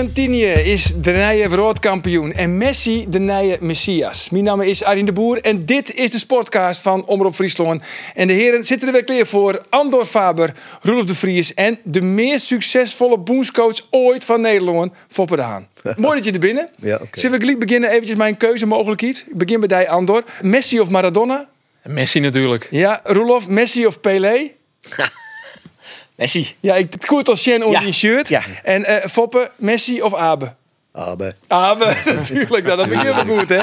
Argentinië 0.00 0.46
is 0.46 0.92
de 0.96 1.10
nieuwe 1.12 1.48
wereldkampioen 1.48 2.32
en 2.32 2.58
Messi 2.58 3.06
de 3.08 3.18
nieuwe 3.18 3.56
Messias. 3.60 4.30
Mijn 4.30 4.44
naam 4.44 4.60
is 4.60 4.84
Arjen 4.84 5.06
de 5.06 5.12
Boer 5.12 5.40
en 5.40 5.64
dit 5.64 5.94
is 5.94 6.10
de 6.10 6.18
sportcast 6.18 6.82
van 6.82 7.04
Omroep 7.06 7.34
Friesland. 7.34 7.82
En 8.14 8.26
de 8.26 8.32
heren 8.32 8.64
zitten 8.64 8.88
er 8.88 8.94
weer 8.94 9.04
klaar 9.04 9.26
voor 9.26 9.62
Andor 9.68 10.04
Faber, 10.04 10.52
Roelof 10.82 11.04
de 11.04 11.14
Vries 11.14 11.54
en 11.54 11.78
de 11.84 12.02
meest 12.02 12.46
succesvolle 12.46 13.18
boenscoach 13.18 13.86
ooit 13.90 14.24
van 14.24 14.40
Nederland, 14.40 14.92
Foppe 15.08 15.36
de 15.36 15.42
Haan. 15.42 15.68
Mooi 15.96 16.16
dat 16.16 16.24
je 16.24 16.32
er 16.32 16.38
binnen. 16.38 16.68
Ja, 16.76 16.94
oké. 16.94 17.20
Zullen 17.20 17.38
we 17.38 17.44
gelijk 17.44 17.64
beginnen 17.64 17.90
eventjes 17.90 18.16
mijn 18.16 18.36
keuzemogelijkheid? 18.36 19.24
Ik 19.28 19.38
begin 19.38 19.60
bij 19.60 19.78
die 19.78 19.90
Andor. 19.90 20.24
Messi 20.42 20.80
of 20.80 20.90
Maradona? 20.90 21.48
Messi 21.84 22.20
natuurlijk. 22.20 22.68
Ja, 22.70 23.00
Roelof, 23.04 23.48
Messi 23.48 23.86
of 23.86 24.00
Pelé? 24.00 24.50
Messi. 26.20 26.54
Ja, 26.60 26.74
ik 26.74 26.92
koert 27.06 27.28
als 27.28 27.42
Sjen 27.42 27.62
onder 27.62 27.78
Ja, 27.80 27.84
die 27.86 27.94
shirt. 27.94 28.28
ja. 28.28 28.42
En 28.64 28.84
eh, 28.84 29.08
Foppe, 29.08 29.50
Messi 29.56 30.02
of 30.02 30.14
Abe? 30.14 30.52
Aber 30.92 31.34
Ah, 31.46 31.78
we- 31.78 32.12
natuurlijk. 32.14 32.64
Nou, 32.64 32.76
dat 32.76 32.88
begint 32.88 33.14
wel 33.26 33.36
goed, 33.38 33.48
hè? 33.48 33.62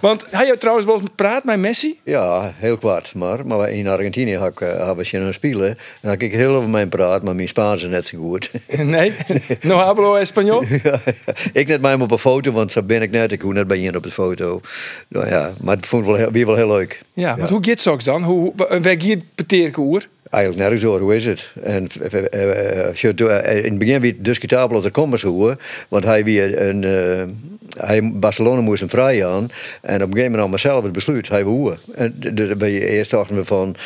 Want 0.00 0.24
hij 0.30 0.46
je 0.46 0.58
trouwens 0.58 0.86
wel 0.86 1.00
eens 1.00 1.08
praat 1.14 1.44
met 1.44 1.58
Messi? 1.58 1.98
ja, 2.04 2.52
heel 2.56 2.76
kwart. 2.78 3.14
Maar, 3.14 3.46
maar 3.46 3.70
in 3.70 3.88
Argentinië 3.88 4.36
had 4.36 4.48
ik, 4.50 4.60
uh, 4.60 4.86
had 4.86 5.00
ik 5.00 5.12
een 5.12 5.34
spelen. 5.34 5.68
En 6.00 6.08
had 6.08 6.20
ik 6.22 6.32
heel 6.32 6.54
over 6.54 6.68
mijn 6.68 6.88
praat, 6.88 7.22
maar 7.22 7.34
mijn 7.34 7.48
Spaans 7.48 7.82
is 7.82 7.88
net 7.88 8.06
zo 8.06 8.18
goed. 8.18 8.50
Nee. 8.76 9.12
No 9.60 9.74
hablo 9.76 10.16
español? 10.24 10.66
Ja, 10.82 11.00
ik 11.52 11.66
net 11.68 11.80
mij 11.80 11.94
op 11.94 12.10
een 12.10 12.18
foto, 12.18 12.52
want 12.52 12.72
zo 12.72 12.82
ben 12.82 13.02
ik 13.02 13.10
net. 13.10 13.32
Ik 13.32 13.42
hoef 13.42 13.52
net 13.52 13.66
bij 13.66 13.78
je 13.78 13.96
op 13.96 14.02
de 14.02 14.10
foto. 14.10 14.60
Nou 15.08 15.28
ja, 15.28 15.52
maar 15.60 15.76
het 15.76 15.86
vond 15.86 16.02
ik 16.02 16.08
wel, 16.08 16.18
heel- 16.18 16.30
weer 16.30 16.46
wel 16.46 16.56
heel 16.56 16.68
leuk. 16.68 17.00
Ja, 17.12 17.36
want 17.36 17.50
hoe 17.50 17.64
gaat 17.64 17.84
het 17.84 18.04
dan? 18.04 18.22
Hoe, 18.22 18.40
hoe- 18.40 18.54
waar 18.56 19.00
gaat 19.00 19.76
oer? 19.78 20.06
Eigenlijk 20.34 20.62
nergens 20.62 20.82
hoor, 20.82 21.00
hoe 21.00 21.16
is 21.16 21.24
het? 21.24 21.50
En 21.62 21.88
eh, 22.10 22.24
eh, 22.32 22.88
eh, 23.28 23.56
in 23.56 23.70
het 23.70 23.78
begin 23.78 24.00
weer 24.00 24.14
discutabel 24.18 24.76
dat 24.76 24.84
er 24.84 24.90
komt 24.90 25.22
hoor. 25.22 25.56
Want 25.88 26.04
hij 26.04 26.24
weer 26.24 26.60
een. 26.60 26.82
hij, 27.78 28.12
Barcelona 28.12 28.60
moest 28.60 28.80
hem 28.80 28.88
vrij 28.88 29.26
aan. 29.26 29.48
En 29.80 30.02
op 30.02 30.08
een 30.08 30.12
gegeven 30.12 30.30
moment 30.30 30.50
nam 30.50 30.58
zelf 30.58 30.82
het 30.82 30.92
besluit. 30.92 31.28
Hij 31.28 31.42
hoe. 31.42 31.76
En 31.94 32.14
dan 32.18 32.58
ben 32.58 32.70
je 32.70 32.88
eerst 32.88 33.10
dachten 33.10 33.36
we 33.36 33.44
van. 33.44 33.76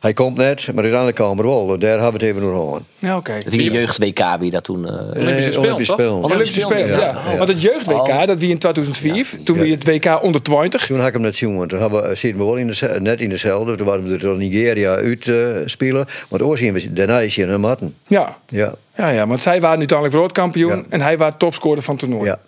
Hij 0.00 0.12
komt 0.12 0.36
net, 0.36 0.66
maar 0.66 0.82
uiteindelijk 0.82 1.14
kwam 1.16 1.38
er 1.38 1.46
wel. 1.46 1.78
Daar 1.78 1.90
hebben 2.00 2.20
we 2.20 2.26
het 2.26 2.36
even 2.36 2.50
nog 2.52 2.74
aan. 2.74 2.86
Ja, 2.98 3.16
oké. 3.16 3.32
Dat 3.44 3.52
wie 3.52 3.70
jeugd 3.70 3.98
WK 3.98 4.20
wie 4.40 4.50
dat 4.50 4.64
toen. 4.64 4.86
eh, 4.86 4.92
Olympische 4.92 5.52
Spelen, 5.52 5.58
Olympische 5.58 5.92
toch? 5.94 6.00
Spelen. 6.00 6.24
Olympische 6.24 6.60
Spelen, 6.60 6.88
ja. 6.88 7.16
Want 7.36 7.48
het 7.48 7.62
jeugd-WK, 7.62 8.26
dat 8.26 8.40
wie 8.40 8.50
in 8.50 8.58
2004, 8.58 9.26
toen 9.44 9.58
wie 9.58 9.74
het 9.74 9.84
WK 9.84 10.22
onder 10.22 10.42
20. 10.42 10.86
Toen 10.86 10.98
had 10.98 11.06
ik 11.06 11.12
hem 11.12 11.22
net 11.22 11.36
zien, 11.36 11.56
want 11.56 11.68
toen 11.70 11.78
zitten 12.16 12.38
we 12.38 12.44
wel 12.44 12.56
in 12.56 12.66
de, 12.66 12.96
net 13.00 13.20
in 13.20 13.28
dezelfde. 13.28 13.76
Toen 13.76 13.86
waren 13.86 14.04
we 14.04 14.12
er 14.14 14.18
tot 14.20 14.38
Nigeria 14.38 14.94
uit 14.94 15.28
eh, 15.28 15.46
spelen. 15.64 16.06
Want 16.28 16.42
ooit 16.42 16.58
zien 16.58 16.72
we 16.72 16.92
daarna 16.92 17.18
is 17.20 17.36
hij 17.36 17.48
een 17.48 17.60
matten. 17.60 17.94
Ja. 18.06 18.36
Ja, 18.46 18.74
ja, 18.96 19.08
ja, 19.08 19.26
want 19.26 19.42
zij 19.42 19.60
waren 19.60 19.78
uiteindelijk 19.78 20.12
wereldkampioen 20.16 20.76
Ja. 20.76 20.82
en 20.88 21.00
hij 21.00 21.18
was 21.18 21.32
topscorer 21.38 21.82
van 21.82 21.94
het 21.96 22.04
toernooi. 22.04 22.24
Ja. 22.28 22.38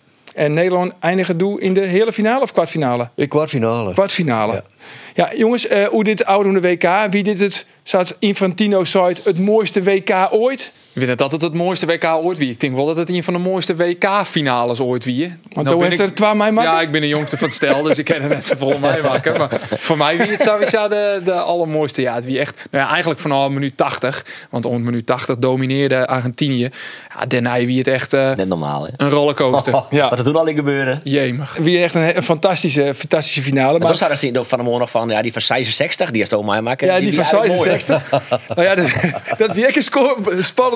En 0.40 0.52
Nederland 0.52 0.92
eindigde 1.00 1.36
doe 1.36 1.60
in 1.60 1.74
de 1.74 1.80
hele 1.80 2.12
finale 2.12 2.42
of 2.42 2.52
kwartfinale? 2.52 3.08
ik 3.14 3.28
kwartfinale. 3.28 3.92
Kwartfinale. 3.92 4.52
Ja, 4.52 4.62
Ja. 5.14 5.36
jongens, 5.36 5.66
eh, 5.66 5.86
hoe 5.86 6.04
dit 6.04 6.24
oude 6.24 6.60
WK, 6.60 6.88
wie 7.10 7.22
dit 7.22 7.40
het, 7.40 7.66
zoals 7.82 8.12
Infantino 8.18 8.84
site, 8.84 9.20
het 9.24 9.38
mooiste 9.38 9.82
WK 9.82 10.28
ooit? 10.30 10.72
Ik 10.92 10.96
vind 10.96 11.08
het 11.08 11.18
dat 11.18 11.32
het 11.32 11.42
het 11.42 11.54
mooiste 11.54 11.86
WK 11.86 12.04
ooit 12.04 12.38
wie. 12.38 12.50
Ik 12.50 12.60
denk 12.60 12.74
wel 12.74 12.86
dat 12.86 12.96
het 12.96 13.08
een 13.10 13.24
van 13.24 13.32
de 13.32 13.38
mooiste 13.38 13.76
WK-finales 13.76 14.80
ooit 14.80 15.04
wie. 15.04 15.28
Want 15.52 15.66
Nou 15.66 15.78
toen 15.78 15.86
is 15.86 15.94
ik- 15.94 16.00
er 16.00 16.14
twee 16.14 16.34
mij 16.34 16.52
maken? 16.52 16.70
Ja, 16.72 16.80
ik 16.80 16.90
ben 16.90 17.00
de 17.00 17.08
jongste 17.08 17.36
van 17.38 17.46
het 17.46 17.56
stel, 17.56 17.82
dus 17.82 17.98
ik 17.98 18.04
ken 18.04 18.22
er 18.22 18.28
net 18.28 18.46
zoveel 18.46 18.78
mij 18.78 19.02
maken. 19.10 19.38
Maar 19.38 19.50
voor 19.78 19.96
mij 19.96 20.16
wie 20.18 20.30
het 20.30 20.40
sowieso 20.42 20.88
de, 20.88 21.20
de 21.24 21.32
allermooiste. 21.32 22.00
Ja, 22.00 22.14
het 22.14 22.24
wie 22.24 22.38
echt, 22.38 22.56
nou 22.70 22.84
ja, 22.84 22.90
eigenlijk 22.90 23.20
vanaf 23.20 23.48
minuut 23.48 23.76
80. 23.76 24.24
Want 24.50 24.66
om 24.66 24.82
minuut 24.82 25.06
80 25.06 25.36
domineerde 25.38 26.06
Argentinië. 26.06 26.68
Ja, 27.18 27.26
daarna 27.26 27.56
wie 27.64 27.78
het 27.78 27.86
echt 27.86 28.12
eh, 28.12 28.34
net 28.34 28.48
normaal, 28.48 28.86
hè? 28.86 28.90
een 28.96 29.10
rollercoaster. 29.10 29.82
Ja. 29.90 30.08
Wat 30.08 30.18
er 30.18 30.24
toen 30.24 30.36
al 30.36 30.46
in 30.46 30.56
gebeurde. 30.56 31.00
Jemig. 31.04 31.56
Wie 31.60 31.82
echt 31.82 31.94
een, 31.94 32.16
een 32.16 32.22
fantastische, 32.22 32.94
fantastische 32.94 33.42
finale. 33.42 33.70
Maar 33.70 33.78
Maar 33.78 33.88
toen 33.88 33.96
zou 33.96 34.10
dat 34.10 34.18
zien 34.18 34.32
door 34.32 34.44
van 34.44 34.58
de 34.58 34.64
morgen 34.64 34.88
van, 34.88 35.08
ja, 35.08 35.22
die 35.22 35.32
van 35.32 35.42
66, 35.42 36.10
die 36.10 36.22
is 36.22 36.28
toch 36.28 36.44
mij 36.44 36.60
maken. 36.62 36.86
ja, 36.86 36.98
die 37.00 37.14
van 37.14 37.22
eigenlijk 37.24 37.54
mooi. 37.54 37.70
66. 37.80 38.22
nou 38.56 38.62
ja, 38.62 38.74
dat, 38.74 38.90
dat 39.38 39.52
wie 39.52 39.66
echt 39.66 39.76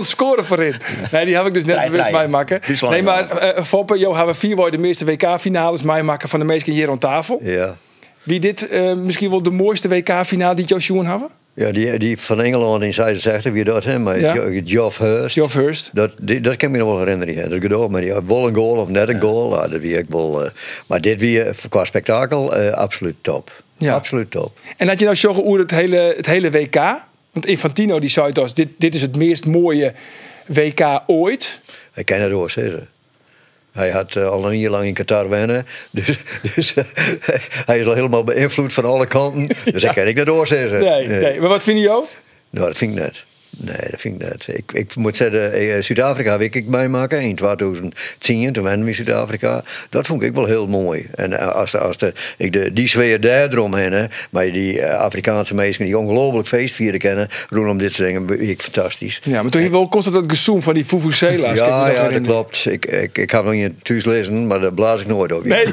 scoren 0.05 0.45
voorin. 0.45 0.75
Nee, 1.13 1.25
die 1.25 1.37
heb 1.37 1.47
ik 1.47 1.55
dus 1.55 1.65
net 1.65 1.91
bewust 1.91 2.11
mij 2.11 2.29
maken. 2.29 2.61
Nee, 2.91 3.03
maar 3.03 3.31
eh 3.31 3.63
Foppe, 3.63 3.99
Jo, 3.99 4.15
hebben 4.17 4.35
we 4.35 4.41
vier 4.41 4.57
worden 4.57 4.81
de 4.81 4.87
meeste 4.87 5.05
WK-finales 5.05 5.83
mij 5.83 6.03
maken 6.03 6.29
van 6.29 6.39
de 6.39 6.45
meesten 6.47 6.73
hier 6.73 6.91
aan 6.91 6.99
tafel. 6.99 7.41
Ja. 7.43 7.77
Wie 8.23 8.41
dit 8.41 8.69
eh, 8.69 8.93
misschien 8.93 9.31
wel 9.31 9.43
de 9.43 9.51
mooiste 9.51 9.89
WK-finale 9.89 10.55
die 10.55 10.65
Joshua 10.65 11.05
hebben? 11.05 11.29
Ja, 11.55 11.73
die, 11.73 11.99
die 11.99 12.19
van 12.19 12.41
Engeland 12.41 12.83
in 12.83 12.95
66, 12.95 13.53
wie 13.53 13.65
dat, 13.65 13.85
hè? 13.85 13.99
Maar 13.99 14.21
Ja. 14.21 14.35
Geoff 14.65 14.99
Hurst. 14.99 15.35
Geoff 15.35 15.55
Hurst. 15.55 15.91
Dat, 15.93 16.15
die, 16.21 16.41
dat 16.41 16.57
kan 16.57 16.69
ik 16.69 16.75
me 16.75 16.81
nog 16.81 16.89
wel 16.89 16.99
herinneren. 16.99 17.35
Ja. 17.35 17.49
Dat 17.49 17.61
gedaan, 17.61 17.91
maar 17.91 18.01
die 18.01 18.13
had 18.13 18.23
wel 18.27 18.49
een 18.49 18.55
goal 18.55 18.77
of 18.77 18.89
net 18.89 19.09
een 19.09 19.21
goal. 19.21 19.55
Ja, 19.55 19.69
dat 19.69 19.81
wie 19.81 19.99
ik 19.99 20.05
wel. 20.09 20.45
eh, 20.45 20.51
maar 20.87 21.01
dit 21.01 21.21
wie 21.21 21.43
eh, 21.43 21.55
qua 21.69 21.85
spektakel 21.85 22.57
eh, 22.57 22.73
absoluut 22.73 23.15
top. 23.21 23.51
Ja. 23.79 23.95
Absoluut 23.95 24.31
top. 24.31 24.59
En 24.77 24.89
had 24.89 24.99
je 24.99 25.05
nou 25.05 25.35
hoe 25.35 25.59
het 25.59 25.71
hele, 25.71 26.15
het 26.17 26.27
hele 26.27 26.51
WK? 26.51 26.81
Want 27.35 27.47
Infantino 27.47 27.99
die 27.99 28.11
zei 28.11 28.33
dus, 28.33 28.55
dit, 28.55 28.69
dit 28.79 28.95
is 28.95 29.03
het 29.03 29.17
meest 29.17 29.47
mooie 29.47 29.93
WK 30.47 31.03
ooit. 31.07 31.61
Hij 31.93 32.05
kan 32.05 32.21
het 32.21 32.33
ook 32.33 32.51
zeggen. 32.51 32.89
Hij 33.73 33.91
had 33.91 34.17
eh, 34.17 34.29
al 34.29 34.51
een 34.51 34.59
jaar 34.59 34.71
lang 34.71 34.85
in 34.85 34.95
Qatar 34.95 35.29
wennen. 35.29 35.67
Dus, 35.91 36.19
dus 36.55 36.75
eh, 36.75 36.85
hij 37.67 37.79
is 37.79 37.87
al 37.87 37.95
helemaal 37.95 38.25
beïnvloed 38.25 38.73
van 38.73 38.85
alle 38.85 39.07
kanten. 39.07 39.49
Dus 39.73 39.83
hij 39.83 39.95
kan 39.95 40.07
ik 40.07 40.17
dat 40.17 40.27
doorzetten. 40.27 40.81
Nee, 40.81 41.07
nee. 41.07 41.41
Maar 41.41 41.49
wat 41.49 41.63
vind 41.63 41.79
je 41.79 41.85
jou? 41.85 42.05
Nou, 42.51 42.67
dat 42.67 42.77
vind 42.77 42.97
ik 42.97 43.03
net. 43.03 43.25
Nee, 43.57 43.91
dat 43.91 44.01
vind 44.01 44.23
ik 44.23 44.29
net. 44.29 44.47
Ik, 44.47 44.73
ik 44.73 44.97
moet 44.97 45.17
zeggen, 45.17 45.53
eh, 45.53 45.83
Zuid-Afrika 45.83 46.31
heb 46.31 46.41
ik 46.41 46.67
meemaken 46.67 47.21
in 47.21 47.35
2010, 47.35 48.53
toen 48.53 48.65
we 48.65 48.71
in 48.71 48.95
Zuid-Afrika. 48.95 49.65
Dat 49.91 50.07
vond 50.07 50.23
ik 50.23 50.35
wel 50.35 50.45
heel 50.45 50.67
mooi. 50.67 51.07
En 51.15 51.39
eh, 51.39 51.49
als, 51.49 51.71
de, 51.71 51.79
als 51.79 51.99
de, 51.99 52.13
ik 52.37 52.53
de, 52.53 52.73
die 52.73 52.89
sfeer 52.89 53.21
daar 53.21 53.53
eromheen, 53.53 53.93
hè, 53.93 54.05
maar 54.31 54.53
die 54.53 54.81
eh, 54.81 54.99
Afrikaanse 54.99 55.55
mensen 55.55 55.85
die 55.85 55.99
ongelooflijk 55.99 56.49
feest 56.49 56.75
vieren 56.75 57.01
kennen, 57.01 57.29
rondom 57.49 57.79
dit 57.79 57.93
soort 57.93 58.09
dingen, 58.09 58.29
vind 58.29 58.41
ik 58.41 58.63
fantastisch. 58.63 59.21
Ja, 59.25 59.43
maar 59.43 59.51
toen 59.51 59.63
je 59.63 59.71
wel 59.71 59.89
constant 59.89 60.17
dat 60.17 60.25
gezoem 60.29 60.63
van 60.63 60.75
die 60.75 60.85
Fufusela's. 60.85 61.59
Ja, 61.59 61.89
ja, 61.89 62.09
dat 62.09 62.21
klopt. 62.21 62.67
Ik, 62.67 62.87
ik, 62.87 63.19
ik 63.19 63.31
heb 63.31 63.45
nog 63.45 63.53
niet 63.53 63.85
thuis 63.85 64.05
lezen, 64.05 64.47
maar 64.47 64.61
daar 64.61 64.75
blaas 64.75 65.01
ik 65.01 65.07
nooit 65.07 65.33
op. 65.33 65.45
Nee? 65.45 65.67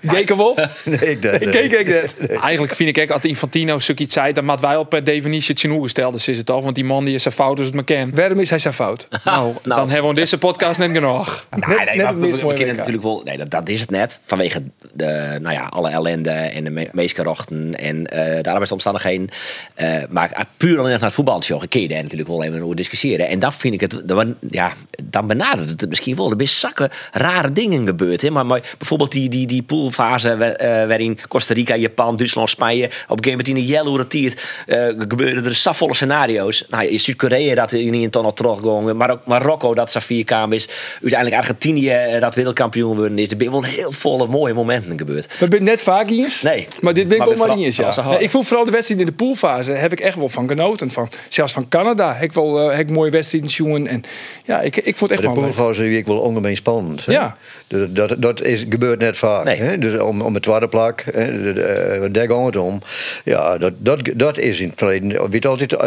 nee. 0.00 0.24
Wel? 0.36 0.58
Nee, 0.84 0.98
ik 0.98 1.20
nee, 1.20 1.38
Ik 1.38 1.50
keek 1.50 1.72
ik 1.72 1.86
net. 1.86 2.14
Eigenlijk 2.42 2.74
vind 2.74 2.96
ik 2.96 3.02
ook, 3.02 3.10
als 3.10 3.22
Infantino 3.22 3.78
zoiets 3.78 4.02
iets 4.04 4.14
zei, 4.14 4.32
dan 4.32 4.44
moet 4.44 4.60
wij 4.60 4.76
al 4.76 4.84
per 4.84 5.04
definitie 5.04 5.50
het 5.50 5.60
genoegen 5.60 5.90
stellen. 5.90 6.12
Dus 6.12 6.28
is 6.28 6.38
het 6.38 6.50
al, 6.50 6.62
want 6.62 6.74
die 6.74 6.84
man 6.84 7.04
die 7.04 7.14
is 7.14 7.21
zo 7.22 7.30
fout 7.30 7.56
als 7.56 7.66
het 7.66 7.74
me 7.74 7.82
ken. 7.84 8.14
Waarom 8.14 8.38
is 8.40 8.50
hij 8.50 8.58
zo 8.58 8.70
fout? 8.70 9.08
Nou, 9.24 9.54
dan 9.62 9.90
hebben 9.90 10.08
we 10.08 10.14
deze 10.16 10.38
podcast 10.38 10.78
net 10.78 10.90
genoeg. 10.92 11.46
Nee, 11.50 11.60
Net- 11.60 11.76
nee, 11.76 11.86
net 11.86 11.96
maar 11.96 12.06
het 12.06 12.16
meest 12.16 12.32
we, 12.32 12.38
we 12.38 12.42
mooie 12.44 12.56
kennen 12.56 12.74
WK. 12.74 12.78
natuurlijk 12.86 13.04
wel. 13.04 13.22
Nee, 13.24 13.36
dat, 13.36 13.50
dat 13.50 13.68
is 13.68 13.80
het 13.80 13.90
net. 13.90 14.18
Vanwege 14.24 14.62
de, 14.92 15.38
nou 15.40 15.54
ja, 15.54 15.62
alle 15.62 15.90
ellende 15.90 16.30
en 16.30 16.64
de 16.64 16.70
me 16.70 16.88
meeskarochten 16.92 17.78
en 17.78 18.06
eh 18.06 18.42
de 18.42 18.50
arbeidsomstandigheden. 18.50 19.28
Eh 19.74 19.90
maar 20.08 20.46
puur 20.56 20.78
alleen 20.78 20.90
naar 20.90 21.00
het 21.00 21.12
voetbalshow. 21.12 21.62
Kun 21.68 21.80
je 21.80 21.88
daar 21.88 22.02
natuurlijk 22.02 22.28
wel 22.28 22.42
even 22.44 22.62
over 22.62 22.76
discussiëren. 22.76 23.28
En 23.28 23.38
dan 23.38 23.52
vind 23.52 23.74
ik 23.74 23.80
het. 23.80 24.02
Dan, 24.08 24.34
ja, 24.50 24.72
dan 25.04 25.26
benadert 25.26 25.68
het 25.80 25.88
misschien 25.88 26.16
wel. 26.16 26.30
Er 26.30 26.36
zijn 26.36 26.48
zakken 26.48 26.90
rare 27.12 27.52
dingen 27.52 27.86
gebeurd. 27.86 28.20
Hè? 28.22 28.30
Maar, 28.30 28.46
maar 28.46 28.60
bijvoorbeeld 28.78 29.12
die, 29.12 29.28
die, 29.28 29.46
die 29.46 29.62
poolfase 29.62 30.36
waar- 30.36 30.52
eh, 30.52 30.68
waarin 30.86 31.18
Costa 31.28 31.54
Rica, 31.54 31.76
Japan, 31.76 32.16
Duitsland, 32.16 32.48
Spanje. 32.48 32.84
op 32.84 32.90
een 32.90 32.96
gegeven 33.24 33.30
moment 33.30 33.48
in 33.48 33.54
de 33.54 33.64
yellow 33.66 33.96
retiert. 33.96 34.44
eh 34.66 34.86
gebeurden 34.86 35.44
er 35.44 35.54
safvolle 35.54 35.94
scenario's. 35.94 36.64
Nou, 36.70 36.84
in 36.86 36.98
Zuid-Korea 37.18 37.54
dat 37.54 37.72
er 37.72 37.78
niet 37.78 37.94
in 37.94 38.10
tunnel 38.10 38.32
teruggegaan. 38.32 38.96
Maar 38.96 39.10
ook 39.10 39.20
Marokko 39.26 39.74
dat 39.74 39.90
Safir 39.90 40.24
kwam 40.24 40.52
is. 40.52 40.68
Uiteindelijk 41.00 41.40
Argentinië 41.40 41.88
eh, 41.90 42.20
dat 42.20 42.34
wereldkampioen 42.34 42.96
worden 42.96 43.18
is. 43.18 43.30
Er 43.30 43.36
zijn 43.38 43.50
wel 43.50 43.62
heel 43.64 43.92
volle 43.92 44.26
mooie 44.26 44.54
momenten 44.54 44.98
gebeurd. 44.98 45.38
We 45.38 45.46
zijn 45.50 45.64
net 45.64 45.82
vaak 45.82 46.10
eens. 46.10 46.42
Nee. 46.42 46.66
Maar 46.80 46.94
dit 46.94 47.08
ben 47.08 47.16
ik 47.16 47.26
ook 47.26 47.36
maar 47.36 47.56
eens, 47.56 47.76
ja. 47.76 48.08
Nee, 48.08 48.18
ik 48.18 48.30
vond 48.30 48.46
vooral 48.46 48.64
de 48.64 48.70
wedstrijd 48.70 49.00
in 49.00 49.06
de 49.06 49.12
poolfase 49.12 49.70
heb 49.72 49.92
ik 49.92 50.00
echt 50.00 50.16
wel 50.16 50.28
van 50.28 50.48
genoten. 50.48 50.90
Van, 50.90 51.08
zelfs 51.28 51.52
van 51.52 51.68
Canada 51.68 52.12
heb 52.14 52.22
ik 52.22 52.32
wel 52.32 52.60
eh, 52.60 52.76
heb 52.76 52.88
ik 52.88 52.94
mooie 52.94 53.10
wedstrijden 53.10 53.50
zien. 53.50 53.86
En 53.88 54.02
ja, 54.44 54.60
ik, 54.60 54.76
ik 54.76 54.96
vond 54.96 55.10
het 55.10 55.10
echt 55.10 55.20
De 55.20 55.26
wel 55.34 55.44
leuk. 55.44 55.54
poolfase 55.54 55.82
die 55.82 55.98
ik 55.98 56.06
wel 56.06 56.18
ongemeen 56.18 56.56
spannend. 56.56 57.06
hè. 57.06 57.12
Ja. 57.12 57.36
Dat, 57.66 57.96
dat, 57.96 58.14
dat 58.22 58.42
is, 58.42 58.64
gebeurt 58.68 58.98
net 58.98 59.16
vaak. 59.16 59.44
Nee. 59.44 59.56
Hè? 59.60 59.78
Dus 59.78 60.00
om, 60.00 60.20
om 60.22 60.34
het 60.34 60.42
tweede 60.42 60.68
plak, 60.68 61.04
hè, 61.12 61.42
de- 61.42 61.52
de, 61.52 61.62
eh, 61.62 62.08
daar 62.12 62.30
gaat 62.30 62.44
het 62.44 62.56
om. 62.56 62.78
Ja, 63.24 63.58
dat, 63.58 63.72
dat, 63.78 64.00
dat 64.14 64.38
is 64.38 64.60
in 64.60 64.68
het 64.68 64.78
verleden 64.78 65.18
wordt 65.18 65.46
altijd 65.46 65.78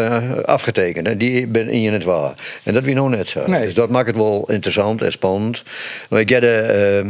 afgetekend. 0.46 1.08
Hè? 1.08 1.15
En 1.16 1.22
die 1.22 1.48
ben 1.48 1.70
in 1.70 1.82
je 1.82 1.92
het 1.92 2.04
waar. 2.04 2.34
En 2.64 2.74
dat 2.74 2.84
wie 2.84 2.96
nog 2.96 3.10
net 3.10 3.28
zo. 3.28 3.42
Nee. 3.46 3.66
Dus 3.66 3.74
dat 3.74 3.90
maakt 3.90 4.08
het 4.08 4.16
wel 4.16 4.46
interessant 4.52 5.02
en 5.02 5.12
spannend. 5.12 5.64
Maar 6.10 6.20
ik 6.20 6.32
eh, 6.32 7.00
eh, 7.00 7.06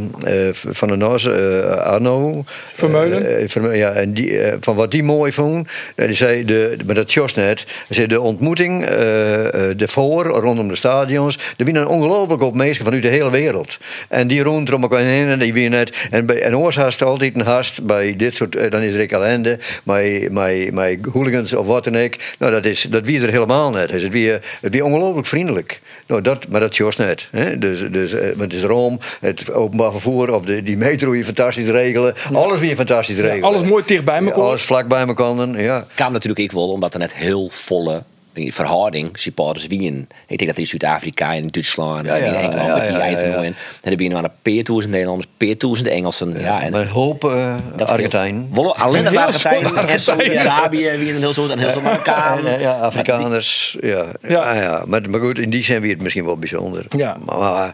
van 0.51 0.87
de 0.87 0.95
Nos, 0.95 1.27
eh, 1.27 1.69
Arno. 1.69 2.43
Vermeulen. 2.73 3.37
eh, 3.37 3.47
Vermeulen, 3.47 3.77
ja, 3.77 3.91
en 3.91 4.13
die, 4.13 4.39
eh, 4.39 4.57
van 4.59 4.75
wat 4.75 4.91
die 4.91 5.03
mooi 5.03 5.31
vond. 5.31 5.67
eh, 5.95 6.05
die 6.07 6.15
zei, 6.15 6.45
de, 6.45 6.77
maar 6.85 6.95
dat 6.95 7.13
Jos 7.13 7.33
net. 7.33 7.65
Zei, 7.89 8.07
de 8.07 8.21
ontmoeting 8.21 8.85
eh 8.85 9.23
eh, 9.45 9.81
ervoor, 9.81 10.25
rondom 10.25 10.67
de 10.67 10.75
stadions. 10.75 11.37
Er 11.57 11.65
winnen 11.65 11.87
ongelooflijk 11.87 12.41
op 12.41 12.55
mensen 12.55 12.83
vanuit 12.83 13.01
de 13.03 13.07
hele 13.07 13.29
wereld. 13.29 13.77
En 14.09 14.27
die 14.27 14.43
rond 14.43 14.73
om 14.73 14.81
elkaar 14.81 14.99
heen 14.99 15.27
en 15.27 15.39
die 15.39 15.53
winnen 15.53 15.71
net. 15.79 16.07
En, 16.11 16.25
bij, 16.25 16.41
en 16.41 16.57
oors 16.57 16.75
haast 16.75 17.01
altijd 17.03 17.35
een 17.35 17.45
haast 17.45 17.85
bij 17.85 18.15
dit 18.15 18.35
soort, 18.35 18.55
eh, 18.55 18.71
dan 18.71 18.81
is 18.81 18.95
ellende, 19.11 19.59
met, 19.83 20.31
met, 20.31 20.71
met 20.73 20.97
hooligans 21.13 21.53
of 21.53 21.65
wat 21.65 21.83
dan 21.83 21.97
ook. 21.97 22.13
Nou, 22.39 22.51
dat, 22.51 22.65
is, 22.65 22.81
dat 22.89 23.05
wie 23.05 23.21
er 23.21 23.29
helemaal 23.29 23.71
net. 23.71 23.91
Het 24.03 24.13
is 24.13 24.21
wie, 24.21 24.39
het 24.61 24.81
ongelooflijk 24.81 25.27
vriendelijk. 25.27 25.81
Nou, 26.07 26.21
dat, 26.21 26.47
maar 26.47 26.59
dat 26.59 26.75
Jos 26.75 26.95
net. 26.95 27.27
Hè? 27.31 27.57
Dus, 27.57 27.83
dus 27.91 28.13
eh, 28.13 28.39
het 28.39 28.53
is 28.53 28.63
Rome, 28.63 28.99
het 29.19 29.51
openbaar 29.53 29.91
vervoer 29.91 30.33
of 30.33 30.45
de, 30.45 30.63
die 30.63 30.77
metro 30.77 31.11
hier 31.11 31.25
fantastisch 31.25 31.67
regelen. 31.67 32.13
Alles 32.33 32.59
weer 32.59 32.75
fantastisch 32.75 33.19
regelen. 33.19 33.43
alles 33.43 33.63
mooi 33.63 33.83
dicht 33.85 34.05
bij 34.05 34.21
Ja, 34.21 34.31
alles 34.31 34.61
vlak 34.61 34.87
bij 34.87 35.07
elkaar. 35.07 35.23
Ja. 35.61 35.85
Kwam 35.95 36.11
natuurlijk 36.11 36.39
ik 36.39 36.51
wel 36.51 36.69
omdat 36.69 36.93
er 36.93 36.99
net 36.99 37.13
heel 37.13 37.49
volle 37.49 38.03
verhouding 38.35 39.09
supporters 39.13 39.67
wien. 39.67 40.07
Ik 40.27 40.37
denk 40.37 40.49
dat 40.49 40.59
in 40.59 40.67
Zuid-Afrika 40.67 41.33
en 41.33 41.41
in 41.41 41.47
Duitsland 41.47 42.05
Ja, 42.05 42.17
en 42.17 42.25
in 42.25 42.33
ja, 42.33 42.39
Engeland 42.39 42.67
ja, 42.67 42.73
met 42.75 42.81
die 42.83 42.91
ja, 42.91 42.97
ja, 42.97 43.03
eindtoernooien. 43.03 43.43
ja. 43.43 43.57
En 43.81 43.89
dan 43.89 43.95
ben 43.95 44.03
je 44.03 44.09
nog 44.09 44.17
aan 44.17 44.23
de 44.23 44.31
peertoezend 44.41 44.91
Nederlanders, 44.91 45.29
peertoezend 45.37 45.87
Engelsen. 45.87 46.39
Ja, 46.39 46.61
en 46.61 46.71
maar 46.71 46.81
een 46.81 46.87
hoop 46.87 47.23
uh, 47.23 47.55
dat 47.75 47.89
Argentijn. 47.89 48.49
Wel 48.53 48.75
alleen 48.75 49.07
Heel 49.07 49.19
Argentijn 49.19 49.87
en 49.87 49.99
Saudi-Arabië 49.99 50.91
wie 50.97 51.11
een 51.13 51.17
heel 51.17 51.33
soort 51.33 51.51
en 51.51 51.59
heel 51.59 51.69
soort 51.69 51.83
Marokkanen. 51.83 52.51
Ja, 52.51 52.59
ja, 52.59 52.79
Afrikaners. 52.79 53.77
Ja, 53.81 54.05
Ja. 54.21 54.53
ja. 54.53 54.53
ja, 54.61 54.83
Maar, 54.87 55.09
maar 55.09 55.19
goed, 55.19 55.39
in 55.39 55.49
die 55.49 55.63
zijn 55.63 55.81
we 55.81 55.87
het 55.87 56.01
misschien 56.01 56.25
wel 56.25 56.37
bijzonder. 56.37 56.85
Ja. 56.89 57.17
Maar, 57.25 57.73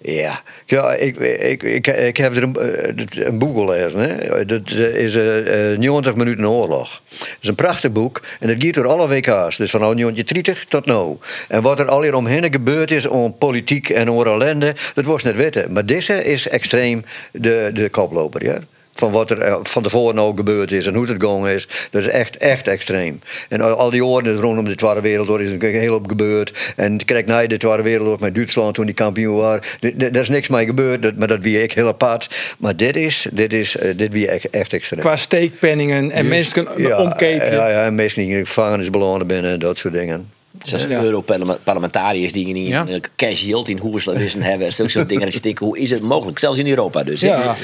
ja, 0.00 0.42
ja 0.66 0.94
ik, 0.94 1.16
ik, 1.16 1.62
ik, 1.62 1.86
ik 1.86 2.16
heb 2.16 2.36
er 2.36 2.42
een, 2.42 2.56
eh, 2.56 3.26
een 3.26 3.38
boek. 3.38 3.56
Hè. 3.68 4.46
Dat 4.46 4.70
is 4.70 5.16
eh, 5.16 5.72
eh, 5.72 5.78
90 5.78 6.14
minuten 6.14 6.48
oorlog. 6.48 7.02
Dat 7.08 7.28
is 7.40 7.48
een 7.48 7.54
prachtig 7.54 7.92
boek. 7.92 8.20
En 8.40 8.48
dat 8.48 8.64
gaat 8.64 8.74
door 8.74 8.86
alle 8.86 9.08
WK's. 9.08 9.56
Dus 9.56 9.70
van 9.70 9.80
1930 9.80 10.64
tot 10.64 10.86
nu. 10.86 11.16
En 11.48 11.62
wat 11.62 11.80
er 11.80 11.88
al 11.88 12.02
hier 12.02 12.14
omheen 12.14 12.52
gebeurd 12.52 12.90
is 12.90 13.06
om 13.06 13.38
politiek 13.38 13.88
en 13.88 14.10
om 14.10 14.26
ellende, 14.26 14.74
dat 14.94 15.04
was 15.04 15.22
net 15.22 15.36
weten. 15.36 15.72
Maar 15.72 15.86
deze 15.86 16.24
is 16.24 16.48
extreem 16.48 17.04
de, 17.32 17.70
de 17.74 17.88
koploper. 17.88 18.44
Ja 18.44 18.58
van 18.98 19.12
wat 19.12 19.30
er 19.30 19.40
eh, 19.40 19.56
van 19.62 19.82
tevoren 19.82 20.18
ook 20.18 20.36
gebeurd 20.36 20.72
is 20.72 20.86
en 20.86 20.94
hoe 20.94 21.06
het 21.08 21.22
gegaan 21.22 21.48
is. 21.48 21.68
Dat 21.90 22.02
is 22.02 22.08
echt, 22.08 22.36
echt 22.36 22.68
extreem. 22.68 23.20
En 23.48 23.60
al, 23.60 23.70
al 23.70 23.90
die 23.90 24.04
oren 24.04 24.36
rondom 24.36 24.64
de 24.64 24.74
Tweede 24.74 25.00
Wereldoorlog 25.00 25.46
is 25.46 25.52
een 25.52 25.80
heel 25.80 25.94
op 25.94 26.08
gebeurd. 26.08 26.72
En 26.76 27.04
kijk 27.04 27.26
naar 27.26 27.48
de 27.48 27.56
Tweede 27.56 27.82
Wereldoorlog 27.82 28.20
met 28.20 28.34
Duitsland 28.34 28.74
toen 28.74 28.86
die 28.86 28.94
kampioen 28.94 29.36
waren. 29.36 29.62
Er 29.98 30.16
is 30.16 30.28
niks 30.28 30.48
mee 30.48 30.66
gebeurd, 30.66 31.18
maar 31.18 31.28
dat 31.28 31.40
wie 31.40 31.62
ik 31.62 31.72
heel 31.72 31.86
apart. 31.86 32.54
Maar 32.58 32.76
dit 32.76 32.96
is, 32.96 33.26
dit 33.32 33.52
is, 33.52 33.76
eh, 33.76 33.96
dit 33.96 34.12
wie 34.12 34.28
echt, 34.28 34.50
echt 34.50 34.72
extreem. 34.72 35.00
Qua 35.00 35.16
steekpenningen 35.16 36.10
en 36.10 36.28
mensen 36.28 36.64
kunnen 36.64 36.98
omkeken. 36.98 37.52
Ja, 37.52 37.68
ja, 37.68 37.84
en 37.84 37.94
mensen 37.94 38.22
die 38.22 38.36
in 38.36 38.46
gevangenisbelonen 38.46 39.26
binnen 39.26 39.52
en 39.52 39.58
dat 39.58 39.78
soort 39.78 39.94
dingen. 39.94 40.37
Zoals 40.64 40.84
Ja. 40.84 41.02
Europarlementariërs 41.02 42.32
die 42.32 42.48
in 42.48 42.64
Ja. 42.64 42.86
cash 43.16 43.42
yield 43.42 43.68
in 43.68 43.78
hoe 43.78 44.00
ze 44.00 44.18
wissen 44.18 44.42
hebben. 44.50 44.72
Zulke 44.72 44.90
soort 44.90 45.08
dingen. 45.08 45.30
Denkt, 45.42 45.58
hoe 45.58 45.78
is 45.78 45.90
het 45.90 46.02
mogelijk? 46.02 46.38
Zelfs 46.38 46.58
in 46.58 46.68
Europa 46.68 47.02
dus. 47.04 47.20
Ja. 47.20 47.54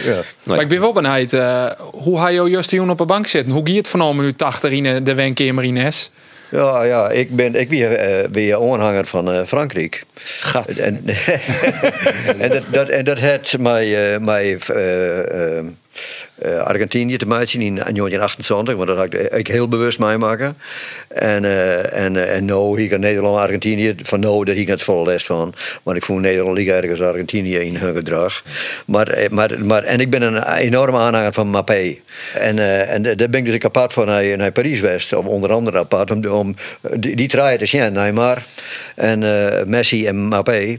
Maar 0.45 0.61
ik 0.61 0.69
ben 0.69 0.81
wel 0.81 0.93
benieuwd, 0.93 1.33
eh, 1.33 1.67
hoe 1.93 2.21
hij 2.21 2.35
jou 2.35 2.51
juist 2.51 2.73
op 2.91 3.01
een 3.01 3.07
bank 3.07 3.27
zitten? 3.27 3.53
Hoe 3.53 3.63
gaat 3.69 3.77
het 3.77 3.89
van 3.89 4.01
minuut 4.15 4.39
80 4.39 4.71
in 4.71 4.87
eh, 4.87 4.97
de 5.03 5.15
Wenkemer 5.15 5.65
Ines? 5.65 6.11
Ja, 6.51 6.83
ja, 6.85 7.11
ik 7.11 7.37
ben 7.37 7.55
ik 7.61 7.69
weer, 7.69 7.93
eh, 7.93 8.29
weer 8.33 8.73
aanhanger 8.73 9.07
van 9.07 9.33
eh, 9.33 9.45
Frankrijk. 9.47 10.03
Gat. 10.25 10.69
En, 10.87 11.05
en 12.39 12.51
dat, 12.51 12.63
dat, 12.71 12.89
en 12.89 13.05
dat 13.05 13.21
had 13.21 13.57
mij, 13.59 14.13
eh, 14.15 14.21
mij 14.21 14.59
eh, 16.39 16.59
Argentinië 16.59 17.17
te 17.17 17.27
maken 17.27 17.61
in 17.61 17.75
1928, 17.75 18.75
want 18.75 18.89
dat 18.89 18.97
had 18.97 19.15
ik, 19.15 19.33
ik 19.33 19.47
heel 19.47 19.69
bewust 19.69 19.99
meemaken. 19.99 20.57
En, 21.09 21.45
eh, 21.45 22.05
en, 22.05 22.17
eh, 22.17 22.37
en 22.37 22.45
nou, 22.45 22.81
hier 22.81 22.93
in 22.93 23.01
Nederland, 23.01 23.39
Argentinië, 23.39 23.95
van 24.03 24.21
nou, 24.21 24.45
daar 24.45 24.57
ik 24.57 24.69
net 24.69 24.83
volle 24.83 25.05
les 25.05 25.25
van. 25.25 25.55
Want 25.83 25.97
ik 25.97 26.03
voel 26.03 26.19
Nederland 26.19 26.57
liep 26.57 26.69
ergens 26.69 27.01
Argentinië 27.01 27.57
in 27.57 27.77
hun 27.77 27.95
gedrag. 27.95 28.43
Maar, 28.87 29.09
eh, 29.09 29.31
maar, 29.31 29.65
maar, 29.65 29.83
en 29.83 30.01
ik 30.01 30.11
ben 30.11 30.23
een 30.23 30.53
enorme 30.53 30.99
aanhanger 30.99 31.33
van 31.33 31.49
Mappé. 31.49 31.97
En, 32.35 32.59
eh, 32.59 32.93
en 32.93 33.03
daar 33.03 33.17
ben 33.17 33.35
ik 33.35 33.45
dus 33.45 33.59
apart 33.61 33.93
van 33.93 34.07
naar, 34.07 34.37
naar 34.37 34.53
Parijs 34.53 34.81
West, 34.81 35.13
onder 35.13 35.53
andere 35.53 35.79
apart, 35.79 36.27
om, 36.27 36.55
die, 36.97 37.17
die 37.17 37.29
te 37.29 37.67
zien, 37.67 37.93
Neymar 37.93 38.43
en 38.95 39.23
eh, 39.23 39.65
Messi 39.67 40.07
en 40.07 40.17
Mappé. 40.17 40.79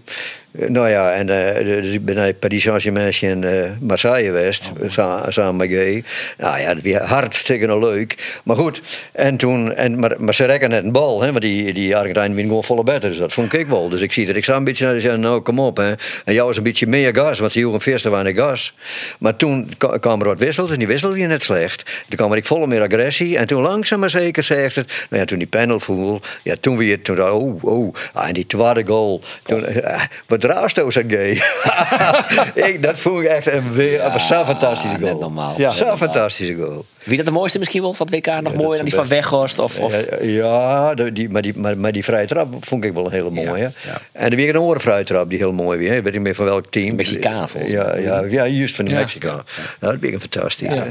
Eh, 0.60 0.70
Nou 0.70 0.90
ja, 0.90 1.12
en 1.14 1.26
dus 1.66 1.94
ik 1.94 2.06
ben 2.06 2.16
naar 2.16 2.34
Paris 2.34 2.64
Saint-Germain 2.64 3.14
en 3.22 3.44
eh, 3.64 3.70
Marseille 3.80 4.26
geweest, 4.26 4.64
sa- 4.88 5.32
samen 5.32 5.56
met 5.56 5.70
Gay. 5.70 6.04
Nou 6.38 6.60
ja, 6.60 6.74
dat 6.74 6.84
was 6.84 7.10
hartstikke 7.10 7.80
leuk. 7.80 8.40
Maar 8.44 8.56
goed, 8.56 8.82
en 9.12 9.38
toen, 9.38 9.74
en, 9.74 10.00
maar, 10.00 10.16
maar 10.18 10.34
ze 10.34 10.46
rekken 10.46 10.70
net 10.70 10.84
een 10.84 10.92
bal, 10.92 11.22
hè, 11.22 11.28
want 11.32 11.42
die, 11.42 11.74
die 11.74 11.96
Argentijnen 11.96 12.36
winnen 12.36 12.48
gewoon 12.48 12.64
volle 12.64 12.84
beter. 12.84 13.10
Dus 13.10 13.18
dat 13.18 13.34
vond 13.34 13.54
ik 13.54 13.68
wel. 13.68 13.90
Dus 13.90 14.02
ik 14.02 14.14
zie 14.14 14.26
dat 14.26 14.36
ik 14.36 14.44
zou 14.44 14.58
een 14.58 14.64
beetje 14.64 14.86
naar 14.86 15.00
zei, 15.02 15.18
nou 15.18 15.42
kom 15.42 15.60
op. 15.60 15.78
Hè. 15.78 15.94
En 16.26 16.34
jou 16.34 16.48
was 16.48 16.58
een 16.58 16.64
beetje 16.64 16.88
meer 16.88 17.16
gas, 17.16 17.40
want 17.40 17.52
ze 17.52 17.60
joegen 17.60 17.82
veel 17.82 18.12
weinig 18.12 18.36
gas. 18.36 18.74
Maar 19.20 19.36
toen 19.36 19.70
kwam 20.00 20.20
er 20.20 20.26
wat 20.28 20.40
wissels 20.40 20.72
en 20.72 20.78
die 20.78 20.88
wisselde 20.88 21.18
je 21.20 21.28
net 21.28 21.44
slecht. 21.44 21.84
Toen 22.08 22.18
kwam 22.18 22.34
ik 22.34 22.46
volle 22.46 22.68
meer 22.68 22.82
agressie. 22.82 23.38
En 23.38 23.48
toen 23.48 23.62
langzaam 23.62 24.00
maar 24.00 24.10
zeker 24.10 24.44
zegt 24.44 24.76
het, 24.76 25.06
nou 25.10 25.22
ja, 25.22 25.28
toen 25.28 25.38
die 25.38 25.48
panel 25.48 25.80
voel, 25.80 26.20
ja, 26.44 26.56
toen 26.60 26.78
weer, 26.78 27.02
toen 27.02 27.22
oh, 27.22 27.64
oh, 27.64 27.94
ah, 28.14 28.28
en 28.28 28.34
die 28.34 28.46
tweede 28.48 28.86
goal. 28.86 29.22
Toen, 29.44 29.66
wat 30.28 30.44
raasto 30.46 30.92
zijn 30.92 31.12
gay. 31.12 31.42
ik, 32.70 32.84
dat 32.84 33.00
vond 33.00 33.20
ik 33.20 33.26
echt 33.28 33.52
een, 33.52 33.72
weer, 33.72 34.04
een 34.06 34.20
zo'n 34.20 34.46
fantastische 34.46 34.98
net 34.98 35.08
goal. 35.10 35.20
normaal. 35.20 35.54
Ja. 35.58 35.70
Net 35.70 35.78
normaal. 35.80 35.98
fantastische 35.98 36.56
goal. 36.56 36.86
Wie 37.04 37.18
dat 37.18 37.26
de 37.26 37.32
mooiste 37.32 37.58
misschien 37.60 37.82
wel 37.82 37.94
van 37.94 38.08
het 38.12 38.16
WK? 38.16 38.42
Nog 38.42 38.54
mooier 38.54 38.76
dan 38.76 38.86
die 38.86 38.90
de 38.94 39.00
van 39.00 39.08
Weghorst? 39.08 39.60
Of, 39.60 39.80
of... 39.80 39.96
Ja, 40.22 40.46
Ja, 40.46 40.94
de- 40.94 41.12
die, 41.12 41.30
maar, 41.30 41.42
die, 41.42 41.58
maar, 41.58 41.78
maar 41.78 41.92
die 41.92 42.04
vrije 42.04 42.28
trap 42.28 42.56
vond 42.66 42.84
ik 42.86 42.94
wel 42.94 43.06
een 43.06 43.12
hele 43.12 43.30
mooie. 43.30 43.48
Ja, 43.48 43.54
hè. 43.56 43.62
ja. 43.90 44.02
En 44.12 44.30
er 44.30 44.36
weer 44.36 44.50
een 44.50 44.56
andere 44.62 44.80
vrije 44.80 45.04
trap 45.04 45.30
die 45.30 45.38
heel 45.38 45.54
mooi 45.54 45.78
weer. 45.80 45.94
Ik 45.96 46.04
weet 46.04 46.14
niet 46.14 46.22
meer 46.22 46.36
van 46.36 46.46
welk 46.46 46.68
team. 46.70 46.96
Mexicaan, 46.96 47.50
volgens 47.50 47.72
ja, 47.74 47.84
mij. 47.84 48.02
ja, 48.02 48.24
ja, 48.30 48.48
juist 48.48 48.76
van 48.76 48.86
de 48.86 48.92
Ja. 48.92 48.98
Mexico. 49.00 49.28
Ja. 49.28 49.44
dat 49.80 49.90
vind 49.92 50.04
ik 50.04 50.14
een 50.14 50.20
fantastisch. 50.20 50.74
Ja, 50.74 50.86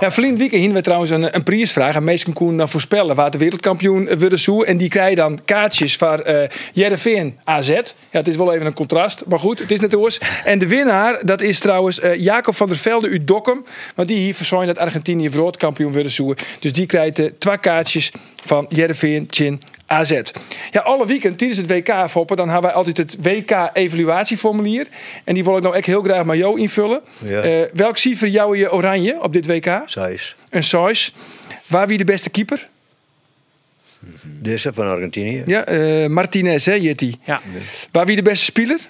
Ja. 0.00 0.12
verleden 0.12 0.38
weekend 0.38 0.60
hingen 0.60 0.76
we 0.76 0.82
trouwens 0.82 1.10
een, 1.10 1.34
een 1.34 1.42
prijsvraag. 1.42 1.94
En 1.94 2.04
meesten 2.04 2.32
konden 2.32 2.56
dan 2.56 2.68
voorspellen 2.68 3.14
waar 3.16 3.30
de 3.30 3.38
wereldkampioen 3.38 4.08
eh, 4.08 4.18
worden 4.18 4.38
zo. 4.38 4.62
En 4.62 4.76
die 4.76 4.88
krijgen 4.88 5.16
dan 5.16 5.38
kaartjes 5.44 5.96
voor 5.96 6.18
eh 6.18 6.48
Jereveen 6.72 7.38
AZ. 7.44 7.68
Ja, 7.68 7.82
het 8.10 8.28
is 8.28 8.36
wel 8.36 8.52
even 8.54 8.66
een 8.66 8.74
contrast. 8.90 9.26
Maar 9.26 9.38
goed, 9.38 9.58
het 9.58 9.70
is 9.70 9.80
net 9.80 9.94
oors. 9.94 10.18
En 10.44 10.58
de 10.58 10.66
winnaar, 10.66 11.26
dat 11.26 11.40
is 11.40 11.58
trouwens 11.58 12.00
eh, 12.00 12.14
Jacob 12.14 12.54
van 12.54 12.68
der 12.68 12.76
Velde 12.76 13.10
uit 13.10 13.26
Dokkum. 13.26 13.64
Want 13.94 14.08
die 14.08 14.18
hier 14.18 14.34
verzorgt 14.34 14.66
dat 14.66 14.78
Argentinië 14.78 15.30
wereldkampioen 15.30 15.92
worden 15.92 16.12
zo. 16.12 16.34
Dus 16.58 16.72
die 16.72 16.86
krijgt 16.86 17.18
eh, 17.18 17.26
twee 17.38 17.58
kaartjes 17.58 18.12
van 18.44 18.66
Jereveen 18.68 19.26
Chin 19.30 19.62
AZ. 19.86 20.20
Ja, 20.70 20.80
alle 20.80 21.06
weekend 21.06 21.38
tijdens 21.38 21.58
het 21.58 21.70
WK 21.70 22.08
foppen, 22.08 22.36
dan 22.36 22.48
hebben 22.48 22.66
wij 22.66 22.78
altijd 22.78 22.96
het 22.96 23.16
WK-evaluatieformulier. 23.20 24.86
En 25.24 25.34
die 25.34 25.44
wil 25.44 25.56
ik 25.56 25.62
nou 25.62 25.74
echt 25.74 25.86
heel 25.86 26.02
graag 26.02 26.24
met 26.24 26.36
jou 26.36 26.60
invullen. 26.60 27.00
Ja. 27.24 27.40
Eh, 27.40 27.68
welk 27.72 27.96
cijfer 27.96 28.28
jou 28.28 28.56
je 28.56 28.72
oranje 28.72 29.22
op 29.22 29.32
dit 29.32 29.46
WK? 29.46 29.82
Zijs. 29.86 30.36
Een 30.50 30.64
Sais. 30.64 31.14
Waar 31.66 31.86
wie 31.86 31.98
de 31.98 32.04
beste 32.04 32.30
keeper? 32.30 32.68
Deze 34.24 34.72
van 34.72 34.86
Argentinië. 34.86 35.42
Ja, 35.46 35.64
eh, 35.64 36.08
Martinez, 36.08 36.64
hè, 36.64 36.72
Jetty. 36.72 37.14
Ja. 37.24 37.40
Waar 37.92 38.06
wie 38.06 38.16
de 38.16 38.22
beste 38.22 38.44
speler? 38.44 38.80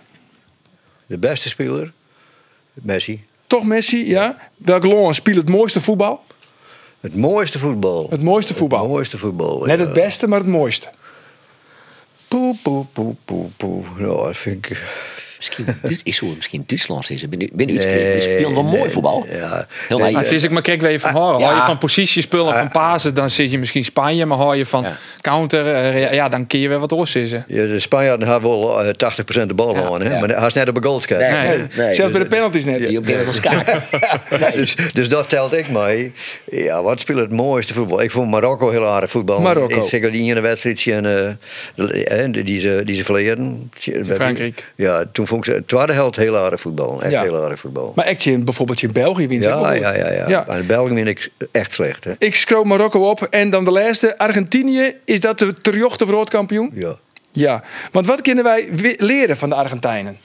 De 1.06 1.18
beste 1.18 1.48
speler. 1.48 1.92
Messi. 2.72 3.24
Toch 3.46 3.64
Messi, 3.64 4.08
ja. 4.08 4.36
Welk 4.56 4.84
land 4.84 5.14
speelt 5.14 5.36
het 5.36 5.48
mooiste 5.48 5.80
voetbal? 5.80 6.22
Het 7.00 7.16
mooiste 7.16 7.58
voetbal. 7.58 8.06
Het 8.10 8.22
mooiste 8.22 8.54
voetbal. 8.54 8.80
Het 8.80 8.88
mooiste 8.88 9.18
voetbal. 9.18 9.64
Net 9.64 9.78
ja. 9.78 9.84
het 9.84 9.94
beste, 9.94 10.28
maar 10.28 10.38
het 10.38 10.48
mooiste. 10.48 10.88
Poe, 12.28 12.56
poe, 12.62 12.86
poe, 12.92 13.14
poe, 13.24 13.48
poe. 13.56 13.82
Nou, 13.98 14.26
dat 14.26 14.36
vind 14.36 14.66
ik... 14.66 14.82
Misschien, 15.40 15.66
ik 16.04 16.14
zou 16.14 16.26
het 16.30 16.36
misschien 16.38 16.62
Duitsland 16.66 17.10
is. 17.10 17.28
Ben 17.28 17.50
ben 17.52 17.74
iets 17.74 17.84
Nee, 17.84 18.12
Die 18.12 18.20
spelen 18.20 18.54
wel 18.54 18.62
mooi 18.62 18.80
nee, 18.80 18.88
voetbal. 18.90 19.26
ja. 19.30 19.66
Heel 19.88 19.96
Nee, 19.96 20.04
nee, 20.06 20.12
Maar 20.14 20.22
het 20.22 20.32
is 20.32 20.44
ik 20.44 20.50
maar 20.50 20.62
kijk 20.62 20.80
waar 20.80 20.90
je 20.92 21.00
van 21.00 21.12
horen. 21.12 21.38
ja. 21.38 21.44
Hou 21.46 21.56
je 21.56 21.62
van 21.62 21.78
positiespullen, 21.78 22.54
van 22.54 22.68
pasen, 22.70 23.14
dan 23.14 23.30
zit 23.30 23.50
je 23.50 23.58
misschien 23.58 23.84
Spanje. 23.84 24.26
Maar 24.26 24.38
hou 24.38 24.56
je 24.56 24.66
van 24.66 24.82
Ja. 24.82 24.96
counter, 25.20 25.74
eh, 25.74 26.12
ja, 26.12 26.28
dan 26.28 26.46
keer 26.46 26.60
je 26.60 26.68
weer 26.68 26.78
wat 26.78 26.90
los 26.90 27.14
is. 27.16 27.30
Ja, 27.30 27.42
de 27.46 27.78
Spanjaarden 27.78 28.28
hebben 28.28 28.50
wel 28.50 28.82
eh, 28.84 28.88
80% 28.96 29.48
de 29.48 29.54
bal 29.54 29.74
Ja, 29.74 29.80
gewonnen, 29.82 30.08
hè? 30.08 30.14
ja. 30.14 30.20
maar 30.20 30.28
hij 30.28 30.46
is 30.46 30.52
net 30.52 30.68
op 30.68 30.76
een. 30.76 30.88
Nee, 31.18 31.30
Nee, 31.30 31.48
nee, 31.58 31.66
nee. 31.76 31.94
Zelfs 31.94 32.12
bij 32.12 32.20
de 32.20 32.26
penalties 32.28 32.64
net. 32.64 32.78
Die 32.88 32.98
op 32.98 33.06
schaken. 33.30 33.82
Nee. 34.40 34.52
Dus, 34.60 34.76
dus 34.92 35.08
dat 35.08 35.28
telt 35.28 35.54
ik 35.54 35.68
mee. 35.68 36.12
Ja, 36.50 36.82
wat 36.82 37.00
speelt 37.00 37.18
het 37.18 37.32
mooiste 37.32 37.74
voetbal? 37.74 38.02
Ik 38.02 38.10
vond 38.10 38.30
Marokko 38.30 38.70
heel 38.70 38.86
aardig 38.86 39.10
voetbal. 39.10 39.40
Marokko. 39.40 39.82
Ik 39.82 39.88
zeker 39.88 40.12
die 40.12 40.30
ene 40.30 40.40
wedstrijd 40.40 40.86
en, 40.86 41.06
eh, 41.06 42.44
die 42.44 42.60
ze, 42.60 42.82
die 42.84 42.94
ze 42.94 43.04
verleden. 43.04 43.70
Frankrijk. 44.10 44.72
Ja, 44.76 45.04
toen 45.12 45.26
vond 45.30 45.46
ik 45.46 45.54
het 45.54 45.68
tweede 45.68 45.92
helft 45.92 46.16
heel 46.16 46.36
aardig 46.36 46.60
voetbal. 46.60 47.02
Echt 47.02 47.12
Ja. 47.12 47.22
heel 47.22 47.42
aardig 47.42 47.60
voetbal. 47.60 47.92
Maar 47.94 48.04
echt 48.04 48.24
in, 48.24 48.44
bijvoorbeeld 48.44 48.82
in 48.82 48.92
België 48.92 49.28
wint 49.28 49.46
ook 49.46 49.52
Ja, 49.64 49.72
ja, 49.72 49.96
ja, 49.96 50.12
ja. 50.12 50.28
Ja. 50.28 50.44
Maar 50.46 50.58
in 50.58 50.66
België 50.66 50.94
vind 50.94 51.08
ik 51.08 51.30
echt 51.52 51.72
slecht. 51.72 52.04
Hè? 52.04 52.12
Ik 52.18 52.34
scroll 52.34 52.64
Marokko 52.64 53.10
op 53.10 53.22
en 53.30 53.50
dan 53.50 53.64
de 53.64 53.70
laatste. 53.70 54.18
Argentinië, 54.18 54.94
is 55.04 55.20
dat 55.20 55.38
de 55.38 55.54
terjochte 55.54 56.06
wereldkampioen? 56.06 56.70
Ja. 56.74 56.96
Ja. 57.32 57.62
Want 57.92 58.06
wat 58.06 58.20
kunnen 58.20 58.44
wij 58.44 58.68
leren 58.96 59.36
van 59.36 59.48
de 59.48 59.54
Argentijnen? 59.54 60.18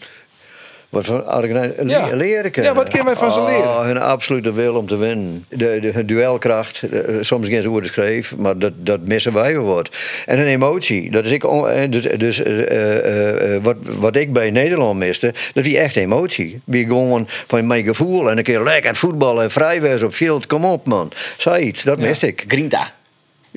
Wat 0.90 1.06
van 1.06 1.26
Argentijn 1.28 1.88
Ja. 1.90 2.10
leren 2.14 2.52
kennen. 2.52 2.72
Ja, 2.72 2.78
wat 2.78 2.88
kunnen 2.90 3.06
wij 3.08 3.16
van 3.16 3.32
ze 3.32 3.42
leren? 3.42 3.64
Oh, 3.64 3.82
hun 3.86 3.98
absolute 3.98 4.54
wil 4.54 4.76
om 4.76 4.88
te 4.88 4.98
winnen. 4.98 5.46
De, 5.50 5.78
de, 5.82 5.92
hun 5.92 6.06
duelkracht. 6.06 6.82
eh, 6.92 7.00
soms 7.22 7.48
geen 7.48 7.68
woorden 7.68 7.90
schreef, 7.90 8.36
maar 8.38 8.58
dat, 8.58 8.72
dat 8.76 9.00
missen 9.08 9.34
wij 9.34 9.54
wel 9.54 9.64
wat. 9.64 9.90
En 10.26 10.40
een 10.40 10.46
emotie. 10.48 11.12
Dat 11.12 11.26
is 11.26 11.32
ik, 11.32 11.46
on- 11.46 11.70
eh, 11.70 11.90
dus 11.92 12.04
dus 12.18 12.44
eh, 12.44 12.62
eh, 12.62 13.56
eh, 13.56 13.64
wat, 13.64 13.76
wat 13.82 14.16
ik 14.16 14.34
bij 14.34 14.52
Nederland 14.52 15.00
miste, 15.00 15.34
dat 15.54 15.64
wie 15.64 15.78
echt 15.78 15.96
emotie. 15.96 16.60
Wie 16.66 16.86
gewoon 16.88 17.26
van 17.28 17.68
mijn 17.68 17.84
gevoel 17.84 18.30
en 18.30 18.38
een 18.38 18.44
keer 18.44 18.62
lekker 18.64 18.96
voetballen 18.96 19.44
en 19.44 19.52
vrij 19.52 19.82
wezen 19.82 20.08
op 20.08 20.14
veld. 20.16 20.48
Kom 20.48 20.66
op, 20.66 20.88
man. 20.88 21.12
Zei 21.38 21.64
iets, 21.66 21.84
dat 21.84 21.98
miste 22.00 22.28
ik. 22.28 22.44
Grinta. 22.48 22.94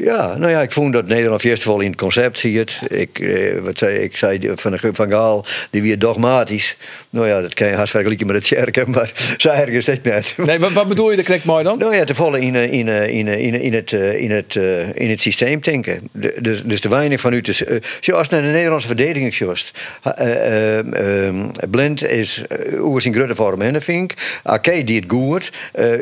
Ja, 0.01 0.37
nou 0.37 0.51
ja, 0.51 0.63
ik 0.63 0.73
vond 0.73 0.93
dat 0.93 1.07
Nederland 1.07 1.45
eerst 1.45 1.67
of 1.67 1.73
al 1.75 1.81
in 1.81 1.91
het 1.91 1.99
concept 2.01 2.39
zie 2.39 2.59
het. 2.59 2.79
Ik, 2.89 3.19
eh, 3.19 3.59
wat 3.59 3.79
zei, 3.79 3.97
ik 3.99 4.17
zei 4.17 4.39
van, 4.55 4.71
de- 4.71 4.89
van 4.93 5.11
Gaal, 5.11 5.45
die 5.71 5.83
weer 5.83 5.99
dogmatisch. 5.99 6.77
Nou 7.11 7.27
ja, 7.29 7.41
dat 7.41 7.55
kan 7.55 7.69
je 7.69 7.75
haast 7.75 7.91
vergelijken 7.91 8.27
met 8.27 8.37
het 8.37 8.47
Sjerken, 8.47 8.91
maar 8.95 9.13
zo 9.37 9.49
erg 9.49 9.69
is 9.71 9.87
het 9.87 10.03
net. 10.03 10.35
Nee, 10.37 10.59
wat, 10.59 10.73
wat 10.73 10.89
bedoel 10.89 11.11
je, 11.11 11.17
ik 11.17 11.45
mooi 11.45 11.65
dan? 11.65 11.79
Nou 11.79 11.95
ja, 11.97 12.05
te 12.05 12.15
vallen 12.15 12.41
in, 12.41 12.55
eh, 12.55 12.73
in, 12.73 12.89
eh, 12.89 13.07
in, 13.09 13.29
eh, 13.29 13.41
in, 13.45 13.61
in, 13.61 13.75
het, 13.75 13.93
in, 13.93 14.31
het, 14.31 14.55
in 14.95 15.11
het 15.11 15.21
systeem 15.21 15.61
denken. 15.61 16.09
De- 16.13 16.37
Dus, 16.41 16.63
dus 16.65 16.81
te 16.81 16.89
weinig 16.89 17.21
van 17.21 17.33
u 17.33 17.43
te. 17.43 17.81
Zoals 18.01 18.29
naar 18.29 18.43
de 18.43 18.49
Nederlandse 18.49 18.87
verdediging. 18.87 19.35
Blind 21.71 22.05
is 22.05 22.43
uh, 22.69 22.79
hoe 22.79 22.97
is 22.97 23.05
in 23.05 23.13
vorm 23.37 23.63
en 23.63 23.83
vind 23.83 24.13
ik. 24.13 24.41
Ake 24.43 24.85
die 24.85 25.01
het 25.01 25.11
goed. 25.11 25.51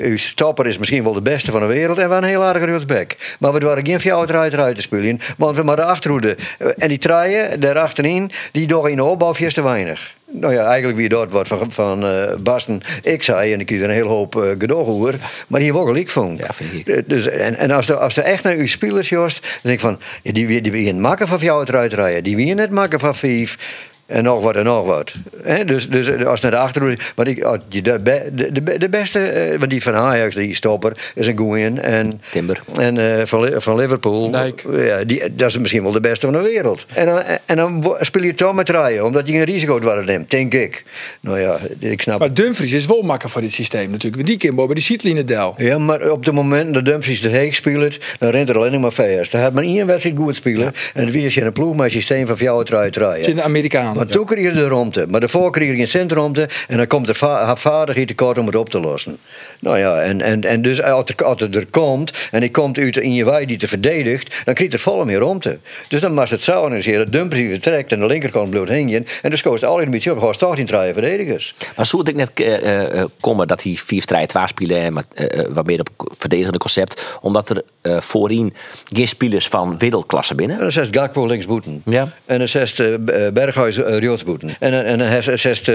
Uw 0.03 0.17
stopper 0.17 0.67
is 0.67 0.79
misschien 0.79 1.03
wel 1.03 1.13
de 1.13 1.23
beste 1.23 1.51
van 1.51 1.61
de 1.61 1.67
wereld. 1.67 1.99
En 1.99 2.09
we 2.09 2.15
een 2.15 2.25
heel 2.25 2.43
aardige 2.45 2.67
rechtsback. 2.67 3.15
Maar 3.39 3.53
we 3.53 3.59
waren 3.59 3.85
geen 3.87 4.01
fjouwer 4.01 4.35
eruit 4.53 4.75
te 4.75 4.83
spelen. 4.83 5.21
Want 5.37 5.57
we 5.57 5.63
maar 5.63 5.77
de 5.77 5.85
achterhoede. 5.85 6.37
eh, 6.59 6.69
en 6.79 6.89
die 6.89 6.99
traaien 6.99 7.61
daar 7.61 7.79
achterin, 7.79 8.31
die 8.53 8.67
door 8.67 8.91
in 8.91 8.97
de 8.97 9.05
opbouw 9.05 9.33
te 9.33 9.63
weinig. 9.63 10.15
Nou 10.31 10.55
ja, 10.55 10.65
eigenlijk 10.65 10.99
wie 10.99 11.09
dat 11.09 11.31
wat 11.31 11.49
van, 11.49 11.73
van 11.73 12.05
eh, 12.07 12.35
Basten. 12.35 12.81
Ik 13.03 13.23
zei, 13.23 13.53
en 13.53 13.61
ik 13.61 13.67
kreeg 13.67 13.81
een 13.81 13.91
hele 13.91 14.09
hoop 14.09 14.35
uh, 14.37 14.43
gedoog 14.59 14.87
over. 14.87 15.15
Maar 15.49 15.61
die 15.61 15.73
wel 15.73 15.85
gelijk 15.85 16.09
vond. 16.09 16.39
Ja, 16.39 16.53
vind 16.53 16.73
ik. 16.73 16.87
Eh, 16.87 17.03
Dus, 17.07 17.29
en 17.29 17.57
en 17.57 17.71
als, 17.71 17.89
er, 17.89 17.97
als 17.97 18.17
er 18.17 18.23
echt 18.23 18.43
naar 18.43 18.55
uw 18.55 18.67
spelers 18.67 19.09
jost, 19.09 19.41
dan 19.43 19.51
denk 19.63 19.75
ik 19.75 19.81
van, 19.81 19.99
ja, 20.23 20.33
die, 20.33 20.61
die 20.61 20.73
wie 20.73 20.89
een 20.89 21.01
makken 21.01 21.29
van 21.29 21.39
jou 21.39 21.65
eruit 21.67 21.93
rijden. 21.93 22.25
Die 22.25 22.37
wie 22.37 22.55
net 22.55 22.71
makken 22.71 23.01
van 23.01 23.15
vijf. 23.15 23.57
En 24.07 24.25
nog 24.25 24.43
wat 24.43 24.57
en 24.57 24.65
nog 24.65 24.87
wat. 24.87 25.13
Hè, 25.43 25.65
dus, 25.65 25.89
dus 25.89 26.09
eh, 26.09 26.27
als 26.27 26.41
naar 26.41 26.51
de 26.51 26.57
achterhoede. 26.57 26.99
Maar 27.17 27.29
ik, 27.29 27.45
oh, 27.47 27.53
die- 27.69 27.83
de, 27.83 28.03
de, 28.03 28.49
de, 28.53 28.79
de 28.79 28.89
beste, 28.89 29.19
eh, 29.19 29.59
want 29.59 29.71
die 29.71 29.83
van 29.83 29.95
Ajax, 29.95 30.35
die 30.35 30.55
stopper, 30.55 30.93
is 31.15 31.27
een 31.27 31.37
goeie. 31.39 31.81
En, 31.81 32.11
Timber. 32.31 32.61
En 32.81 33.19
eh, 33.19 33.27
van, 33.27 33.51
van 33.57 33.77
Liverpool. 33.77 34.31
Dijk. 34.31 34.65
Ja, 34.73 35.05
die, 35.05 35.35
dat 35.35 35.49
is 35.49 35.59
misschien 35.59 35.83
wel 35.83 35.93
de 35.93 36.01
beste 36.01 36.27
van 36.27 36.35
de 36.35 36.49
wereld. 36.49 36.87
En 36.95 37.07
dan, 37.07 37.23
en 37.47 37.57
dan 37.57 37.97
speel 38.01 38.23
je 38.23 38.35
toch 38.35 38.55
met 38.55 38.69
rijden, 38.69 39.05
omdat 39.05 39.29
je 39.29 39.35
een 39.35 39.45
risico 39.45 39.97
het 39.97 40.07
neemt, 40.07 40.31
denk 40.31 40.55
ik. 40.55 40.85
Nou 41.21 41.41
ja, 41.41 41.59
ik 41.79 42.03
snap 42.03 42.19
Maar 42.19 42.35
Dumfries 42.35 42.73
is 42.73 42.87
wel 42.87 43.03
makker 43.03 43.29
voor 43.29 43.41
dit 43.41 43.53
systeem 43.53 43.91
natuurlijk. 43.91 44.15
Want 44.27 44.41
die 44.41 44.49
kan 44.51 44.67
bij 44.67 44.75
die 44.75 44.85
Sietline 44.85 45.25
del. 45.25 45.55
Ja, 45.57 45.79
maar 45.79 46.11
op 46.11 46.25
het 46.25 46.35
moment 46.35 46.75
dat 46.75 46.85
Dumfries 46.85 47.21
de 47.21 47.29
heek 47.29 47.55
speelt, 47.55 47.97
dan 48.19 48.31
rent 48.31 48.49
er 48.49 48.57
alleen 48.57 48.81
maar 48.81 48.91
vast. 48.93 49.33
Dan 49.33 49.41
had 49.41 49.53
maar 49.53 49.63
één 49.65 49.87
wedstrijd 49.87 50.17
goed 50.17 50.37
spelen. 50.37 50.73
En 50.95 51.03
dan 51.03 51.11
wie 51.11 51.23
je 51.23 51.41
in 51.41 51.47
een 51.47 51.53
ploeg 51.53 51.77
met 51.77 51.85
een 51.85 51.91
systeem 51.91 52.27
van 52.27 52.37
jou 52.37 52.65
eruit 52.67 52.95
Het 52.95 53.05
is 53.05 53.09
rijden. 53.11 53.33
een 53.37 53.43
Amerikaan. 53.43 53.96
Maar 53.97 54.07
toen 54.07 54.27
kreeg 54.27 54.45
je 54.45 54.53
de 54.53 54.69
romte. 54.69 55.07
Maar 55.09 55.21
daarvoor 55.21 55.51
kreeg 55.51 55.69
je 55.69 55.77
geen 55.77 55.89
centrumte. 55.89 56.49
En 56.69 56.77
dan 56.77 56.87
komt 56.87 57.07
de 57.07 57.15
vaardigheid 57.15 58.07
tekort 58.09 58.39
om 58.39 58.47
het 58.47 58.57
op 58.57 58.69
te 58.69 58.81
lossen. 58.81 59.19
Nou 59.61 59.79
ja, 59.79 60.01
en, 60.01 60.21
en, 60.21 60.45
en 60.45 60.63
dus 60.63 60.83
als 60.83 61.03
het, 61.07 61.23
als 61.23 61.41
er 61.41 61.67
komt. 61.71 62.13
en 62.31 62.43
ik 62.43 62.53
komt 62.53 62.79
uit 62.79 62.97
in 62.97 63.15
je 63.15 63.25
wei 63.25 63.47
die 63.47 63.59
te 63.59 63.69
verdedigt. 63.69 64.43
dan 64.45 64.55
krijg 64.55 64.71
je 64.71 64.77
er 64.77 64.83
volle 64.83 65.05
meer 65.05 65.19
romte. 65.19 65.59
Dus 65.89 66.01
dan 66.01 66.15
was 66.15 66.31
het 66.31 66.43
zo 66.43 66.61
organiseren. 66.61 66.99
dat 66.99 67.13
Dumfries 67.13 67.51
vertrekt 67.51 67.93
en 67.93 67.99
de 67.99 68.07
linkerkant 68.07 68.51
blijft 68.51 68.71
hingen. 68.71 69.07
En 69.23 69.31
dus 69.31 69.43
koos 69.43 69.61
het 69.61 69.71
al 69.71 69.83
een 69.83 69.91
beetje 69.91 70.11
op. 70.11 70.19
Gewoon 70.19 70.35
toch 70.37 70.57
in 70.57 70.67
draaien 70.67 70.95
verdedigers. 70.95 71.55
Maar 71.77 71.87
zou 71.87 72.03
ik 72.09 72.17
net 72.17 72.31
eh, 72.35 73.05
komen 73.21 73.49
dat 73.49 73.63
die 73.63 73.83
vier 73.83 74.03
strijd 74.03 74.33
waar 74.33 74.49
spelen, 74.49 74.93
maar 74.93 75.05
eh, 75.15 75.47
wat 75.49 75.67
meer 75.67 75.81
op 75.81 76.15
verdedigende 76.19 76.59
concept, 76.59 77.19
omdat 77.21 77.51
er 77.51 77.63
eh, 77.91 78.01
voorin 78.01 78.55
geen 78.93 79.09
spelers 79.09 79.49
van 79.49 79.79
wereldklasse 79.79 80.35
binnen. 80.35 80.57
En 80.57 80.63
dan 80.63 80.73
zegt 80.73 80.97
Gakpo 80.97 81.27
linksboeten. 81.27 81.83
Ja. 81.85 82.09
En 82.27 82.39
dan 82.39 82.49
zegt 82.49 82.79
uh, 82.79 82.95
Berghuis 83.33 83.77
uh, 83.77 83.99
rechtsboeten. 83.99 84.57
En, 84.61 84.71
dan- 84.71 84.81
en 84.83 84.99
dan 84.99 85.39
zegt 85.39 85.67
uh, 85.69 85.75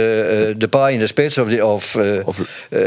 de 0.57 0.67
paai 0.69 0.93
in 0.93 0.99
de 0.99 1.07
spits 1.07 1.37
of, 1.37 1.47
die, 1.47 1.65
of, 1.65 1.95
uh, 1.95 2.27
Of- 2.27 2.37
uh, 2.39 2.79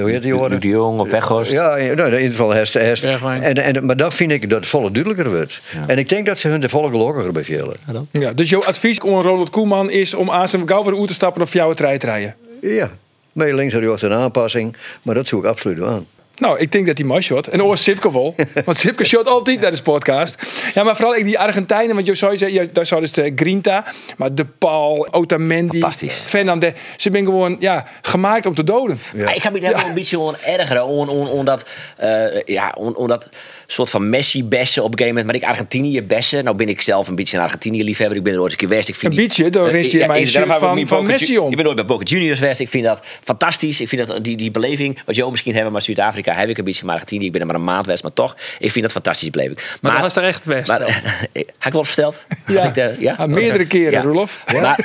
hoe 0.00 0.10
heet 0.10 0.22
die 0.22 0.36
orde? 0.36 0.58
de 0.58 0.68
Jong 0.68 1.00
of 1.00 1.10
Weghorst. 1.10 1.52
Ja, 1.52 1.76
ja, 1.76 1.94
nou, 1.94 2.08
in 2.08 2.14
ieder 2.14 2.30
geval 2.30 2.50
Hest. 2.54 2.74
Hest. 2.74 3.04
En, 3.04 3.62
en, 3.64 3.86
maar 3.86 3.96
dat 3.96 4.14
vind 4.14 4.30
ik 4.30 4.50
dat 4.50 4.58
het 4.58 4.68
volle 4.68 4.90
duidelijker 4.90 5.30
wordt. 5.34 5.60
En 5.86 5.98
ik 5.98 6.08
denk 6.08 6.26
dat 6.26 6.38
ze 6.38 6.48
hun 6.48 6.60
de 6.60 6.68
volle 6.68 6.90
gelukkiger 6.90 7.32
bij 7.32 7.44
vielen. 7.44 7.76
Ja, 8.10 8.32
dus 8.32 8.50
jouw 8.50 8.62
advies 8.62 9.00
om 9.00 9.20
Ronald 9.20 9.50
Koeman 9.50 9.90
is 9.90 10.14
om 10.14 10.30
aan 10.30 10.48
zijn 10.48 10.68
gauw 10.68 10.84
weer 10.84 10.98
uit 10.98 11.06
te 11.06 11.12
stappen 11.12 11.42
of 11.42 11.52
jouw 11.52 11.72
trein 11.72 11.98
te 11.98 12.06
rijden. 12.06 12.34
Ja. 12.62 12.90
Mee 13.32 13.54
links 13.54 13.74
en 13.74 13.80
rechts 13.80 14.02
een 14.02 14.12
aanpassing. 14.12 14.76
Maar 15.02 15.14
dat 15.14 15.26
zoek 15.26 15.42
ik 15.42 15.48
absoluut 15.50 15.78
wel 15.78 15.88
aan. 15.88 16.06
Nou, 16.38 16.58
ik 16.58 16.72
denk 16.72 16.86
dat 16.86 16.98
hij 16.98 17.06
maar 17.06 17.22
shot. 17.22 17.46
En 17.46 17.62
oor 17.62 17.76
Sipke 17.76 18.12
wel. 18.12 18.34
Want 18.64 18.78
Sipke 18.78 19.04
shot 19.04 19.28
altijd 19.28 19.60
naar 19.60 19.70
de 19.70 19.82
podcast. 19.82 20.36
Ja, 20.74 20.82
maar 20.84 20.96
vooral 20.96 21.16
ik 21.16 21.24
die 21.24 21.38
Argentijnen. 21.38 21.94
Want 21.94 22.06
je 22.06 22.14
zou 22.14 22.36
zeggen, 22.36 22.60
ja, 22.62 22.66
daar 22.72 22.86
zou 22.86 23.00
dus 23.00 23.12
de 23.12 23.32
Grinta. 23.36 23.84
Maar 24.16 24.34
De 24.34 24.44
Paul, 24.58 25.08
Otamendi, 25.10 25.78
Fantastisch. 25.80 26.14
Fernandez. 26.26 26.72
Ze 26.96 27.08
zijn 27.12 27.24
gewoon 27.24 27.56
ja, 27.60 27.86
gemaakt 28.02 28.46
om 28.46 28.54
te 28.54 28.64
doden. 28.64 29.00
Maar 29.16 29.36
ik 29.36 29.42
heb 29.42 29.60
daar 29.60 29.72
wel 29.72 29.84
een 29.88 29.94
beetje. 29.94 30.18
On, 30.18 31.08
on, 31.08 31.28
on 31.28 31.44
dat, 31.44 31.66
eh, 31.96 32.42
ja, 32.44 32.74
on, 32.78 32.96
on 32.96 33.08
dat 33.08 33.28
soort 33.66 33.90
van 33.90 34.08
Messi-bessen 34.08 34.82
op 34.82 34.92
een 34.92 34.98
gegeven 34.98 35.18
moment. 35.20 35.40
Maar 35.42 35.48
ik 35.50 35.56
Argentinië-bessen. 35.56 36.44
Nou 36.44 36.56
ben 36.56 36.68
ik 36.68 36.80
zelf 36.80 37.08
een 37.08 37.14
beetje 37.14 37.36
een 37.36 37.42
Argentinië-liefhebber. 37.42 38.16
Ik 38.16 38.22
ben 38.22 38.32
er 38.32 38.40
ooit 38.40 38.52
een 38.52 38.58
keer 38.58 38.68
geweest. 38.68 38.88
Ik 38.88 38.94
vind 38.94 39.12
Een 39.12 39.18
die- 39.18 39.26
beetje? 39.28 39.50
Daar 39.50 39.66
Eh, 39.66 39.72
wist 39.72 39.90
je 39.92 39.98
ja, 39.98 40.06
mijn 40.06 40.26
shirt 40.28 40.56
van- 40.56 40.86
van 40.86 41.06
Messi 41.06 41.38
om. 41.38 41.50
Ik 41.50 41.56
ben 41.56 41.66
ooit 41.66 41.76
bij 41.76 41.84
Boca 41.84 42.04
Juniors 42.04 42.38
geweest. 42.38 42.60
Ik 42.60 42.68
vind 42.68 42.84
dat 42.84 43.00
fantastisch. 43.22 43.80
Ik 43.80 43.88
vind 43.88 44.06
dat 44.06 44.24
die, 44.24 44.36
die 44.36 44.50
beleving, 44.50 44.98
wat 45.06 45.16
jou 45.16 45.30
misschien 45.30 45.54
hebben, 45.54 45.72
maar 45.72 45.82
Zuid-Afrika 45.82 46.27
heb 46.36 46.48
ik 46.48 46.58
een 46.58 46.64
beetje. 46.64 46.84
Maar 46.84 46.94
Argentinië, 46.94 47.26
ik 47.26 47.32
ben 47.32 47.40
er 47.40 47.46
maar 47.46 47.56
een 47.56 47.64
maand 47.64 47.84
geweest. 47.84 48.02
Maar 48.02 48.12
toch, 48.12 48.36
ik 48.58 48.70
vind 48.72 48.84
dat 48.84 48.92
fantastische 48.92 49.30
beleving. 49.30 49.58
Maar 49.80 49.92
dat 49.92 50.00
was 50.00 50.16
er 50.16 50.24
echt 50.24 50.44
West. 50.46 50.68
Maar, 50.68 50.78
dan. 50.78 50.90
heb 51.58 51.74
ik 51.74 51.94
wel? 51.94 52.14
Ja, 52.46 52.62
ik 52.64 52.74
de- 52.74 52.96
ja? 52.98 53.14
Ah, 53.18 53.26
meerdere 53.28 53.66
keren, 53.66 53.92
Ja. 53.92 54.02
Roelof. 54.02 54.40
Maar, 54.60 54.78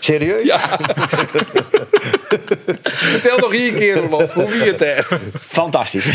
Serieus? 0.00 0.50
Vertel 2.82 3.38
nog 3.38 3.52
hier 3.52 3.68
een 3.72 3.78
keer, 3.78 3.96
Roelof. 3.96 4.32
Hoe 4.32 4.48
wie 4.48 4.62
het 4.62 4.82
er? 4.82 5.06
fantastisch. 5.42 6.14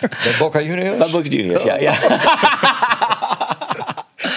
Bij 0.00 0.32
Boca 0.38 0.60
Juniors? 0.60 0.98
Bij 0.98 1.08
Boca 1.10 1.28
Juniors, 1.28 1.64
ja. 1.64 1.76
ja. 1.76 1.94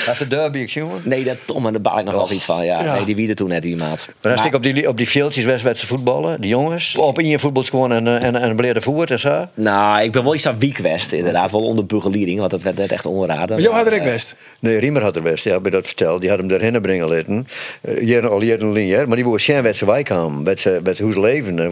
Dat 0.09 0.21
is 0.21 0.27
de 0.29 0.35
derby, 0.35 0.57
ik 0.59 0.69
jongen. 0.69 1.01
Nee, 1.03 1.23
dat 1.23 1.37
Tom 1.45 1.65
en 1.65 1.71
daar 1.71 1.81
baal 1.81 1.99
ik 1.99 2.05
nog 2.05 2.13
wel 2.13 2.31
iets 2.31 2.45
van. 2.45 2.65
Ja, 2.65 2.83
Ja. 2.83 2.93
Nee, 2.95 3.05
die 3.05 3.15
wieden 3.15 3.35
toen 3.35 3.47
net 3.49 3.61
die 3.61 3.75
maat. 3.75 4.09
Maar 4.21 4.31
als 4.31 4.45
ik 4.45 4.53
op 4.55 4.63
die, 4.63 4.87
op 4.87 4.97
die 4.97 5.07
wedstrijden 5.45 5.87
voetballen, 5.87 6.41
die 6.41 6.49
jongens, 6.49 6.95
op 6.95 7.19
in 7.19 7.27
je 7.27 7.39
voetbal 7.39 7.63
gewoon 7.63 7.91
en, 7.91 8.07
eh, 8.07 8.23
en, 8.23 8.35
en 8.35 8.55
bleerde 8.55 8.81
voert 8.81 9.11
en 9.11 9.19
zo. 9.19 9.47
Nou, 9.53 10.01
ik 10.03 10.11
ben 10.11 10.23
wel 10.23 10.33
iets 10.33 10.47
aan 10.47 10.59
week 10.59 10.77
West, 10.77 11.11
inderdaad. 11.11 11.51
Wel 11.51 11.61
onder 11.63 11.85
begeleiding, 11.85 12.39
want 12.39 12.51
dat 12.51 12.61
werd 12.63 12.77
net 12.77 12.91
echt 12.91 13.05
onraden. 13.05 13.49
Maar 13.49 13.59
jou 13.61 13.75
had 13.75 13.85
er 13.87 13.93
ook 13.93 13.99
eh, 13.99 14.11
best. 14.11 14.35
Nee, 14.59 14.77
Riemer 14.79 15.01
had 15.01 15.15
er 15.15 15.21
best, 15.21 15.43
ja, 15.43 15.51
heb 15.53 15.63
je 15.65 15.71
dat 15.71 15.85
verteld. 15.85 16.21
Die 16.21 16.29
had 16.29 16.39
hem 16.39 16.49
erheen 16.51 16.81
brengen 16.81 17.09
laten. 17.09 17.47
Uh, 17.81 17.99
hier 17.99 18.27
al 18.29 18.41
hier 18.41 18.61
een 18.61 18.71
linie, 18.71 19.05
maar 19.05 19.15
die 19.15 19.25
woord 19.25 19.41
zijn 19.41 19.63
met 19.63 19.77
zijn 19.77 19.89
wijkam, 19.89 20.41
met 20.43 20.59
zijn 20.59 20.83
met 20.83 20.99
hoe 20.99 21.13
ze 21.13 21.19
leven. 21.19 21.71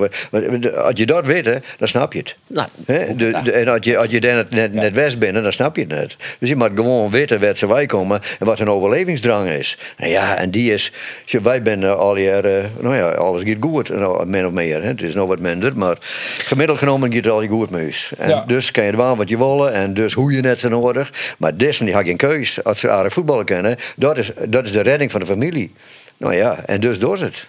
Als 0.76 0.94
je 0.94 1.06
dat 1.06 1.26
weet, 1.26 1.44
dan 1.78 1.88
snap 1.88 2.14
je 2.14 2.20
het. 2.20 2.36
Nou, 2.48 2.68
Hè, 2.86 3.16
de, 3.16 3.40
de- 3.44 3.52
en 3.52 3.68
als 3.68 3.78
je, 3.82 3.98
als 3.98 4.08
je 4.10 4.20
daar 4.20 4.36
net, 4.36 4.50
net, 4.52 4.74
net 4.74 4.94
west 4.94 5.20
bent, 5.20 5.34
dan 5.44 5.52
snap 5.52 5.76
je 5.76 5.82
het 5.82 5.92
net. 5.92 6.16
Dus 6.40 6.50
je 6.50 6.56
moet 6.56 6.70
gewoon 6.76 7.12
weten 7.12 7.40
waar 7.40 7.58
ze 7.58 7.68
wij 7.68 7.86
komen 7.86 8.22
en 8.40 8.46
wat 8.46 8.60
een 8.60 8.70
overlevingsdrang 8.70 9.50
is. 9.50 9.78
Nou 9.98 10.12
ja, 10.12 10.38
en 10.38 10.52
die 10.52 10.74
is, 10.74 10.92
wij 11.42 11.62
zijn 11.64 11.84
eh, 11.84 11.96
al 11.96 12.18
jaar, 12.18 12.44
eh, 12.46 12.64
nou 12.80 12.96
ja, 12.96 13.10
alles 13.10 13.44
gaat 13.44 13.58
goed, 13.60 13.90
min 14.26 14.46
of 14.46 14.52
meer. 14.52 14.82
Hè. 14.82 14.88
Het 14.88 15.02
is 15.02 15.16
nog 15.16 15.28
wat 15.28 15.40
minder, 15.40 15.78
maar 15.78 15.98
gemiddeld 16.38 16.78
genomen 16.78 17.14
gaat 17.14 17.24
het 17.24 17.34
al 17.34 17.48
goed 17.48 17.70
met 17.70 17.86
ons. 17.86 18.12
En 18.18 18.30
Ja. 18.30 18.44
dus 18.48 18.72
kan 18.72 18.84
je 18.84 18.92
het 18.92 19.18
wat 19.18 19.30
je 19.30 19.38
willen 19.38 19.74
en 19.74 19.94
dus 19.94 20.14
hoe 20.14 20.32
je 20.32 20.42
net 20.42 20.60
zo 20.60 20.70
nodig. 20.70 21.36
Maar 21.38 21.58
die 21.86 21.96
had 21.96 22.06
geen 22.06 22.18
keus. 22.18 22.64
Als 22.64 22.80
ze 22.80 22.90
aardig 22.90 23.14
voetballen 23.14 23.46
kennen, 23.46 23.78
dat 23.96 24.18
is, 24.18 24.32
dat 24.48 24.66
is 24.66 24.72
de 24.72 24.82
redding 24.82 25.12
van 25.12 25.20
de 25.20 25.26
familie. 25.26 25.72
Nou 26.18 26.36
ja, 26.36 26.64
en 26.66 26.80
dus 26.82 27.00
door 27.00 27.18
het. 27.18 27.48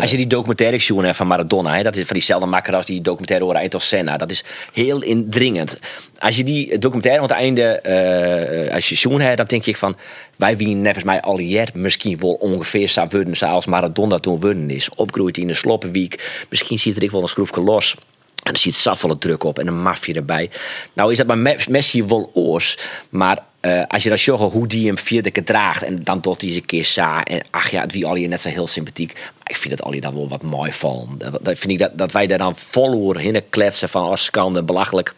Als 0.00 0.10
het 0.10 0.10
je 0.10 0.16
die 0.16 0.26
documentaire 0.26 0.78
ziet 0.78 1.04
hè, 1.04 1.14
van 1.14 1.26
Maradona, 1.26 1.76
hè, 1.76 1.82
dat 1.82 1.96
is 1.96 2.06
van 2.06 2.16
diezelfde 2.16 2.46
makker 2.46 2.74
als 2.74 2.86
die 2.86 3.00
documentaire 3.00 3.44
over 3.44 3.58
Ayrton 3.58 3.80
Senna. 3.80 4.16
Dat 4.16 4.30
is 4.30 4.44
heel 4.72 5.02
indringend. 5.02 5.78
Als 6.18 6.36
je 6.36 6.44
die 6.44 6.78
documentaire 6.78 7.20
aan 7.20 7.28
het 7.28 7.36
einde, 7.36 7.62
eh, 7.62 8.74
als 8.74 8.88
je 8.88 8.94
zoen 8.94 9.20
hebt, 9.20 9.36
dan 9.36 9.46
denk 9.46 9.66
ik 9.66 9.76
van, 9.76 9.96
wij 10.36 10.56
wie 10.56 10.74
nevens 10.74 11.04
mij 11.04 11.20
al 11.20 11.38
jaar 11.38 11.68
misschien 11.74 12.18
wel 12.18 12.32
ongeveer 12.32 12.88
zou 12.88 13.08
worden 13.10 13.36
zoals 13.36 13.66
Maradona 13.66 14.18
toen 14.18 14.40
worden 14.40 14.70
is. 14.70 14.88
Opgroeid 14.94 15.38
in 15.38 15.46
de 15.46 15.54
sloppenwiek. 15.54 16.44
Misschien 16.50 16.78
ziet 16.78 16.96
er 16.96 17.02
ik 17.02 17.10
wel 17.10 17.22
een 17.22 17.28
schroefje 17.28 17.62
los. 17.62 17.96
En 18.34 18.52
dan 18.52 18.56
ziet 18.56 18.74
Saffelen 18.74 19.18
druk 19.18 19.44
op 19.44 19.58
en 19.58 19.66
een 19.66 19.82
maffie 19.82 20.14
erbij. 20.14 20.50
Nou 20.92 21.10
is 21.10 21.16
dat 21.16 21.26
bij 21.26 21.36
Me- 21.36 21.56
Messi 21.68 22.04
wel 22.04 22.30
oors, 22.34 22.78
maar 23.08 23.38
eh, 23.64 23.82
als 23.88 24.02
je 24.02 24.08
dan 24.08 24.18
zag 24.18 24.40
hoe 24.40 24.66
die 24.66 24.86
hem 24.86 24.98
vierde 24.98 25.30
keer 25.30 25.44
draagt 25.44 25.82
en 25.82 26.04
dan 26.04 26.20
tot 26.20 26.40
hij 26.40 26.50
eens 26.50 26.58
een 26.58 26.66
keer 26.66 26.84
sa 26.84 27.22
en 27.22 27.42
ach 27.50 27.70
ja, 27.70 27.80
het 27.80 27.92
wie 27.92 28.06
al 28.06 28.16
je 28.16 28.28
net 28.28 28.40
zo 28.40 28.48
heel 28.48 28.66
sympathiek. 28.66 29.12
Maar 29.14 29.50
ik 29.50 29.56
vind 29.56 29.76
dat 29.76 29.86
al 29.86 29.92
je 29.92 30.00
dan 30.00 30.14
wel 30.14 30.28
wat 30.28 30.42
mooi 30.42 30.72
van. 30.72 31.14
Dat, 31.18 31.38
dat 31.42 31.58
vind 31.58 31.72
ik 31.72 31.78
dat, 31.78 31.98
dat 31.98 32.12
wij 32.12 32.26
daar 32.26 32.38
dan 32.38 32.56
vol 32.56 33.18
in 33.18 33.42
kletsen 33.50 33.88
van 33.88 34.02
als 34.02 34.24
skande 34.24 34.62
belachelijk. 34.62 35.14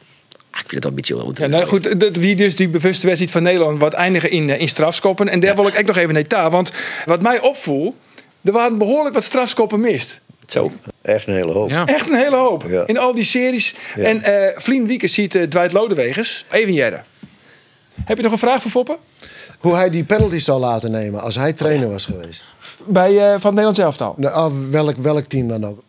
Ah, 0.50 0.60
Ik 0.60 0.68
vind 0.68 0.70
het 0.70 0.82
wel 0.82 0.90
een 0.90 0.96
beetje 0.96 1.16
wel 1.16 1.30
Ja, 1.34 1.46
nou 1.46 1.66
goed, 1.66 2.00
dat 2.00 2.16
wie 2.16 2.36
dus 2.36 2.56
die 2.56 2.68
bewuste 2.68 3.06
wedstrijd 3.06 3.32
van 3.32 3.42
Nederland 3.42 3.80
wat 3.80 3.92
eindigen 3.92 4.30
in, 4.30 4.50
eh, 4.50 4.60
in 4.60 4.68
strafskoppen. 4.68 5.28
En 5.28 5.40
daar 5.40 5.54
wil 5.54 5.66
ik 5.66 5.78
ook 5.78 5.86
nog 5.86 5.96
even 5.96 6.14
naar 6.14 6.28
daar. 6.28 6.50
Want 6.50 6.70
wat 7.04 7.22
mij 7.22 7.40
opvoel, 7.40 7.94
er 8.44 8.52
waren 8.52 8.78
behoorlijk 8.78 9.14
wat 9.14 9.24
strafskoppen 9.24 9.80
mist. 9.80 10.20
Zo. 10.46 10.72
Echt 11.02 11.26
een 11.26 11.34
hele 11.34 11.52
hoop. 11.52 11.70
Ja. 11.70 11.86
Echt 11.86 12.08
een 12.08 12.16
hele 12.18 12.36
hoop. 12.36 12.64
Ja. 12.68 12.86
In 12.86 12.98
al 12.98 13.14
die 13.14 13.24
series. 13.24 13.74
En 13.96 14.22
eh 14.22 14.52
Vlien 14.56 14.86
Wiekers 14.86 15.12
ziet 15.12 15.34
uh, 15.34 15.42
Dwight 15.42 15.72
Lodewegers. 15.72 16.44
Even 16.50 16.72
Jerre. 16.72 17.00
Heb 18.04 18.16
je 18.16 18.22
nog 18.22 18.32
een 18.32 18.38
vraag 18.38 18.62
voor 18.62 18.70
Foppen? 18.70 18.96
Hoe 19.58 19.74
hij 19.74 19.90
die 19.90 20.04
penalty 20.04 20.38
zou 20.38 20.60
laten 20.60 20.90
nemen 20.90 21.20
als 21.20 21.34
hij 21.34 21.52
trainer 21.52 21.88
was 21.88 22.04
geweest. 22.04 22.48
Bij, 22.86 23.10
eh, 23.10 23.28
van 23.28 23.34
het 23.34 23.42
Nederlands 23.42 23.78
elftal. 23.78 24.14
Nou, 24.16 24.70
welk, 24.70 24.96
welk 24.96 25.24
team 25.24 25.48
dan 25.48 25.66
ook. 25.66 25.82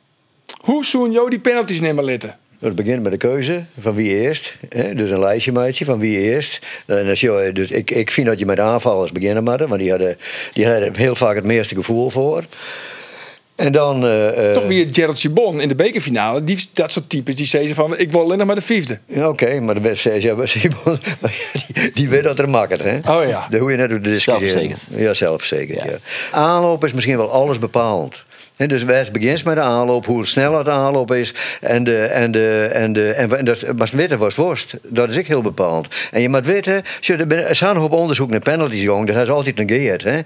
Hoe 0.62 0.86
zoen 0.86 1.12
Jo 1.12 1.30
die 1.30 1.40
penalties 1.40 1.82
nemen 1.82 2.04
litten? 2.04 2.38
Het 2.60 2.76
begint 2.76 3.04
met 3.04 3.12
de 3.12 3.18
keuze 3.18 3.64
van 3.80 3.96
wie 3.96 4.10
eerst. 4.10 4.56
Hè? 4.70 4.96
Dus 4.96 5.10
een 5.10 5.20
lijstje 5.20 5.52
maatje 5.52 5.86
van 5.86 6.00
wie 6.00 6.18
eerst. 6.18 6.60
En 6.86 7.10
als 7.10 7.20
je, 7.20 7.50
dus 7.54 7.72
ik, 7.72 7.92
ik 7.92 8.12
vind 8.12 8.28
dat 8.28 8.40
je 8.40 8.46
met 8.46 8.60
aanvallers 8.60 9.12
beginnen 9.12 9.44
moet. 9.44 9.60
Want 9.60 9.80
die 9.80 9.90
hadden, 9.90 10.18
die 10.54 10.68
hadden 10.68 10.96
heel 10.96 11.16
vaak 11.16 11.36
het 11.36 11.44
meeste 11.44 11.76
gevoel 11.76 12.10
voor. 12.10 12.44
En 13.58 13.72
dan... 13.72 14.06
eh, 14.06 14.50
eh, 14.50 14.54
Toch 14.54 14.66
weer 14.68 14.88
Gerald 14.92 15.20
Chabon 15.20 15.62
in 15.62 15.68
de 15.68 15.76
bekerfinale. 15.76 16.44
Die, 16.44 16.60
dat 16.74 16.92
soort 16.92 17.10
types 17.10 17.36
die 17.36 17.46
zeggen 17.46 17.76
van 17.76 17.98
ik 17.98 18.12
wil 18.12 18.22
alleen 18.22 18.38
nog 18.38 18.48
maar 18.48 18.56
de 18.56 18.62
vijfde. 18.62 19.00
Ja, 19.06 19.28
Oké, 19.30 19.60
maar 19.60 19.76
de 19.76 19.82
beste 19.82 20.22
ja, 20.22 20.46
Simon, 20.46 21.00
maar 21.22 21.36
die, 21.74 21.92
die 21.94 22.10
weet 22.10 22.24
dat 22.24 22.40
er 22.40 22.50
makkelijk, 22.50 23.04
hè? 23.04 23.14
Oh 23.16 23.28
ja. 23.28 23.48
Daar 23.50 23.60
hoef 23.60 23.70
je 23.72 23.76
net 23.78 23.92
op 23.92 24.04
te 24.04 24.10
discussiëren. 24.10 24.50
Zelfverzekerd. 24.52 25.02
Ja, 25.02 25.14
zelfverzekerd, 25.14 25.84
ja. 25.84 25.92
Ja. 25.92 25.98
Aanloop 26.32 26.84
is 26.86 26.94
misschien 26.94 27.18
wel 27.18 27.32
alles 27.32 27.60
bepalend. 27.60 28.24
Hè, 28.58 28.68
dus 28.68 28.84
wij 28.84 29.06
begint 29.12 29.44
met 29.44 29.56
de 29.56 29.62
aanloop, 29.62 30.06
hoe 30.06 30.28
snel 30.28 30.64
de 30.64 30.72
aanloop 30.72 31.12
is. 31.14 31.34
En, 31.62 31.84
de, 31.84 32.04
en, 32.04 32.32
de, 32.32 32.70
en, 32.74 32.94
de, 32.94 33.12
en, 33.12 33.38
en 33.38 33.46
dat, 33.46 33.78
maar 33.78 33.90
weten 33.94 34.18
was 34.18 34.36
worst. 34.36 34.74
Dat 34.84 35.10
is 35.10 35.18
ook 35.18 35.26
heel 35.26 35.42
bepalend. 35.42 35.88
En 36.12 36.22
je 36.22 36.30
moet 36.30 36.46
weten, 36.46 36.84
er 37.08 37.50
is 37.50 37.62
een 37.62 37.76
hoop 37.76 37.92
onderzoek 37.92 38.30
naar 38.30 38.40
penalties, 38.40 38.82
jong. 38.82 39.08
Dat 39.08 39.24
is 39.24 39.30
altijd 39.30 39.56
negeerd. 39.56 40.04
Hè. 40.04 40.20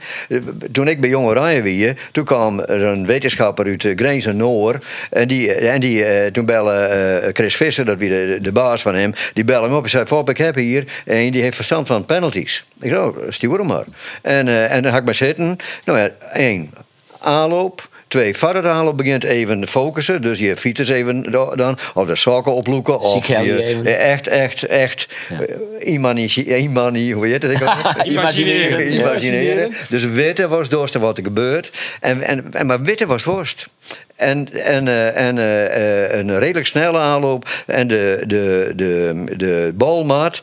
Toen 0.72 0.88
ik 0.88 1.02
bij 1.02 1.10
Jong 1.10 1.28
Oranje 1.28 1.62
wie, 1.62 1.94
toen 2.12 2.24
kwam 2.24 2.60
een 2.66 3.06
wetenschapper 3.06 3.66
uit 3.66 3.86
eh, 3.86 3.92
Grijns 3.96 4.26
Noor. 4.26 4.80
En 5.10 5.28
die, 5.28 5.54
en 5.54 5.80
die 5.80 6.06
eh, 6.06 6.32
toen 6.32 6.46
bellen 6.46 6.92
eh, 6.92 7.30
Chris 7.34 7.56
Visser, 7.56 7.86
dat 7.86 7.98
wie 7.98 8.40
de, 8.40 8.52
baas 8.52 8.82
van 8.82 8.96
hem, 8.96 9.14
die 9.34 9.44
bellen 9.44 9.64
hem 9.64 9.78
op 9.78 9.84
en 9.84 9.90
zei: 9.90 10.06
Fop, 10.06 10.30
ik 10.30 10.38
heb 10.38 10.56
hier 10.56 10.86
en 11.06 11.32
die 11.32 11.42
heeft 11.42 11.56
verstand 11.56 11.88
van 11.88 12.06
penalties. 12.06 12.66
Ik 12.82 12.90
zei: 12.90 13.08
oh, 13.08 13.18
stuur 13.30 13.58
hem 13.58 13.68
maar. 13.68 13.86
En, 14.22 14.48
eh, 14.48 14.72
en 14.72 14.84
dan 14.84 14.92
ga 14.92 14.98
ik 14.98 15.06
maar 15.06 15.16
zitten. 15.16 15.58
Nou 15.86 16.00
ja, 16.00 16.10
één, 16.34 16.72
aanloop. 17.20 17.90
Twee, 18.12 18.38
verder 18.38 18.68
aanloop 18.68 18.98
begint 18.98 19.24
even 19.24 19.68
focussen. 19.68 20.22
Dus 20.22 20.40
je 20.40 20.58
fiets 20.58 20.90
even 20.90 21.32
dan. 21.56 21.78
Of 21.94 22.08
de 22.08 22.16
sokken 22.16 22.54
oploeken. 22.54 23.00
Of 23.00 23.28
je, 23.28 23.82
echt, 23.98 24.28
echt, 24.28 24.64
echt. 24.64 25.08
eh, 25.30 25.94
imani- 25.94 26.44
imani- 26.46 27.12
hoe 27.12 27.28
heet 27.28 27.42
het? 27.44 27.60
Imagineren. 28.04 28.94
Imagineren. 28.94 29.72
Dus 29.90 30.04
weten 30.06 30.50
was 30.50 30.70
dorst 30.70 30.94
wat 30.94 31.18
er 31.18 31.24
gebeurt. 31.24 31.72
En, 32.02 32.22
en, 32.22 32.46
en, 32.54 32.66
maar 32.66 32.82
weten 32.82 33.08
was 33.08 33.24
worst. 33.24 33.68
En, 34.16 34.48
en, 34.64 34.88
eh, 34.88 35.28
en 35.28 35.38
eh, 35.38 36.06
eh, 36.06 36.20
een 36.20 36.40
redelijk 36.40 36.68
snelle 36.68 37.00
aanloop. 37.00 37.50
En 37.68 37.88
de, 37.88 38.24
de, 38.28 38.72
de, 38.76 39.24
de 39.38 39.72
balmaat. 39.76 40.42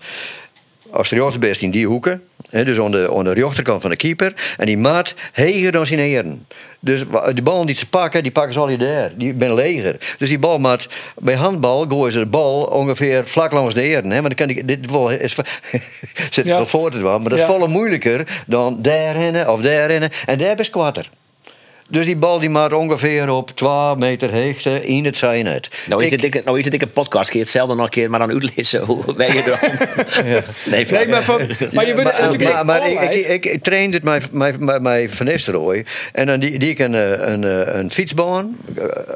Als 0.91 1.09
de 1.09 1.17
rechter 1.17 1.41
best 1.41 1.63
in 1.63 1.71
die 1.71 1.87
hoeken. 1.87 2.23
Hè, 2.51 2.65
dus 2.65 2.79
aan 2.79 2.91
de, 2.91 3.11
aan 3.17 3.25
de 3.25 3.33
rechterkant 3.33 3.81
van 3.81 3.91
de 3.91 3.97
keeper. 3.97 4.35
En 4.57 4.67
die 4.67 4.79
maat 4.79 5.15
heger 5.33 5.73
dan 5.73 5.87
zijn 5.87 5.99
heren. 5.99 6.47
Dus 6.81 7.05
die 7.33 7.43
bal 7.43 7.67
die 7.67 7.77
ze 7.77 7.87
pakken, 7.89 8.23
die 8.23 8.33
pakken 8.33 8.53
ze 8.53 8.59
al 8.59 8.77
daar. 8.79 9.13
Die 9.17 9.33
ben 9.33 9.55
leger. 9.55 9.97
Dus 10.19 10.29
die 10.29 10.39
bal 10.39 10.59
maat, 10.59 10.87
bij 11.19 11.35
handbal 11.35 11.87
gooien 11.89 12.13
ze 12.13 12.19
de 12.19 12.27
bal 12.27 12.63
ongeveer 12.65 13.27
vlak 13.27 13.53
langs 13.53 13.75
de 13.75 13.81
heren. 13.81 14.11
Hè? 14.11 14.21
Want 14.23 14.37
dan 14.37 14.47
kan 14.47 14.57
ik, 14.57 14.69
dit 14.69 14.91
wel 14.91 15.11
is, 15.11 15.37
zit 16.31 16.47
Ja. 16.47 16.57
wel 16.57 16.67
voor 16.67 16.91
te 16.91 16.99
doen, 16.99 17.11
maar 17.11 17.23
dat 17.23 17.33
is 17.33 17.39
Ja. 17.39 17.47
volle 17.47 17.69
moeilijker 17.69 18.43
dan 18.47 18.83
daar 18.83 19.17
rennen 19.17 19.53
of 19.53 19.61
daar 19.61 19.87
rennen. 19.87 20.11
En 20.27 20.39
daar 20.39 20.61
is 20.61 20.71
kwatter. 20.71 21.09
Dus 21.91 22.07
die 22.07 22.17
bal 22.17 22.41
die 22.41 22.49
maakt 22.51 22.73
ongeveer 22.73 23.31
op 23.31 23.51
12 23.55 23.97
meter 23.99 24.33
hoogte 24.35 24.87
in 24.87 25.05
het 25.05 25.17
zijnet. 25.17 25.69
Nou 25.89 26.05
is, 26.05 26.13
Ik- 26.13 26.33
dit 26.33 26.45
nou 26.45 26.57
is 26.57 26.63
dit 26.63 26.73
dikke 26.73 26.87
podcast. 26.87 27.31
Kun 27.31 27.39
je 27.39 27.45
hetzelfde 27.45 27.75
nog 27.75 27.85
een 27.85 27.91
keer 27.91 28.11
maar 28.11 28.19
dan 28.19 28.31
uitlezen. 28.31 28.81
Hoe 28.85 29.15
ben 29.15 29.33
je 29.33 29.43
er 29.43 29.61
Nee, 30.71 30.87
Nee, 30.91 31.09
maar, 31.09 31.23
van, 31.25 31.37
maar 31.73 31.87
je 31.87 31.95
Ja, 31.95 32.03
bent 32.03 32.21
natuurlijk 32.21 32.53
maar, 32.53 32.65
maar 32.65 32.91
ik, 32.91 33.01
ik, 33.01 33.27
ik, 33.27 33.45
ik 33.47 33.63
trainde 33.63 33.97
het 33.97 34.05
met 34.05 34.33
mijn, 34.33 34.65
mijn, 34.65 34.83
mijn 34.83 35.11
Van 35.11 35.27
Nistelrooy. 35.27 35.85
En 36.13 36.27
dan 36.27 36.41
die, 36.41 36.59
die 36.59 36.69
ik 36.69 36.79
een, 36.79 36.95
eh, 36.95 37.11
een, 37.11 37.45
eh, 37.45 37.75
een 37.75 37.91
fietsbaan. 37.91 38.57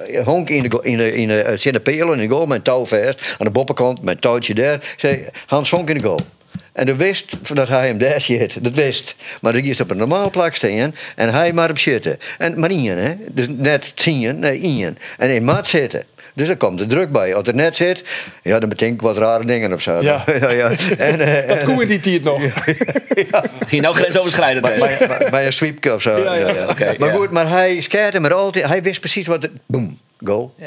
eh, 0.09 0.25
honk 0.25 0.51
in 0.51 0.63
de, 0.69 0.79
in 0.83 0.97
de, 0.97 1.13
in 1.15 1.29
de, 1.29 1.35
het 1.35 1.61
zit 1.61 1.75
een 1.75 1.83
pelen 1.83 2.13
in 2.21 2.29
de 2.29 2.35
goal 2.35 2.47
met 2.47 2.65
touw 2.65 2.87
vast. 2.87 3.35
Aan 3.39 3.47
de 3.47 3.51
boppenkant 3.51 4.03
met 4.03 4.21
touwtje 4.21 4.55
daar. 4.55 4.95
Zei, 4.97 5.25
Hans 5.47 5.71
honk 5.71 5.89
in 5.91 5.99
de 5.99 6.05
goal. 6.05 6.21
En 6.73 6.87
de 6.87 6.97
wist 6.97 7.31
dat 7.55 7.69
hij 7.69 7.87
hem 7.87 7.99
daar 7.99 8.21
zit. 8.21 8.65
Dat 8.65 8.75
wist. 8.75 9.17
Maar 9.41 9.53
dan 9.53 9.63
is 9.63 9.81
op 9.81 9.91
een 9.91 9.97
normale 9.97 10.31
plek 10.31 10.55
staan. 10.55 10.95
En 11.17 11.33
hij 11.33 11.53
maar 11.53 11.71
op 11.71 11.79
zitten. 11.79 12.19
En, 12.39 12.61
maar 12.61 12.71
Ian, 12.71 12.97
hè. 12.97 13.15
Dus 13.31 13.47
net 13.49 13.93
zien, 13.95 14.39
nee. 14.39 14.85
En 14.87 14.97
hij 15.19 15.41
maat 15.41 15.69
zitten. 15.69 16.05
Dus 16.35 16.47
daar 16.47 16.57
komt 16.57 16.79
de 16.79 16.87
druk 16.87 17.13
bij. 17.13 17.35
Als 17.35 17.47
het 17.47 17.57
net 17.57 17.77
zit, 17.77 18.03
ja, 18.43 18.59
dan 18.59 18.69
betekent 18.69 19.01
wat 19.01 19.17
rare 19.19 19.45
dingen 19.45 19.73
of 19.73 19.83
zo. 19.83 20.01
Ja. 20.03 20.25
ja, 20.41 20.51
ja. 20.51 20.71
En, 20.99 21.21
eh, 21.21 21.49
Dat 21.49 21.65
koe 21.65 21.87
die 21.87 22.01
tiert 22.01 22.25
nog. 22.25 22.43
Ging 23.67 23.83
nou 23.83 23.95
grensoverschrijdend. 23.95 24.65
bij, 24.65 24.79
bij, 24.79 25.29
bij 25.31 25.47
een 25.47 25.53
sweepke 25.53 25.95
of 25.95 26.03
zo. 26.03 26.23
Ja, 26.23 26.35
ja. 26.35 26.67
Maar 26.99 27.09
ja. 27.09 27.15
goed, 27.15 27.31
maar 27.31 27.49
hij 27.49 27.81
scared 27.81 28.13
hem 28.13 28.25
er 28.25 28.35
altijd. 28.35 28.67
Hij 28.67 28.83
wist 28.83 29.01
precies 29.01 29.27
wat. 29.27 29.43
het- 29.43 29.51
Boom, 29.67 29.99
goal. 30.25 30.55
Ja, 30.57 30.65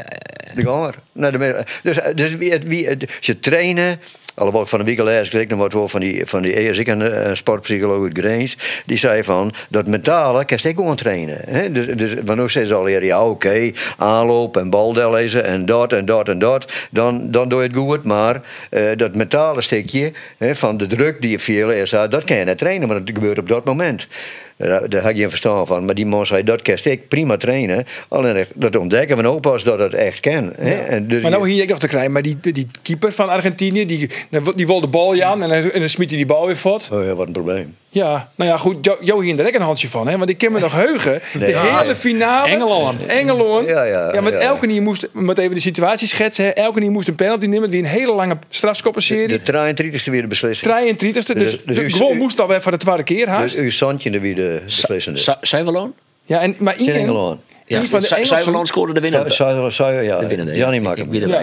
ja, 0.47 0.53
De 0.55 0.63
goal. 0.63 0.91
Naar 1.11 1.31
de, 1.31 1.37
midden. 1.37 1.65
dus 1.83 1.97
dus 2.15 2.35
wie, 2.35 2.59
wie, 2.65 2.89
als 2.89 2.97
je 3.19 3.39
trainen. 3.39 3.99
Alhoewel 4.35 4.65
van 4.65 4.79
de 4.79 4.85
week 4.85 5.01
les 5.01 5.29
kreeg 5.29 5.47
nog 5.47 5.73
wat 5.73 5.91
van 5.91 5.99
die, 5.99 6.25
van 6.25 6.41
die 6.41 6.53
eerst 6.53 6.79
ik 6.79 6.87
een, 6.87 7.01
eh, 7.01 7.33
sportpsycholoog 7.33 8.03
uit 8.03 8.17
Greens. 8.17 8.57
Die 8.85 8.97
zei 8.97 9.23
van 9.23 9.53
dat 9.69 9.87
mentale 9.87 10.45
kan 10.45 10.57
je 10.61 10.73
gewoon 10.75 10.95
trainen. 10.95 11.37
Hè? 11.49 11.71
Dus, 11.71 11.87
dus, 11.87 12.13
maar 12.25 12.35
zeggen 12.49 12.67
ze 12.67 12.73
al 12.73 12.87
eerder, 12.87 13.07
ja 13.07 13.27
oké, 13.27 13.71
aanloop 13.97 14.57
en 14.57 14.69
bal 14.69 15.11
lezen 15.11 15.45
en 15.45 15.65
dat 15.65 15.93
en 15.93 16.05
dat 16.05 16.29
en 16.29 16.39
dat. 16.39 16.73
Dan, 16.91 17.31
dan 17.31 17.49
doe 17.49 17.61
je 17.61 17.67
het 17.67 17.77
goed. 17.77 18.03
Maar 18.03 18.41
eh, 18.69 18.83
dat 18.95 19.15
mentale 19.15 19.61
stukje 19.61 20.11
hè, 20.37 20.55
van 20.55 20.77
de 20.77 20.87
druk 20.87 21.21
die 21.21 21.31
je 21.31 21.39
veel 21.39 21.71
is, 21.71 21.89
dat 21.89 22.23
kan 22.23 22.37
je 22.37 22.45
niet 22.45 22.57
trainen. 22.57 22.87
Maar 22.87 23.03
dat 23.05 23.15
gebeurt 23.15 23.39
op 23.39 23.47
dat 23.47 23.65
moment. 23.65 24.07
Daar, 24.57 24.89
daar 24.89 25.01
had 25.01 25.11
je 25.11 25.19
geen 25.19 25.29
verstand 25.29 25.67
van. 25.67 25.85
Maar 25.85 25.95
die 25.95 26.05
man 26.05 26.25
zei, 26.25 26.43
dat 26.43 26.61
kan 26.61 26.77
ik 26.83 27.07
prima 27.07 27.37
trainen. 27.37 27.85
Alleen 28.07 28.45
dat 28.55 28.75
ontdekken 28.75 29.17
we 29.17 29.27
ook 29.27 29.41
pas 29.41 29.63
dat 29.63 29.79
het 29.79 29.93
echt 29.93 30.19
kan. 30.19 30.53
Hè? 30.57 30.75
En 30.75 31.07
dus 31.07 31.21
Maar 31.21 31.31
nou 31.31 31.49
hier 31.49 31.63
ik 31.63 31.69
nog 31.69 31.79
te 31.79 31.87
krijgen, 31.87 32.11
maar 32.11 32.21
die, 32.21 32.37
die 32.41 32.67
keeper 32.81 33.11
van 33.11 33.29
Argentinië, 33.29 33.85
die, 33.85 34.09
die 34.55 34.67
wil 34.67 34.81
de 34.81 34.87
bal 34.87 35.21
aan 35.21 35.43
en 35.43 35.49
dan, 35.49 35.71
en 35.71 35.79
dan 35.79 35.89
smiet 35.89 36.09
hij 36.09 36.17
die 36.17 36.27
bal 36.27 36.45
weer 36.45 36.57
vot. 36.57 36.89
Oh 36.91 37.05
ja, 37.05 37.15
wat 37.15 37.27
een 37.27 37.33
probleem. 37.33 37.75
Ja, 37.95 38.29
nou 38.36 38.49
ja, 38.49 38.58
goed. 38.58 38.89
Jo, 39.01 39.19
hier 39.21 39.36
daar 39.36 39.47
ook 39.47 39.53
een 39.53 39.62
handje 39.62 39.89
van, 39.89 40.08
hè? 40.08 40.17
Want 40.17 40.29
ik 40.29 40.38
ken 40.38 40.51
me 40.51 40.60
nog 40.60 40.73
heugen. 40.86 41.21
De 41.39 41.45
hele 41.45 41.95
finale. 41.95 42.49
Engeland. 42.49 43.05
Engeland. 43.05 43.67
Ja, 43.67 43.84
ja, 43.84 44.21
met 44.21 44.34
ja. 44.34 44.39
elke 44.39 44.67
die 44.67 44.81
moest, 44.81 45.08
met 45.13 45.38
even 45.38 45.53
de 45.55 45.62
situatie 45.62 46.08
schetsen. 46.08 46.45
hè. 46.45 46.49
Elke 46.51 46.79
die 46.79 46.89
moest 46.89 47.08
een 47.08 47.15
penalty 47.15 47.45
nemen. 47.45 47.69
Die 47.69 47.79
een 47.79 47.86
hele 47.88 48.13
lange 48.13 48.38
strafschoppenserie. 48.49 49.27
De 49.27 49.41
33 49.41 50.05
e 50.08 50.12
weer 50.12 50.21
de 50.21 50.27
beslissing. 50.27 50.71
33 50.73 51.36
Dus, 51.36 51.51
Dus- 51.51 51.63
dus 51.65 51.75
de 51.75 51.84
u- 51.84 51.91
goal 51.91 52.12
u- 52.13 52.17
moest 52.17 52.41
alweer 52.41 52.62
voor 52.62 52.71
de 52.71 52.77
tweede 52.77 53.03
keer 53.03 53.27
haast. 53.29 53.53
Dus 53.55 53.63
uw 53.63 53.71
zandje 53.71 54.19
weer 54.19 54.36
de 54.36 54.62
beslissende. 54.65 55.19
Sa- 55.19 55.38
Zuiverloon? 55.41 55.93
ja, 56.25 56.39
en, 56.41 56.55
maar 56.60 56.79
In 56.79 56.89
Engeland. 56.89 57.39
Ja, 57.67 57.84
van 57.86 57.99
de 57.99 58.08
Engelsen... 58.15 58.65
scoorde 58.67 58.93
de 58.93 58.99
zou, 59.69 60.01
ja, 60.04 60.19
De 60.19 60.28
winnende. 60.28 60.51
Het 60.51 60.60
Ja, 60.60 60.69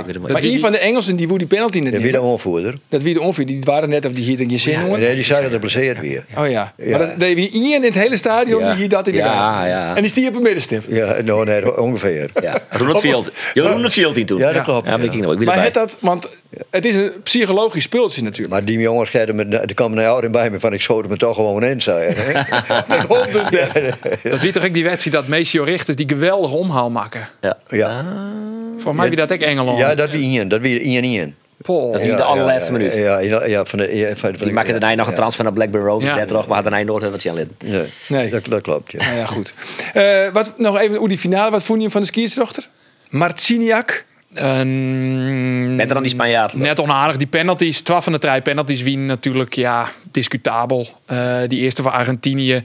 het 0.07 0.19
wel. 0.23 0.33
maar 0.33 0.43
Ian 0.45 0.61
van 0.61 0.73
de 0.73 0.79
Engelsen 0.79 1.17
die 1.17 1.29
woe 1.29 1.39
die 1.39 1.47
penalty 1.47 1.79
niet 1.79 1.93
Ja, 1.93 1.99
weer 2.01 2.13
de 2.13 2.21
onvoerder. 2.21 2.75
Dat 2.89 3.03
wie 3.03 3.15
de 3.15 3.21
ongeveer, 3.21 3.47
die 3.47 3.61
waren 3.61 3.89
net 3.89 4.07
of 4.07 4.13
die 4.13 4.25
hier 4.25 4.41
in 4.41 4.51
je 4.51 4.59
zin 4.59 4.81
jongen. 4.81 5.01
Nee, 5.01 5.15
die 5.15 5.25
zei 5.25 5.43
dat 5.43 5.51
het 5.51 5.61
blesseerd 5.61 6.01
weer. 6.01 6.25
Oh 6.39 6.51
ja. 6.51 6.73
Ja. 6.77 6.91
Maar 6.91 6.99
dat, 6.99 7.21
dat 7.21 7.33
wie 7.33 7.51
Ian 7.51 7.65
in 7.65 7.83
het 7.83 7.95
hele 7.95 8.17
stadion 8.17 8.61
Ja. 8.61 8.69
die 8.71 8.79
hier 8.79 8.89
dat 8.89 9.07
in 9.07 9.13
de 9.13 9.19
Ja, 9.19 9.27
gaten. 9.33 9.69
ja. 9.69 9.95
En 9.97 10.03
die 10.03 10.11
stier 10.11 10.29
op 10.29 10.35
een 10.35 10.43
middenstip. 10.43 10.85
Ja, 10.89 11.17
nou, 11.25 11.45
nee, 11.45 11.79
ongeveer. 11.81 12.31
Ja, 12.43 12.59
Ronald 12.71 13.01
Field. 13.01 13.33
Jo, 13.55 13.67
Ronald 13.67 13.93
Field 13.93 14.15
die 14.15 14.25
toen. 14.25 14.39
Ja, 14.39 14.53
dat 14.53 14.63
klopt, 14.65 14.87
Ja, 14.89 14.99
weet 14.99 15.07
ja. 15.07 15.13
ik 15.13 15.23
nog. 15.23 15.33
Ik 15.33 15.39
weet 15.39 15.47
Maar 15.47 15.65
het 15.65 15.75
dat, 15.75 15.97
want 16.01 16.29
het 16.71 16.85
is 16.85 16.95
een 16.95 17.13
psychologisch 17.23 17.83
speeltje 17.83 18.23
natuurlijk. 18.23 18.53
Maar 18.53 18.65
die 18.65 18.79
jongens 18.79 19.09
scheiden 19.09 19.37
met, 19.37 19.53
er 19.53 19.75
kwam 19.75 19.93
een 19.93 20.05
ouder 20.05 20.31
bij 20.31 20.51
me 20.51 20.61
van 20.61 20.73
ik 20.73 20.83
schoot 20.83 21.09
me 21.09 21.17
toch 21.17 21.35
gewoon 21.35 21.65
in, 21.65 21.81
zei. 21.81 22.15
Met 22.89 23.09
dus 23.33 23.49
net. 23.51 23.95
Dat 24.23 24.41
weet 24.41 24.53
toch 24.53 24.65
ook 24.65 24.75
die 24.75 24.85
wedstrijd 24.85 25.17
dat 25.17 25.29
Maceo 25.29 25.65
Richters 25.65 25.97
die 25.97 26.09
geweldige 26.09 26.57
omhaal 26.57 26.91
maken. 26.91 27.29
Ja. 27.41 27.59
Ja. 27.69 28.05
Voor 28.79 28.95
mij 28.95 29.09
wie 29.09 29.17
dat 29.17 29.33
ook 29.33 29.41
Engeland. 29.41 29.79
ja, 29.79 29.95
dat 29.95 30.13
wie 30.13 30.31
Ian, 30.31 30.49
dat 30.49 30.61
wie 30.61 30.81
Ian 30.81 31.05
Ian. 31.05 31.35
Paul. 31.63 31.93
Dat 31.93 32.01
is 32.01 32.07
de 32.07 32.23
allerlaatste 32.23 32.73
minuut. 32.73 32.95
Ja, 32.95 33.19
ja, 33.19 33.45
ja, 33.45 33.65
van 33.65 33.79
de, 33.79 33.97
ja, 33.97 34.07
van, 34.17 34.37
van 34.37 34.45
Die 34.45 34.53
maken 34.53 34.81
daarna 34.81 34.95
nog 34.95 35.09
een 35.09 35.15
transfer 35.15 35.45
naar 35.45 35.53
Blackburn 35.53 35.85
Rovers. 35.85 36.31
Ja. 36.31 36.45
Maar 36.49 36.57
had 36.57 36.65
daarna 36.65 36.83
nooit 36.83 37.11
wat 37.11 37.25
lid. 37.25 37.49
Ja, 37.59 37.83
Nee. 38.09 38.31
dat, 38.31 38.45
dat 38.45 38.63
klopt. 38.63 38.93
Ja. 38.93 38.99
Nou 38.99 39.17
ja, 39.17 39.27
goed. 39.27 39.55
Eh, 39.93 40.29
wat, 40.33 40.59
nog 40.59 40.79
even 40.79 40.97
hoe 40.97 41.09
die 41.09 41.19
finale. 41.19 41.51
Wat 41.51 41.63
vond 41.63 41.83
je 41.83 41.91
van 41.91 42.01
de 42.01 42.07
skiersdochter? 42.07 42.69
Marciniak. 43.11 44.05
Net 44.35 45.89
dan 45.89 46.03
die 46.03 46.11
Spanjaard. 46.11 46.55
Net 46.55 46.81
onaardig. 46.81 47.17
Die 47.17 47.27
penalties, 47.27 47.81
12 47.81 48.05
van 48.05 48.13
de 48.13 48.19
drie 48.19 48.41
penalties 48.41 48.83
winnen 48.83 49.07
natuurlijk 49.07 49.55
ja, 49.55 49.89
discutabel. 50.11 50.89
Eh, 51.07 51.41
die 51.47 51.61
eerste 51.61 51.83
van 51.83 51.93
Argentinië 51.93 52.63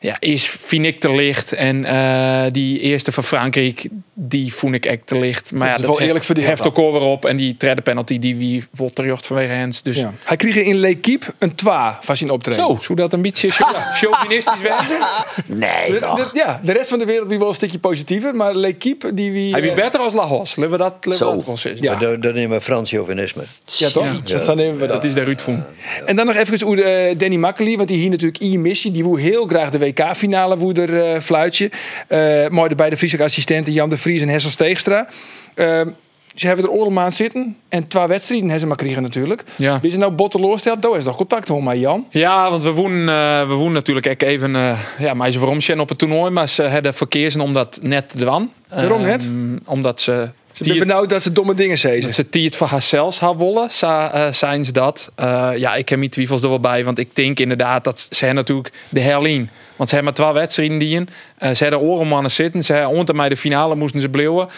ja, 0.00 0.16
is, 0.20 0.46
vind 0.48 0.86
ik 0.86 1.00
te 1.00 1.14
licht. 1.14 1.52
En 1.52 1.84
eh, 1.84 2.44
die 2.52 2.80
eerste 2.80 3.12
van 3.12 3.24
Frankrijk, 3.24 3.86
die 4.14 4.54
vond 4.54 4.74
ik 4.74 4.86
echt 4.86 5.06
te 5.06 5.18
licht. 5.18 5.52
Maar 5.52 5.68
Dat 5.70 5.76
ja, 5.76 5.82
is 5.82 5.88
wel 5.88 6.00
eerlijk 6.00 6.24
verdeeld 6.24 6.46
heft 6.46 6.62
dan. 6.62 6.76
ook 6.76 6.92
weer 6.92 7.00
op. 7.02 7.24
En 7.24 7.36
die 7.36 7.54
derde 7.58 7.82
penalty, 7.82 8.18
die 8.18 8.36
wie 8.36 8.64
wordt 8.70 8.94
terug 8.94 9.24
vanwege 9.26 9.52
Hens. 9.52 9.82
Dus 9.82 9.96
Ja. 9.96 10.12
Hij 10.24 10.36
kreeg 10.36 10.54
in 10.56 10.76
L'Equipe 10.76 11.26
een 11.38 11.54
twa 11.54 11.98
van 12.02 12.16
zijn 12.16 12.30
optreden. 12.30 12.78
zo, 12.80 12.94
dat 12.94 13.12
een 13.12 13.22
beetje 13.22 13.50
show- 13.56 13.74
chauvinistisch 13.94 14.60
wezen? 14.60 14.98
Nee, 15.46 15.90
De- 15.92 15.96
toch? 15.98 16.30
de- 16.32 16.38
ja, 16.38 16.60
de 16.64 16.72
rest 16.72 16.88
van 16.88 16.98
de 16.98 17.04
wereld 17.04 17.28
wie 17.28 17.38
wel 17.38 17.48
een 17.48 17.54
stukje 17.54 17.78
positiever, 17.78 18.34
maar 18.34 18.54
L'Equipe 18.54 19.14
die 19.14 19.32
wie... 19.32 19.52
Hij 19.52 19.60
wie 19.62 19.70
eh, 19.70 19.76
beter 19.76 20.00
als 20.00 20.14
Lagos. 20.14 20.56
Laten 20.56 20.72
we 20.72 20.78
dat, 20.78 20.92
laten 21.00 21.10
we 21.36 21.56
Zo. 21.56 21.68
dat. 21.68 21.78
Ja. 21.80 21.94
Dat, 21.94 22.22
dat 22.22 22.34
nemen 22.34 22.56
we 22.56 22.62
Frans 22.64 22.90
chauvinisme. 22.90 23.42
Ja, 23.64 23.88
toch? 23.90 24.04
Ja. 24.04 24.20
Dus 24.24 24.44
dan 24.44 24.56
nemen 24.56 24.78
we 24.80 24.86
dat. 24.86 25.04
Is 25.04 25.14
de 25.14 25.22
Ruud 25.22 25.40
Voen. 25.40 25.62
En 26.06 26.16
dan 26.16 26.26
nog 26.26 26.34
even 26.36 26.66
over 26.66 26.82
eh, 26.84 27.14
Danny 27.18 27.36
Makkely, 27.36 27.76
want 27.76 27.88
die 27.88 27.98
hier 27.98 28.10
natuurlijk 28.10 28.38
in 28.40 28.50
je 28.50 28.58
missie. 28.58 28.90
Die 28.92 29.02
wil 29.02 29.16
heel 29.16 29.46
graag 29.46 29.70
de 29.70 29.78
WK-finale 29.88 30.56
woeder 30.56 31.02
eh 31.02 31.20
fluitje. 31.20 31.70
Eh 32.08 32.48
mooi 32.48 32.74
bij 32.74 32.90
de 32.90 32.96
Friese 32.96 33.22
assistenten 33.22 33.72
Jan 33.72 33.88
de 33.88 33.98
Vries 33.98 34.22
en 34.22 34.28
Hessel 34.28 34.50
Steegstra. 34.50 35.08
Eh, 35.54 35.80
ze 36.34 36.46
hebben 36.46 36.64
er 36.64 36.70
allemaal 36.70 37.04
aan 37.04 37.12
zitten. 37.12 37.56
En 37.68 37.88
twee 37.88 38.06
wedstrijden 38.06 38.44
hebben 38.44 38.60
ze 38.60 38.66
maar 38.66 38.76
kregen 38.76 39.02
natuurlijk. 39.02 39.44
Ja. 39.56 39.80
Wie 39.80 39.90
ze 39.90 39.98
nou 39.98 40.12
botteloos 40.12 40.60
stelt, 40.60 40.82
daar 40.82 40.96
is 40.96 41.04
nog 41.04 41.16
contact 41.16 41.48
hoor, 41.48 41.62
maar 41.62 41.76
Jan. 41.76 42.06
Ja, 42.10 42.50
want 42.50 42.62
we 42.62 42.70
wonen, 42.70 43.08
eh, 43.08 43.48
we 43.48 43.54
wonen 43.54 43.72
natuurlijk 43.72 44.06
ook 44.06 44.22
even, 44.22 44.76
ja, 44.98 45.14
maar 45.14 45.30
ze 45.30 45.38
waarom 45.38 45.60
zijn 45.60 45.80
op 45.80 45.88
het 45.88 45.98
toernooi, 45.98 46.30
maar 46.30 46.48
ze 46.48 46.62
hadden 46.62 46.94
verkeersen 46.94 47.40
omdat 47.40 47.78
net 47.82 48.18
de 48.18 48.24
wan. 48.24 48.52
Waarom 48.68 49.02
net? 49.02 49.22
Ehm, 49.22 49.56
omdat 49.64 50.00
ze. 50.00 50.30
Ze 50.58 50.64
zijn 50.64 50.78
benauwd 50.78 51.08
dat 51.08 51.22
ze 51.22 51.32
domme 51.32 51.54
dingen 51.54 51.78
zeggen. 51.78 52.02
Dat 52.02 52.14
ze 52.14 52.26
het 52.30 52.56
voor 52.56 52.66
haarzelfs 52.66 53.20
haar 53.20 53.36
willen, 53.36 53.70
sa- 53.70 54.12
eh, 54.12 54.32
zijn 54.32 54.64
ze 54.64 54.72
dat. 54.72 55.12
Eh, 55.14 55.50
ja, 55.56 55.74
ik 55.74 55.88
heb 55.88 55.98
mijn 55.98 56.10
twijfels 56.10 56.42
er 56.42 56.48
wel 56.48 56.60
bij, 56.60 56.84
want 56.84 56.98
ik 56.98 57.16
denk 57.16 57.40
inderdaad 57.40 57.84
dat 57.84 58.08
ze 58.10 58.32
natuurlijk 58.32 58.72
de 58.88 59.00
herlien. 59.00 59.50
Want 59.76 59.88
ze 59.88 59.94
hebben 59.94 60.14
maar 60.14 60.24
twee 60.24 60.40
wedstrijden 60.42 60.78
die 60.78 60.94
in. 60.94 61.08
Eh, 61.38 61.54
ze 61.54 61.62
hebben 61.62 61.80
orenmannen 61.80 62.30
zitten. 62.30 62.64
Ze 62.64 62.72
hebben 62.72 62.90
onder 62.98 63.14
mij 63.14 63.28
de 63.28 63.36
finale 63.36 63.74
moesten 63.74 64.00
ze 64.00 64.08
blijven. 64.08 64.48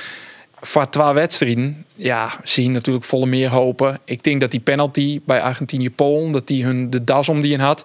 Voor 0.60 0.88
twee 0.90 1.12
wedstrijden, 1.12 1.84
ja, 1.94 2.30
zien 2.44 2.72
natuurlijk 2.72 3.04
volle 3.04 3.26
meer 3.26 3.48
hopen. 3.48 3.98
Ik 4.04 4.22
denk 4.22 4.40
dat 4.40 4.50
die 4.50 4.60
penalty 4.60 5.20
bij 5.24 5.40
Argentinië-Polen, 5.40 6.32
dat 6.32 6.46
die 6.46 6.64
hun 6.64 6.90
de 6.90 7.04
das 7.04 7.28
om 7.28 7.40
die 7.40 7.52
in 7.52 7.60
had. 7.60 7.84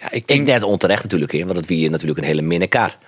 Ja, 0.00 0.06
ik 0.06 0.12
Ik 0.14 0.28
denk 0.28 0.46
net 0.46 0.62
onterecht 0.62 1.02
natuurlijk, 1.02 1.32
hè, 1.32 1.44
want 1.44 1.56
het 1.56 1.66
wie 1.66 1.90
natuurlijk 1.90 2.18
een 2.18 2.24
hele 2.24 2.42
minne 2.42 2.66
kar. 2.66 2.86
Met 2.88 2.98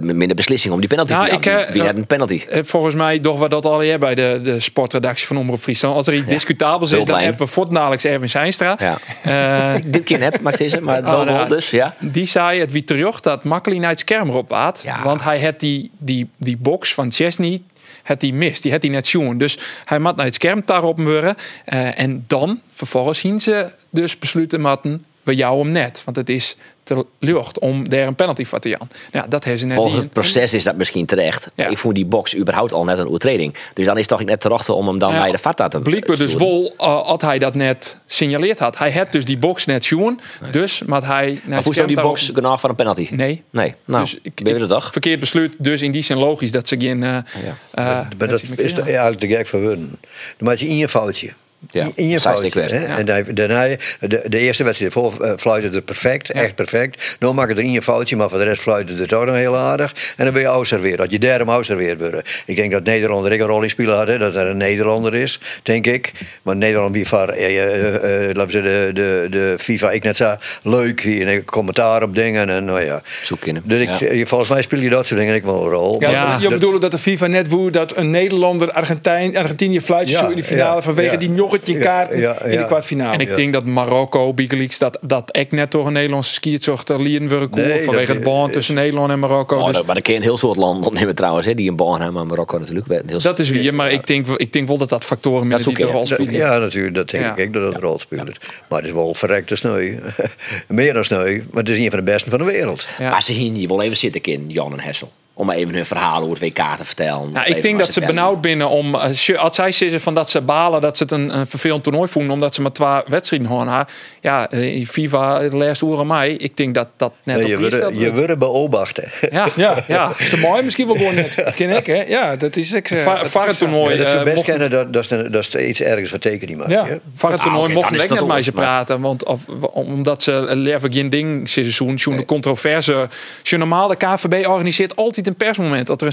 minder 0.00 0.36
beslissing 0.36 0.74
om 0.74 0.80
die 0.80 0.88
penalty 0.88 1.12
Ja, 1.12 1.24
te 1.24 1.30
ik, 1.30 1.46
eh, 1.46 1.72
Wie 1.72 1.80
eh, 1.80 1.86
had 1.86 1.96
een 1.96 2.06
penalty? 2.06 2.42
Eh, 2.48 2.60
Volgens 2.64 2.94
mij 2.94 3.20
doen 3.20 3.38
we 3.38 3.48
dat 3.48 3.64
al 3.64 3.80
hier 3.80 3.98
bij 3.98 4.14
de, 4.14 4.40
de 4.42 4.60
sportredactie 4.60 5.26
van 5.26 5.36
Omroep 5.36 5.60
Friesland. 5.60 5.96
Als 5.96 6.06
er 6.06 6.14
iets 6.14 6.26
discutabels 6.26 6.92
is, 6.92 7.04
dan 7.04 7.18
hebben 7.18 7.46
we 7.46 7.46
voortdurend 7.46 8.04
Erwin 8.04 8.28
Zijnstra. 8.28 8.78
Eh, 9.22 9.74
Dit 9.84 10.04
keer 10.04 10.18
net, 10.18 10.40
deze, 10.56 10.80
maar 10.80 10.98
Oh, 11.08 11.10
dan 11.10 11.26
nou, 11.26 11.38
wel 11.38 11.48
dus, 11.48 11.70
ja. 11.70 11.94
Die 11.98 12.26
zei 12.26 12.60
het 12.60 12.72
wie 12.72 12.84
terug 12.84 13.20
dat 13.20 13.44
Makkeli 13.44 13.78
naar 13.78 13.90
het 13.90 13.98
scherm 13.98 14.28
erop 14.28 14.48
waat. 14.48 14.84
Want 15.02 15.22
hij 15.22 15.40
had 15.40 15.60
die, 15.60 15.90
die, 15.98 16.30
die 16.36 16.56
box 16.56 16.94
van 16.94 17.12
Chesney 17.12 17.62
had 18.02 18.20
die 18.20 18.34
mist. 18.34 18.62
Die 18.62 18.72
had 18.72 18.82
hij 18.82 18.90
net 18.90 19.06
zien. 19.06 19.38
Dus 19.38 19.58
hij 19.84 19.98
moet 19.98 20.16
naar 20.16 20.24
het 20.24 20.34
scherm 20.34 20.62
daarop 20.64 20.98
muren. 20.98 21.34
Eh, 21.64 21.98
en 22.00 22.24
dan, 22.26 22.60
vervolgens, 22.72 23.18
zien 23.18 23.40
ze 23.40 23.70
dus 23.90 24.18
besluiten 24.18 24.60
matten 24.60 25.04
we 25.28 25.34
jou 25.34 25.58
hem 25.58 25.70
net. 25.70 26.02
Want 26.04 26.16
het 26.16 26.28
is 26.28 26.56
te 26.88 27.06
lucht 27.18 27.58
om 27.58 27.88
daar 27.88 28.06
een 28.06 28.14
penalty 28.14 28.44
voor 28.44 28.58
te 28.58 28.68
jan. 28.68 28.88
Ja, 29.12 29.26
dat 29.28 29.44
hebben 29.44 29.60
ze 29.60 29.66
net 29.66 29.76
Volgens 29.76 30.02
het 30.02 30.12
proces 30.12 30.54
is 30.54 30.64
dat 30.64 30.76
misschien 30.76 31.06
terecht. 31.06 31.50
Ja. 31.54 31.66
Ik 31.66 31.78
vond 31.78 31.94
die 31.94 32.06
box 32.06 32.36
überhaupt 32.36 32.72
al 32.72 32.84
net 32.84 32.98
een 32.98 33.06
overtreding. 33.06 33.54
Dus 33.74 33.86
dan 33.86 33.94
is 33.94 34.00
het 34.00 34.18
toch 34.18 34.24
net 34.26 34.40
te 34.40 34.48
wachten 34.48 34.74
om 34.74 34.86
hem 34.86 34.98
dan 34.98 35.12
Ja, 35.12 35.20
bij 35.20 35.30
de 35.30 35.38
VATA 35.38 35.68
te 35.68 35.80
Blijkbaar 35.80 36.16
dus 36.16 36.34
wel 36.34 36.74
uh, 36.78 37.02
had 37.02 37.22
hij 37.22 37.38
dat 37.38 37.54
net 37.54 37.98
signaleerd 38.06 38.58
had. 38.58 38.78
Hij 38.78 38.92
had 38.92 39.12
dus 39.12 39.24
die 39.24 39.38
box 39.38 39.66
net 39.66 39.84
zien. 39.84 40.20
Dus 40.50 40.82
maar 40.82 41.06
hij 41.06 41.26
naar 41.26 41.40
Maar 41.54 41.62
hoe 41.62 41.74
zou 41.74 41.86
die 41.86 42.00
box 42.00 42.30
genoeg 42.34 42.60
van 42.60 42.70
een 42.70 42.76
penalty? 42.76 43.08
Nee. 43.10 43.42
Nee, 43.50 43.74
nou, 43.84 44.04
dus 44.04 44.18
ik, 44.22 44.42
ben 44.42 44.68
toch? 44.68 44.92
Verkeerd 44.92 45.20
besluit. 45.20 45.54
Dus 45.58 45.82
in 45.82 45.92
die 45.92 46.02
zin 46.02 46.18
logisch 46.18 46.52
dat 46.52 46.68
ze 46.68 46.76
geen. 46.78 47.02
eh, 47.02 47.16
eh, 47.16 47.84
Maar 48.18 48.28
dat 48.28 48.42
is 48.56 48.72
eigenlijk 48.72 49.18
te 49.18 49.28
gek 49.28 49.46
voor 49.46 49.60
hun. 49.62 49.98
Dan 50.36 50.48
maak 50.48 50.56
je 50.56 50.68
in 50.68 50.76
je 50.76 50.88
foutje. 50.88 51.32
Ja, 51.70 51.88
In- 51.94 52.08
je 52.08 52.20
foutje. 52.20 52.46
ik 52.46 52.54
weer. 52.54 52.70
hè. 52.70 52.86
Ja. 52.86 52.98
En 52.98 53.06
dan, 53.06 53.24
daarna, 53.34 53.66
de, 54.00 54.22
de 54.26 54.38
eerste 54.38 54.64
wedstrijd 54.64 54.92
voor 54.92 55.14
uh, 55.20 55.32
fluiten 55.36 55.72
het 55.72 55.84
perfect, 55.84 56.30
echt 56.30 56.54
perfect. 56.54 57.16
Dan 57.18 57.34
maak 57.34 57.48
je 57.48 57.54
er 57.54 57.60
in 57.62 57.70
je 57.72 57.82
foutje, 57.82 58.16
maar 58.16 58.28
voor 58.28 58.38
de 58.38 58.44
rest 58.44 58.62
fluiten 58.62 58.96
het 58.96 59.12
ook 59.12 59.26
nog 59.26 59.34
heel 59.34 59.56
aardig. 59.56 59.94
En 60.16 60.24
dan 60.24 60.32
ben 60.32 60.42
je 60.42 60.48
outserveerd. 60.48 60.98
Dat 60.98 61.10
je 61.10 61.18
derde 61.18 61.44
outserveerd 61.44 62.00
worden. 62.00 62.22
Ik 62.46 62.56
denk 62.56 62.72
dat 62.72 62.84
Nederlander 62.84 63.32
ook 63.32 63.38
een 63.38 63.46
rol 63.46 63.62
in 63.62 63.70
spelen 63.70 63.96
had, 63.96 64.08
hè, 64.08 64.18
dat 64.18 64.34
er 64.34 64.46
een 64.46 64.56
Nederlander 64.56 65.14
is, 65.14 65.40
denk 65.62 65.86
ik. 65.86 66.12
Maar 66.42 66.56
Nederland 66.56 66.94
wie 66.94 67.06
van, 67.08 67.30
eh, 67.32 67.46
eh, 67.58 67.94
eh, 68.28 68.34
laten 68.36 68.46
we 68.46 68.50
zeggen, 68.62 68.94
de, 68.94 69.00
de, 69.00 69.26
de 69.30 69.54
FIFA, 69.58 69.90
ik 69.90 70.02
net 70.02 70.16
zo 70.16 70.36
leuk, 70.62 71.00
hier 71.00 71.28
een 71.28 71.44
commentaar 71.44 72.02
op 72.02 72.14
dingen 72.14 72.48
en 72.48 72.64
nou 72.64 72.80
ja. 72.84 73.02
Zoek 73.22 73.44
in 73.44 73.54
hem. 73.54 73.64
Dus 73.66 73.80
ik, 73.80 73.88
Ja. 73.98 74.06
eh, 74.06 74.26
Volgens 74.26 74.50
mij 74.50 74.62
speel 74.62 74.80
je 74.80 74.90
dat 74.90 75.06
soort 75.06 75.20
dingen 75.20 75.34
ook 75.36 75.44
wel 75.44 75.62
een 75.64 75.70
rol. 75.70 76.00
Ja, 76.00 76.10
Ja. 76.10 76.34
je 76.36 76.42
Dat- 76.42 76.52
bedoelt 76.52 76.80
dat 76.80 76.90
de 76.90 76.98
FIFA 76.98 77.26
net 77.26 77.48
woe 77.48 77.70
dat 77.70 77.96
een 77.96 78.10
Nederlander 78.10 78.72
Argentijn, 78.72 79.36
Argentinië 79.36 79.80
fluitje 79.80 80.14
Ja, 80.14 80.20
zo 80.20 80.28
in 80.28 80.36
de 80.36 80.44
finale 80.44 80.74
ja, 80.74 80.82
vanwege 80.82 81.12
ja. 81.12 81.18
die 81.18 81.28
joggetje 81.50 81.72
Ja, 81.72 81.80
kaarten 81.80 82.18
ja, 82.20 82.42
in 82.42 82.58
de 82.58 82.64
kwartfinale. 82.64 83.12
En 83.12 83.20
ik 83.20 83.28
Ja. 83.28 83.34
denk 83.34 83.52
dat 83.52 83.64
Marokko, 83.64 84.34
Bigeliks, 84.34 84.78
dat, 84.78 84.98
dat 85.00 85.36
ik 85.36 85.52
net 85.52 85.70
door 85.70 85.86
een 85.86 85.92
Nederlandse 85.92 86.32
skiertzochter 86.34 87.02
lieren 87.02 87.28
worden 87.28 87.50
koer 87.50 87.62
Nee, 87.66 87.82
vanwege 87.84 88.12
het 88.12 88.22
band 88.22 88.48
is- 88.48 88.54
tussen 88.54 88.74
Nederland 88.74 89.10
en 89.10 89.18
Marokko. 89.18 89.56
Oh, 89.58 89.66
dus 89.66 89.82
maar 89.82 89.94
dan 89.94 90.02
kun 90.02 90.12
je 90.12 90.18
een 90.18 90.24
heel 90.24 90.36
soort 90.38 90.56
landen 90.56 90.86
opnemen 90.86 91.14
trouwens, 91.14 91.46
hè, 91.46 91.54
die 91.54 91.68
in 91.70 91.76
Bornholm 91.76 92.16
en 92.16 92.26
Marokko 92.26 92.58
natuurlijk. 92.58 92.86
wel 92.86 93.00
Heel 93.06 93.20
dat 93.20 93.38
is 93.38 93.50
wie, 93.50 93.72
maar 93.72 93.92
ik 93.92 94.06
denk, 94.06 94.26
ik 94.26 94.52
denk 94.52 94.68
wel 94.68 94.78
dat 94.78 94.88
dat 94.88 95.04
factoren 95.04 95.60
zoek 95.60 95.76
die 95.76 95.84
een 95.86 95.92
rol 95.92 96.06
spelen. 96.06 96.32
ja, 96.32 96.58
natuurlijk, 96.58 96.94
dat 96.94 97.10
denk 97.10 97.24
Ja. 97.24 97.36
ik 97.36 97.52
dat 97.52 97.62
dat 97.62 97.74
een 97.74 97.80
rol 97.80 97.98
speelt. 97.98 98.38
Maar 98.68 98.78
het 98.78 98.86
is 98.88 98.92
wel 98.94 99.14
verrekte 99.14 99.56
sneu. 99.56 99.94
Meer 100.68 100.92
dan 100.94 101.04
sneu, 101.04 101.42
maar 101.50 101.62
het 101.62 101.72
is 101.72 101.78
een 101.78 101.90
van 101.90 101.98
de 101.98 102.04
besten 102.04 102.30
van 102.30 102.38
de 102.38 102.44
wereld. 102.44 102.86
Ja. 102.98 103.10
Maar 103.10 103.22
ze 103.22 103.32
hier 103.32 103.50
niet 103.50 103.68
wel 103.68 103.82
even 103.82 103.96
zitten 103.96 104.22
in 104.22 104.44
Jan 104.48 104.72
en 104.72 104.80
Hessel. 104.80 105.12
Om 105.38 105.46
maar 105.46 105.56
even 105.56 105.74
hun 105.74 105.84
verhaal 105.86 106.22
over 106.22 106.30
het 106.30 106.40
WK 106.58 106.76
te 106.76 106.84
vertellen. 106.84 107.30
Ja, 107.32 107.44
Even 107.44 107.56
ik 107.56 107.62
denk 107.62 107.78
dat 107.78 107.92
ze 107.92 108.00
benauwd 108.00 108.40
binnen 108.40 108.68
om. 108.68 108.94
eh, 108.94 109.38
Als 109.38 109.54
zij 109.54 109.72
zeggen 109.72 110.00
van 110.00 110.14
dat 110.14 110.30
ze 110.30 110.40
balen 110.40 110.80
dat 110.80 110.96
ze 110.96 111.02
het 111.02 111.12
een, 111.12 111.38
een 111.38 111.46
vervelend 111.46 111.82
toernooi 111.82 112.08
voelen 112.08 112.32
omdat 112.32 112.54
ze 112.54 112.62
maar 112.62 112.72
twee 112.72 113.00
wedstrijden 113.06 113.48
hadden. 113.48 113.84
Ja, 114.20 114.50
eh, 114.50 114.86
FIFA, 114.86 115.38
de 115.48 115.56
laatste 115.56 115.86
uur 115.86 116.06
mij. 116.06 116.30
Ik 116.32 116.56
denk 116.56 116.74
dat 116.74 116.88
dat 116.96 117.12
net 117.22 117.36
Nee, 117.36 117.44
op 117.44 117.50
je 117.50 117.56
die 117.56 117.58
wordt 117.58 117.74
stelt 117.74 117.94
je 117.94 118.00
wordt. 118.00 118.16
wordt 118.16 118.38
beobachten. 118.38 119.10
Ja, 119.30 119.48
Ja, 119.56 119.84
ja. 119.88 120.12
Is 120.18 120.30
het 120.30 120.40
mooi? 120.40 120.62
Misschien 120.62 120.86
wel 120.86 120.96
gewoon 120.96 121.14
net. 121.14 121.34
Dat 121.44 121.54
ken 121.54 121.70
ik, 121.70 121.86
hè? 121.86 122.02
Ja, 122.02 122.36
dat 122.36 122.56
is 122.56 122.72
ik. 122.72 122.90
eh, 122.90 122.98
Va- 123.02 123.14
dat 123.14 123.24
is 123.24 123.30
VAR 123.30 123.48
ik 123.48 123.54
toernooi. 123.54 123.96
Ja, 123.98 124.04
dat 124.04 124.18
we 124.24 124.30
best 124.30 124.44
kennen, 124.44 124.70
dat, 124.70 124.92
dat, 124.92 125.02
is, 125.10 125.30
dat 125.30 125.54
is 125.54 125.68
iets 125.68 125.80
ergens 125.80 126.10
wat 126.10 126.20
teken 126.20 126.46
die 126.46 126.56
maakt. 126.56 126.70
Ja. 126.70 126.84
het 126.86 127.00
Ah, 127.20 127.42
toernooi 127.42 127.68
is 127.68 127.74
we 127.74 127.74
dat 127.80 127.90
net 128.20 128.26
met 128.36 128.44
ze 128.44 128.52
praten. 128.52 129.00
Want, 129.00 129.24
of, 129.24 129.40
omdat 129.72 130.22
ze 130.22 130.46
leven 130.52 130.92
geen 130.92 131.10
ding 131.10 131.48
seizoen. 131.48 131.98
Zo'n 131.98 132.16
de 132.16 132.24
controverse. 132.24 133.08
Je 133.42 133.56
normaal 133.56 133.88
de 133.88 133.96
KVB 133.96 134.46
organiseert 134.46 134.96
altijd 134.96 135.26
een 135.28 135.36
persmoment. 135.36 135.86
Dat 135.86 136.00
er 136.00 136.06
een 136.06 136.12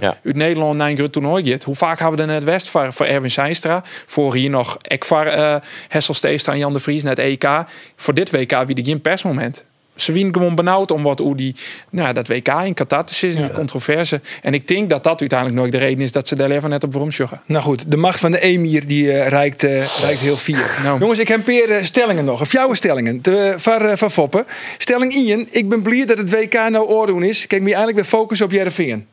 Ja. 0.00 0.16
uit 0.24 0.36
Nederland 0.36 0.76
naar 0.76 0.88
een 0.88 0.96
groot 0.96 1.12
toernooi 1.12 1.42
gaat. 1.42 1.64
Hoe 1.64 1.74
vaak 1.74 1.98
hebben 1.98 2.16
we 2.16 2.22
er 2.22 2.28
net 2.28 2.44
West 2.44 2.68
voor, 2.68 2.92
voor 2.92 3.06
Erwin 3.06 3.30
Seinstra. 3.30 3.82
Voor 4.06 4.34
hier 4.34 4.50
nog 4.50 4.78
Ekvar, 4.82 5.26
eh 5.26 5.56
Hessel 5.88 6.14
Steestra 6.14 6.52
en 6.52 6.58
Jan 6.58 6.72
de 6.72 6.80
Vries 6.80 7.02
net 7.02 7.18
EK. 7.18 7.48
Voor 7.96 8.14
dit 8.14 8.30
WK 8.30 8.62
wie 8.66 8.76
er 8.76 8.84
geen 8.84 9.00
persmoment. 9.00 9.64
Ze 10.00 10.12
wien 10.12 10.32
gewoon 10.32 10.54
benauwd 10.54 10.90
om 10.90 11.02
wat 11.02 11.18
hoe 11.18 11.36
die, 11.36 11.54
nou, 11.90 12.12
dat 12.12 12.28
WK 12.28 12.48
in 12.48 12.74
Qatar 12.74 13.04
te 13.04 13.14
zitten, 13.14 13.42
die 13.42 13.52
controverse. 13.52 14.20
En 14.42 14.54
ik 14.54 14.68
denk 14.68 14.90
dat 14.90 15.04
dat 15.04 15.20
uiteindelijk 15.20 15.60
nooit 15.60 15.72
de 15.72 15.78
reden 15.78 16.00
is 16.00 16.12
dat 16.12 16.28
ze 16.28 16.36
daar 16.36 16.50
even 16.50 16.70
net 16.70 16.84
op 16.84 16.92
waarom 16.92 17.10
sjoggen. 17.10 17.40
Nou 17.46 17.62
goed, 17.62 17.84
de 17.86 17.96
macht 17.96 18.20
van 18.20 18.30
de 18.30 18.40
emir 18.40 18.86
die 18.86 19.12
eh, 19.12 19.28
reikt, 19.28 19.62
reikt 19.62 20.20
heel 20.20 20.36
vier. 20.36 20.58
Nou. 20.82 21.00
Jongens, 21.00 21.18
ik 21.18 21.28
heb 21.28 21.44
paar 21.44 21.76
eh, 21.76 21.82
stellingen 21.84 22.24
nog. 22.24 22.40
Of 22.40 22.52
jouw 22.52 22.74
stellingen. 22.74 23.22
De, 23.22 23.54
van, 23.56 23.98
van 23.98 24.10
Foppen. 24.10 24.46
Stelling 24.78 25.14
Ian. 25.14 25.46
Ik 25.50 25.68
ben 25.68 25.82
blij 25.82 26.04
dat 26.04 26.18
het 26.18 26.30
WK 26.30 26.54
nou 26.54 26.86
oordoen 26.86 27.22
is. 27.22 27.46
Kijk, 27.46 27.60
me 27.60 27.66
eigenlijk 27.66 27.96
weer 27.96 28.06
focussen 28.06 28.46
op 28.46 28.52
Jereveen. 28.52 29.06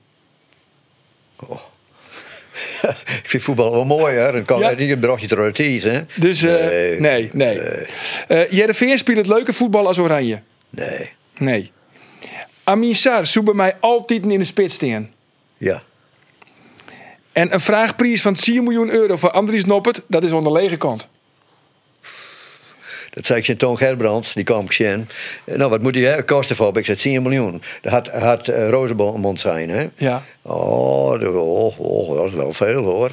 Ik 3.24 3.30
vind 3.30 3.44
voetbal 3.44 3.72
wel 3.72 3.86
mooi, 3.86 4.16
hè? 4.16 4.32
Dan 4.32 4.46
kan 4.46 4.60
Ja. 4.60 4.70
ja. 4.70 4.76
niet 4.76 4.90
een 4.90 5.00
broodje 5.00 5.28
troties, 5.28 5.84
hè? 5.84 6.02
Dus 6.16 6.44
eh, 6.44 6.56
nee, 7.00 7.00
Nee. 7.00 7.30
nee. 7.34 7.60
Eh 8.28 8.52
Jereveen 8.52 8.98
speelt 8.98 9.18
het 9.18 9.28
leuke 9.28 9.54
voetbal 9.54 9.88
als 9.88 9.98
Oranje. 9.98 10.40
Nee. 10.86 11.10
Nee. 11.38 11.72
Amin 12.64 12.96
Sar 12.96 13.26
zou 13.26 13.46
bij 13.46 13.54
mij 13.54 13.76
altijd 13.80 14.26
in 14.26 14.40
de 14.40 14.46
spits 14.46 14.76
staan. 14.76 15.10
Ja. 15.58 15.84
En 17.32 17.54
een 17.54 17.60
vraagprijs 17.60 18.22
van 18.22 18.34
10 18.34 18.64
miljoen 18.64 18.90
euro 18.90 19.16
voor 19.16 19.32
Andries 19.32 19.66
Noppert, 19.66 20.02
dat 20.08 20.24
is 20.24 20.32
aan 20.32 20.44
de 20.44 20.52
lege 20.52 20.78
kant. 20.78 21.08
Dat 23.10 23.26
zei 23.26 23.40
ik 23.40 23.46
zijn 23.46 23.58
Toon 23.58 23.78
Gerbrands, 23.78 24.34
die 24.34 24.44
kwam 24.44 24.66
ik 24.66 24.72
zien. 24.72 25.08
Nou, 25.46 25.70
wat 25.70 25.82
moet 25.82 25.96
hij 25.96 26.04
hè? 26.04 26.24
kosten 26.24 26.56
voor? 26.56 26.78
Ik 26.78 26.86
zei 26.86 26.98
10 26.98 27.22
miljoen. 27.22 27.62
Dat 27.82 27.92
had, 27.92 28.08
had 28.08 28.48
uh, 28.48 28.70
Rozenmond 28.70 29.40
zijn, 29.40 29.70
hè? 29.70 29.88
Ja. 29.96 30.24
Oh, 30.42 31.20
dat, 31.20 31.34
oh, 31.34 31.80
oh, 31.80 32.18
dat 32.18 32.26
is 32.26 32.34
wel 32.34 32.54
veel, 32.54 32.84
hoor. 32.84 33.12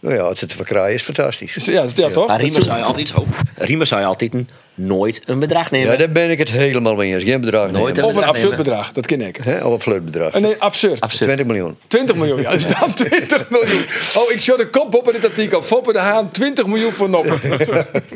Nou 0.00 0.14
ja, 0.14 0.28
het 0.28 0.38
zit 0.38 0.48
te 0.48 0.56
verkrijgen 0.56 0.94
is 0.94 1.02
fantastisch. 1.02 1.54
Ja, 1.64 1.84
ja, 1.94 2.08
toch? 2.08 2.26
Maar 2.26 2.40
Riemer 2.40 2.62
zou 2.62 2.78
je 2.78 2.84
altijd 2.84 3.10
hoop. 3.10 3.28
Riemer 3.54 3.86
zou 3.86 4.00
je 4.00 4.06
altijd 4.06 4.34
een 4.34 4.48
nooit 4.74 5.22
een 5.26 5.38
bedrag 5.38 5.70
nemen. 5.70 5.90
Ja, 5.90 5.96
daar 5.96 6.10
ben 6.10 6.30
ik 6.30 6.38
het 6.38 6.50
helemaal 6.50 6.94
mee 6.94 7.12
eens. 7.12 7.24
Geen 7.24 7.40
bedrag 7.40 7.70
Nooit 7.70 7.96
nemen. 7.96 8.10
Of 8.10 8.16
een 8.16 8.24
absurd 8.24 8.50
nemen. 8.50 8.64
bedrag, 8.64 8.92
dat 8.92 9.06
ken 9.06 9.20
ik. 9.20 9.36
Hè, 9.36 9.64
of 9.64 9.72
een 9.72 9.80
fluitbedrag. 9.80 10.40
Nee, 10.40 10.54
absurd. 10.58 11.00
Absurd. 11.00 11.24
20 11.24 11.46
miljoen. 11.46 11.76
20 11.86 12.16
miljoen, 12.16 12.40
ja. 12.40 12.56
Dan 12.80 12.94
20 12.94 13.50
miljoen. 13.50 13.84
Oh, 14.16 14.30
ik 14.30 14.40
zat 14.40 14.58
de 14.58 14.68
kop 14.68 14.94
op 14.94 15.06
in 15.06 15.12
dit 15.12 15.24
artikel. 15.24 15.62
Foppe 15.62 15.92
de 15.92 15.98
Haan, 15.98 16.30
20 16.30 16.66
miljoen 16.66 16.92
voor 16.92 17.10
Noppert. 17.10 17.68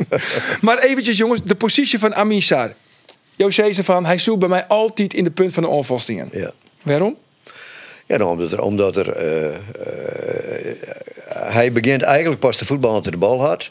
maar 0.66 0.78
eventjes 0.78 1.16
jongens, 1.16 1.40
de 1.44 1.54
positie 1.54 1.98
van 1.98 2.14
Amin 2.14 2.42
Sarr. 2.42 2.74
Jo 3.36 3.50
zei 3.50 3.72
ze 3.72 3.84
van, 3.84 4.04
hij 4.04 4.18
zoekt 4.18 4.38
bij 4.38 4.48
mij 4.48 4.66
altijd 4.66 5.14
in 5.14 5.24
de 5.24 5.30
punt 5.30 5.52
van 5.52 5.62
de 5.62 5.68
onvastingen. 5.68 6.28
Ja. 6.32 6.50
Waarom? 6.82 7.16
Ja, 8.06 8.16
nou, 8.16 8.30
omdat 8.30 8.52
er, 8.52 8.60
omdat 8.60 8.96
er 8.96 9.12
eh, 9.12 9.46
eh, 9.46 9.56
hij 11.28 11.72
begint 11.72 12.02
eigenlijk 12.02 12.40
pas 12.40 12.56
te 12.56 12.64
voetballen 12.64 13.02
hij 13.02 13.10
de 13.10 13.16
bal 13.16 13.40
had. 13.40 13.70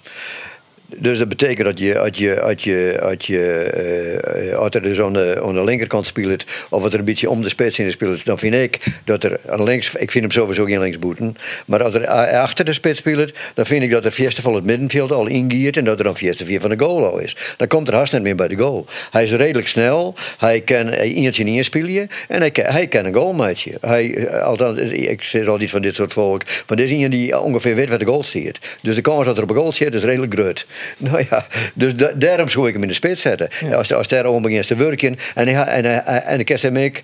Dus 0.97 1.17
dat 1.17 1.29
betekent 1.29 1.67
dat 1.67 1.79
je, 1.79 1.99
als 1.99 2.17
je, 2.17 2.41
als 2.41 2.63
je, 2.63 2.99
als 3.01 3.25
je 3.25 3.41
eh, 3.41 4.57
als 4.57 4.69
er 4.71 4.81
dus 4.81 4.99
aan 4.99 5.13
de, 5.13 5.61
linkerkant 5.65 6.07
speelt, 6.07 6.43
of 6.69 6.81
wat 6.81 6.93
er 6.93 6.99
een 6.99 7.05
beetje 7.05 7.29
om 7.29 7.41
de 7.41 7.49
spits 7.49 7.79
in 7.79 7.91
speelt, 7.91 8.25
dan 8.25 8.39
vind 8.39 8.53
ik 8.53 8.79
dat 9.05 9.23
er 9.23 9.39
aan 9.49 9.63
links, 9.63 9.95
ik 9.95 10.11
vind 10.11 10.23
hem 10.23 10.33
sowieso 10.33 10.65
geen 10.65 10.79
linksboeten, 10.79 11.37
maar 11.65 11.83
als 11.83 11.95
er 11.95 12.07
achter 12.37 12.65
de 12.65 12.73
spits 12.73 12.99
speelt, 12.99 13.31
dan 13.53 13.65
vind 13.65 13.83
ik 13.83 13.91
dat 13.91 14.05
er 14.05 14.11
Fiesta 14.11 14.41
van 14.41 14.55
het 14.55 14.65
middenveld 14.65 15.11
al 15.11 15.27
ingiert 15.27 15.77
en 15.77 15.83
dat 15.83 15.97
er 15.97 16.03
dan 16.03 16.17
Fiesta 16.17 16.45
via 16.45 16.59
van 16.59 16.69
de 16.69 16.79
goal 16.79 17.05
al 17.05 17.19
is. 17.19 17.35
Dan 17.57 17.67
komt 17.67 17.87
er 17.87 17.93
haast 17.93 18.13
niet 18.13 18.21
meer 18.21 18.35
bij 18.35 18.47
de 18.47 18.57
goal. 18.57 18.85
Hij 19.11 19.23
is 19.23 19.31
redelijk 19.31 19.67
snel, 19.67 20.15
hij 20.37 20.61
kan 20.61 20.89
eentje 20.89 21.43
niet 21.43 21.55
inspelen 21.55 22.09
en 22.27 22.39
hij 22.39 22.51
hij 22.53 22.87
kan 22.87 23.05
een 23.05 23.13
goalmaatje. 23.13 23.71
Hij, 23.81 24.15
eh, 24.15 24.43
althans, 24.43 24.79
ik 24.79 25.23
zeg 25.23 25.47
altijd 25.47 25.69
van 25.69 25.81
dit 25.81 25.95
soort 25.95 26.13
volk, 26.13 26.41
van 26.45 26.77
dit 26.77 26.85
is 26.85 26.91
iemand 26.91 27.11
die 27.11 27.39
ongeveer 27.39 27.75
weet 27.75 27.89
wat 27.89 27.99
de 27.99 28.05
goal 28.05 28.23
staat. 28.23 28.59
Dus 28.81 28.95
de 28.95 29.01
kans 29.01 29.25
dat 29.25 29.37
er 29.37 29.43
op 29.43 29.49
een 29.49 29.55
goal 29.55 29.73
zit 29.73 29.93
is 29.93 30.03
redelijk 30.03 30.33
groot. 30.33 30.65
Nou 30.97 31.25
ja, 31.29 31.45
dus 31.73 31.95
da- 31.95 32.11
daarom 32.15 32.49
zou 32.49 32.67
ik 32.67 32.73
hem 32.73 32.81
in 32.81 32.87
de 32.87 32.93
spits 32.93 33.21
zetten. 33.21 33.49
Als, 33.73 33.93
als 33.93 34.07
daar 34.07 34.25
om 34.25 34.41
begint 34.41 34.67
te 34.67 34.75
werken 34.75 35.17
en, 35.35 35.47
hij, 35.47 35.83
en, 35.83 36.05
en 36.25 36.39
ik 36.39 36.49
hem 36.61 36.77
ik. 36.77 37.01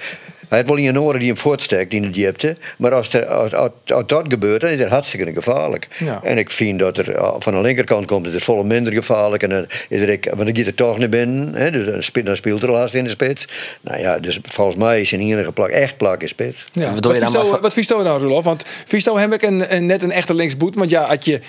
Hij 0.51 0.59
heeft 0.59 0.71
wel 0.71 0.79
in 0.81 0.87
een 0.87 0.99
oren 1.01 1.19
die 1.19 1.27
hem 1.27 1.37
voortsteekt 1.37 1.93
in 1.93 2.01
de 2.01 2.09
diepte. 2.09 2.55
Maar 2.77 2.93
als, 2.93 3.13
er, 3.13 3.25
als, 3.25 3.53
als, 3.53 3.69
als 3.87 4.03
dat 4.05 4.25
gebeurt, 4.27 4.61
dan 4.61 4.69
is 4.69 4.79
het 4.79 4.89
hartstikke 4.89 5.33
gevaarlijk. 5.33 5.87
Ja. 5.99 6.19
En 6.23 6.37
ik 6.37 6.49
vind 6.49 6.79
dat 6.79 6.97
er 6.97 7.17
ah, 7.17 7.35
van 7.39 7.53
de 7.53 7.61
linkerkant 7.61 8.05
komt 8.05 8.25
het 8.25 8.35
er 8.35 8.41
volle 8.41 8.63
minder 8.63 8.93
gevaarlijk. 8.93 9.43
En 9.43 9.49
dan 9.49 9.65
is 9.89 10.01
er, 10.01 10.09
ik- 10.09 10.25
want 10.35 10.45
dan 10.45 10.55
gaat 10.55 10.65
er 10.65 10.75
toch 10.75 10.97
naar 10.97 11.09
binnen. 11.09 11.55
Hè, 11.55 11.71
dus 11.71 12.11
dan 12.13 12.35
speelt, 12.35 12.63
er 12.63 12.71
laatst 12.71 12.93
in 12.95 13.03
de 13.03 13.09
spits. 13.09 13.47
Nou 13.81 13.99
ja, 13.99 14.19
dus 14.19 14.39
volgens 14.41 14.77
mij 14.77 15.01
is 15.01 15.09
zijn 15.09 15.21
enige 15.21 15.51
plak 15.51 15.69
echt 15.69 15.97
plak 15.97 16.21
in 16.21 16.27
spits. 16.27 16.65
Ja. 16.73 16.93
Wat 16.93 17.13
je 17.13 17.19
dan 17.19 17.31
nou- 17.31 17.57
wat 17.61 17.73
vies 17.73 17.87
nou 17.87 18.03
nou, 18.03 18.21
Rolof? 18.21 18.43
Want 18.43 18.63
vies 18.85 19.05
heb 19.05 19.33
ik 19.33 19.41
een, 19.41 19.75
een, 19.75 19.85
net 19.85 20.03
een 20.03 20.11
echte 20.11 20.33
linksboet. 20.33 20.75
Want 20.75 20.89
ja, 20.89 21.03
als 21.03 21.25
je 21.25 21.39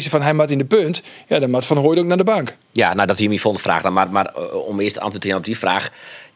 ze 0.00 0.10
van 0.10 0.22
hij 0.22 0.32
maat 0.34 0.50
in 0.50 0.58
de 0.58 0.64
punt, 0.64 1.02
ja, 1.26 1.38
dan 1.38 1.50
maat 1.50 1.66
Van 1.66 1.76
Hooyd 1.76 1.98
ook 1.98 2.04
naar 2.04 2.16
de 2.16 2.24
bank. 2.24 2.56
Ja, 2.72 2.94
nou 2.94 3.06
dat 3.06 3.18
hij 3.18 3.28
me 3.28 3.38
volgende 3.38 3.66
vraag 3.68 3.82
dan. 3.82 3.92
Maar, 3.92 4.10
maar 4.10 4.26
eh, 4.26 4.54
om 4.54 4.80
eerst 4.80 4.94
te 4.94 5.00
antwoord 5.00 5.20
te 5.22 5.26
geven 5.26 5.40
op 5.42 5.46
die 5.46 5.58
vraag. 5.58 5.90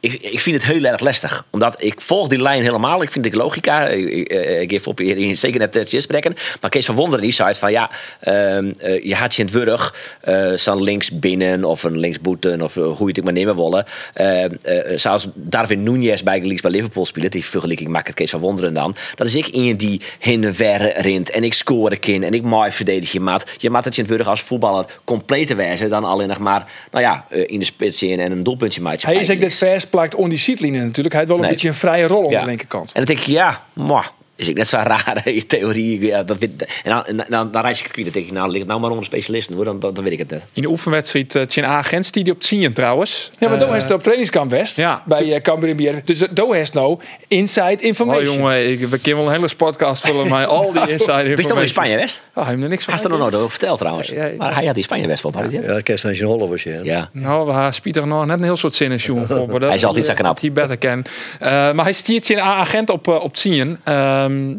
Ik, 0.05 0.13
ik 0.13 0.41
vind 0.41 0.63
het 0.63 0.73
heel 0.73 0.85
erg 0.85 1.01
lastig. 1.01 1.47
Omdat 1.51 1.83
ik 1.83 2.01
volg 2.01 2.29
die 2.29 2.43
lijn 2.43 2.63
helemaal. 2.63 3.03
Ik 3.03 3.11
vind 3.11 3.25
de 3.25 3.37
logica. 3.37 3.87
Ik, 3.87 4.09
ik, 4.09 4.29
eh, 4.29 4.61
ik 4.61 4.71
geef 4.71 4.87
op 4.87 5.01
in 5.01 5.37
zeker 5.37 5.59
net 5.59 5.75
het 5.75 5.95
spreken. 5.99 6.35
Maar 6.61 6.71
Kees 6.71 6.87
van 6.87 6.95
Wonderen 6.95 7.21
die 7.21 7.33
zei 7.33 7.49
het 7.49 7.59
van 7.59 7.73
ja. 7.73 7.91
ehm, 8.21 8.73
eh, 8.79 9.05
je 9.05 9.15
had 9.15 9.35
je 9.35 9.43
in 9.43 9.49
het 9.49 9.57
wurg. 9.57 9.95
eh 10.21 10.53
zo'n 10.55 10.83
links 10.83 11.19
binnen 11.19 11.65
of 11.65 11.83
een 11.83 11.99
linksboeten. 11.99 12.63
Of 12.63 12.77
eh, 12.77 12.83
hoe 12.85 12.97
je 12.99 13.07
het 13.07 13.19
ook 13.19 13.25
maar 13.25 13.33
nemen 13.33 13.57
willen. 13.57 13.85
Eh, 14.15 14.45
eh, 14.45 14.99
zoals 14.99 15.29
Darwin 15.35 15.83
Nunez 15.83 16.23
bij 16.23 16.41
links 16.41 16.61
bij 16.61 16.71
Liverpool 16.71 17.07
speelt. 17.07 17.33
Die 17.33 17.45
vergelijking 17.45 17.89
maakt 17.89 18.07
het 18.07 18.17
Kees 18.17 18.31
van 18.31 18.41
Wonderen 18.41 18.75
dan. 18.75 18.97
Dat 19.15 19.27
is 19.27 19.35
ik 19.35 19.49
in 19.49 19.77
die 19.77 20.01
heen 20.19 20.45
en 20.45 20.55
ver 20.55 21.01
rint. 21.01 21.31
En 21.31 21.45
ik 21.45 21.55
score 21.55 21.91
een 21.91 21.99
keer. 21.99 22.23
En 22.23 22.35
ik 22.35 22.43
mooi 22.43 22.71
verdedig 22.71 23.13
je 23.13 23.21
maat. 23.21 23.45
Je 23.59 23.71
maat 23.71 23.85
het 23.85 23.95
je 23.95 24.03
in 24.03 24.09
het 24.09 24.17
wurg 24.17 24.29
als 24.29 24.41
voetballer 24.41 24.87
compleet 25.05 25.47
te 25.47 25.55
wijzen. 25.55 25.91
Dan 25.91 26.05
alleen 26.05 26.29
nog 26.29 26.39
maar 26.39 26.67
nou 26.91 27.05
ja, 27.05 27.27
eh, 27.29 27.43
in 27.47 27.59
de 27.59 27.65
spits 27.65 28.03
in 28.03 28.21
en 28.21 28.33
een 28.33 28.43
doelpuntje 28.43 28.81
maatje. 28.81 29.07
Hij 29.07 29.17
is 29.17 29.31
ook 29.31 29.39
net 29.39 29.55
vers 29.55 29.87
plakt 29.95 30.15
on 30.15 30.29
die 30.29 30.39
seatline 30.39 30.79
natuurlijk. 30.85 31.15
Hij 31.15 31.17
heeft 31.25 31.27
wel 31.29 31.37
een 31.37 31.43
Nee. 31.43 31.51
beetje 31.53 31.69
een 31.69 31.75
vrije 31.75 32.07
rol 32.07 32.25
aan 32.25 32.31
Ja. 32.31 32.41
de 32.41 32.47
linkerkant. 32.47 32.87
En 32.93 33.05
dan 33.05 33.05
denk 33.05 33.19
ik, 33.19 33.27
ja, 33.27 33.61
mwah, 33.73 34.07
is 34.37 34.49
ik 34.49 34.57
net 34.57 34.69
zo 34.69 34.77
raar 34.77 35.21
in 35.29 35.47
theorie. 35.47 36.01
Ja, 36.07 36.23
dat 36.23 36.39
weet, 36.39 36.67
en 36.85 36.91
dan, 36.91 37.05
en 37.07 37.27
dan, 37.29 37.51
dan 37.51 37.63
reis 37.63 37.79
ik 37.79 37.85
het 37.85 37.93
kwijt. 37.93 38.07
Dan 38.07 38.15
denk 38.23 38.27
ik, 38.27 38.33
nou, 38.33 38.47
ligt 38.47 38.59
het 38.59 38.69
nou 38.69 38.81
maar 38.81 38.91
onder 38.91 39.05
specialisten 39.05 39.55
hoor. 39.55 39.65
Dan, 39.65 39.81
dan, 39.81 39.95
dan 39.95 40.05
weet 40.05 40.13
ik 40.13 40.19
het 40.19 40.31
net. 40.31 40.43
In 40.53 40.63
de 40.63 40.69
oefenwedstrijd 40.69 41.35
uh, 41.35 41.43
Tjen 41.43 41.67
Agents, 41.67 42.11
die 42.11 42.31
op 42.31 42.41
10 42.41 42.73
trouwens. 42.73 43.31
Ja, 43.39 43.49
maar 43.49 43.57
Eh, 43.59 43.63
Doe 43.65 43.73
heeft 43.73 43.85
het 43.85 43.93
op 43.93 44.03
trainingskamp 44.03 44.51
West. 44.51 44.77
ja. 44.77 45.03
Bij 45.07 45.25
uh, 45.27 45.37
Cambuur 45.37 45.69
in 45.69 45.77
Bier. 45.77 46.03
Dus 46.05 46.19
Doe 46.31 46.57
heeft 46.57 46.75
nou 46.75 46.99
inside 47.29 47.77
Oh 47.77 47.83
information. 47.83 48.37
jongen, 48.37 48.71
ik, 48.71 48.79
we 48.79 48.99
kunnen 49.01 49.17
wel 49.21 49.27
een 49.31 49.37
hele 49.37 49.49
sportcast 49.49 50.07
vullen, 50.07 50.29
maar 50.29 50.47
al 50.47 50.73
die 50.73 50.81
inside 50.93 50.93
information. 50.99 51.37
Wist 51.37 51.49
je 51.49 51.55
toch 51.55 51.63
in 51.63 51.69
Spanje 51.69 51.97
West? 51.97 52.23
Oh, 52.35 52.43
hij 52.45 52.53
heeft 52.53 52.63
er 52.65 52.69
niks 52.69 52.85
van. 52.85 52.95
Hij 52.95 53.03
is 53.03 53.09
er 53.11 53.17
nog 53.19 53.23
nooit 53.23 53.35
over 53.35 53.51
verteld 53.51 53.79
trouwens. 53.79 54.09
Ja, 54.09 54.25
ja. 54.25 54.33
Maar 54.39 54.55
hij 54.55 54.65
had 54.67 54.75
die 54.75 54.85
Spanje 54.85 55.07
West 55.07 55.23
wel. 55.23 55.33
Ja, 55.51 55.81
kerst 55.81 56.05
naar 56.05 56.15
zijn 56.15 56.29
Hollowers, 56.29 56.63
ja. 56.63 56.81
Ja. 56.83 57.09
Nou, 57.13 57.47
we 57.47 57.53
hebben 57.53 57.73
Pieter 57.83 58.07
nog 58.07 58.27
net 58.27 58.39
een 58.39 58.45
heel 58.45 58.57
soort 58.57 58.75
zinnen 58.75 58.99
jongen, 58.99 59.29
dat- 59.49 59.61
Hij 59.61 59.75
is 59.75 59.85
altijd 59.85 60.07
zo 60.07 60.15
knap. 60.15 60.27
dat 60.33 60.41
Hij 60.41 60.53
beter 60.53 60.77
ken. 60.77 61.05
Eh, 61.41 61.49
maar 61.51 61.85
hij 61.85 61.93
stiert 61.93 62.27
zijn 62.27 62.41
agent 62.41 62.91
op, 62.91 63.09
eh, 63.09 63.23
op 63.23 63.35
10. 63.35 63.79
Ehm, 64.25 64.55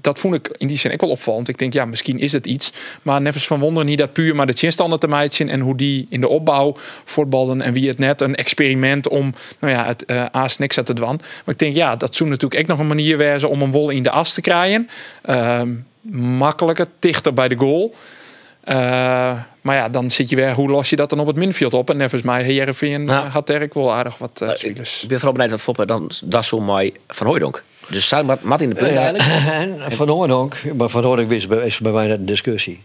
dat 0.00 0.18
vond 0.18 0.34
ik 0.34 0.50
in 0.56 0.66
die 0.66 0.78
zin 0.78 0.92
ook 0.92 1.00
wel 1.00 1.10
opvallend. 1.10 1.48
Ik 1.48 1.58
denk, 1.58 1.72
ja, 1.72 1.84
misschien 1.84 2.18
is 2.18 2.32
het 2.32 2.46
iets. 2.46 2.72
Maar 3.02 3.20
nevens 3.20 3.46
van 3.46 3.60
wonderen 3.60 3.88
niet 3.88 3.98
dat 3.98 4.12
puur 4.12 4.34
maar 4.34 4.46
de 4.46 4.52
chinstanden 4.52 4.98
te 4.98 5.08
meiden 5.08 5.48
en 5.48 5.60
hoe 5.60 5.76
die 5.76 6.06
in 6.10 6.20
de 6.20 6.28
opbouw 6.28 6.76
voetballen 7.04 7.62
en 7.62 7.72
wie 7.72 7.88
het 7.88 7.98
net 7.98 8.20
een 8.20 8.34
experiment 8.34 9.08
om 9.08 9.34
nou 9.60 9.72
ja, 9.72 9.86
het 9.86 10.04
uh, 10.06 10.24
aas 10.24 10.58
niks 10.58 10.74
te 10.74 10.92
dwan. 10.92 11.20
Maar 11.44 11.54
ik 11.54 11.58
denk, 11.58 11.74
ja, 11.74 11.96
dat 11.96 12.14
zou 12.14 12.30
natuurlijk 12.30 12.60
ook 12.60 12.66
nog 12.66 12.78
een 12.78 12.86
manier 12.86 13.16
wezen 13.16 13.48
om 13.48 13.62
een 13.62 13.70
wol 13.70 13.90
in 13.90 14.02
de 14.02 14.10
as 14.10 14.32
te 14.32 14.40
krijgen. 14.40 14.88
Ehm, 15.22 15.70
makkelijker, 16.12 16.86
dichter 16.98 17.34
bij 17.34 17.48
de 17.48 17.56
goal. 17.56 17.94
Uh, 18.64 18.74
maar 19.60 19.76
ja, 19.76 19.88
dan 19.88 20.10
zit 20.10 20.28
je 20.30 20.36
weer, 20.36 20.54
hoe 20.54 20.70
los 20.70 20.90
je 20.90 20.96
dat 20.96 21.10
dan 21.10 21.20
op 21.20 21.26
het 21.26 21.36
middenveld 21.36 21.74
op? 21.74 21.90
En 21.90 21.96
nevens 21.96 22.22
mij, 22.22 22.42
Heerenveen 22.42 23.06
Ja. 23.06 23.24
uh, 23.24 23.32
had 23.32 23.46
Dirk 23.46 23.74
wel 23.74 23.92
aardig 23.92 24.18
wat 24.18 24.40
uh, 24.42 24.48
ik, 24.48 24.56
spelers. 24.56 25.02
ik 25.02 25.08
ben 25.08 25.16
vooral 25.18 25.34
benieuwd 25.34 25.50
wat 25.50 25.62
Foppe 25.62 25.86
dan 25.86 26.10
dat 26.24 26.44
zo 26.44 26.60
mooi 26.60 26.92
van 27.08 27.26
Hooydonk. 27.26 27.62
Dus 27.88 28.08
zou 28.08 28.24
Mat, 28.24 28.42
Mat 28.42 28.60
in 28.60 28.68
de 28.68 28.74
punt 28.74 28.96
eigenlijk? 28.96 29.24
En 29.84 29.92
Van 29.92 30.08
Hoornhoek, 30.08 30.54
maar 30.74 30.88
Van 30.88 31.04
Hoornhoek 31.04 31.30
is 31.30 31.46
bij, 31.46 31.66
is 31.66 31.78
bij 31.78 31.92
mij 31.92 32.06
net 32.06 32.18
een 32.18 32.26
discussie. 32.26 32.82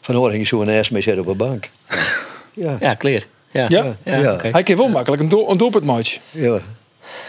Van 0.00 0.14
Hoornhoek 0.14 0.40
is 0.40 0.48
zo 0.48 0.60
een 0.62 0.68
eerst 0.68 0.90
mee 0.90 1.02
zitten 1.02 1.22
op 1.22 1.28
een 1.30 1.36
bank. 1.36 1.68
Ja, 2.52 2.76
Ja, 2.80 2.96
clear. 2.96 3.22
Ja, 3.50 3.66
Ja? 3.68 3.96
Ja. 4.04 4.32
oké. 4.32 4.48
Hij 4.52 4.62
kan 4.62 4.76
wel 4.76 4.88
makkelijk 4.88 5.22
een, 5.22 5.28
doel, 5.28 5.50
een 5.50 5.56
doelpuntmatch. 5.56 6.18
ja. 6.30 6.58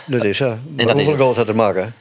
Dat 0.06 0.24
is 0.24 0.38
zo. 0.38 0.58
Maar 0.76 0.94
hoeveel 0.96 1.16
goals 1.16 1.38
had 1.38 1.48
er 1.48 1.56
maken? 1.56 1.94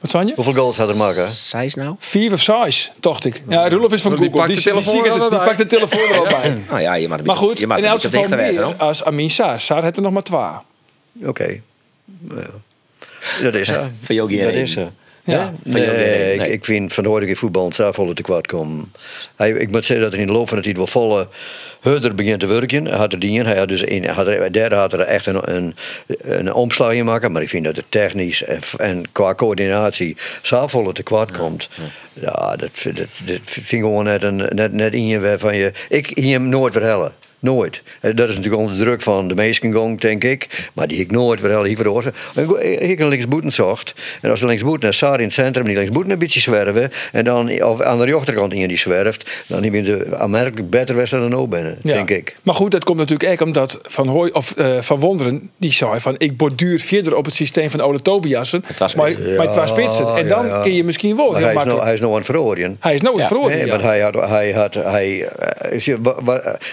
Wat 0.00 0.10
zijn 0.10 0.26
je? 0.26 0.32
Hoeveel 0.34 0.52
goals 0.54 0.76
had 0.76 0.88
er 0.88 0.96
maken? 0.96 1.30
Zij 1.30 1.64
is 1.64 1.74
nou? 1.74 1.94
Vier 1.98 2.32
of 2.32 2.42
zes, 2.42 2.92
dacht 3.00 3.24
ik. 3.24 3.42
Ja, 3.48 3.66
Rudolf 3.66 3.92
is 3.92 4.02
van 4.02 4.10
Die 4.16 4.20
Google. 4.24 4.36
pakt 4.40 4.46
Die, 4.48 4.56
de 4.56 4.62
die, 4.62 4.72
telefoon 4.72 5.02
die, 5.02 5.28
die, 5.30 5.38
pakt 5.38 5.58
de 5.58 5.66
telefoon 5.66 6.08
er 6.08 6.18
al 6.18 6.24
bij. 6.24 6.58
Nou 6.68 6.80
ja, 6.80 6.94
je 6.94 7.08
maakt 7.08 7.24
Maar 7.26 7.36
goed, 7.36 7.58
je 7.58 7.66
maakt 7.66 7.80
in 7.80 7.86
elk 7.86 8.00
geval 8.00 8.28
meer 8.28 8.64
als 8.76 9.04
Amin 9.04 9.30
Saar. 9.30 9.60
Saar 9.60 9.82
heeft 9.82 9.96
er 9.96 10.02
nog 10.02 10.12
maar 10.12 10.22
twee. 10.22 10.40
Oké. 11.28 11.60
Ja. 12.28 12.46
Dat 13.42 13.54
is 13.54 13.68
zo. 13.68 13.88
Van 14.00 14.14
Yogi 14.14 14.40
Dat 14.40 14.52
is 14.52 14.72
zo. 14.72 14.90
Ja. 15.24 15.52
Nee, 15.62 16.50
ik, 16.52 16.64
vind 16.64 16.92
Van 16.92 17.04
Hoornik 17.04 17.28
in 17.28 17.36
voetbal 17.36 17.70
volle 17.70 18.14
te 18.14 18.22
kwaad 18.22 18.46
komen. 18.46 18.92
Hij, 19.36 19.50
ik 19.50 19.70
moet 19.70 19.84
zeggen 19.84 20.04
dat 20.04 20.14
er 20.14 20.20
in 20.20 20.26
de 20.26 20.32
loop 20.32 20.46
van 20.48 20.56
het 20.56 20.64
tijd 20.64 20.76
wel 20.76 20.86
volle 20.86 21.28
Hudder 21.80 22.14
begint 22.14 22.40
te 22.40 22.46
werken. 22.46 22.84
Hij 22.86 22.96
had 22.96 23.12
er 23.12 23.18
dingen. 23.18 23.46
Hij 23.46 23.56
had 23.56 23.68
dus 23.68 23.82
in, 23.82 24.04
had 24.08 24.26
er, 24.26 24.52
derde 24.52 24.74
had 24.74 24.92
er 24.92 25.00
echt 25.00 25.26
een, 25.26 25.54
een, 25.54 25.74
een 26.20 26.52
omslag 26.52 26.92
in 26.92 27.04
maken. 27.04 27.32
Maar 27.32 27.42
ik 27.42 27.48
vind 27.48 27.64
dat 27.64 27.76
het 27.76 27.84
technisch 27.88 28.42
en, 28.44 28.60
en 28.78 29.04
qua 29.12 29.34
coördinatie 29.34 30.16
zou 30.42 30.70
volle 30.70 30.92
te 30.92 31.02
kwaad 31.02 31.30
komt. 31.38 31.68
Ja, 32.12 32.56
dat, 32.56 32.70
vind- 32.72 32.96
dat, 32.96 33.06
dat 33.24 33.38
vind 33.44 33.72
ik 33.72 33.80
gewoon 33.80 34.04
net, 34.04 34.22
een, 34.22 34.36
net, 34.36 34.72
net 34.72 34.94
in 34.94 35.06
je 35.06 35.20
waarvan 35.20 35.56
je. 35.56 35.72
Ik 35.88 36.10
hier 36.14 36.38
hem 36.38 36.48
nooit 36.48 36.72
verhellen. 36.72 37.12
Nooit. 37.38 37.82
Eh, 38.00 38.14
Dat 38.16 38.28
is 38.28 38.34
natuurlijk 38.34 38.62
onder 38.62 38.78
druk 38.78 39.02
van 39.02 39.28
de 39.28 39.34
meesten 39.34 39.72
gong, 39.72 40.00
denk 40.00 40.24
ik. 40.24 40.68
Maar 40.72 40.88
die 40.88 40.98
ik 41.00 41.10
nooit 41.10 41.40
verhellen 41.40 41.66
hier 41.66 41.76
veroorzaakt. 41.76 42.16
Ik 42.80 43.00
een 43.00 43.08
linksboeten 43.08 43.52
zocht. 43.52 43.94
En 44.22 44.30
als 44.30 44.40
de 44.40 44.46
linksboeten 44.46 44.82
naar 44.82 44.94
Saar 44.94 45.18
in 45.18 45.24
het 45.24 45.32
centrum 45.32 45.62
en 45.62 45.68
die 45.68 45.76
linksboeten 45.78 46.12
een 46.12 46.18
beetje 46.18 46.40
zwerven. 46.40 46.90
En 47.12 47.24
dan 47.24 47.62
of 47.62 47.80
aan 47.80 47.98
de 47.98 48.04
rechterkant 48.04 48.52
in 48.52 48.68
die 48.68 48.78
zwerft. 48.78 49.30
Dan 49.46 49.62
hebben 49.62 49.84
ze 49.84 50.06
aanmerkelijk 50.16 50.70
beter 50.70 50.96
wedstrijd 50.96 51.30
dan 51.30 51.40
ook 51.40 51.50
binnen, 51.50 51.76
Ja. 51.82 51.92
denk 51.94 52.10
ik. 52.10 52.36
Maar 52.42 52.54
goed, 52.54 52.70
dat 52.70 52.84
komt 52.84 52.98
natuurlijk 52.98 53.30
ook 53.30 53.40
omdat 53.40 53.78
Van, 53.82 54.08
Hooy, 54.08 54.30
of, 54.32 54.52
eh, 54.56 54.80
van 54.80 54.98
Wonderen, 55.00 55.50
die 55.56 55.72
zei 55.72 56.00
van 56.00 56.14
ik 56.18 56.36
borduur 56.36 56.80
verder 56.80 57.16
op 57.16 57.24
het 57.24 57.34
systeem 57.34 57.70
van 57.70 57.80
Ole 57.80 58.02
Tobiassen. 58.02 58.64
was 58.78 58.94
Maar, 58.94 59.46
het 59.46 59.56
was 59.56 59.68
spitsen. 59.68 60.16
En 60.16 60.28
dan 60.28 60.46
ja. 60.46 60.62
kun 60.62 60.74
je 60.74 60.84
misschien 60.84 61.16
wel 61.16 61.30
Maar 61.30 61.36
heel 61.40 61.46
hij 61.46 61.56
is, 61.56 61.64
nou, 61.64 61.80
hij 61.82 61.92
is 61.94 62.00
nou 62.00 62.16
aan 62.16 62.24
het. 62.24 62.76
Hij 62.80 62.94
is 62.94 63.00
nooit 63.00 63.18
Ja. 63.18 63.26
verloren. 63.26 63.50
Nee, 63.50 63.64
ja. 63.64 63.70
want 63.70 63.82
hij 63.82 64.00
had, 64.00 64.14
hij 64.14 64.52
had, 64.52 64.74
hij, 64.74 65.28
eh, 65.28 65.78
je- 65.78 65.98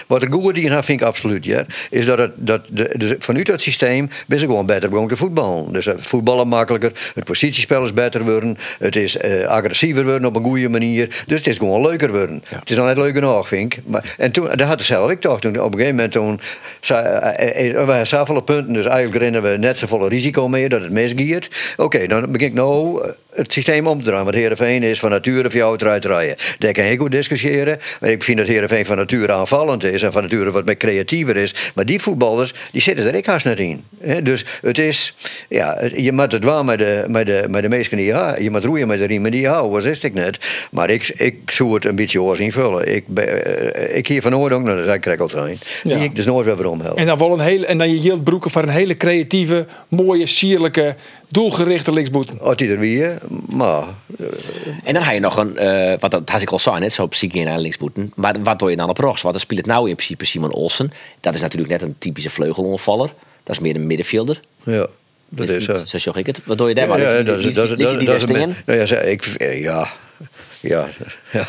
wat 0.06 0.22
er 0.22 0.32
goed 0.32 0.53
had, 0.56 0.84
vind 0.84 1.00
ik 1.00 1.06
absoluut, 1.06 1.44
ja, 1.44 1.64
is 1.90 2.06
dat 2.06 2.18
het, 2.18 2.32
dat 2.34 2.62
de, 2.68 2.90
dus 2.96 3.14
vanuit 3.18 3.46
dat 3.46 3.60
systeem 3.60 4.08
ben 4.26 4.38
je 4.38 4.44
gewoon 4.44 4.66
beter 4.66 4.88
gewoon 4.88 5.08
te 5.08 5.16
voetballen. 5.16 5.72
Dus 5.72 5.84
het 5.84 6.06
voetballen 6.06 6.48
makkelijker, 6.48 6.92
het 7.14 7.24
positiespel 7.24 7.84
is 7.84 7.92
beter 7.92 8.24
worden, 8.24 8.56
het 8.78 8.96
is 8.96 9.16
eh, 9.16 9.46
agressiever 9.46 10.04
worden 10.04 10.24
op 10.24 10.36
een 10.36 10.42
goede 10.42 10.68
manier, 10.68 11.22
dus 11.26 11.38
het 11.38 11.46
is 11.46 11.56
gewoon 11.56 11.82
leuker 11.82 12.12
worden. 12.12 12.42
Het 12.46 12.70
is 12.70 12.76
dan 12.76 12.86
net 12.86 12.96
leuk 12.96 13.14
genoeg, 13.14 13.48
vind 13.48 13.74
ik. 13.74 13.82
Maar, 13.86 14.14
en 14.18 14.32
toen, 14.32 14.44
dat 14.44 14.60
had 14.60 14.80
ik 14.80 14.86
zelf 14.86 15.10
ik 15.10 15.20
toch, 15.20 15.40
toen, 15.40 15.60
op 15.60 15.72
een 15.72 15.78
gegeven 15.78 15.94
moment 15.94 16.12
toen, 16.12 16.40
eh, 16.80 16.98
eh, 16.98 17.66
eh, 17.66 17.72
we 17.72 17.76
hebben 17.76 18.06
zoveel 18.06 18.40
punten, 18.40 18.72
dus 18.72 18.86
eigenlijk 18.86 19.22
rennen 19.22 19.42
we 19.42 19.56
net 19.58 19.78
zoveel 19.78 20.08
risico 20.08 20.48
mee 20.48 20.68
dat 20.68 20.82
het 20.82 20.90
misgiert. 20.90 21.74
Oké, 21.76 22.06
dan 22.06 22.32
begin 22.32 22.46
ik 22.46 22.54
nou, 22.54 23.02
het 23.34 23.52
systeem 23.52 23.86
om 23.86 23.98
te 23.98 24.04
draaien. 24.04 24.24
Want 24.24 24.36
Heerenveen 24.36 24.82
is 24.82 24.98
van 24.98 25.10
nature 25.10 25.50
voor 25.50 25.58
jou 25.58 25.72
het 25.72 26.04
rijden. 26.04 26.36
Daar 26.58 26.72
kan 26.72 26.84
ik 26.84 26.98
goed 26.98 27.10
discussiëren. 27.10 27.78
Maar 28.00 28.10
ik 28.10 28.22
vind 28.22 28.38
dat 28.38 28.46
Heerenveen 28.46 28.86
van 28.86 28.96
nature 28.96 29.32
aanvallend 29.32 29.84
is. 29.84 30.02
En 30.02 30.12
van 30.12 30.22
nature 30.22 30.50
wat 30.50 30.64
meer 30.64 30.76
creatiever 30.76 31.36
is. 31.36 31.54
Maar 31.74 31.86
die 31.86 32.00
voetballers, 32.00 32.54
die 32.72 32.82
zitten 32.82 33.06
er 33.06 33.14
ik 33.14 33.26
haast 33.26 33.44
net 33.44 33.58
in. 33.58 33.84
Dus 34.22 34.44
het 34.60 34.78
is... 34.78 35.14
Ja, 35.48 35.88
je 35.96 36.12
moet 36.12 36.32
het 36.32 36.44
wel 36.44 36.64
met 36.64 36.78
de, 36.78 37.04
met 37.08 37.26
de, 37.26 37.44
met 37.48 37.62
de 37.62 37.68
meesten 37.68 37.96
die 37.96 38.06
ja, 38.06 38.36
Je 38.38 38.50
moet 38.50 38.64
roeien 38.64 38.88
met 38.88 38.98
de 38.98 39.04
riemen 39.04 39.30
die 39.30 39.40
je 39.40 39.48
houdt. 39.48 39.74
Dat 39.74 39.82
wist 39.82 40.04
ik 40.04 40.14
net. 40.14 40.38
Maar 40.70 40.90
ik, 40.90 41.08
ik 41.08 41.50
zou 41.50 41.74
het 41.74 41.84
een 41.84 41.96
beetje 41.96 42.22
oors 42.22 42.38
invullen. 42.38 42.94
Ik, 42.94 43.04
eh, 43.14 43.96
ik 43.96 44.06
hier 44.06 44.22
van 44.22 44.34
ook 44.34 44.62
naar 44.62 44.76
de 44.76 44.84
zijkrekkel 44.84 45.28
zijn. 45.28 45.58
Ja. 45.82 45.94
Die 45.94 46.04
ik 46.04 46.16
dus 46.16 46.26
nooit 46.26 46.46
weer 46.46 46.56
help. 46.56 46.96
En 46.96 47.06
dan 47.06 47.18
wel 47.18 47.32
een 47.32 47.40
hele, 47.40 47.66
en 47.66 47.78
dan 47.78 47.90
je 47.90 47.98
hield 47.98 48.24
broeken 48.24 48.50
voor 48.50 48.62
een 48.62 48.68
hele 48.68 48.96
creatieve, 48.96 49.66
mooie, 49.88 50.26
sierlijke, 50.26 50.96
doelgerichte 51.34 51.92
linksboet. 51.92 52.40
Als 52.40 52.56
die 52.56 52.68
er 52.70 52.78
weer, 52.78 53.18
maar 53.48 53.84
En 54.84 54.94
dan 54.94 55.02
ga 55.04 55.10
je 55.10 55.20
nog 55.20 55.36
een, 55.36 55.56
eh, 55.56 55.94
wat 55.98 56.10
dat 56.10 56.28
had 56.28 56.40
ik 56.40 56.50
al 56.50 56.58
zei, 56.58 56.78
net 56.78 56.92
zo 56.92 57.02
op 57.02 57.14
Zieke 57.14 57.44
en 57.44 57.60
linksboeten. 57.60 58.12
Maar 58.14 58.34
wat 58.42 58.58
doe 58.58 58.70
je 58.70 58.76
dan 58.76 58.88
op 58.88 58.98
rechts? 58.98 59.22
Want 59.22 59.34
dan 59.34 59.42
speelt 59.42 59.60
het 59.60 59.68
nou 59.68 59.88
in 59.88 59.94
principe 59.94 60.24
Simon 60.24 60.52
Olsen. 60.52 60.92
Dat 61.20 61.34
is 61.34 61.40
natuurlijk 61.40 61.72
net 61.72 61.82
een 61.82 61.94
typische 61.98 62.30
vleugelongevaller. 62.30 63.12
Dat 63.42 63.56
is 63.56 63.62
meer 63.62 63.74
een 63.74 63.86
middenvelder. 63.86 64.40
ja, 64.64 64.86
dat 65.28 65.48
is 65.48 65.64
zo. 65.64 65.76
Zo 65.84 65.98
zag 65.98 66.16
ik 66.16 66.26
het. 66.26 66.40
Wat 66.44 66.58
doe 66.58 66.68
je 66.68 66.74
daar? 66.74 66.88
maar? 66.88 67.00
Ja, 67.00 67.04
dat 67.04 67.16
is 67.16 67.24
dat 67.24 67.38
is- 67.38 67.54
dat 67.54 67.70
is- 67.70 67.98
die 67.98 68.06
dat 68.06 68.16
is 68.16 68.26
Nou 68.66 68.86
ze- 68.86 69.10
ik, 69.10 69.24
ja, 70.68 70.88
ja, 71.32 71.44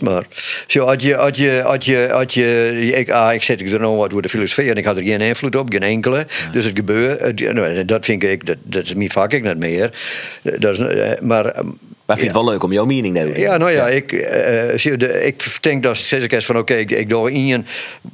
maar. 0.00 0.24
Zo, 0.66 0.86
had 0.86 1.02
je, 1.02 1.14
had 1.14 1.36
je, 1.36 1.60
had 1.64 1.84
je, 1.84 2.08
had 2.10 2.34
je, 2.34 2.72
ik, 2.94 3.10
ah, 3.10 3.34
ik 3.34 3.42
zet 3.42 3.60
ik 3.60 3.72
er 3.72 3.80
nou 3.80 3.96
wat 3.96 4.10
door 4.10 4.22
de 4.22 4.28
filosofie 4.28 4.70
en 4.70 4.76
ik 4.76 4.84
had 4.84 4.96
er 4.96 5.02
geen 5.02 5.20
invloed 5.20 5.56
op, 5.56 5.70
geen 5.72 5.82
enkele. 5.82 6.26
Dus 6.52 6.64
het 6.64 6.76
gebeurt, 6.76 7.20
het- 7.20 7.52
nou, 7.52 7.84
dat 7.84 8.04
vind 8.04 8.22
ik, 8.22 8.46
dat, 8.46 8.56
dat 8.62 8.84
is 8.84 8.94
mijn 8.94 9.10
vak 9.10 9.32
ik 9.32 9.42
net 9.42 9.58
meer. 9.58 9.90
Dat 10.42 10.72
is, 10.72 10.78
eh, 10.78 11.20
maar 11.20 11.54
Maar 12.12 12.20
ik 12.20 12.26
vind 12.26 12.36
het 12.36 12.46
wel 12.46 12.52
leuk 12.52 12.62
om 12.64 12.72
jouw 12.72 12.84
mening 12.84 13.16
te 13.16 13.24
doen. 13.24 13.40
ja, 13.40 13.56
nou 13.56 13.70
ja, 13.70 13.88
ik, 13.88 14.12
eh, 14.12 14.76
je, 14.76 14.96
de, 14.96 15.24
ik 15.24 15.56
denk 15.60 15.82
dat 15.82 16.08
eens 16.10 16.46
van 16.46 16.58
oké, 16.58 16.74
ik, 16.74 16.90
ik 16.90 17.08
doe 17.08 17.32
in 17.32 17.66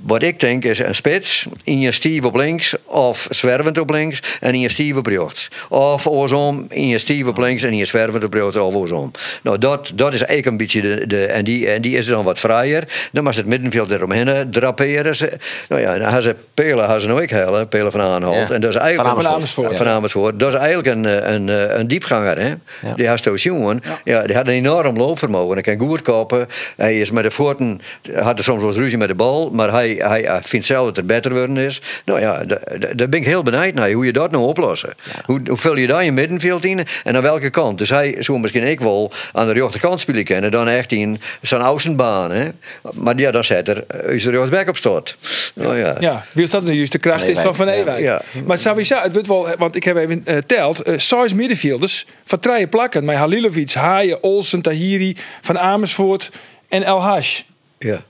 wat 0.03 0.23
ik 0.23 0.41
denk 0.41 0.65
is 0.65 0.79
een 0.79 0.95
spits, 0.95 1.47
in 1.65 1.79
je 1.79 1.93
stief 1.93 2.25
op 2.25 2.35
links 2.37 2.75
of 2.85 3.27
zwervend 3.31 3.79
op 3.79 3.91
links 3.91 4.23
en 4.41 4.55
in 4.55 4.61
je 4.61 4.69
stief 4.69 4.97
op 4.97 5.07
rechts. 5.07 5.49
Of 5.69 6.07
oorsom, 6.07 6.67
in 6.69 6.87
je 6.87 6.99
stief 6.99 7.27
op 7.27 7.39
links 7.39 7.63
en 7.63 7.71
in 7.71 7.77
je 7.77 7.85
zwervend 7.85 8.25
op 8.25 8.35
rechts 8.35 8.57
of 8.57 8.75
oorsom. 8.75 9.11
Nou, 9.43 9.59
dat, 9.59 9.91
dat 9.95 10.13
is 10.13 10.23
eigenlijk 10.23 10.47
een 10.47 10.57
beetje 10.57 10.81
de, 10.81 11.07
de 11.07 11.27
en, 11.27 11.45
die, 11.45 11.71
en 11.71 11.83
die 11.83 11.97
is 11.97 12.07
dan 12.07 12.25
wat 12.25 12.39
vrijer. 12.39 13.09
Dan 13.13 13.25
was 13.25 13.37
het 13.37 13.47
middenveld 13.47 13.91
eromheen 13.91 14.51
draperen. 14.51 15.17
Ze, 15.17 15.33
nou 15.69 15.83
ja, 15.83 15.99
dan 15.99 16.11
gaan 16.11 16.23
ze 16.23 16.37
Pelen, 16.55 16.85
gaan 16.85 17.01
ze 17.01 17.07
nou 17.07 17.23
ik 17.23 17.31
hellen, 17.31 17.69
Pelen 17.69 17.93
van 17.93 18.01
Aanholt. 18.01 18.49
Ja. 18.49 18.55
En 18.55 18.61
dat 18.61 18.71
is 18.71 18.77
eigenlijk 18.77 19.15
Van 19.15 19.23
Van 19.23 19.33
Amersfoort. 19.33 19.77
Van 19.77 19.87
Amersfoort. 19.87 20.39
Dat 20.39 20.53
is 20.53 20.59
eigenlijk 20.59 20.89
een, 20.89 21.07
eh, 21.07 21.35
een, 21.35 21.79
een, 21.79 21.89
diepganger. 21.89 22.39
Hè? 22.39 22.55
Ja. 22.89 22.95
Die 22.95 23.09
had 23.09 23.23
zo'n 23.23 23.35
jongen. 23.35 23.83
Ja. 24.05 24.23
die 24.23 24.37
had 24.37 24.47
een 24.47 24.53
enorm 24.53 24.97
loopvermogen. 24.97 25.53
Hij 25.53 25.77
kan 25.77 25.89
goed 25.89 26.03
kopen. 26.03 26.47
Hij 26.77 27.01
is 27.01 27.11
met 27.11 27.25
de 27.25 27.31
voeten, 27.31 27.81
had 28.15 28.39
er 28.39 28.45
soms 28.45 28.63
wat 28.63 28.77
ruzie 28.77 28.99
met 28.99 29.09
de 29.09 29.15
bal. 29.15 29.51
Maar 29.51 29.71
hij, 29.71 29.89
hij, 29.99 30.21
hij 30.21 30.41
vindt 30.43 30.67
zelf 30.67 30.87
dat 30.87 30.97
het 30.97 31.07
beter 31.07 31.33
worden 31.33 31.57
is. 31.57 31.81
Nou 32.05 32.21
ja, 32.21 32.45
da- 32.45 32.59
da- 32.79 32.93
daar 32.95 33.09
ben 33.09 33.21
ik 33.21 33.27
heel 33.27 33.43
benieuwd 33.43 33.75
naar. 33.75 33.91
Hoe 33.91 34.05
je 34.07 34.13
dat 34.13 34.31
nou 34.31 34.45
oplossen. 34.45 34.95
Hoe, 35.25 35.41
hoe 35.47 35.57
vul 35.57 35.77
je 35.77 35.87
daar 35.87 36.05
je 36.05 36.13
middenveld 36.13 36.65
in? 36.65 36.87
En 37.05 37.17
aan 37.17 37.23
welke 37.23 37.51
kant? 37.51 37.79
Dus 37.79 37.89
hij 37.91 38.17
zou 38.19 38.39
misschien 38.39 38.67
ik 38.67 38.81
wel 38.81 39.13
aan 39.33 39.47
de 39.47 39.53
rechterkant 39.53 40.01
spelen 40.01 40.25
kennen. 40.25 40.51
Dan 40.51 40.69
echt 40.69 40.93
in 40.93 41.21
zijn 41.43 41.61
außenbaan. 41.61 42.31
Hè? 42.31 42.49
Maar 42.95 43.19
ja, 43.19 43.31
dan 43.31 43.45
zet 43.45 43.69
er 43.69 43.85
eh, 43.87 44.15
is 44.15 44.25
er 44.25 44.33
rechtsback 44.33 44.69
op 44.69 44.77
staat. 44.77 45.17
Nou 45.55 45.77
ja. 45.79 45.97
Ja, 46.01 46.25
wie 46.33 46.45
is 46.45 46.51
dat 46.51 46.63
nu 46.63 46.73
juist 46.73 46.93
de 46.93 46.99
kracht 46.99 47.25
is 47.29 47.39
van 47.39 47.55
Van 47.57 47.69
Ewijk. 47.69 47.99
Ja. 47.99 48.23
Maar 48.45 48.59
sowieso, 48.59 48.99
het 49.01 49.13
wordt 49.13 49.29
wel, 49.29 49.49
want 49.59 49.77
ik 49.77 49.85
heb 49.85 49.97
even 49.97 50.23
eh, 50.25 50.37
teld, 50.47 50.83
eh 50.83 50.99
zes 50.99 51.33
middenvelders 51.33 52.07
van 52.25 52.39
drie 52.39 52.67
plakken. 52.67 53.05
Met 53.05 53.17
Halilovic, 53.17 53.71
Haaien, 53.79 54.23
Olsen, 54.23 54.63
Tahiri, 54.63 55.17
Van 55.41 55.59
Amersfoort 55.59 56.31
en 56.69 56.83
El 56.83 57.03
Hash. 57.03 57.43
ja. 57.79 58.03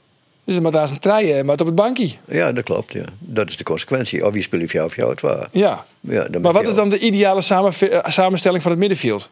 Dus 0.44 0.56
het 0.56 0.66
moet 0.66 0.72
daar 0.72 0.90
een 0.90 0.98
treien, 0.98 1.46
maar 1.46 1.60
op 1.60 1.66
het 1.66 1.74
bankje. 1.74 2.10
Ja, 2.28 2.52
dat 2.52 2.64
klopt. 2.64 2.92
Ja. 2.92 3.04
Dat 3.18 3.48
is 3.48 3.56
de 3.56 3.64
consequentie. 3.64 4.26
Of 4.26 4.32
wie 4.32 4.42
speelt 4.42 4.62
voor 4.62 4.70
jou 4.72 4.86
of 4.86 4.96
jou 4.96 5.10
het 5.10 5.20
waar. 5.20 5.48
Ja. 5.52 5.84
Ja, 6.00 6.24
dan 6.24 6.40
maar 6.42 6.52
wat 6.52 6.66
is 6.66 6.74
dan 6.74 6.88
de 6.90 6.98
ideale 6.98 7.40
samen, 7.40 7.72
eh, 7.80 7.98
samenstelling 8.04 8.62
van 8.62 8.70
het 8.70 8.80
middenveld? 8.80 9.30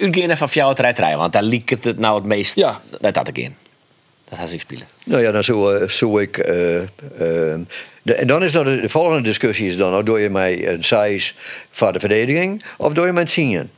U 0.00 0.12
ging 0.12 0.16
even 0.16 0.36
van 0.36 0.48
jou 0.52 0.68
het 0.68 0.78
rijden, 0.98 1.18
want 1.18 1.32
daar 1.32 1.42
liep 1.42 1.68
het 1.68 1.98
nou 1.98 2.14
het 2.14 2.24
meest. 2.24 2.54
Ja. 2.54 2.80
Dat 3.00 3.16
had 3.16 3.28
ik 3.28 3.38
in. 3.38 3.56
Dat 4.28 4.38
had 4.38 4.52
ik 4.52 4.60
spelen. 4.60 4.86
Nou 5.04 5.22
ja, 5.22 5.30
dan 5.32 5.44
zou, 5.44 5.76
eh, 5.76 5.88
zou 5.88 6.22
ik. 6.22 6.38
eh, 6.38 6.76
eh, 6.76 6.84
de, 8.02 8.14
en 8.14 8.26
dan 8.26 8.42
is 8.42 8.52
nou 8.52 8.64
de, 8.64 8.80
de 8.80 8.88
volgende 8.88 9.22
discussie 9.22 9.68
is 9.68 9.76
dan: 9.76 9.90
nou, 9.90 10.04
doe 10.04 10.20
je 10.20 10.30
mij 10.30 10.68
een 10.68 10.84
size 10.84 11.32
voor 11.70 11.92
de 11.92 12.00
verdediging 12.00 12.62
of 12.76 12.92
doe 12.92 13.06
je 13.06 13.12
mij 13.12 13.22
een 13.22 13.28
tien? 13.28 13.70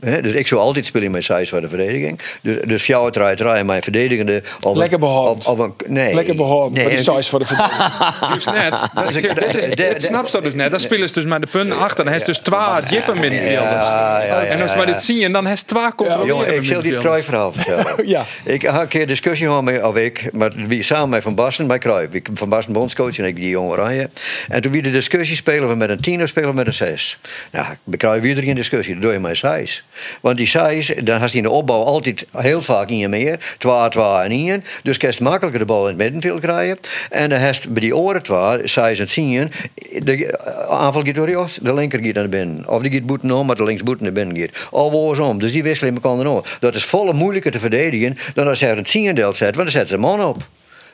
Hè, 0.00 0.22
dus 0.22 0.32
ik 0.32 0.46
zou 0.46 0.60
altijd 0.60 0.86
spelen 0.86 1.10
met 1.10 1.24
size 1.24 1.46
voor 1.46 1.60
de 1.60 1.68
verdediging. 1.68 2.20
Dus, 2.42 2.56
dus 2.64 2.86
jou 2.86 3.06
het 3.06 3.16
rijden 3.16 3.66
mijn 3.66 3.82
verdedigende. 3.82 4.42
Of 4.60 4.76
Lekker 4.76 4.98
behouden. 4.98 5.36
Of, 5.36 5.46
of 5.46 5.58
een, 5.58 5.74
nee. 5.86 6.14
Lekker 6.14 6.36
behouden, 6.36 6.72
Nee, 6.72 6.82
maar 6.82 6.96
die 6.96 7.06
en- 7.06 7.14
size 7.14 7.28
voor 7.30 7.38
de 7.38 7.44
verdediging. 7.46 7.88
Dus 8.34 8.44
net. 8.44 8.74
Zeg, 9.14 9.34
dit 9.34 9.54
is, 9.54 9.64
de- 9.68 9.74
dit 9.74 10.42
dus 10.42 10.54
net. 10.54 10.70
Dan 10.70 10.80
spelen 10.80 11.08
ze 11.08 11.14
dus 11.14 11.24
met 11.24 11.40
de 11.42 11.46
punten 11.46 11.78
achter. 11.78 12.04
Dan 12.04 12.12
heeft 12.12 12.26
dus 12.26 12.38
twee 12.38 12.58
diepe 12.88 13.14
middenvelders. 13.14 13.72
Ja, 13.72 14.22
ja, 14.22 14.42
ja, 14.42 14.44
En 14.48 14.62
als 14.62 14.72
we 14.74 14.78
ja. 14.78 14.84
dit 14.84 15.02
zien, 15.02 15.22
en 15.22 15.32
dan 15.32 15.46
heeft 15.46 15.66
twee 15.66 15.94
controleren 15.96 16.26
Jongen, 16.26 16.54
ik 16.54 16.64
zal 16.64 16.82
die. 16.82 16.98
Cruijff 16.98 17.24
verhaal 17.24 17.52
vertellen. 17.52 18.08
Ja. 18.08 18.24
Ik 18.44 18.64
had 18.64 18.80
een 18.80 18.88
keer 18.88 19.06
discussie 19.06 19.46
gehad 19.46 19.62
met, 19.62 19.82
of 19.82 19.96
ik, 19.96 20.28
maar 20.32 20.50
wie 20.66 20.82
samen 20.82 21.08
met 21.08 21.22
Van 21.22 21.34
Basten 21.34 21.66
bij 21.66 21.78
Cruijff. 21.78 22.08
Van 22.34 22.48
Basten 22.48 22.72
bondscoach 22.72 23.18
en 23.18 23.24
ik 23.24 23.36
die 23.36 23.48
jonge 23.48 23.70
oranje. 23.70 24.08
En 24.48 24.60
toen 24.60 24.72
wie 24.72 24.82
de 24.82 24.90
discussie 24.90 25.36
spelen 25.36 25.68
we 25.68 25.74
met 25.74 25.90
een 25.90 26.00
tien 26.00 26.22
of 26.22 26.28
spelen 26.28 26.48
we 26.48 26.54
met 26.54 26.66
een 26.66 26.74
zes. 26.74 27.18
Nou, 27.50 27.66
bij 27.84 27.98
Cruijff 27.98 28.22
weer 28.22 28.36
er 28.36 28.42
geen 28.42 28.54
discussie, 28.54 28.92
dan 28.92 29.02
doe 29.02 29.12
je 29.12 29.18
maar 29.18 29.36
zes. 29.36 29.84
Want 30.20 30.36
die 30.36 30.46
zes, 30.46 30.92
dan 31.04 31.20
had 31.20 31.28
hij 31.28 31.36
in 31.38 31.42
de 31.42 31.50
opbouw 31.50 31.82
altijd 31.82 32.26
heel 32.36 32.62
vaak 32.62 32.88
in 32.88 32.98
je 32.98 33.08
meer. 33.08 33.54
Twa, 33.58 33.88
twa 33.88 34.24
en 34.24 34.30
in. 34.30 34.62
Dus 34.82 34.96
kun 34.96 35.10
je 35.12 35.22
makkelijker 35.22 35.58
de 35.58 35.66
bal 35.66 35.82
in 35.82 35.88
het 35.88 35.96
middenveld 35.96 36.40
krijgen. 36.40 36.78
En 37.10 37.28
dan 37.28 37.38
heeft 37.38 37.72
bij 37.72 37.80
die 37.80 37.96
oren 37.96 38.22
twa, 38.22 38.58
zes 38.64 38.98
en 38.98 39.08
tien, 39.08 39.52
de 39.98 40.38
aanval 40.68 41.02
gaat 41.04 41.14
door 41.14 41.30
rechts, 41.30 41.58
de 41.62 41.74
linker 41.74 42.04
gaat 42.04 42.14
naar 42.14 42.28
binnen. 42.28 42.68
Of 42.68 42.82
die 42.82 42.92
gaat 42.92 43.06
boeten 43.06 43.30
om, 43.30 43.46
maar 43.46 43.56
de 43.56 43.64
links 43.64 43.82
boeten 43.82 44.04
naar 44.04 44.14
binnen 44.14 44.38
gaat. 44.38 44.68
Of 44.70 44.92
andersom. 44.92 45.38
Dus 45.38 45.52
die 45.52 45.62
wisselen 45.62 45.98
dan 46.00 46.26
ook. 46.26 46.46
Dat 46.60 46.74
is 46.74 46.84
volle 46.84 47.12
moeilijker 47.12 47.50
te 47.50 47.58
verdedigen 47.58 48.16
dan 48.34 48.48
als 48.48 48.58
je 48.58 48.66
er 48.66 48.78
een 48.78 48.82
tien 48.82 49.14
deel 49.14 49.34
zet, 49.34 49.54
want 49.54 49.56
dan 49.56 49.70
zetten 49.70 49.90
ze 49.90 49.98
man 49.98 50.24
op. 50.24 50.48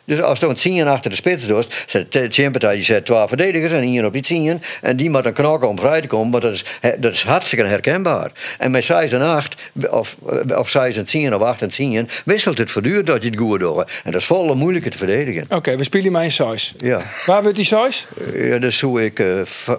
Dus 0.07 0.21
als 0.23 0.43
een 0.43 0.55
tien 0.55 0.87
achter 0.89 1.11
de 1.11 1.17
spits 1.17 1.47
doet, 1.47 1.85
zet 1.87 2.13
de 2.13 2.27
Champions 2.31 2.75
die 2.75 2.85
zet 2.85 3.07
twee 3.07 3.25
verdedigers 3.29 3.73
en 3.73 3.81
één 3.83 4.05
op 4.05 4.13
die 4.13 4.23
tien. 4.23 4.63
En 4.83 4.97
die 4.97 5.11
moet 5.11 5.23
dan 5.23 5.33
knokken 5.33 5.69
om 5.69 5.79
vrij 5.79 6.01
te 6.01 6.07
komen, 6.07 6.31
want 6.31 6.43
dat 6.43 6.53
is, 6.53 6.65
dat 6.99 7.13
is 7.13 7.23
hartstikke 7.23 7.65
herkenbaar. 7.65 8.31
En 8.59 8.71
met 8.71 8.85
6 8.85 9.13
en 9.13 9.23
8, 9.23 9.55
of, 9.91 10.17
of 10.57 10.71
6 10.71 10.97
en 10.97 11.05
10 11.05 11.35
of 11.35 11.43
8 11.43 11.63
en 11.63 11.69
10, 11.69 12.09
wisselt 12.25 12.59
het 12.59 12.71
voortdurend 12.71 13.07
dat 13.07 13.23
je 13.23 13.31
het 13.31 13.39
goed 13.39 13.61
doet. 13.61 13.85
En 14.05 14.13
dat 14.13 14.21
is 14.21 14.27
volle 14.27 14.55
moeilijker 14.55 14.91
te 14.91 14.99
verdedigen. 14.99 15.47
Oké, 15.49 15.77
we 15.77 15.85
spelen 15.85 16.13
maar 16.13 16.25
een 16.25 16.33
size. 16.33 16.73
Ja. 16.77 17.01
Waar 17.27 17.43
wordt 17.43 17.57
die 17.57 17.65
size? 17.65 18.05
Ja, 18.35 18.59
dat 18.59 18.73
zou 18.73 19.03
ik, 19.03 19.19
eh, 19.19 19.27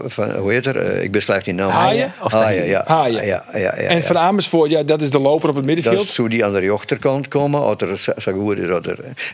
van, 0.06 0.32
hoe 0.36 0.52
heet 0.52 0.66
er? 0.66 0.78
Eh, 0.78 1.04
ik 1.04 1.12
ben 1.12 1.22
slecht 1.22 1.48
in 1.48 1.56
naam. 1.56 1.70
Haaien 1.70 2.12
of 2.24 2.34
Haaien, 2.34 2.66
ja. 2.66 2.84
Haaien. 2.86 3.26
Ja, 3.26 3.44
ja, 3.54 3.60
ja, 3.60 3.72
en. 3.74 4.04
Van 4.04 4.18
Amersfoort, 4.18 4.70
ja, 4.70 4.84
dat 4.84 5.02
is 5.02 5.10
de 5.10 5.20
loper 5.20 5.50
op 5.50 5.56
het 5.56 5.66
Dat 5.66 5.76
middenveld. 5.76 6.10
zou 6.10 6.30
die 6.30 6.46
aan 6.46 6.54
de 6.54 6.60
rechterkant 6.60 7.28
komen, 7.28 7.62
als 7.62 7.76
er 7.82 8.14
zo 8.18 8.32
goed 8.34 8.58
is. 8.58 8.66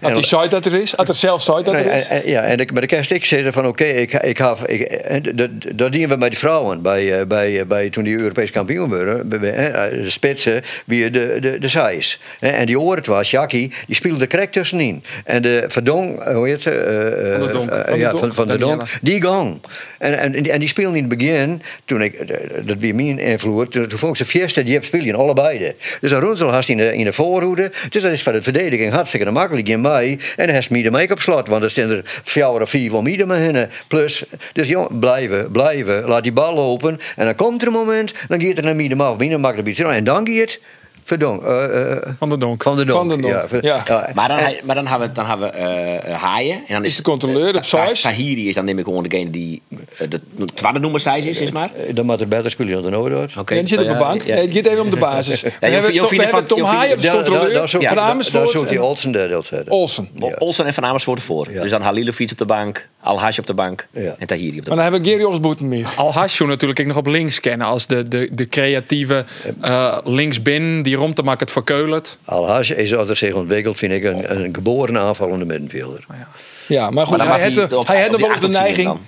En- 0.01 0.13
die 0.13 0.23
site 0.25 0.47
dat 0.47 0.65
er 0.65 0.73
is, 0.73 0.82
als 0.95 1.19
zelf 1.19 1.41
site 1.41 1.61
dat 1.63 1.73
Nee, 1.73 1.83
er 1.83 1.97
is. 1.97 2.07
en- 2.07 2.23
en- 2.23 2.29
ja, 2.29 2.41
en 2.41 2.59
ik, 2.59 2.71
maar 2.71 2.81
de 2.81 2.87
kerst 2.87 3.11
ik 3.11 3.25
zei 3.25 3.51
van 3.51 3.67
oké, 3.67 3.83
ik, 3.83 4.13
ik, 4.13 4.37
heb- 4.37 4.67
ik, 4.67 4.81
en 4.81 5.21
dat, 5.35 5.49
dat 5.73 5.91
dienen 5.91 6.09
we 6.09 6.17
bij 6.17 6.29
die 6.29 6.37
vrouwen. 6.37 6.81
Bij, 6.81 7.19
eh, 7.19 7.25
bij, 7.25 7.59
eh, 7.59 7.65
bij, 7.65 7.89
toen 7.89 8.03
die 8.03 8.17
Europees 8.17 8.51
kampioen 8.51 8.89
werden. 8.89 9.27
bij- 9.29 9.39
bij, 9.39 9.49
hè, 9.49 10.01
De 10.03 10.09
spitsen, 10.09 10.61
wie 10.85 11.11
de, 11.11 11.37
de, 11.41 11.59
de 11.59 11.91
En 12.39 12.65
die 12.65 12.79
oren 12.79 13.03
was, 13.05 13.31
Jackie, 13.31 13.71
die 13.87 13.95
speelde 13.95 14.21
er 14.21 14.27
correct 14.27 14.53
tussenin. 14.53 15.03
En 15.25 15.41
de 15.41 15.63
Verdong, 15.67 16.19
eh, 16.19 16.35
hoe 16.35 16.47
heet 16.47 16.61
ze? 16.61 16.71
Eh, 16.71 17.31
Van 17.31 17.39
de 17.39 17.47
eh, 17.47 17.53
Donk. 17.53 17.69
eh, 17.69 17.75
Van 17.85 17.93
de 17.93 17.99
ja, 17.99 18.11
van, 18.11 18.33
van 18.33 18.47
de. 18.47 18.57
Donk. 18.57 18.81
Die 19.01 19.21
gang. 19.23 19.59
En, 19.99 20.17
en, 20.19 20.49
en 20.49 20.59
die 20.59 20.69
speelde 20.69 20.97
in 20.97 21.09
het 21.09 21.17
begin, 21.17 21.61
toen 21.85 22.01
ik, 22.01 22.13
eh, 22.15 22.37
dat 22.65 22.77
wie 22.79 22.93
mijn 22.93 23.19
invloed, 23.19 23.71
toen, 23.71 23.87
toen 23.87 23.99
vond 23.99 24.19
ik 24.19 24.25
ze 24.25 24.31
fiesta, 24.31 24.61
die 24.61 24.73
heb 24.73 24.83
spelen 24.83 25.07
in 25.07 25.15
allebei. 25.15 25.73
Dus 26.01 26.11
een 26.11 26.19
Runzel 26.19 26.51
had 26.51 26.67
in 26.67 26.77
de, 26.77 26.95
in 26.95 27.03
de 27.03 27.13
voorhoede. 27.13 27.71
Dus 27.89 28.01
dat 28.01 28.11
is 28.11 28.23
voor 28.23 28.31
de 28.31 28.41
verdediging 28.41 28.93
hartstikke 28.93 29.31
makkelijk 29.31 29.67
in 29.69 29.81
mij. 29.81 30.19
En 30.35 30.45
dan 30.45 30.55
Miede 30.73 30.91
mee 30.91 31.11
op 31.11 31.19
slot, 31.19 31.47
want 31.47 31.63
er 31.63 31.69
staan 31.69 31.89
er 31.89 32.01
vier 32.03 32.61
of 32.61 32.69
vier 32.69 32.89
van 32.89 33.03
Miede 33.03 33.25
mee 33.25 33.51
in. 33.51 33.69
Plus, 33.87 34.23
dus 34.53 34.67
jong, 34.67 34.99
blijven, 34.99 35.51
blijven, 35.51 36.03
laat 36.07 36.23
die 36.23 36.31
bal 36.31 36.53
lopen. 36.53 36.99
En 37.15 37.25
dan 37.25 37.35
komt 37.35 37.61
er 37.61 37.67
een 37.67 37.73
moment, 37.73 38.13
dan 38.27 38.41
gaat 38.41 38.57
er 38.57 38.63
naar 38.63 38.75
Miede 38.75 38.95
af, 38.95 39.17
Miede 39.17 39.37
maakt 39.37 39.57
een 39.57 39.63
beetje 39.63 39.85
en 39.85 40.03
dan 40.03 40.27
gaat 40.29 40.59
Verdonk. 41.03 41.43
eh, 41.43 41.91
eh, 41.91 41.97
Van 42.19 42.29
de 42.29 42.37
Donk. 42.37 42.63
van 42.63 42.75
de 42.77 42.85
Donk. 42.85 42.99
Van 42.99 43.07
den 43.09 43.21
Donk, 43.21 43.33
Ja, 43.33 43.47
ver- 43.47 43.65
ja. 43.65 43.83
Maar 44.13 44.27
dan, 44.27 44.37
hij- 44.37 44.61
maar 44.63 44.75
dan 44.75 44.87
hebben 44.87 45.07
we, 45.07 45.13
dan 45.13 45.25
hebben 45.25 45.51
we 45.51 45.57
eh, 45.57 46.15
Haaien. 46.21 46.55
En 46.67 46.73
dan 46.73 46.85
is, 46.85 46.95
de 46.95 47.01
controleur 47.01 47.55
op 47.55 47.65
size. 47.65 48.01
Tahiri 48.01 48.47
is 48.49 48.55
dan 48.55 48.65
neem 48.65 48.79
ik 48.79 48.85
gewoon 48.85 49.03
degene 49.03 49.29
die 49.29 49.61
eh, 49.69 49.77
de 50.09 50.19
tweede 50.53 50.79
noemer 50.79 50.99
size 50.99 51.29
is, 51.29 51.41
is 51.41 51.51
maar. 51.51 51.69
eh, 51.75 51.95
Dan 51.95 52.05
moet 52.05 52.21
er 52.21 52.27
beter 52.27 52.51
spelen 52.51 52.73
dan 52.73 52.81
de 52.81 52.89
Noordoord. 52.89 53.37
Oké. 53.37 53.55
Die 53.55 53.67
zit 53.67 53.79
op 53.81 53.87
de 53.87 53.95
bank. 53.97 54.21
ja. 54.23 54.35
Nee, 54.35 54.45
het 54.47 54.55
gaat 54.55 54.65
even 54.65 54.81
om 54.81 54.89
de 54.89 54.97
basis. 55.11 55.41
we 55.41 55.49
je 55.93 56.01
hebben, 56.21 56.45
Tom- 56.47 56.61
Haaien 56.63 57.01
Daar- 57.01 57.05
daar- 57.13 57.15
controleur. 57.23 57.69
Van 57.69 57.99
Amersfoort 57.99 58.49
zoekt 58.49 58.69
die 58.69 58.77
en 58.77 58.83
Olsen 58.83 59.11
daar 59.11 59.27
deel 59.27 59.43
verder. 59.43 59.73
Olsen. 59.73 60.09
Ol- 60.19 60.33
Olsen 60.37 60.65
en 60.65 60.73
Van 60.73 60.85
Amersfoort 60.85 61.17
ervoor. 61.19 61.51
Ja. 61.51 61.61
Dus 61.61 61.71
dan 61.71 61.81
Halilovic 61.81 62.31
op 62.31 62.37
de 62.37 62.45
bank, 62.45 62.89
Al-Hash 63.01 63.39
op 63.39 63.45
de 63.47 63.53
bank 63.53 63.87
en 63.93 64.27
Tahiri 64.27 64.47
op 64.47 64.53
de 64.53 64.55
Maar 64.55 64.63
bank. 64.63 64.65
dan 64.65 64.77
hebben 64.79 65.01
we 65.01 65.09
Gary 65.09 65.23
Osboeten 65.23 65.67
meer. 65.67 65.87
Al 65.95 66.13
Hasjo 66.13 66.45
natuurlijk 66.45 66.79
ik 66.79 66.85
nog 66.87 66.97
op 66.97 67.05
links 67.07 67.39
kennen 67.39 67.67
als 67.67 67.87
de, 67.87 68.07
de, 68.07 68.29
de 68.31 68.47
creatieve 68.47 69.25
eh 69.61 69.97
linksbin 70.03 70.83
die 70.83 70.92
rond 70.95 71.15
te 71.15 71.23
maken 71.23 71.39
het 71.39 71.51
verkeulert. 71.51 72.17
Al-Haj 72.25 72.67
is 72.67 72.95
altijd 72.95 73.17
zich 73.17 73.33
ontwikkeld, 73.33 73.77
vind 73.77 73.93
ik, 73.93 74.03
een, 74.03 74.41
een 74.41 74.53
geboren 74.53 74.99
aanvallende 74.99 75.45
middenvelder. 75.45 76.05
Ja, 76.67 76.89
maar 76.89 77.05
goed, 77.05 77.17
Maar 77.17 77.39
hij 77.39 77.53
had, 77.53 77.87
hij 77.87 78.01
had 78.01 78.11
nog 78.11 78.19
wel 78.19 78.39
de 78.39 78.47
neiging. 78.47 78.99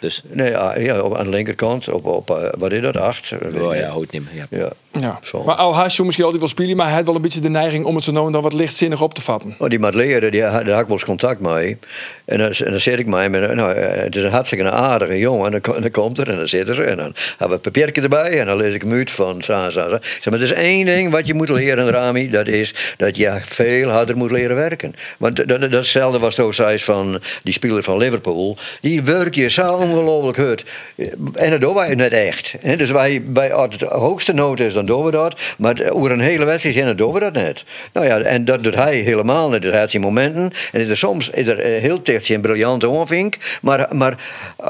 Dus, 0.00 0.22
Nee, 0.28 0.50
ja, 0.50 1.00
op, 1.00 1.16
aan 1.16 1.24
de 1.24 1.30
linkerkant, 1.30 1.88
op, 1.88 2.06
op 2.06 2.30
eh, 2.30 2.48
wat 2.58 2.72
is 2.72 2.80
dat, 2.80 2.96
acht? 2.96 3.32
Oh 3.32 3.70
niet. 3.70 3.78
ja, 3.78 3.92
ooit 3.92 4.10
niet 4.10 4.22
meer. 4.32 4.46
Ja. 4.50 4.58
Ja. 4.58 4.72
Ja. 5.00 5.18
Zo. 5.22 5.44
Maar 5.44 5.54
Al 5.54 5.74
Hasjo 5.74 6.04
misschien 6.04 6.24
altijd 6.24 6.42
wel 6.42 6.52
spelen, 6.52 6.76
maar 6.76 6.86
hij 6.86 6.94
had 6.94 7.04
wel 7.04 7.14
een 7.14 7.22
beetje 7.22 7.40
de 7.40 7.48
neiging 7.48 7.84
om 7.84 7.94
het 7.94 8.04
zo 8.04 8.12
nou 8.12 8.32
dan 8.32 8.42
wat 8.42 8.52
lichtzinnig 8.52 9.02
op 9.02 9.14
te 9.14 9.22
vatten. 9.22 9.54
Oh, 9.58 9.68
die 9.68 9.78
moet 9.78 9.94
leren, 9.94 10.30
die, 10.30 10.40
daar 10.40 10.52
had 10.52 10.80
ik 10.80 10.86
wel 10.86 10.86
eens 10.90 11.04
contact 11.04 11.40
mee. 11.40 11.78
En 12.24 12.38
dan, 12.38 12.50
en 12.50 12.70
dan 12.70 12.80
zit 12.80 12.98
ik 12.98 13.06
mee 13.06 13.28
met, 13.28 13.54
nou, 13.54 13.72
eh, 13.72 14.02
het 14.02 14.16
is 14.16 14.22
een 14.22 14.30
hartstikke 14.30 14.70
aardige 14.70 15.18
jongen. 15.18 15.52
En 15.52 15.60
dan, 15.60 15.80
dan 15.80 15.90
komt 15.90 16.18
er 16.18 16.28
en 16.28 16.36
dan 16.36 16.48
zit 16.48 16.68
er. 16.68 16.82
En 16.82 16.96
dan 16.96 17.14
hebben 17.28 17.48
we 17.48 17.54
een 17.54 17.60
papiertje 17.60 18.02
erbij. 18.02 18.38
En 18.38 18.46
dan 18.46 18.56
lees 18.56 18.74
ik 18.74 18.82
hem 18.82 18.92
uit 18.92 19.12
van 19.12 19.42
zo, 19.42 19.70
zo, 19.70 19.88
zo. 19.88 19.94
Ik 19.94 20.02
zeg, 20.02 20.24
maar 20.24 20.34
er 20.34 20.42
is 20.42 20.52
één 20.52 20.86
ding 20.86 21.10
wat 21.10 21.26
je 21.26 21.34
moet 21.34 21.48
leren, 21.48 21.90
Rami. 21.90 22.30
Dat 22.30 22.48
is 22.48 22.94
dat 22.96 23.16
je 23.16 23.38
veel 23.42 23.88
harder 23.88 24.16
moet 24.16 24.30
leren 24.30 24.56
werken. 24.56 24.94
Want 25.18 25.36
dat, 25.36 25.60
dat, 25.60 25.70
datzelfde 25.70 26.18
was 26.18 26.34
toch 26.34 26.54
zei 26.54 26.78
van 26.78 27.20
die 27.42 27.54
speler 27.54 27.82
van 27.82 27.98
Liverpool. 27.98 28.56
Die 28.80 29.02
werkt 29.02 29.34
je 29.34 29.48
zo 29.48 29.78
ongelooflijk 29.90 30.38
hard. 30.38 30.64
En 31.34 31.50
dat 31.50 31.60
doen 31.60 31.74
wij 31.74 31.94
net 31.94 32.12
echt. 32.12 32.54
Dus 32.76 32.90
wij, 32.90 33.22
wij, 33.32 33.52
als 33.52 33.74
het 33.78 33.82
hoogste 33.82 34.32
nood 34.32 34.60
is, 34.60 34.72
dan 34.72 34.86
doen 34.86 35.04
we 35.04 35.10
dat. 35.10 35.40
Maar 35.58 35.90
over 35.90 36.10
een 36.10 36.20
hele 36.20 36.44
wedstrijd 36.44 36.76
heen, 36.76 36.86
dan 36.86 36.96
doen 36.96 37.12
we 37.12 37.20
dat 37.20 37.32
net. 37.32 37.64
Nou 37.92 38.06
ja, 38.06 38.18
en 38.18 38.44
dat 38.44 38.64
doet 38.64 38.74
hij 38.74 38.96
helemaal 38.96 39.50
niet. 39.50 39.62
Dus 39.62 39.72
hij 39.72 39.88
zijn 39.88 40.02
momenten. 40.02 40.50
En 40.72 40.88
er, 40.88 40.96
soms 40.96 41.30
is 41.30 41.48
er 41.48 41.58
heel 41.58 42.02
dicht 42.02 42.26
zijn 42.26 42.40
briljante 42.40 42.88
onvink. 42.88 43.36
Maar, 43.62 43.88
maar 43.90 44.14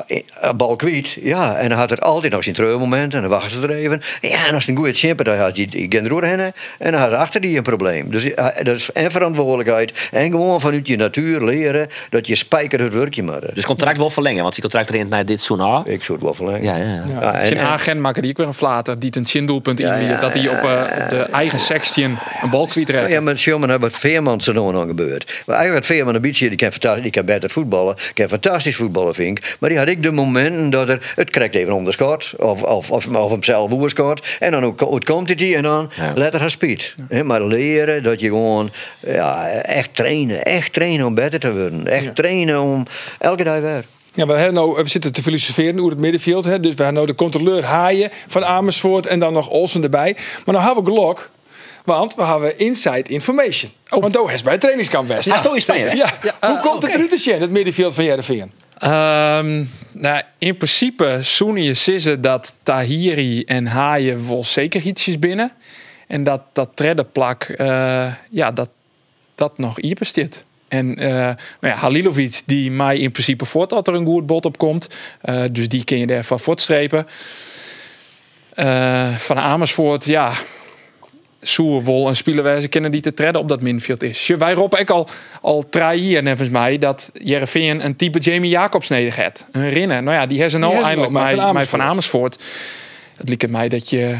eh, 0.07 0.51
bal 0.57 0.79
ja. 1.23 1.57
En 1.57 1.69
dan 1.69 1.79
had 1.79 1.91
er 1.91 1.99
altijd 1.99 2.33
nog 2.33 2.43
zijn 2.43 2.55
treurmomenten. 2.55 3.23
En 3.23 3.29
dan 3.29 3.39
wachtte 3.39 3.61
er 3.61 3.71
even. 3.71 4.03
Ja, 4.21 4.47
en 4.47 4.55
als 4.55 4.67
een 4.67 4.77
goede 4.77 4.93
chimper, 4.93 5.25
dan 5.25 5.39
had 5.39 5.57
hij 5.57 5.69
geen. 5.71 6.53
En 6.79 6.93
dan 6.93 6.95
had 7.01 7.13
achter 7.13 7.41
die 7.41 7.57
een 7.57 7.63
probleem. 7.63 8.11
Dus 8.11 8.35
eh, 8.35 8.47
dat 8.63 8.77
is 8.77 8.93
en 8.93 9.11
verantwoordelijkheid. 9.11 10.09
En 10.11 10.31
gewoon 10.31 10.61
vanuit 10.61 10.87
je 10.87 10.97
natuur 10.97 11.45
leren 11.45 11.89
dat 12.11 12.27
je 12.27 12.35
spijker 12.35 12.81
het 12.81 12.95
werkje 12.95 13.23
maar. 13.23 13.55
Dus 13.55 13.67
contract 13.67 13.99
wel 13.99 14.11
verlengen, 14.11 14.43
want 14.43 14.53
die 14.55 14.63
contract 14.63 14.89
erin 14.89 15.09
naar 15.11 15.25
dit 15.27 15.41
seizoen 15.41 15.67
af. 15.69 15.85
Ik 15.87 16.03
zou 16.05 16.13
het 16.19 16.23
wel 16.23 16.35
verlengen. 16.35 16.63
Ja, 16.63 16.77
ja, 16.77 16.85
ja. 16.95 17.05
Ja, 17.21 17.35
en- 17.35 17.47
Zijn 17.47 17.59
en- 17.61 17.67
agent 17.67 18.01
maken 18.01 18.23
die 18.23 18.31
ook 18.31 18.37
weer 18.37 18.47
een 18.47 18.55
flater 18.55 18.99
die 18.99 19.11
een 19.17 19.27
chindoelpunt 19.27 19.81
in 19.81 19.87
dat 20.21 20.35
hij 20.35 20.49
op, 20.49 20.57
eh, 20.57 21.09
de 21.09 21.19
eigen 21.33 21.61
16 21.61 22.19
een 22.43 22.51
bal 22.51 22.67
kwijt 22.67 22.89
redt. 22.89 23.09
Ja, 23.11 23.21
maar 23.21 23.39
Schumann 23.39 23.79
wat 23.79 23.99
Veerman 23.99 24.41
zo 24.41 24.53
nog 24.53 24.75
aan 24.75 24.89
gebeurd. 24.89 25.43
Maar 25.47 25.57
eigenlijk 25.57 25.87
had 25.87 25.97
Veerman 25.97 26.15
een 26.15 26.21
beetje, 26.21 26.49
die 26.49 26.59
kan, 26.59 26.71
fantastisch, 26.71 27.03
die 27.03 27.13
kan 27.13 27.25
beter 27.25 27.51
voetballen, 27.51 27.95
kan 28.15 28.29
fantastisch 28.29 28.77
voetballen, 28.77 29.15
vind 29.15 29.39
ik. 29.39 29.57
Maar 29.61 29.69
die 29.69 29.79
had 29.79 29.89
ik 29.89 30.03
de 30.03 30.11
momenten 30.13 30.71
dat 30.71 30.89
er, 30.89 31.13
het 31.17 31.31
krijgt 31.31 31.55
even 31.55 31.73
om 31.73 31.85
de 31.85 31.93
schot, 31.93 32.33
of, 32.37 32.63
of, 32.63 32.91
of, 32.91 33.07
of 33.07 33.31
hem 33.31 33.43
zelf 33.43 33.73
oerskort. 33.73 34.37
En 34.41 34.51
dan 34.53 34.65
ook, 34.65 34.81
het 34.95 35.05
komt 35.05 35.29
het 35.29 35.39
die 35.39 35.57
en 35.57 35.63
dan 35.63 35.91
Ja. 35.97 36.13
let 36.15 36.35
er 36.35 36.41
haar 36.41 36.51
speed. 36.51 36.95
Hè, 37.09 37.25
maar 37.25 37.43
leren 37.43 38.03
dat 38.03 38.21
je 38.21 38.27
gewoon, 38.27 38.71
ja, 39.07 39.49
echt 39.49 39.95
trainen, 39.95 40.43
echt 40.43 40.73
trainen 40.73 41.07
om 41.07 41.15
beter 41.15 41.41
te 41.41 41.53
worden. 41.53 41.87
Echt 41.87 42.15
trainen 42.17 42.61
om 42.61 42.87
elke 43.19 43.45
dag 43.45 43.61
weer. 43.61 43.85
Ja, 44.13 44.27
we, 44.27 44.33
hebben 44.33 44.55
nou, 44.55 44.75
we 44.75 44.89
zitten 44.89 45.13
te 45.13 45.23
filosoferen 45.23 45.79
over 45.79 45.91
het 45.91 46.01
middenveld. 46.01 46.45
Hè. 46.45 46.61
Dus 46.61 46.75
we 46.75 46.83
hebben 46.83 46.95
nou 46.95 47.07
de 47.07 47.15
controleur 47.15 47.65
Haaien 47.65 48.11
van 48.27 48.45
Amersfoort 48.45 49.07
en 49.07 49.19
dan 49.19 49.33
nog 49.33 49.49
Olsen 49.49 49.83
erbij. 49.83 50.17
Maar 50.45 50.55
dan 50.55 50.65
hebben 50.65 50.85
we 50.85 50.91
Glok. 50.91 51.31
Want 51.85 52.15
we 52.15 52.25
hebben 52.25 52.59
inside 52.59 53.11
information. 53.11 53.71
Want 53.89 54.13
Doe 54.13 54.33
is 54.33 54.43
bij 54.43 54.53
het 54.53 54.61
trainingskamp 54.61 55.09
West. 55.09 55.29
Hij 55.29 55.55
is 55.55 55.67
hè? 55.67 55.75
Ja. 55.75 55.93
Ja, 55.93 56.15
Hoe 56.23 56.57
ah, 56.57 56.63
komt 56.63 56.83
het 56.83 56.95
eruit, 56.95 57.41
het 57.41 57.51
middenveld 57.51 57.95
van 57.95 58.05
Jereveen? 58.05 58.53
Ehm, 58.79 59.65
nou, 59.93 60.23
in 60.39 60.57
principe 60.57 61.19
zoenen 61.23 61.63
je 61.63 61.75
sissen 61.75 62.21
dat 62.21 62.55
Tahiri 62.63 63.43
en 63.45 63.67
Haaien 63.67 64.29
wel 64.29 64.45
zeker 64.45 64.83
ietsjes 64.83 65.19
binnen. 65.19 65.53
En 66.07 66.25
dat 66.25 66.43
dat 66.53 66.69
treddenplak, 66.75 67.43
eh 67.43 68.13
ja, 68.31 68.51
dat 68.51 68.69
dat 69.35 69.59
nog 69.59 69.77
hier 69.81 69.95
bestaat. 69.99 70.45
En 70.71 70.95
nou 70.95 71.37
ja, 71.61 71.75
Halilovic, 71.75 72.43
die 72.47 72.71
mij 72.71 72.99
in 72.99 73.11
principe 73.11 73.45
voort 73.45 73.71
dat 73.71 73.89
er 73.89 73.95
een 73.95 74.07
goed 74.07 74.27
bot 74.27 74.45
op 74.45 74.59
komt. 74.59 74.89
Eh, 75.21 75.43
dus 75.53 75.69
die 75.69 75.85
kun 75.85 75.99
je 75.99 76.07
er 76.07 76.25
van 76.25 76.41
voortstrepen. 76.41 77.07
Eh, 78.55 79.17
van 79.17 79.39
Amersfoort, 79.39 80.05
ja. 80.05 80.33
Soerwol 81.43 82.09
en 82.09 82.17
Spielerwijze 82.17 82.69
kennen 82.69 82.91
die 82.91 83.01
te 83.01 83.15
treden 83.15 83.41
op 83.41 83.49
dat 83.49 83.63
minfield 83.63 84.03
is. 84.03 84.27
Je, 84.27 84.37
wij 84.37 84.53
roepen 84.53 84.81
ook 84.81 84.91
al, 84.91 85.09
al 85.41 85.65
jaar 85.95 86.23
nevens 86.23 86.49
mij 86.49 86.79
dat 86.79 87.11
Jereveen 87.15 87.85
een 87.85 87.97
type 87.97 88.19
Jamie 88.19 88.51
Jacobs 88.51 88.89
heeft. 88.89 89.49
Een 89.53 89.71
rinner. 89.71 90.03
Nou 90.03 90.17
ja, 90.17 90.27
die 90.27 90.41
hebben 90.41 90.61
ze 90.61 90.67
nou 90.67 90.83
eindelijk 90.85 91.13
mij, 91.13 91.67
van 91.67 91.83
Amersfoort. 91.83 92.43
Het 93.17 93.29
liep 93.29 93.41
het 93.41 93.51
mij 93.51 93.69
dat 93.69 93.91
je 93.91 94.17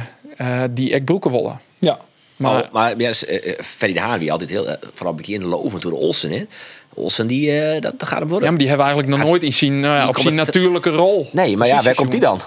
die 0.71 0.93
ek 0.93 1.05
broeken 1.05 1.31
willen. 1.31 1.61
Ja. 1.79 1.99
Maar 2.41 2.53
Maar, 2.53 2.69
maar 2.73 2.99
ja, 2.99 3.11
eh, 3.27 3.49
eh, 3.51 3.59
Ferry 3.65 3.93
de 3.95 4.01
Haan, 4.01 4.19
die 4.19 4.33
altijd 4.33 4.51
heel, 4.51 4.69
eh, 4.69 4.75
vanaf 4.93 5.13
het 5.17 5.27
begin 5.27 5.45
loven 5.45 5.81
door 5.81 5.91
de 5.91 5.97
Olsen. 5.97 6.31
Hè. 6.31 6.45
Olsen, 6.95 7.27
die, 7.27 7.81
dat, 7.81 7.99
dat 7.99 8.09
gaat 8.09 8.19
hem 8.19 8.29
worden. 8.29 8.45
Ja, 8.45 8.51
maar 8.51 8.59
die 8.59 8.69
hebben 8.69 8.87
we 8.87 8.93
eigenlijk 8.93 9.21
nog 9.23 9.29
nooit 9.31 9.43
in 9.43 9.53
zien, 9.53 10.09
op 10.09 10.19
zijn 10.19 10.35
natuurlijke 10.35 10.91
rol. 10.91 11.29
nee, 11.33 11.57
maar 11.57 11.67
ja, 11.67 11.83
waar 11.83 11.95
komt 11.95 12.11
die 12.11 12.21
dan? 12.21 12.41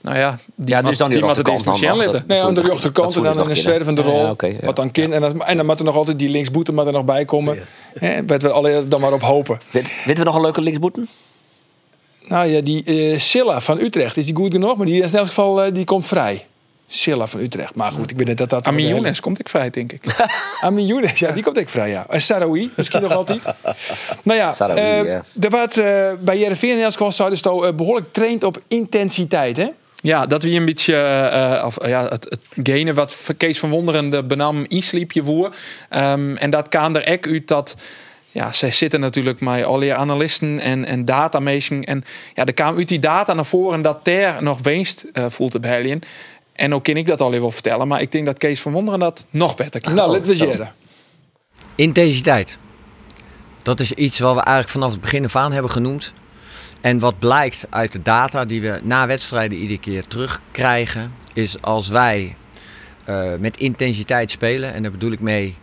Nou 0.00 0.16
ja, 0.18 0.38
die 0.54 0.68
Ja, 0.74 0.82
dus 0.82 0.98
dan 0.98 1.08
die 1.10 1.18
die 1.18 1.28
het 1.28 1.44
dan 1.44 1.54
Michel. 1.64 1.96
Nee, 2.26 2.42
aan 2.42 2.54
de 2.54 2.60
rechterkant 2.60 3.16
en 3.16 3.22
dan 3.22 3.32
ze 3.44 3.50
een 3.50 3.56
zwervende 3.56 4.02
Ja, 4.02 4.08
rol. 4.08 4.36
ja. 4.38 4.56
Wat 4.66 4.76
dan 4.76 4.90
kind. 4.90 5.12
En, 5.12 5.20
dan- 5.20 5.44
en 5.44 5.56
dan 5.56 5.66
moet 5.66 5.78
er 5.78 5.84
nog 5.84 5.96
altijd 5.96 6.18
die 6.18 6.28
linksboete 6.28 6.72
maar 6.72 6.86
er 6.86 6.92
nog 6.92 7.04
bij 7.04 7.24
komen. 7.24 7.58
Ja. 8.00 8.24
Wat 8.26 8.42
we 8.42 8.50
alle 8.50 8.84
dan 8.88 9.00
maar 9.00 9.12
op 9.12 9.22
hopen. 9.22 9.58
Weet, 9.70 9.90
weten 10.04 10.22
we 10.22 10.28
nog 10.28 10.34
een 10.34 10.42
leuke 10.42 10.60
linksboeten? 10.62 11.08
Nou 12.28 12.46
ja, 12.48 12.60
die 12.60 13.18
Silla 13.18 13.60
van 13.60 13.80
Utrecht, 13.80 14.16
is 14.16 14.26
die 14.26 14.36
goed 14.36 14.52
genoeg? 14.52 14.76
Maar 14.76 14.86
die 14.86 15.02
in 15.02 15.12
elk 15.14 15.26
geval 15.26 15.72
die 15.72 15.84
komt 15.84 16.06
vrij. 16.06 16.46
Silla 16.90 17.26
van 17.26 17.40
Utrecht. 17.40 17.74
Maar 17.74 17.90
goed, 17.90 18.10
ik 18.10 18.16
weet 18.16 18.26
niet 18.26 18.38
dat 18.38 18.50
dat... 18.50 18.66
Amin 18.66 18.86
Younes 18.86 19.20
komt 19.20 19.40
ik 19.40 19.48
vrij, 19.48 19.70
denk 19.70 19.92
ik. 19.92 20.02
Amin 20.60 20.86
Younes, 20.86 21.18
ja, 21.18 21.30
die 21.30 21.42
komt 21.42 21.58
ik 21.58 21.68
vrij, 21.68 21.90
ja. 21.90 22.06
En 22.08 22.20
Sarawi, 22.20 22.70
misschien 22.76 23.02
nog 23.02 23.12
altijd. 23.12 23.44
Nou 24.22 24.38
ja, 24.38 24.50
Sarawi, 24.50 24.80
eh, 24.80 25.14
er 25.14 25.50
wordt 25.50 25.78
eh, 25.78 26.10
bij 26.20 26.38
Jereveen 26.38 26.76
in 26.76 26.82
elk 26.82 26.92
geval 26.92 27.12
zouden 27.12 27.38
ze 27.38 27.44
toch, 27.44 27.64
eh, 27.64 27.74
behoorlijk 27.74 28.12
traint 28.12 28.44
op 28.44 28.60
intensiteit, 28.68 29.56
hè? 29.56 29.68
Ja, 30.02 30.26
dat 30.26 30.42
we 30.42 30.50
een 30.50 30.64
beetje 30.64 30.96
eh, 30.96 31.66
of, 31.66 31.86
ja, 31.86 32.08
het, 32.08 32.24
het 32.24 32.40
gene 32.62 32.94
wat 32.94 33.30
Kees 33.36 33.58
van 33.58 33.70
Wonderen 33.70 34.10
de 34.10 34.24
benam 34.24 34.64
insliepje 34.68 35.22
woer. 35.22 35.56
Ehm, 35.88 36.36
en 36.36 36.50
dat 36.50 36.68
kan 36.68 36.96
er 36.96 37.12
ook 37.12 37.26
uit 37.26 37.48
dat. 37.48 37.76
Ja, 38.30 38.52
zij 38.52 38.70
zitten 38.70 39.00
natuurlijk 39.00 39.40
met 39.40 39.64
allerlei 39.64 39.90
analisten 39.90 40.60
en, 40.60 40.84
en. 41.04 41.84
En 41.84 42.04
ja, 42.34 42.44
er 42.44 42.54
kwam 42.54 42.76
uit 42.76 42.88
die 42.88 42.98
data 42.98 43.34
naar 43.34 43.44
voren 43.44 43.82
dat 43.82 44.04
daar 44.04 44.42
nog 44.42 44.60
eh 45.12 45.26
voelt 45.28 45.50
te 45.50 45.60
behelien. 45.60 46.02
En 46.58 46.74
ook 46.74 46.84
kan 46.84 46.96
ik 46.96 47.06
dat 47.06 47.20
al 47.20 47.30
wel 47.30 47.50
vertellen, 47.50 47.88
maar 47.88 48.00
ik 48.00 48.12
denk 48.12 48.26
dat 48.26 48.38
Kees 48.38 48.60
van 48.60 48.72
Wonderen 48.72 49.00
dat 49.00 49.26
nog 49.30 49.56
beter 49.56 49.80
kan. 49.80 49.94
Nou, 49.94 50.10
laten 50.10 50.28
we 50.28 50.36
jaren. 50.36 50.72
Intensiteit. 51.74 52.58
Dat 53.62 53.80
is 53.80 53.92
iets 53.92 54.18
wat 54.18 54.34
we 54.34 54.40
eigenlijk 54.40 54.68
vanaf 54.68 54.92
het 54.92 55.00
begin 55.00 55.24
af 55.24 55.36
aan 55.36 55.52
hebben 55.52 55.70
genoemd. 55.70 56.12
En 56.80 56.98
wat 56.98 57.18
blijkt 57.18 57.66
uit 57.70 57.92
de 57.92 58.02
data 58.02 58.44
die 58.44 58.60
we 58.60 58.80
na 58.82 59.06
wedstrijden 59.06 59.58
iedere 59.58 59.80
keer 59.80 60.06
terugkrijgen, 60.06 61.12
is 61.32 61.62
als 61.62 61.88
wij 61.88 62.36
eh, 63.04 63.34
met 63.38 63.56
intensiteit 63.56 64.30
spelen, 64.30 64.74
en 64.74 64.82
daar 64.82 64.90
bedoel 64.90 65.12
ik 65.12 65.20
mee 65.20 65.56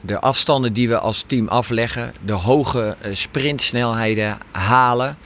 de 0.00 0.20
afstanden 0.20 0.72
die 0.72 0.88
we 0.88 0.98
als 0.98 1.24
team 1.26 1.48
afleggen, 1.48 2.14
de 2.24 2.32
hoge 2.32 2.96
eh, 3.00 3.14
sprintsnelheden 3.14 4.38
halen, 4.52 5.16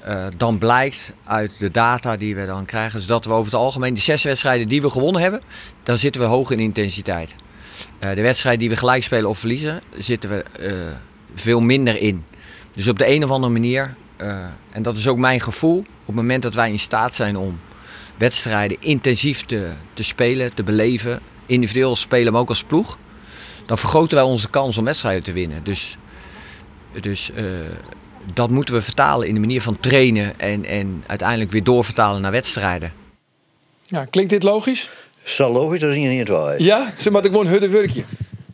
eh, 0.00 0.26
dan 0.36 0.58
blijkt 0.58 1.12
uit 1.24 1.58
de 1.58 1.70
data 1.70 2.16
die 2.16 2.34
we 2.34 2.46
dan 2.46 2.64
krijgen, 2.64 2.98
dus 2.98 3.08
dat 3.08 3.24
we 3.24 3.32
over 3.32 3.52
het 3.52 3.60
algemeen 3.60 3.94
de 3.94 4.00
zes 4.00 4.22
wedstrijden 4.22 4.68
die 4.68 4.82
we 4.82 4.90
gewonnen 4.90 5.22
hebben, 5.22 5.40
dan 5.82 5.98
zitten 5.98 6.20
we 6.20 6.26
hoog 6.26 6.50
in 6.50 6.58
intensiteit. 6.58 7.34
Eh, 7.98 8.14
de 8.14 8.22
wedstrijd 8.22 8.58
die 8.58 8.68
we 8.68 8.76
gelijk 8.76 9.02
spelen 9.02 9.28
of 9.28 9.38
verliezen, 9.38 9.82
zitten 9.94 10.30
we 10.30 10.42
eh, 10.60 10.72
veel 11.34 11.60
minder 11.60 12.00
in. 12.00 12.24
Dus 12.72 12.88
op 12.88 12.98
de 12.98 13.08
een 13.08 13.24
of 13.24 13.30
andere 13.30 13.52
manier, 13.52 13.94
en 14.72 14.82
dat 14.82 14.96
is 14.96 15.08
ook 15.08 15.18
mijn 15.18 15.40
gevoel, 15.40 15.78
op 15.78 16.06
het 16.06 16.14
moment 16.14 16.42
dat 16.42 16.54
wij 16.54 16.70
in 16.70 16.78
staat 16.78 17.14
zijn 17.14 17.36
om 17.36 17.60
wedstrijden 18.16 18.76
intensief 18.80 19.44
te, 19.44 19.72
te 19.94 20.02
spelen, 20.02 20.54
te 20.54 20.62
beleven, 20.62 21.20
individueel 21.46 21.96
spelen, 21.96 22.32
maar 22.32 22.40
ook 22.40 22.48
als 22.48 22.64
ploeg, 22.64 22.98
dan 23.66 23.78
vergroten 23.78 24.16
wij 24.16 24.26
onze 24.26 24.50
kans 24.50 24.78
om 24.78 24.84
wedstrijden 24.84 25.22
te 25.22 25.32
winnen. 25.32 25.64
Dus, 25.64 25.96
dus 27.00 27.30
dat 28.34 28.50
moeten 28.50 28.74
we 28.74 28.82
vertalen 28.82 29.28
in 29.28 29.34
de 29.34 29.40
manier 29.40 29.62
van 29.62 29.80
trainen 29.80 30.40
en, 30.40 30.64
en 30.64 31.04
uiteindelijk 31.06 31.50
weer 31.50 31.64
doorvertalen 31.64 32.22
naar 32.22 32.30
wedstrijden. 32.30 32.92
Ja, 33.82 34.04
klinkt 34.04 34.30
dit 34.30 34.42
logisch? 34.42 34.90
Zo 35.22 35.52
logisch 35.52 35.80
dat 35.80 35.90
is 35.90 35.96
niet 35.96 36.28
waar. 36.28 36.62
Ja, 36.62 36.92
ze 36.96 37.10
moeten 37.10 37.30
gewoon 37.30 37.46
hudde 37.46 37.68
werkje. 37.68 38.04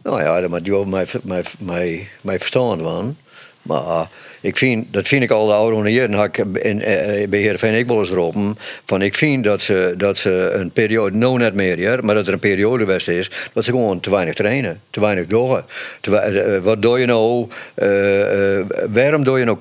Nou 0.03 0.23
ja, 0.23 0.41
dat 0.41 0.51
moet 0.51 0.65
je 0.65 0.71
wel 0.71 0.85
mijn, 0.85 1.07
mijn, 1.23 1.45
mijn, 1.59 2.09
mijn 2.21 2.39
verstand 2.39 2.83
van. 2.83 3.17
Maar 3.63 3.83
uh, 3.83 4.07
ik 4.41 4.57
vind, 4.57 4.93
dat 4.93 5.09
vind 5.09 5.23
ik 5.23 5.31
al 5.31 5.47
de 5.47 5.53
oude 5.53 5.93
jaren, 5.93 6.13
had 6.13 6.27
ik 6.27 6.37
in, 6.39 6.79
uh, 6.79 6.85
bij 7.29 7.39
Heerenveen 7.39 7.75
ik 7.75 7.87
wel 7.87 7.99
eens 7.99 8.11
roepen, 8.11 8.57
van 8.85 9.03
ik 9.03 9.15
vind 9.15 9.45
dat 9.45 9.63
ze, 9.63 9.95
dat 9.97 10.19
ze 10.19 10.51
een 10.55 10.71
periode, 10.71 11.17
nou 11.17 11.39
net 11.39 11.55
meer, 11.55 11.79
ja, 11.79 11.99
maar 12.01 12.15
dat 12.15 12.27
er 12.27 12.33
een 12.33 12.39
periode 12.39 12.85
best 12.85 13.09
is, 13.09 13.31
dat 13.53 13.65
ze 13.65 13.71
gewoon 13.71 14.01
te 14.01 14.11
weinig 14.11 14.35
trainen, 14.35 14.81
te 14.91 15.01
weinig 15.01 15.27
doen. 15.27 15.61
Uh, 16.09 16.59
wat 16.63 16.83
doe 16.83 16.99
je 17.01 17.07
nou, 17.07 17.47
waarom 18.93 19.25
doe 19.25 19.39
je 19.39 19.45
nou, 19.45 19.59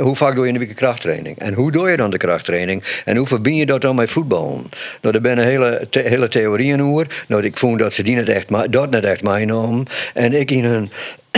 hoe 0.00 0.16
vaak 0.16 0.34
doe 0.34 0.46
je 0.46 0.52
in 0.52 0.58
de 0.58 0.66
week 0.66 0.76
krachttraining? 0.76 1.38
En 1.38 1.54
hoe 1.54 1.72
doe 1.72 1.90
je 1.90 1.96
dan 1.96 2.10
de 2.10 2.16
krachttraining? 2.16 2.82
En 3.04 3.16
hoe 3.16 3.26
verbind 3.26 3.58
je 3.58 3.66
dat 3.66 3.80
dan 3.80 3.94
met 3.94 4.10
voetbal? 4.10 4.62
Nou, 5.00 5.16
er 5.16 5.20
zijn 5.22 5.38
hele, 5.38 5.86
te, 5.90 6.00
hele 6.00 6.28
theorieën 6.28 6.82
over. 6.82 7.24
Nou, 7.28 7.44
ik 7.44 7.56
vond 7.56 7.78
dat 7.78 7.94
ze 7.94 8.02
die 8.02 8.14
net 8.14 8.28
echt, 8.28 8.48
dat 8.70 8.90
net 8.90 9.04
echt. 9.04 9.22
En 10.14 10.32
ik 10.32 10.50
in 10.50 10.64
hun 10.64 10.90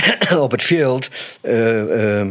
op 0.38 0.50
het 0.50 0.62
veld. 0.62 1.08
Uh, 1.42 1.82
uh, 1.82 2.26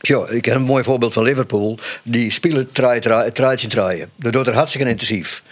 ja, 0.00 0.26
ik 0.28 0.44
heb 0.44 0.54
een 0.54 0.62
mooi 0.62 0.84
voorbeeld 0.84 1.12
van 1.12 1.22
Liverpool. 1.22 1.78
Die 2.02 2.30
spelen 2.30 2.72
draait 2.72 3.02
draaien. 3.68 4.10
Dat 4.16 4.32
doet 4.32 4.46
er 4.46 4.54
hartstikke 4.54 4.88
intensief. 4.88 5.42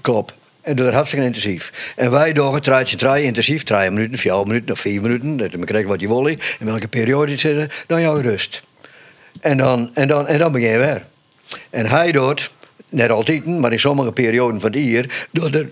Klopt. 0.00 0.32
En 0.60 0.76
dat 0.76 0.86
is 0.86 0.94
hartstikke 0.94 1.24
intensief. 1.24 1.92
En 1.96 2.10
wij 2.10 2.32
doen 2.32 2.54
het 2.54 2.90
je 2.90 2.96
draaien 2.96 3.26
intensief. 3.26 3.62
Drie 3.62 3.90
minuten, 3.90 4.18
vier 4.18 4.46
minuten 4.46 4.72
of 4.72 4.80
vier 4.80 5.02
minuten. 5.02 5.36
Dat 5.36 5.50
je 5.50 5.64
krijgt 5.64 5.88
wat 5.88 6.00
je 6.00 6.08
wil. 6.08 6.26
In 6.26 6.38
welke 6.58 6.88
periode 6.88 7.32
je 7.32 7.38
zit, 7.38 7.84
dan 7.86 8.00
jouw 8.00 8.20
rust. 8.20 8.62
En 9.40 9.56
dan, 9.56 9.90
en, 9.94 10.08
dan, 10.08 10.26
en 10.26 10.38
dan 10.38 10.52
begin 10.52 10.70
je 10.70 10.78
weer. 10.78 11.04
En 11.70 11.86
hij 11.86 12.12
doet, 12.12 12.50
net 12.88 13.10
altijd, 13.10 13.46
maar 13.46 13.72
in 13.72 13.80
sommige 13.80 14.12
perioden 14.12 14.60
van 14.60 14.72
het 14.72 14.82
jaar, 14.82 15.26
doet 15.30 15.54
er 15.54 15.68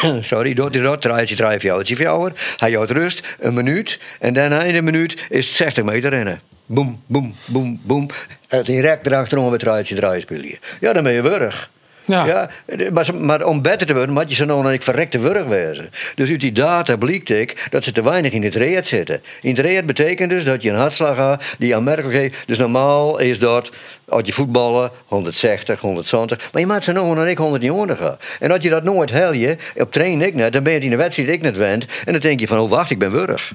sorry, 0.20 0.54
doet 0.54 0.74
hij 0.74 0.82
dat, 0.82 1.00
draait 1.00 1.28
hij 1.28 1.36
drie 1.36 1.60
fjouwertje 1.60 1.96
fjouwer. 1.96 2.32
Hij 2.56 2.72
houdt 2.72 2.90
rust, 2.90 3.36
een 3.38 3.54
minuut. 3.54 3.98
En 4.18 4.34
daarna 4.34 4.62
in 4.62 4.74
een 4.74 4.84
minuut 4.84 5.26
is 5.28 5.46
het 5.46 5.56
60 5.56 5.84
meter 5.84 6.10
rennen. 6.10 6.40
Boom, 6.66 7.02
boom, 7.06 7.34
boom, 7.46 7.80
boom. 7.82 8.08
En 8.48 8.62
direct 8.62 9.06
erachterom 9.06 9.50
het 9.50 9.60
draait 9.60 9.88
je 9.88 9.94
draaien 9.94 10.20
spelen. 10.20 10.58
Ja, 10.80 10.92
dan 10.92 11.02
ben 11.02 11.12
je 11.12 11.22
wurg. 11.22 11.70
Ja. 12.10 12.50
maar, 12.92 13.14
maar, 13.14 13.44
om 13.44 13.62
beter 13.62 13.86
te 13.86 13.94
worden, 13.94 14.14
moet 14.14 14.28
je 14.28 14.34
zo 14.34 14.44
nog 14.44 14.64
een 14.64 14.82
verrekte 14.82 15.18
wurg 15.18 15.44
wezen. 15.44 15.90
Dus 16.14 16.30
uit 16.30 16.40
die 16.40 16.52
data 16.52 16.96
blijkt 16.96 17.30
ik 17.30 17.66
dat 17.70 17.84
ze 17.84 17.92
te 17.92 18.02
weinig 18.02 18.32
in 18.32 18.42
het 18.42 18.54
reet 18.54 18.86
zitten. 18.86 19.22
In 19.40 19.50
het 19.50 19.58
reet 19.58 19.86
betekent 19.86 20.30
dus 20.30 20.44
dat 20.44 20.62
je 20.62 20.70
een 20.70 20.76
hartslag 20.76 21.16
hebt 21.16 21.44
die 21.58 21.76
aanmerkelijk 21.76 22.14
heeft. 22.14 22.42
Dus 22.46 22.58
normaal 22.58 23.18
is 23.18 23.38
dat, 23.38 23.70
als 24.08 24.22
je 24.26 24.32
voetballen, 24.32 24.90
160, 25.06 25.80
120. 25.80 26.52
Maar 26.52 26.60
je 26.62 26.68
maakt 26.68 26.84
ze 26.84 26.92
nog 26.92 27.16
een 27.16 27.36
100 27.36 27.62
niet 27.62 27.98
gaan. 27.98 28.16
En 28.40 28.50
als 28.50 28.62
je 28.62 28.70
dat 28.70 28.84
nooit 28.84 29.10
hel 29.10 29.32
je, 29.32 29.56
op 29.76 29.92
training 29.92 30.22
ik 30.22 30.34
net, 30.34 30.52
dan 30.52 30.62
ben 30.62 30.72
je 30.72 30.80
in 30.80 30.90
de 30.90 30.96
wedstrijd 30.96 31.28
ik 31.28 31.42
net 31.42 31.56
wend. 31.56 31.86
En 32.04 32.12
dan 32.12 32.20
denk 32.20 32.40
je 32.40 32.46
van, 32.46 32.58
oh 32.58 32.70
wacht, 32.70 32.90
ik 32.90 32.98
ben 32.98 33.10
wurg 33.10 33.52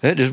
dus 0.00 0.28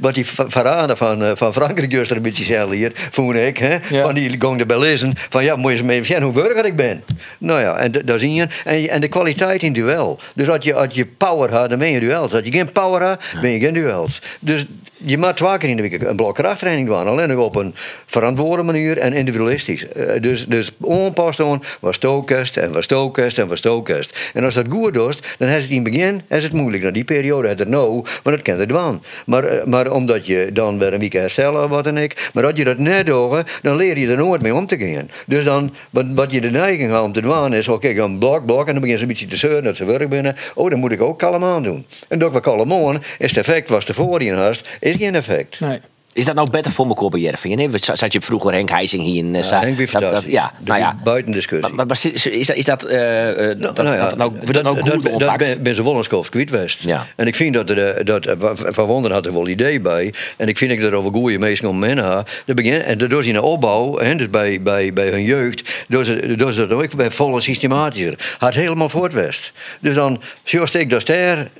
wat 0.00 0.14
die 0.14 0.26
verraden 0.26 0.96
van, 0.96 1.22
uh, 1.22 1.30
van 1.34 1.52
Frankrijk 1.52 1.92
juist 1.92 2.10
een 2.10 2.22
beetje 2.22 2.44
zelf 2.44 2.70
hier, 2.70 2.92
vond 2.94 3.36
ik. 3.36 3.58
He, 3.58 3.78
Van 4.02 4.14
die 4.14 4.40
gong 4.40 4.60
erbij 4.60 4.78
lezen. 4.78 5.12
Van 5.16 5.44
ja, 5.44 5.56
moet 5.56 5.70
je 5.70 5.76
eens 5.76 5.86
mee 5.86 6.04
zien 6.04 6.22
hoe 6.22 6.32
burger 6.32 6.64
ik 6.64 6.76
ben. 6.76 7.04
Nou 7.38 7.60
ja, 7.60 7.76
en 7.76 7.92
daar 8.04 8.18
zie 8.18 8.34
je. 8.34 8.46
En, 8.64 8.88
en 8.88 9.00
de 9.00 9.08
kwaliteit 9.08 9.62
in 9.62 9.72
duel. 9.72 10.20
Dus 10.34 10.48
als 10.48 10.64
je, 10.64 10.74
als 10.74 10.94
je 10.94 11.06
power 11.06 11.52
had, 11.52 11.70
dan 11.70 11.78
ben 11.78 11.90
je 11.90 12.00
duels. 12.00 12.34
Als 12.34 12.44
je 12.44 12.52
geen 12.52 12.72
power 12.72 13.02
had, 13.02 13.22
ben 13.40 13.50
je 13.50 13.60
geen 13.60 13.74
duels. 13.74 14.22
Dus 14.40 14.66
je 15.04 15.32
twee 15.34 15.58
keer 15.58 15.68
in 15.68 15.76
de 15.76 15.82
week 15.82 16.02
een 16.02 16.16
blok 16.16 16.34
krachttraining 16.34 16.88
doen. 16.88 17.06
Alleen 17.06 17.28
nog 17.28 17.38
op 17.38 17.56
een 17.56 17.74
verantwoorde 18.06 18.62
manier 18.62 18.98
en 18.98 19.12
individualistisch. 19.12 19.86
Uh, 19.96 20.20
dus, 20.20 20.46
dus 20.46 20.70
onpast 20.80 21.38
doen, 21.38 21.62
was 21.80 21.96
stokest 21.96 22.56
en 22.56 22.72
was 22.72 22.84
stokest 22.84 23.38
en 23.38 23.48
was 23.48 23.58
stokest. 23.58 24.30
En 24.34 24.44
als 24.44 24.54
dat 24.54 24.66
goed 24.68 24.94
doet, 24.94 25.36
dan 25.38 25.48
is 25.48 25.62
het 25.62 25.70
in 25.70 25.84
het 25.84 25.92
begin 25.92 26.22
is 26.28 26.42
het 26.42 26.52
moeilijk. 26.52 26.82
Nou, 26.82 26.94
die 26.94 27.04
periode 27.04 27.48
had 27.48 27.58
het 27.58 27.68
nou, 27.68 28.04
maar 28.22 28.32
dat 28.32 28.42
kent 28.42 28.58
het 28.58 28.70
wel. 28.70 29.00
Maar, 29.26 29.44
eh, 29.44 29.64
maar 29.64 29.90
omdat 29.90 30.26
je 30.26 30.50
dan 30.52 30.78
weer 30.78 30.92
een 30.92 31.00
week 31.00 31.12
herstellen, 31.12 31.68
wat 31.68 31.86
en 31.86 31.96
ik. 31.96 32.30
Maar 32.34 32.44
als 32.44 32.52
je 32.56 32.64
dat 32.64 32.78
net 32.78 33.06
doet, 33.06 33.42
dan 33.62 33.76
leer 33.76 33.98
je 33.98 34.08
er 34.08 34.16
nooit 34.16 34.42
mee 34.42 34.54
om 34.54 34.66
te 34.66 34.78
gaan. 34.78 35.10
Dus 35.26 35.44
dan, 35.44 35.74
wat, 35.90 36.04
wat 36.14 36.30
je 36.30 36.40
de 36.40 36.50
neiging 36.50 36.90
hebt 36.90 37.02
om 37.02 37.12
te 37.12 37.20
doen, 37.20 37.54
is: 37.54 37.68
oké, 37.68 37.88
okay, 37.88 38.04
een 38.04 38.18
blok, 38.18 38.46
blok. 38.46 38.66
En 38.66 38.72
dan 38.72 38.82
begin 38.82 38.96
ze 38.96 39.02
een 39.02 39.08
beetje 39.08 39.26
te 39.26 39.36
zeuren 39.36 39.64
dat 39.64 39.76
ze 39.76 39.84
werk 39.84 40.08
binnen. 40.08 40.36
Oh, 40.54 40.70
dan 40.70 40.78
moet 40.78 40.92
ik 40.92 41.02
ook 41.02 41.18
kalm 41.18 41.44
aan 41.44 41.62
doen. 41.62 41.86
En 42.08 42.18
dat 42.18 42.32
we 42.32 42.40
kalm 42.40 42.72
aan, 42.72 43.02
is 43.18 43.30
het 43.34 43.46
effect 43.46 43.68
was 43.68 43.84
tevoren 43.84 44.26
in 44.26 44.34
hast, 44.34 44.68
is 44.94 45.00
geen 45.00 45.14
effect. 45.14 45.60
Nee. 45.60 45.80
Is 46.14 46.24
dat 46.24 46.34
nou 46.34 46.50
beter 46.50 46.72
voor 46.72 46.86
mijn 46.86 47.10
bij 47.10 47.20
Jervingen? 47.20 47.56
Nee, 47.56 47.68
zat 47.78 48.12
je 48.12 48.20
vroeger 48.20 48.52
Henk 48.52 48.70
Heising 48.70 49.02
hier 49.02 49.24
in... 49.24 49.34
Uh, 49.34 49.42
ja, 49.42 49.60
Henk 49.60 49.92
dat, 49.92 50.00
dat, 50.00 50.24
ja, 50.24 50.52
nou 50.58 50.80
ja. 50.80 50.98
Buiten 51.04 51.32
discussie. 51.32 51.74
Maar, 51.74 51.86
maar, 51.86 52.00
is 52.12 52.46
dat... 52.46 52.56
Is 52.56 52.64
dat, 52.64 52.90
uh, 52.90 52.90
nou, 52.92 53.56
dat, 53.56 53.76
nou 53.76 53.96
ja, 53.96 54.08
dat, 54.08 54.16
nou, 54.16 54.32
dat, 54.44 54.62
nou 54.62 54.80
goed 54.80 55.02
dat, 55.02 55.20
dat 55.20 55.36
ben, 55.36 55.62
ben 55.62 55.74
ze 55.74 56.46
kwijt 56.48 56.78
Ja. 56.80 57.06
En 57.16 57.26
ik 57.26 57.34
vind 57.34 57.54
dat 57.54 57.70
er... 57.70 58.04
Dat, 58.04 58.34
van 58.54 58.86
Wonder 58.86 59.12
had 59.12 59.26
er 59.26 59.32
wel 59.32 59.48
idee 59.48 59.80
bij. 59.80 60.14
En 60.36 60.48
ik 60.48 60.58
vind 60.58 60.80
dat 60.80 60.90
er 60.90 60.94
over 60.94 61.10
goede 61.12 61.38
mensen 61.38 61.68
om 61.68 61.78
men 61.78 62.24
hebben. 62.44 62.84
En 62.84 62.98
daardoor 62.98 63.26
in 63.26 63.32
de 63.32 63.42
opbouw, 63.42 63.98
hè, 63.98 64.14
dus 64.14 64.30
bij, 64.30 64.62
bij, 64.62 64.92
bij 64.92 65.08
hun 65.08 65.24
jeugd... 65.24 65.84
Door 65.88 66.04
ze, 66.04 66.36
door 66.36 66.52
ze 66.52 66.66
dat 66.66 66.82
ook 66.82 66.96
bij 66.96 67.10
volle 67.10 67.40
systematischer. 67.40 68.36
Had 68.38 68.54
helemaal 68.54 68.88
voortwest. 68.88 69.52
Dus 69.80 69.94
dan... 69.94 70.22
Zoals 70.44 70.74
ik 70.74 70.90
dat 70.90 71.00
ster... 71.00 71.50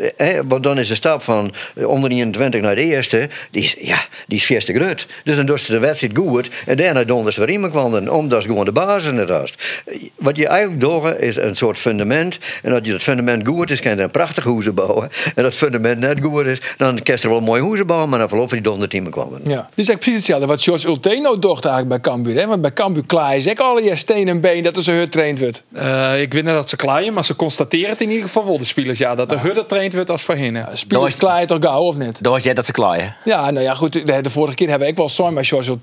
Want 0.44 0.62
dan 0.62 0.78
is 0.78 0.88
de 0.88 0.94
stap 0.94 1.22
van 1.22 1.54
onder 1.74 2.10
21 2.10 2.60
naar 2.60 2.74
de 2.74 2.82
eerste... 2.82 3.28
Die 3.50 3.62
is, 3.62 3.76
ja, 3.80 4.06
die 4.26 4.41
is 4.42 4.48
vierste 4.48 4.72
groot. 4.72 5.06
Dus 5.24 5.36
dan 5.36 5.46
doet 5.46 5.66
de 5.66 5.78
wedstrijd 5.78 6.16
goed. 6.16 6.48
En 6.66 6.76
daarna 6.76 7.04
doen 7.04 7.32
ze 7.32 7.40
weer 7.40 7.50
iemand 7.50 7.72
kwam. 7.72 8.08
Omdat 8.08 8.42
ze 8.42 8.48
gewoon 8.48 8.64
de 8.64 8.72
basis 8.72 9.12
net 9.12 9.28
hast. 9.28 9.82
Wat 10.16 10.36
je 10.36 10.46
eigenlijk 10.46 10.80
doet 10.80 11.20
is 11.20 11.36
een 11.36 11.56
soort 11.56 11.78
fundament. 11.78 12.38
En 12.62 12.72
als 12.72 12.80
je 12.84 12.92
dat 12.92 13.02
fundament 13.02 13.46
goed 13.48 13.70
is, 13.70 13.80
kan 13.80 13.96
je 13.96 14.02
een 14.02 14.10
prachtig 14.10 14.44
huizen 14.44 14.74
bouwen. 14.74 15.08
En 15.34 15.42
dat 15.42 15.54
fundament 15.54 15.98
net 15.98 16.18
goed 16.22 16.46
is, 16.46 16.60
dan 16.76 17.02
kan 17.02 17.14
je 17.16 17.22
er 17.22 17.28
wel 17.28 17.40
mooi 17.40 17.62
huizen 17.62 17.86
bouwen. 17.86 18.08
Maar 18.08 18.18
dan 18.18 18.28
verloop 18.28 18.50
die 18.50 18.60
donder 18.60 18.88
team 18.88 19.10
kwamen. 19.10 19.40
Ja. 19.44 19.68
Dus 19.74 19.88
eigenlijk 19.88 19.98
precies 19.98 20.14
hetzelfde 20.14 20.46
wat 20.46 20.62
George 20.62 20.86
Ulteno 20.86 21.38
docht 21.38 21.64
eigenlijk 21.64 22.02
bij 22.02 22.12
Cambuur. 22.12 22.36
Hè? 22.36 22.46
Want 22.46 22.60
bij 22.60 22.72
Cambuur 22.72 23.06
klaar 23.06 23.36
is 23.36 23.56
alle 23.56 23.82
je 23.82 23.96
steen 23.96 24.28
en 24.28 24.40
been 24.40 24.62
dat 24.62 24.76
er 24.76 24.82
zo 24.82 24.92
getraind 24.92 25.40
wordt. 25.40 25.62
Uh, 25.72 26.20
ik 26.20 26.32
weet 26.32 26.44
niet 26.44 26.52
dat 26.52 26.68
ze 26.68 26.76
klaaien, 26.76 27.12
maar 27.12 27.24
ze 27.24 27.36
constateren 27.36 27.90
het 27.90 28.00
in 28.00 28.08
ieder 28.08 28.26
geval 28.26 28.44
wel, 28.44 28.58
de 28.58 28.64
spelers. 28.64 28.98
Ja, 28.98 29.14
dat 29.14 29.28
de 29.28 29.34
ja. 29.34 29.54
getraind 29.54 29.94
wordt 29.94 30.10
als 30.10 30.22
voor 30.22 30.34
hen. 30.34 30.54
Ja, 30.54 30.70
spelers 30.72 31.16
klaaien 31.16 31.46
toch 31.46 31.58
gauw, 31.60 31.82
of 31.82 31.96
niet? 31.96 32.22
Dan 32.22 32.32
was 32.32 32.42
jij 32.42 32.54
dat 32.54 32.66
ze 32.66 32.72
klaaien? 32.72 33.16
Ja, 33.24 33.50
nou 33.50 33.64
ja, 33.64 33.74
goed. 33.74 33.92
De, 33.92 34.20
de 34.20 34.30
vorige 34.32 34.54
keer 34.54 34.68
hebben 34.68 34.86
we 34.86 34.92
ook 34.92 34.98
wel 34.98 35.08
zo'n 35.08 35.34
bij 35.34 35.44
George 35.44 35.76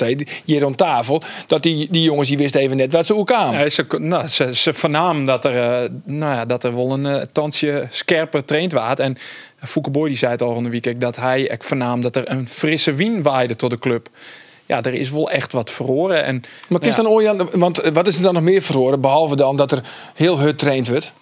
hier 0.46 0.62
rond 0.62 0.78
tafel, 0.78 1.22
dat 1.48 1.64
die, 1.64 1.88
die 1.92 2.04
jongens 2.04 2.28
die 2.28 2.38
wisten 2.38 2.62
even 2.62 2.78
net 2.78 2.94
wat 2.94 3.06
ze 3.06 3.16
ook 3.16 3.32
aan. 3.32 3.54
Ja, 3.54 3.70
ze, 3.70 3.86
nou, 3.98 4.28
ze, 4.28 4.56
ze 4.56 4.74
vernamen 4.74 5.26
dat 5.26 5.46
er, 5.46 5.84
uh, 5.84 5.90
nou 6.04 6.36
ja, 6.36 6.46
dat 6.46 6.64
er 6.64 6.76
wel 6.76 6.92
een 6.92 7.06
uh, 7.06 7.16
tandje 7.16 7.88
scherper 7.90 8.46
traind 8.46 8.72
waard. 8.72 9.00
En 9.00 9.18
Fouke 9.64 9.90
Boy 9.90 10.08
die 10.08 10.18
zei 10.18 10.32
het 10.32 10.42
al 10.42 10.54
van 10.54 10.64
de 10.64 10.70
week 10.70 11.02
dat 11.02 11.16
hij 11.16 11.42
ik 11.42 11.64
vernaam 11.64 12.02
dat 12.02 12.16
er 12.16 12.32
een 12.32 12.50
frisse 12.50 12.94
wien 12.94 13.22
waaide 13.22 13.56
tot 13.56 13.70
de 13.70 13.80
club 13.80 14.10
ja, 14.70 14.84
er 14.84 14.94
is 14.94 15.10
wel 15.10 15.32
echt 15.32 15.54
wat 15.54 15.72
verloren. 15.72 16.24
En, 16.24 16.44
maar 16.68 16.84
is 16.84 16.96
dan 16.96 17.08
Orjan, 17.08 17.50
want 17.52 17.82
wat 17.94 18.08
is 18.08 18.16
er 18.16 18.22
dan 18.22 18.34
nog 18.34 18.44
meer 18.44 18.62
verloren? 18.62 19.02
Behalve 19.02 19.36
dan 19.36 19.58
dat 19.58 19.72
er 19.72 19.84
heel 20.16 20.40
hut 20.40 20.58
traind 20.58 20.88
wordt? 20.88 21.14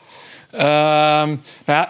Ehm, 0.51 1.35
nou 1.65 1.87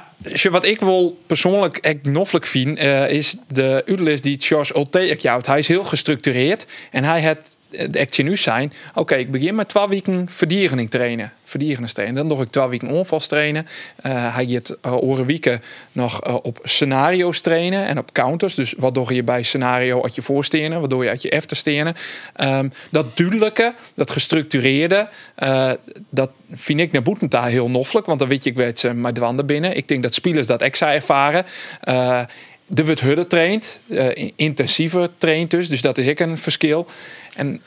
wat 0.49 0.65
ik 0.65 0.79
wel 0.79 1.19
persoonlijk 1.27 1.77
echt 1.77 2.03
noffelijk 2.03 2.45
vind, 2.45 2.79
uh, 2.79 3.09
is 3.09 3.35
de 3.47 3.83
Udelis 3.85 4.21
die 4.21 4.37
Charles 4.39 4.71
Olte 4.71 4.99
Hij 5.47 5.59
is 5.59 5.67
heel 5.67 5.83
gestructureerd 5.83 6.65
en 6.91 7.03
hij 7.03 7.19
heeft 7.19 7.56
de 7.70 7.99
actie 7.99 8.24
nu 8.24 8.38
zijn. 8.38 8.74
Oké, 8.93 9.15
ik 9.15 9.32
begin 9.32 9.55
met 9.55 9.70
twee 9.70 9.88
weken 9.88 10.26
verdierening 10.30 10.89
trainen. 10.89 11.34
Verdierening 11.43 11.91
trainen. 11.91 12.15
Dan 12.15 12.28
nog 12.28 12.41
ik 12.41 12.49
twee 12.49 12.68
weken 12.68 12.88
onvast 12.88 13.30
trainen. 13.30 13.68
Uh, 14.05 14.36
hij 14.36 14.45
gaat 14.45 14.78
uh, 14.86 15.20
weken 15.26 15.61
nog 15.91 16.41
op 16.41 16.59
scenario's 16.63 17.41
trainen 17.41 17.88
en 17.88 17.97
op 17.97 18.13
counters. 18.13 18.55
Dus 18.55 18.74
wat 18.78 18.93
doe 18.93 19.13
je 19.13 19.24
bij 19.24 19.43
scenario 19.43 20.03
uit 20.03 20.15
je 20.15 20.22
voorstenen, 20.22 20.82
wat 20.82 21.03
je 21.03 21.09
uit 21.09 21.22
je 21.22 21.30
efterstenen. 21.30 21.95
Um, 22.41 22.72
dat 22.89 23.18
duidelijke, 23.18 23.74
dat 23.95 24.11
gestructureerde, 24.11 25.09
dat 26.09 26.32
vind 26.53 26.80
ik 26.80 26.91
naar 26.91 27.01
Boetenta 27.01 27.43
heel 27.43 27.70
noffelijk. 27.70 28.05
Want 28.05 28.20
dan 28.20 28.28
weet 28.28 28.43
je, 28.43 28.49
ik 28.49 28.55
weet 28.55 28.80
ze 28.80 28.93
maar 28.93 29.13
dwanden 29.13 29.45
binnen. 29.45 29.78
Ik 29.78 29.88
denk 29.88 30.03
dat 30.03 30.13
spelers 30.13 30.47
dat 30.47 30.61
extra 30.61 30.93
ervaren 30.93 31.45
de 32.68 32.86
wordt 32.86 32.99
hudde 32.99 33.28
traint, 33.28 33.82
uh, 33.88 34.30
intensiever 34.36 35.09
traint 35.18 35.51
dus. 35.51 35.70
Dus 35.70 35.82
dat 35.82 35.97
is 35.97 36.05
ik 36.05 36.20
een 36.20 36.38
verschil. 36.38 36.88
En 37.36 37.61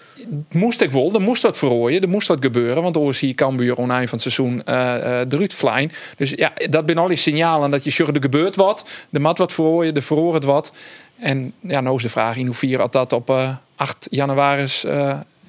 moest 0.52 0.80
ik 0.80 0.90
wel, 0.90 1.14
er 1.14 1.20
moest 1.20 1.42
wat 1.42 1.56
verrooien, 1.56 2.02
er 2.02 2.08
moest 2.08 2.28
wat 2.28 2.42
gebeuren. 2.42 2.82
Want 2.82 2.96
anders 2.96 3.18
zie 3.18 3.34
Cambuur 3.34 3.78
oneind 3.78 4.08
van 4.08 4.18
het 4.18 4.32
seizoen 4.32 4.62
uh, 4.68 4.74
uh, 4.74 5.20
eruit 5.28 5.54
flying. 5.54 5.92
Dus 6.16 6.30
ja, 6.30 6.52
dat 6.68 6.82
zijn 6.86 6.98
al 6.98 7.08
die 7.08 7.16
signalen 7.16 7.70
dat 7.70 7.84
je 7.84 7.90
zegt, 7.90 8.14
er 8.14 8.22
gebeurt 8.22 8.56
wat. 8.56 8.84
De 9.10 9.18
mat 9.18 9.38
wat 9.38 9.52
verrooien, 9.52 9.94
er 9.94 10.02
verroort 10.02 10.34
het 10.34 10.44
wat. 10.44 10.72
En 11.18 11.52
ja, 11.60 11.80
nou 11.80 11.96
is 11.96 12.02
de 12.02 12.08
vraag 12.08 12.36
in 12.36 12.46
hoeverre 12.46 12.88
dat 12.90 13.12
op 13.12 13.30
uh, 13.30 13.54
8 13.76 14.06
januari 14.10 14.66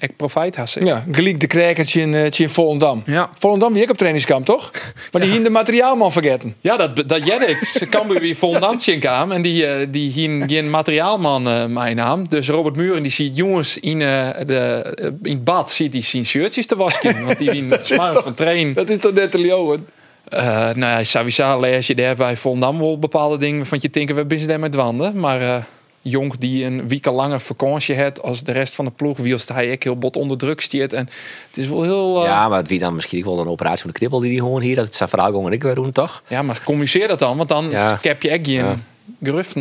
ik 0.01 0.15
profijt 0.15 0.55
hassen. 0.55 0.85
Ja, 0.85 1.05
gelijk 1.11 1.39
de 1.39 1.47
krijgertje 1.47 2.01
in, 2.01 2.13
uh, 2.13 2.25
in 2.37 2.49
Volendam. 2.49 3.03
Ja. 3.05 3.29
Volendam 3.39 3.73
wie 3.73 3.83
ik 3.83 3.89
op 3.89 3.97
trainingskamp, 3.97 4.45
toch? 4.45 4.71
Maar 5.11 5.21
die 5.21 5.31
hier 5.31 5.43
de 5.43 5.49
materiaalman 5.49 6.11
vergeten. 6.11 6.55
Ja, 6.61 6.77
dat, 6.77 7.09
dat 7.09 7.25
jij 7.25 7.37
ik. 7.37 7.57
Ze 7.57 7.85
kan 7.85 8.07
weer 8.07 8.35
Volendam 8.35 8.77
kwam 8.77 9.31
en 9.31 9.41
die, 9.41 9.65
uh, 9.65 9.87
die 9.89 10.11
hier 10.11 10.43
geen 10.47 10.69
materiaalman 10.69 11.47
uh, 11.47 11.65
mijn 11.65 11.95
naam. 11.95 12.29
Dus 12.29 12.49
Robert 12.49 12.75
Muren 12.75 13.03
die 13.03 13.11
ziet 13.11 13.35
jongens 13.35 13.77
in, 13.77 13.99
uh, 13.99 14.29
de, 14.45 15.17
in 15.21 15.43
bad 15.43 15.71
ziet 15.71 15.93
hij 15.93 16.01
zijn 16.01 16.25
shirtjes 16.25 16.65
te 16.65 16.75
wassen. 16.75 17.25
want 17.25 17.37
die 17.37 17.51
wien 17.51 17.73
smaak 17.81 18.21
van 18.21 18.33
train. 18.33 18.73
Dat 18.73 18.89
is 18.89 18.97
toch 18.97 19.13
net 19.13 19.31
de 19.31 19.39
Leeuwen? 19.39 19.87
Eh, 20.23 20.43
nou 20.53 20.79
ja, 20.79 21.03
sowieso 21.03 21.59
lees 21.59 21.87
je 21.87 21.95
daar 21.95 22.15
bij 22.15 22.37
Volendam 22.37 22.79
wel 22.79 22.99
bepaalde 22.99 23.37
dingen 23.37 23.65
van 23.65 23.77
je 23.81 23.89
denken, 23.89 24.27
we 24.27 24.37
zijn 24.37 24.47
daar 24.47 24.59
met 24.59 24.75
wanden. 24.75 25.19
Maar 25.19 25.41
eh 25.41 25.55
Jonk 26.03 26.39
die 26.39 26.65
een 26.65 26.87
week 26.87 27.05
langer 27.05 27.41
vakantie 27.41 27.95
heeft 27.95 28.21
als 28.21 28.43
de 28.43 28.51
rest 28.51 28.75
van 28.75 28.85
de 28.85 28.91
ploeg, 28.91 29.17
wielst 29.17 29.49
hij 29.49 29.67
ik 29.67 29.83
heel 29.83 29.97
bot 29.97 30.15
onder 30.17 30.37
druk 30.37 30.61
stiert. 30.61 30.93
En 30.93 31.09
het 31.47 31.57
is 31.57 31.67
wel 31.67 31.83
heel... 31.83 32.19
eh, 32.21 32.25
Ja, 32.29 32.49
maar 32.49 32.63
wie 32.63 32.79
dan 32.79 32.95
misschien 32.95 33.23
wel 33.23 33.39
een 33.39 33.47
operatie 33.47 33.81
van 33.81 33.91
de 33.91 33.97
knippel 33.97 34.19
die 34.19 34.29
die 34.29 34.39
gewoon 34.39 34.61
hier, 34.61 34.75
dat 34.75 34.85
het 34.85 34.95
zijn 34.95 35.09
verhaal 35.09 35.45
en 35.45 35.51
ik 35.51 35.63
weer 35.63 35.75
doen, 35.75 35.91
toch? 35.91 36.23
Ja, 36.27 36.41
maar 36.41 36.61
communiceer 36.63 37.07
dat 37.07 37.19
dan, 37.19 37.37
want 37.37 37.49
dan 37.49 37.69
Ja. 37.69 37.97
heb 38.01 38.21
je 38.21 38.29
echt 38.29 38.45
geen 38.47 38.55
Ja. 38.55 38.71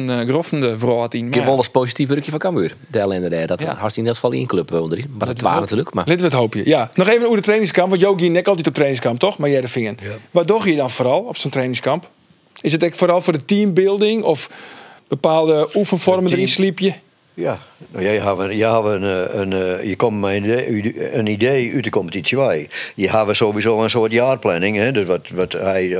eh, 0.08 0.26
gruffende 0.26 0.78
verhaal 0.78 1.08
in. 1.08 1.26
Ik 1.26 1.34
heb 1.34 1.44
wel 1.44 1.56
eens 1.56 1.68
positief 1.70 2.10
rukje 2.10 2.30
van 2.30 2.40
Cambuur. 2.40 2.74
De 2.90 2.98
ellende 2.98 3.28
daar. 3.28 3.46
Dat 3.46 3.60
Ja. 3.60 3.66
ja. 3.66 3.76
hartstikke 3.76 4.08
in 4.10 4.14
ieder 4.14 4.14
geval 4.14 4.32
in 4.32 4.46
club 4.46 4.72
eh, 4.72 4.82
onder 4.82 4.98
die. 4.98 5.06
Maar 5.18 5.26
dat 5.26 5.40
waren 5.40 5.60
natuurlijk. 5.60 5.94
Maar 5.94 6.04
Laten 6.06 6.22
we 6.22 6.28
het 6.30 6.38
hopen. 6.40 6.62
Ja. 6.64 6.90
Nog 6.94 7.08
even 7.08 7.24
over 7.24 7.36
de 7.36 7.42
trainingskamp. 7.42 7.88
Want 7.90 8.00
Jogi 8.02 8.28
nek 8.28 8.46
altijd 8.46 8.66
op 8.66 8.74
trainingskamp, 8.74 9.18
toch? 9.18 9.38
Maar 9.38 9.50
jij 9.50 9.60
de 9.60 9.68
vinger. 9.68 9.94
Wat 10.30 10.48
doe 10.48 10.70
je 10.70 10.76
dan 10.76 10.90
vooral 10.90 11.20
op 11.20 11.36
zo'n 11.36 11.50
trainingskamp? 11.50 12.08
Is 12.60 12.72
het 12.72 12.82
echt 12.82 12.96
vooral 12.96 13.20
voor 13.20 13.32
de 13.32 13.44
teambuilding 13.44 14.22
of 14.22 14.50
bepaalde 15.10 15.68
oefenvormen 15.74 16.32
erin 16.32 16.48
sliep 16.48 16.78
je? 16.78 16.92
Ja, 17.34 17.58
nou, 17.88 18.04
jij 18.04 18.14
jij 18.56 18.70
hebt 18.70 18.86
een, 18.86 19.02
eh, 19.02 19.40
een, 19.40 19.52
eh, 19.52 19.84
je 19.84 19.96
komt 19.96 20.20
met 20.20 20.32
een 20.34 20.44
idee, 20.44 21.14
een 21.14 21.26
idee 21.26 21.74
uit 21.74 21.84
de 21.84 21.90
competitie 21.90 22.36
bij. 22.36 22.68
Je 22.94 23.10
hebt 23.10 23.36
sowieso 23.36 23.82
een 23.82 23.90
soort 23.90 24.12
jaarplanning. 24.12 24.76
Hè, 24.76 24.92
dus 24.92 25.04
wat, 25.04 25.28
wat 25.34 25.52
hij, 25.52 25.98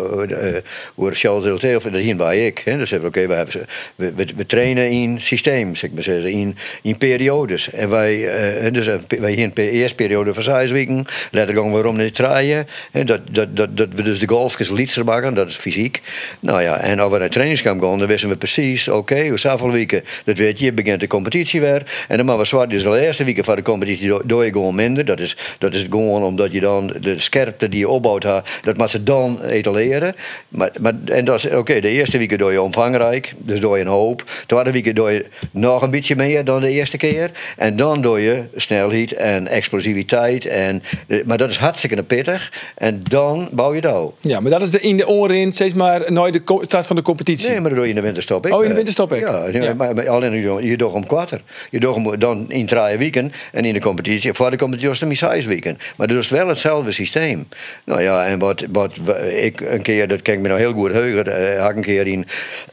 hoe 0.95 1.15
Charles 1.15 1.63
heel 1.63 1.81
veel, 1.81 1.91
dat 1.91 2.01
hier 2.01 2.17
bij 2.17 2.47
ik. 2.47 2.63
Hè, 2.65 2.79
dus 2.79 2.93
oké, 2.93 3.27
we, 3.27 3.35
hebben 3.35 3.67
we, 3.97 4.13
we, 4.15 4.27
we 4.37 4.47
trainen 4.47 4.91
in 4.91 5.21
systeem, 5.21 5.75
zeg 5.77 5.91
maar 5.91 6.03
zeggen, 6.03 6.31
in, 6.31 6.57
in 6.83 6.99
periodes. 6.99 7.71
En 7.71 7.91
wij, 7.91 8.29
eh, 8.29 8.73
dus 8.73 8.87
eh, 8.87 8.95
wij 9.19 9.33
hier 9.33 9.51
pe- 9.51 9.71
eerste 9.71 9.97
periode 9.97 10.35
van 10.35 10.43
zes 10.43 10.71
weken, 10.71 11.05
later 11.31 11.55
gaan 11.55 11.65
we 11.67 11.71
waarom 11.71 11.97
niet 11.97 12.15
draaien. 12.15 12.67
Hè, 12.91 13.05
dat, 13.05 13.21
dat, 13.31 13.57
dat, 13.57 13.77
dat 13.77 13.89
we 13.95 14.03
dus 14.03 14.19
de 14.19 14.29
golfjes 14.29 14.71
liedser 14.71 15.05
maken, 15.05 15.35
dat 15.35 15.49
is 15.49 15.57
fysiek. 15.57 16.01
Nou 16.41 16.63
ja, 16.63 16.81
en 16.81 16.99
als 16.99 17.13
we 17.13 17.19
naar 17.19 17.29
trainingskamp 17.29 17.83
gaan, 17.83 17.99
dan 17.99 18.09
wisten 18.09 18.29
we 18.29 18.37
precies, 18.37 18.89
oké, 18.89 19.29
hoe 19.29 19.39
zoveel 19.39 19.71
weken, 19.71 20.03
dat 20.25 20.39
weet 20.39 20.59
je, 20.59 20.73
begint 20.73 21.01
de 21.01 21.07
competitie. 21.23 21.67
En 22.09 22.17
dan 22.17 22.27
maar 22.27 22.39
we 22.39 22.45
zwart, 22.45 22.71
dus 22.71 22.83
de 22.83 23.01
eerste 23.07 23.25
weken 23.25 23.45
van 23.45 23.57
de 23.57 23.63
competitie 23.63 24.09
do- 24.09 24.21
doe 24.25 24.45
je 24.45 24.51
gewoon 24.53 24.75
minder. 24.75 25.05
Dat 25.05 25.21
is, 25.21 25.37
dat 25.59 25.75
is 25.75 25.87
gewoon 25.91 26.23
omdat 26.23 26.53
je 26.53 26.61
dan 26.61 26.93
de 27.01 27.15
scherpte 27.21 27.69
die 27.69 27.79
je 27.79 27.89
opbouwt, 27.89 28.23
dat 28.63 28.77
moet 28.77 28.91
ze 28.91 29.03
dan 29.03 29.43
etaleren. 29.43 30.15
Maar, 30.49 30.71
maar, 30.81 30.93
en 31.05 31.25
dat 31.25 31.35
is, 31.45 31.51
oké, 31.51 31.81
de 31.81 31.89
eerste 31.89 32.19
weken 32.19 32.39
doe 32.39 32.53
je 32.53 32.63
omvangrijk, 32.63 33.35
dus 33.39 33.61
doe 33.61 33.77
je 33.77 33.83
een 33.83 33.89
hoop. 33.91 34.19
De 34.19 34.33
tweede 34.47 34.73
weken 34.73 34.95
doe 34.95 35.11
je 35.11 35.27
nog 35.51 35.83
een 35.83 35.91
beetje 35.91 36.17
meer 36.17 36.45
dan 36.45 36.61
de 36.61 36.71
eerste 36.71 36.97
keer. 36.97 37.31
En 37.57 37.77
dan 37.77 38.01
doe 38.03 38.21
je 38.21 38.43
snelheid 38.57 39.13
en 39.13 39.47
explosiviteit. 39.47 40.47
En, 40.47 40.83
maar 41.25 41.39
dat 41.39 41.51
is 41.51 41.57
hartstikke 41.57 42.03
pittig. 42.03 42.53
En 42.77 43.03
dan 43.09 43.49
bouw 43.53 43.75
je 43.75 43.81
dat. 43.81 44.13
Ja, 44.21 44.41
maar 44.41 44.51
dat 44.51 44.61
is 44.61 44.71
de, 44.71 44.81
in 44.81 44.97
de 44.97 45.09
oren 45.09 45.53
steeds 45.53 45.75
maar 45.75 46.13
nooit 46.13 46.33
de 46.33 46.59
start 46.61 46.87
van 46.87 46.97
de 46.97 47.03
competitie. 47.03 47.49
Nee, 47.51 47.61
maar 47.61 47.69
dat 47.71 47.79
doe 47.79 47.83
je 47.85 47.91
in 47.91 47.97
de 47.97 48.03
winterstop. 48.03 48.47
ik. 48.47 48.55
Oh, 48.55 48.63
in 48.63 48.69
de 48.69 48.75
winterstop 48.75 49.13
ik. 49.13 49.29
Ja, 49.53 49.75
maar 49.75 50.09
alleen 50.09 50.33
je, 50.33 50.69
je 50.69 50.77
doet 50.77 50.93
om 50.93 51.07
kwarter. 51.11 51.43
Je 51.71 51.81
doet 51.81 52.21
dan 52.21 52.45
in 52.49 52.67
drie 52.67 52.97
weken 52.99 53.33
en 53.53 53.65
in 53.65 53.75
de 53.75 53.81
competitie. 53.81 54.35
Voor 54.35 54.51
de 54.51 54.57
competitie 54.57 54.89
was 54.89 55.01
het 55.01 55.11
een 55.11 55.17
zes 55.17 55.45
weken. 55.45 55.79
Maar 55.97 56.07
dat 56.07 56.17
is 56.17 56.29
wel 56.29 56.49
hetzelfde 56.49 56.93
systeem. 56.93 57.49
Nou 57.85 58.03
ja, 58.03 58.27
en 58.27 58.39
wat, 58.39 58.65
wat 58.71 58.93
ik 59.37 59.61
een 59.61 59.83
keer, 59.83 60.09
dat 60.09 60.23
kan 60.23 60.35
ik 60.35 60.41
me 60.41 60.49
nou 60.49 60.61
heel 60.61 60.73
goed 60.73 60.93
heugen, 60.93 61.27
uh, 61.29 61.61
had 61.61 61.71
ik 61.71 61.77
een 61.77 61.83
keer 61.83 62.07
in. 62.07 62.27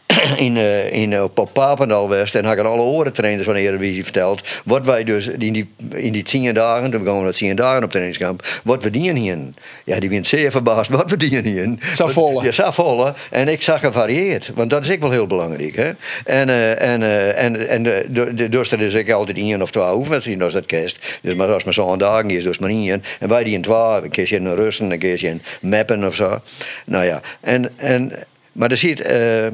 In, 0.38 0.58
eh, 0.58 0.92
in, 0.92 1.14
eh, 1.14 1.24
op 1.24 1.50
Papendal 1.54 2.10
West 2.10 2.36
en 2.36 2.44
had 2.44 2.54
ik 2.54 2.60
aan 2.60 2.66
alle 2.66 2.82
orentrainers 2.82 3.46
van 3.46 3.54
de 3.54 3.60
Eredivisie 3.60 4.04
verteld. 4.04 4.42
Wat 4.66 4.86
wij 4.86 5.04
dus 5.04 5.28
in 5.28 5.54
die, 5.54 5.74
in 5.94 6.12
die 6.12 6.24
tien 6.24 6.54
dagen, 6.54 6.92
toen 6.92 7.06
gaan 7.06 7.20
we 7.20 7.26
dat 7.26 7.38
tien 7.38 7.56
dagen 7.56 7.84
op 7.84 7.90
trainingskamp, 7.90 8.48
wat 8.64 8.84
we 8.84 8.90
dienen 8.90 9.16
hier. 9.16 9.38
Ja, 9.84 10.00
die 10.00 10.10
bent 10.10 10.28
zeer 10.28 10.52
verbaasd 10.52 10.90
wat 10.90 11.10
we 11.10 11.18
dienen 11.18 11.44
hier. 11.44 11.76
Saffolle. 11.94 12.44
Ja, 12.44 12.52
Saffolle. 12.52 13.14
En 13.30 13.48
ik 13.48 13.62
zag 13.62 13.80
gevarieerd, 13.80 14.52
want 14.56 14.70
dat 14.70 14.84
is 14.84 14.92
ook 14.92 15.02
wel 15.02 15.12
heel 15.12 15.28
belangrijk. 15.28 15.76
Hè? 15.76 15.92
En, 16.26 16.50
eh, 16.50 16.82
en, 16.82 17.02
eh, 17.02 17.44
en, 17.44 17.68
en 17.70 17.84
de, 17.84 18.06
dus 18.34 18.72
er 18.72 18.82
is 18.82 18.96
ook 18.96 19.10
altijd 19.10 19.38
één 19.38 19.62
of 19.62 19.72
twee 19.72 19.94
oefenwedstrijden 19.94 20.44
als 20.44 20.54
dat 20.54 20.66
kerst. 20.66 21.20
Dus 21.22 21.34
maar 21.34 21.54
als 21.54 21.64
maar 21.64 21.74
zo'n 21.74 21.98
dagen 21.98 22.30
is, 22.30 22.44
dus 22.44 22.60
maar 22.60 22.70
één. 22.70 23.04
En 23.20 23.30
wij 23.30 23.44
die 23.44 23.54
in 23.54 23.62
twee, 23.62 23.76
een 23.76 24.10
keertje 24.10 24.36
in 24.36 24.54
rusten, 24.54 24.92
een 24.92 25.00
keertje 25.00 25.28
in 25.28 25.42
mappen 25.62 26.06
of 26.06 26.16
zo. 26.16 26.42
Nou 26.86 27.06
ja, 27.06 27.22
en, 27.40 27.72
en, 27.76 28.12
maar 28.52 28.72
er 28.72 28.78
ziet... 28.78 29.02
eh, 29.02 29.48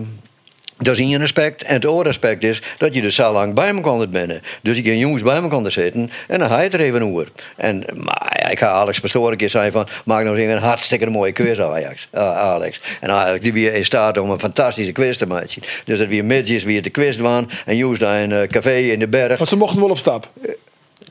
dat 0.78 0.94
is 0.94 1.00
één 1.00 1.22
aspect. 1.22 1.64
En 1.64 1.74
het 1.74 1.86
andere 1.86 2.10
aspect 2.10 2.44
is 2.44 2.62
dat 2.78 2.94
je 2.94 3.02
dus 3.02 3.16
zo 3.16 3.32
lang 3.32 3.54
bij 3.54 3.74
me 3.74 3.82
kon 3.82 4.10
binnen. 4.10 4.42
Dus 4.62 4.78
ik 4.78 4.84
kan 4.84 4.98
jongens 4.98 5.22
bij 5.22 5.42
me 5.42 5.48
kon 5.48 5.72
zitten 5.72 6.12
en 6.28 6.40
dan 6.40 6.50
ga 6.50 6.58
je 6.58 6.64
het 6.64 6.74
er 6.74 6.80
even 6.80 7.02
over. 7.02 7.28
En 7.56 7.86
maar, 7.94 8.38
ja, 8.40 8.48
ik 8.50 8.60
ga 8.60 8.68
Alex 8.68 9.00
Pastoor 9.00 9.32
een 9.32 9.38
keer 9.38 9.50
zeggen 9.50 9.72
van... 9.72 9.88
maak 10.06 10.24
nou 10.24 10.38
eens 10.38 10.52
een 10.54 10.58
hartstikke 10.68 11.10
mooie 11.10 11.32
quiz, 11.32 11.60
Ajax. 11.60 12.08
Ah, 12.14 12.38
Alex. 12.38 12.80
En 13.02 13.10
Alex 13.12 13.40
die 13.44 13.54
weer 13.54 13.74
in 13.74 13.86
staat 13.86 14.18
om 14.18 14.30
een 14.30 14.40
fantastische 14.40 14.92
quiz 14.92 15.18
te 15.18 15.26
maken. 15.26 15.62
Dus 15.86 15.98
dat 15.98 16.08
weer 16.08 16.26
midgetjes 16.26 16.64
weer 16.64 16.82
de 16.82 16.90
quiz 16.90 17.18
waren. 17.18 17.50
En 17.66 17.78
jongens 17.78 18.00
daar 18.00 18.22
in 18.22 18.32
een 18.32 18.48
café 18.48 18.76
in 18.78 19.00
de 19.00 19.08
berg. 19.08 19.38
Want 19.38 19.50
ze 19.50 19.58
mochten 19.58 19.80
wel 19.80 19.90
op 19.90 19.98
stap. 19.98 20.30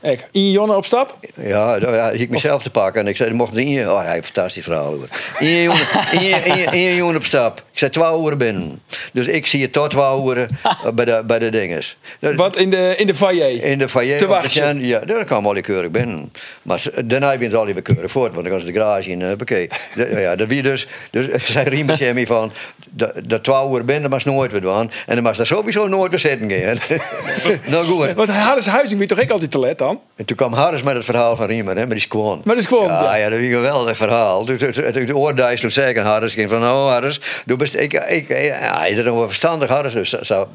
Kijk, 0.01 0.27
in 0.31 0.51
Jonne 0.51 0.75
op 0.75 0.85
stap? 0.85 1.17
Ja, 1.43 1.75
ja, 1.75 2.09
ik 2.09 2.29
mezelf 2.29 2.63
te 2.63 2.69
pakken. 2.69 3.01
En 3.01 3.07
ik 3.07 3.15
zei, 3.15 3.33
mochten 3.33 3.55
ze 3.55 3.63
in. 3.65 3.89
Oh, 3.89 3.97
hij 3.97 4.13
heeft 4.13 4.27
een 4.27 4.33
fantastisch 4.33 4.63
verhaal 4.63 4.93
hoor. 4.93 5.07
Jongen, 5.39 5.77
één- 6.11 6.71
één 6.71 6.95
jongen 6.95 7.15
op 7.15 7.23
stap. 7.23 7.63
Ik 7.73 7.79
zei 7.79 7.91
twee 7.91 8.21
uur 8.25 8.37
binnen. 8.37 8.81
Dus 9.13 9.27
ik 9.27 9.47
zie 9.47 9.59
je 9.59 9.69
tot 9.69 9.89
twee 9.89 10.23
uur 10.25 10.37
eh, 10.37 10.91
bij 10.95 11.05
de, 11.05 11.23
bij 11.27 11.39
de 11.39 11.49
dinges. 11.49 11.97
Dat- 12.19 12.35
Wat 12.35 12.57
in 12.57 12.69
de, 12.69 12.93
in 12.97 13.07
de 13.07 13.15
foyer? 13.15 13.63
In 13.63 13.77
de 13.79 13.89
foyer. 13.89 14.17
Te 14.17 14.23
de 14.23 14.29
wachten. 14.29 14.85
Ja, 14.85 14.99
daar 14.99 15.25
kan 15.25 15.43
wel 15.43 15.61
keurig 15.61 15.91
binnen. 15.91 16.31
Maar 16.61 16.83
daarna 17.05 17.37
ben 17.37 17.49
je 17.49 17.57
al 17.57 17.65
die 17.65 17.81
keurig 17.81 18.11
voort. 18.11 18.31
Want 18.33 18.43
dan 18.45 18.51
gaan 18.53 18.65
ze 18.65 18.71
de 18.71 18.79
garage 18.79 19.09
in. 19.09 19.19
Uh, 19.95 20.21
ja, 20.21 20.35
dat 20.35 20.47
wie 20.47 20.61
dus. 20.63 20.87
Dus 21.11 21.25
zei 21.53 21.69
Riemen 21.69 22.27
van. 22.27 22.51
Dat, 22.95 23.11
dat 23.25 23.43
twee 23.43 23.69
uur 23.71 23.85
binnen, 23.85 24.09
maar 24.09 24.21
ze 24.21 24.29
nooit 24.31 24.51
weer 24.51 24.61
doen. 24.61 24.91
En 25.05 25.15
dan 25.15 25.23
was 25.23 25.37
daar 25.37 25.45
sowieso 25.45 25.87
nooit 25.87 26.09
weer 26.11 26.19
zitten 26.19 26.49
gaan. 26.51 26.77
nou 27.71 27.85
goed. 27.85 28.13
Want 28.13 28.29
Harris 28.29 28.65
Huizing 28.65 28.99
wie 28.99 29.07
toch 29.07 29.21
ook 29.21 29.29
altijd 29.29 29.51
te 29.51 29.59
let 29.59 29.77
dan? 29.77 29.99
En 30.15 30.25
toen 30.25 30.35
kwam 30.37 30.53
Harris 30.53 30.81
met 30.83 30.95
het 30.95 31.05
verhaal 31.05 31.35
van 31.35 31.45
Riemen, 31.45 31.75
hè, 31.77 31.81
met 31.81 31.91
die 31.91 31.99
squan. 31.99 32.41
Met 32.43 32.55
die 32.55 32.63
squan, 32.65 32.87
Ja, 32.87 33.03
ja. 33.03 33.15
ja. 33.15 33.29
dat 33.29 33.39
is 33.39 33.45
een 33.45 33.51
geweldig 33.51 33.97
verhaal. 33.97 34.43
Toen- 34.45 34.57
toen- 34.57 34.71
toen- 34.91 35.05
De 35.05 35.15
oordijs 35.15 35.61
toen 35.61 35.71
zei 35.71 35.89
ik 35.89 35.97
aan 35.97 36.05
Harris, 36.05 36.31
ik 36.31 36.37
ging 36.37 36.49
van, 36.49 36.61
oh 36.63 36.87
Harris, 36.87 37.19
du 37.45 37.55
bist, 37.63 37.75
ik, 37.75 37.93
ik, 37.93 38.27
ja, 38.27 38.85
je 38.85 38.93
bent 38.93 39.05
nog 39.05 39.15
wel 39.15 39.27
verstandig 39.27 39.69
Harris. 39.69 39.93
Dus 39.93 40.09
zo, 40.09 40.23
zo 40.23 40.47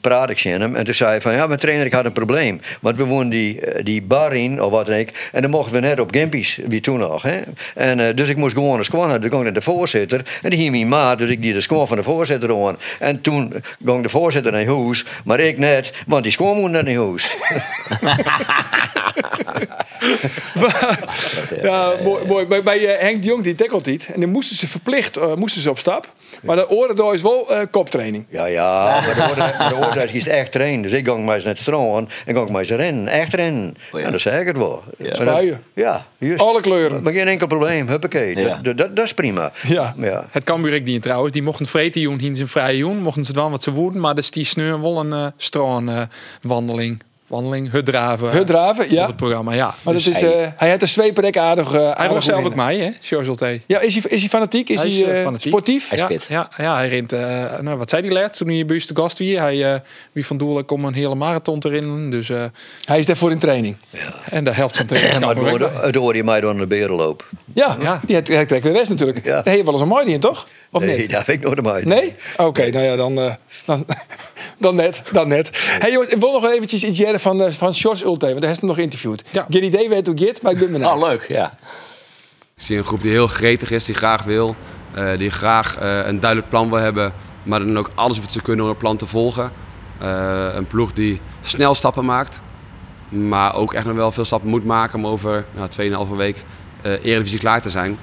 praat 0.00 0.30
ik 0.30 0.40
hem. 0.40 0.76
En 0.76 0.84
toen 0.84 0.94
zei 0.94 1.10
hij 1.10 1.20
van, 1.20 1.32
ja, 1.32 1.46
mijn 1.46 1.58
trainer, 1.58 1.86
ik 1.86 1.92
had 1.92 2.04
een 2.04 2.12
probleem. 2.12 2.60
Want 2.80 2.96
we 2.96 3.04
woonden 3.04 3.28
die, 3.28 3.60
eh, 3.60 3.84
die 3.84 4.02
bar 4.02 4.34
in, 4.34 4.62
of 4.62 4.70
wat 4.70 4.86
dan 4.86 5.00
ook. 5.00 5.08
En 5.32 5.42
dan 5.42 5.50
mochten 5.50 5.72
we 5.72 5.80
net 5.80 6.00
op 6.00 6.14
Gimpies, 6.14 6.58
wie 6.66 6.80
toen 6.80 6.98
nog. 6.98 7.22
Hè. 7.22 7.40
En, 7.74 8.00
eh, 8.00 8.16
dus 8.16 8.28
ik 8.28 8.36
moest 8.36 8.54
gewoon 8.54 8.78
een 8.78 8.84
squan. 8.84 9.08
Toen 9.08 9.20
ging 9.20 9.34
ik 9.34 9.42
naar 9.42 9.52
de 9.52 9.62
voorzitter. 9.62 10.22
En 10.42 10.50
die 10.50 10.58
ging 10.58 10.70
mijn 10.70 10.88
maat, 10.88 11.18
dus 11.18 11.28
ik 11.28 11.42
die 11.42 11.52
de 11.52 11.60
squan 11.60 11.88
van 11.88 11.96
de 11.96 12.02
voorzitter 12.02 12.66
aan. 12.66 12.78
En 12.98 13.20
toen 13.20 13.54
ging 13.84 14.02
de 14.02 14.08
voorzitter 14.08 14.52
naar 14.52 14.66
huis, 14.66 15.04
maar 15.24 15.40
ik 15.40 15.58
net, 15.58 15.92
want 16.06 16.22
die 16.22 16.32
squan 16.32 16.60
moet 16.60 16.70
naar 16.70 16.94
huis. 16.94 17.36
Ja, 21.62 21.92
mooi. 22.02 22.46
mooi. 22.46 22.62
Bij, 22.62 22.86
eh, 22.86 23.00
Henk 23.00 23.24
Jong, 23.24 23.42
die 23.42 23.54
tackelt 23.54 23.86
niet. 23.86 24.08
En 24.14 24.20
dan 24.20 24.30
moesten 24.30 24.56
ze 24.56 24.68
verplicht 24.68 25.16
eh, 25.16 25.34
moesten 25.34 25.60
ze 25.62 25.70
op 25.70 25.78
stap. 26.00 26.12
Maar 26.42 26.56
de 26.56 26.70
oren 26.70 27.12
is 27.14 27.22
wel 27.22 27.50
eh, 27.50 27.66
koptraining. 27.70 28.24
Ja, 28.28 28.46
ja, 28.46 29.00
maar 29.00 29.68
de 29.68 29.74
oorlog 29.74 29.94
is 29.94 30.28
echt 30.28 30.52
trainen. 30.52 30.82
Dus 30.82 30.92
ik 30.92 31.06
ging 31.06 31.24
maar 31.24 31.34
eens 31.34 31.44
net 31.44 31.58
stroom 31.58 31.96
en 32.26 32.34
ging 32.34 32.48
maar 32.48 32.60
eens 32.60 32.70
rennen. 32.70 33.08
Echt 33.08 33.34
rennen. 33.34 33.76
Oh 33.92 34.00
ja. 34.00 34.06
En 34.06 34.12
dat 34.12 34.20
zeg 34.20 34.40
ik 34.40 34.46
het 34.46 34.56
wel. 34.56 34.82
Dat- 34.98 35.16
Spuien. 35.16 35.62
Ja, 35.74 36.06
juist. 36.18 36.40
Alle 36.40 36.60
kleuren. 36.60 37.02
Maar 37.02 37.12
geen 37.12 37.28
enkel 37.28 37.46
probleem. 37.46 37.88
Huppakee. 37.88 38.36
Ja. 38.36 38.60
Dat, 38.62 38.76
dat, 38.76 38.96
dat 38.96 39.04
is 39.04 39.14
prima. 39.14 39.52
Ja. 39.66 39.94
ja. 39.96 40.24
Het 40.30 40.44
Cambuur 40.44 40.84
die 40.84 41.00
trouwens, 41.00 41.32
die 41.32 41.42
mochten 41.42 41.66
vreten 41.66 42.00
joen, 42.00 42.18
hien 42.18 42.36
zijn 42.36 42.48
vrije 42.48 42.76
joen, 42.76 42.98
mochten 42.98 43.24
ze 43.24 43.32
dan 43.32 43.50
wat 43.50 43.62
ze 43.62 43.72
woeden, 43.72 44.00
maar 44.00 44.14
dus 44.14 44.30
die 44.30 44.44
sneur 44.44 44.80
wel 44.80 45.00
een 45.00 45.12
uh, 45.12 45.26
eh, 45.96 46.06
wandeling, 47.34 47.70
hutdraven. 47.70 48.30
Hutdraven, 48.30 48.90
ja. 48.92 49.00
Op 49.02 49.06
het 49.06 49.16
programma, 49.16 49.52
ja. 49.52 49.74
Maar 49.82 49.94
Dus 49.94 50.04
dat 50.04 50.14
is, 50.14 50.22
eh, 50.22 50.30
hij 50.56 50.70
had 50.70 50.80
de 50.80 50.86
zweeper 50.86 51.24
ook 51.24 51.36
aardig. 51.36 51.74
eh, 51.74 51.90
hij 51.94 52.08
was 52.08 52.24
zelf 52.24 52.44
ook 52.44 52.54
mij, 52.54 52.76
hè, 52.78 52.90
George 53.00 53.28
Ulte. 53.28 53.60
Ja, 53.66 53.80
is 53.80 53.94
hij, 53.94 54.02
is 54.10 54.20
hij 54.20 54.28
fanatiek? 54.28 54.68
Is 54.68 54.80
hij, 54.82 54.90
Hij 54.90 54.98
is, 55.00 55.06
eh, 55.06 55.16
eh, 55.18 55.24
fanatiek. 55.24 55.48
sportief? 55.52 55.88
Hij 55.88 55.98
is 55.98 56.04
ja, 56.04 56.08
fit. 56.10 56.26
Ja, 56.28 56.48
ja, 56.56 56.74
hij 56.76 56.88
rent, 56.88 57.12
eh, 57.12 57.20
nou, 57.60 57.76
wat 57.78 57.90
zei 57.90 58.02
hij 58.02 58.12
laatst 58.12 58.38
toen 58.38 58.48
hij 58.48 58.64
bij 58.66 58.80
te 58.80 58.96
gast 58.96 59.18
wie? 59.18 59.38
Hij, 59.40 59.72
eh, 59.74 59.80
wie 60.12 60.26
van 60.26 60.36
Doel 60.36 60.64
komt 60.64 60.84
een 60.84 60.94
hele 60.94 61.14
marathon 61.14 61.60
te 61.60 61.68
rennen, 61.68 62.10
dus, 62.10 62.30
eh, 62.30 62.44
Hij 62.84 62.98
is 62.98 63.06
daarvoor 63.06 63.30
in 63.30 63.38
training. 63.38 63.76
en 64.30 64.44
daar 64.44 64.56
helpt 64.56 64.76
zijn 64.76 64.88
Maar 65.20 65.36
het 65.36 65.58
bij. 65.58 65.68
het 65.86 65.94
hoorde 65.94 66.18
je 66.18 66.24
mij 66.24 66.40
door 66.40 66.54
de 66.56 66.66
berenloop. 66.66 67.28
Ja, 67.52 67.76
Ja. 67.80 68.00
die 68.06 68.14
heeft, 68.14 68.28
hij 68.28 68.46
trekt 68.46 68.64
weer 68.64 68.72
west 68.72 68.90
natuurlijk. 68.90 69.24
Ja. 69.24 69.30
Daar 69.30 69.44
heb 69.44 69.56
je 69.56 69.62
wel 69.62 69.72
eens 69.72 69.82
een 69.82 69.88
mooi 69.88 70.06
in, 70.12 70.20
toch? 70.20 70.48
Of 70.70 70.82
nee, 70.84 70.98
niet? 70.98 71.10
dat 71.10 71.24
vind 71.24 71.38
ik 71.38 71.44
nooit 71.46 71.62
mij. 71.62 71.82
Nee? 71.84 72.14
Oké, 72.36 72.70
nou 72.70 72.84
ja, 72.84 72.96
dan, 72.96 73.18
eh, 73.18 73.32
dan, 73.64 73.86
dan 74.64 74.74
net. 74.74 75.02
Dan 75.12 75.28
net. 75.28 75.50
Hey 75.78 75.90
jongens, 75.92 76.10
ik 76.10 76.20
wil 76.20 76.32
nog 76.32 76.50
eventjes 76.50 76.84
iets 76.84 76.98
jaren 76.98 77.20
van, 77.20 77.42
eh, 77.42 77.52
van 77.52 77.74
George 77.74 78.04
Ulte, 78.04 78.26
want 78.26 78.38
hij 78.38 78.46
heeft 78.48 78.58
hem 78.60 78.68
nog 78.68 78.78
geïnterviewd. 78.78 79.22
Ja. 79.30 79.46
Geen 79.50 79.64
idee 79.64 79.88
weet 79.88 80.06
hoe 80.06 80.26
het, 80.26 80.42
maar 80.42 80.52
ik 80.52 80.58
ben 80.58 80.72
benieuwd. 80.72 80.90
Oh, 80.92 81.08
leuk, 81.08 81.24
ja. 81.28 81.56
Ik 82.56 82.62
zie 82.62 82.76
een 82.76 82.84
groep 82.84 83.02
die 83.02 83.10
heel 83.10 83.26
gretig 83.26 83.70
is, 83.70 83.84
die 83.84 83.94
graag 83.94 84.22
wil. 84.22 84.56
eh, 84.94 85.16
die 85.16 85.30
graag 85.30 85.76
eh, 85.78 86.06
een 86.06 86.20
duidelijk 86.20 86.50
plan 86.50 86.70
wil 86.70 86.78
hebben. 86.78 87.12
Maar 87.42 87.58
dan 87.58 87.78
ook 87.78 87.90
alles 87.94 88.20
wat 88.20 88.32
ze 88.32 88.42
kunnen 88.42 88.64
om 88.64 88.70
het 88.70 88.78
plan 88.78 88.96
te 88.96 89.06
volgen. 89.06 89.52
Eh, 90.00 90.46
een 90.54 90.66
ploeg 90.66 90.92
die 90.92 91.20
snel 91.40 91.74
stappen 91.74 92.04
maakt. 92.04 92.40
Maar 93.08 93.54
ook 93.54 93.74
echt 93.74 93.84
nog 93.84 93.94
wel 93.96 94.12
veel 94.12 94.24
stappen 94.24 94.48
moet 94.50 94.64
maken 94.64 94.98
om 94.98 95.06
over 95.06 95.44
nou, 95.54 95.68
2,5 96.10 96.16
week 96.16 96.36
eh 96.82 96.92
Eredivisie 97.04 97.38
klaar 97.38 97.60
te 97.60 97.70
zijn. 97.70 97.98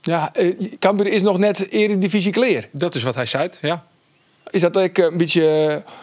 Ja, 0.00 0.30
eh, 0.32 0.52
Cambuur 0.78 1.06
is 1.06 1.22
nog 1.22 1.38
net 1.38 1.70
eredivisie 1.70 2.32
kleer. 2.32 2.68
Dat 2.72 2.94
is 2.94 3.02
wat 3.02 3.14
hij 3.14 3.26
zei, 3.26 3.48
ja. 3.60 3.84
Is 4.50 4.60
dat 4.60 4.76
ook 4.76 4.98
een 4.98 5.16
beetje 5.16 5.82
eh, 5.84 5.94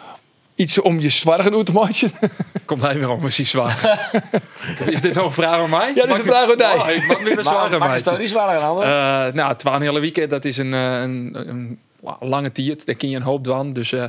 iets 0.54 0.80
om 0.80 1.00
je 1.00 1.10
zwargen 1.10 1.54
uit 1.54 1.66
te 1.66 1.72
maken? 1.72 2.12
Komt 2.64 2.82
hij 2.82 2.98
weer 2.98 3.10
om, 3.10 3.26
is 3.26 3.36
hij 3.36 3.46
zwaar. 3.46 4.10
is 4.86 5.00
dit 5.00 5.14
nou 5.14 5.26
een 5.26 5.32
vraag 5.32 5.58
aan 5.58 5.70
mij? 5.70 5.92
Ja, 5.94 6.06
dit 6.06 6.12
is 6.12 6.18
een 6.18 6.24
vraag 6.24 6.50
aan 6.50 6.56
mij. 6.56 6.76
Oh, 6.76 6.88
ik 6.88 7.06
mag 7.06 7.22
weer 7.22 7.38
een 7.38 7.44
zwaar 7.44 7.72
aan 7.72 7.78
mij. 7.78 7.94
het 7.94 8.04
toch 8.04 8.18
niet 8.18 8.28
zwaarder 8.28 8.60
dan 8.60 8.68
ander? 8.68 8.84
Eh, 8.84 9.34
nou, 9.34 9.48
het 9.48 9.62
was 9.62 9.74
een 9.74 9.82
hele 9.82 10.00
weekend. 10.00 10.30
Dat 10.30 10.44
is 10.44 10.58
een, 10.58 10.74
eh, 10.74 11.00
een, 11.00 11.30
een, 11.48 11.78
lange 12.20 12.52
tiert. 12.52 12.86
Daar 12.86 12.94
kun 12.94 13.10
je 13.10 13.16
een 13.16 13.22
hoop 13.22 13.46
van. 13.46 13.72
Dus 13.72 13.92
eh, 13.92 14.04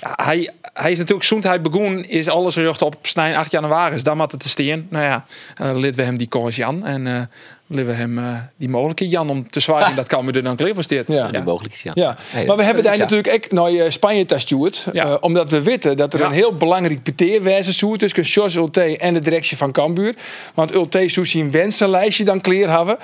ja, 0.00 0.12
hij, 0.16 0.50
hij 0.72 0.90
is 0.90 0.98
natuurlijk 0.98 1.26
zoend 1.26 1.44
hij 1.44 1.60
begon 1.60 2.04
is 2.04 2.28
alles 2.28 2.54
gericht 2.54 2.82
op 2.82 2.96
snij 3.02 3.36
8 3.36 3.50
januari. 3.50 3.94
Dus 3.94 4.02
daar 4.02 4.16
moet 4.16 4.32
het 4.32 4.40
te 4.40 4.48
steen. 4.48 4.86
Nou 4.90 5.04
ja, 5.04 5.24
uh, 5.62 5.76
lid 5.76 5.94
we 5.94 6.02
hem 6.02 6.16
die 6.16 6.28
koers 6.28 6.56
Jan. 6.56 6.86
En 6.86 7.06
eh 7.06 7.22
we 7.68 7.92
hem 7.92 8.18
eh, 8.18 8.24
die 8.56 8.68
mogelijke 8.68 9.08
Jan 9.08 9.30
om 9.30 9.50
te 9.50 9.60
zwaaien. 9.60 9.96
Dat 10.02 10.06
kan 10.06 10.26
we 10.26 10.32
er 10.32 10.42
dan 10.42 10.56
klaar 10.56 10.74
voor 10.74 10.82
steert. 10.82 11.08
Ja. 11.08 11.28
Die 11.28 11.42
mogelijk 11.42 11.74
is, 11.74 11.82
ja. 11.82 11.92
Ja, 11.94 12.16
maar 12.46 12.56
we 12.56 12.62
hebben 12.62 12.82
daar 12.82 12.92
is 12.92 12.98
ja. 12.98 13.04
natuurlijk 13.04 13.34
ook 13.34 13.52
naar 13.52 13.84
eh, 13.84 13.90
Spanje 13.90 14.24
gestuurd. 14.26 14.86
Ja. 14.92 15.04
Eh, 15.04 15.16
omdat 15.20 15.50
we 15.50 15.62
weten 15.62 15.96
dat 15.96 16.14
er 16.14 16.20
Ja. 16.20 16.26
een 16.26 16.32
heel 16.32 16.54
belangrijk 16.54 17.02
peteerwijze 17.02 17.72
zoet 17.72 17.98
tussen 17.98 18.22
Jos 18.22 18.54
Ulte 18.54 18.98
en 18.98 19.14
de 19.14 19.20
directie 19.20 19.56
van 19.56 19.72
Cambuur. 19.72 20.14
Want 20.54 20.74
Ulte 20.74 21.08
zou 21.08 21.26
zijn 21.26 21.50
wensenlijstje 21.50 22.24
dan 22.24 22.40
clear 22.40 22.76
hebben. 22.76 22.98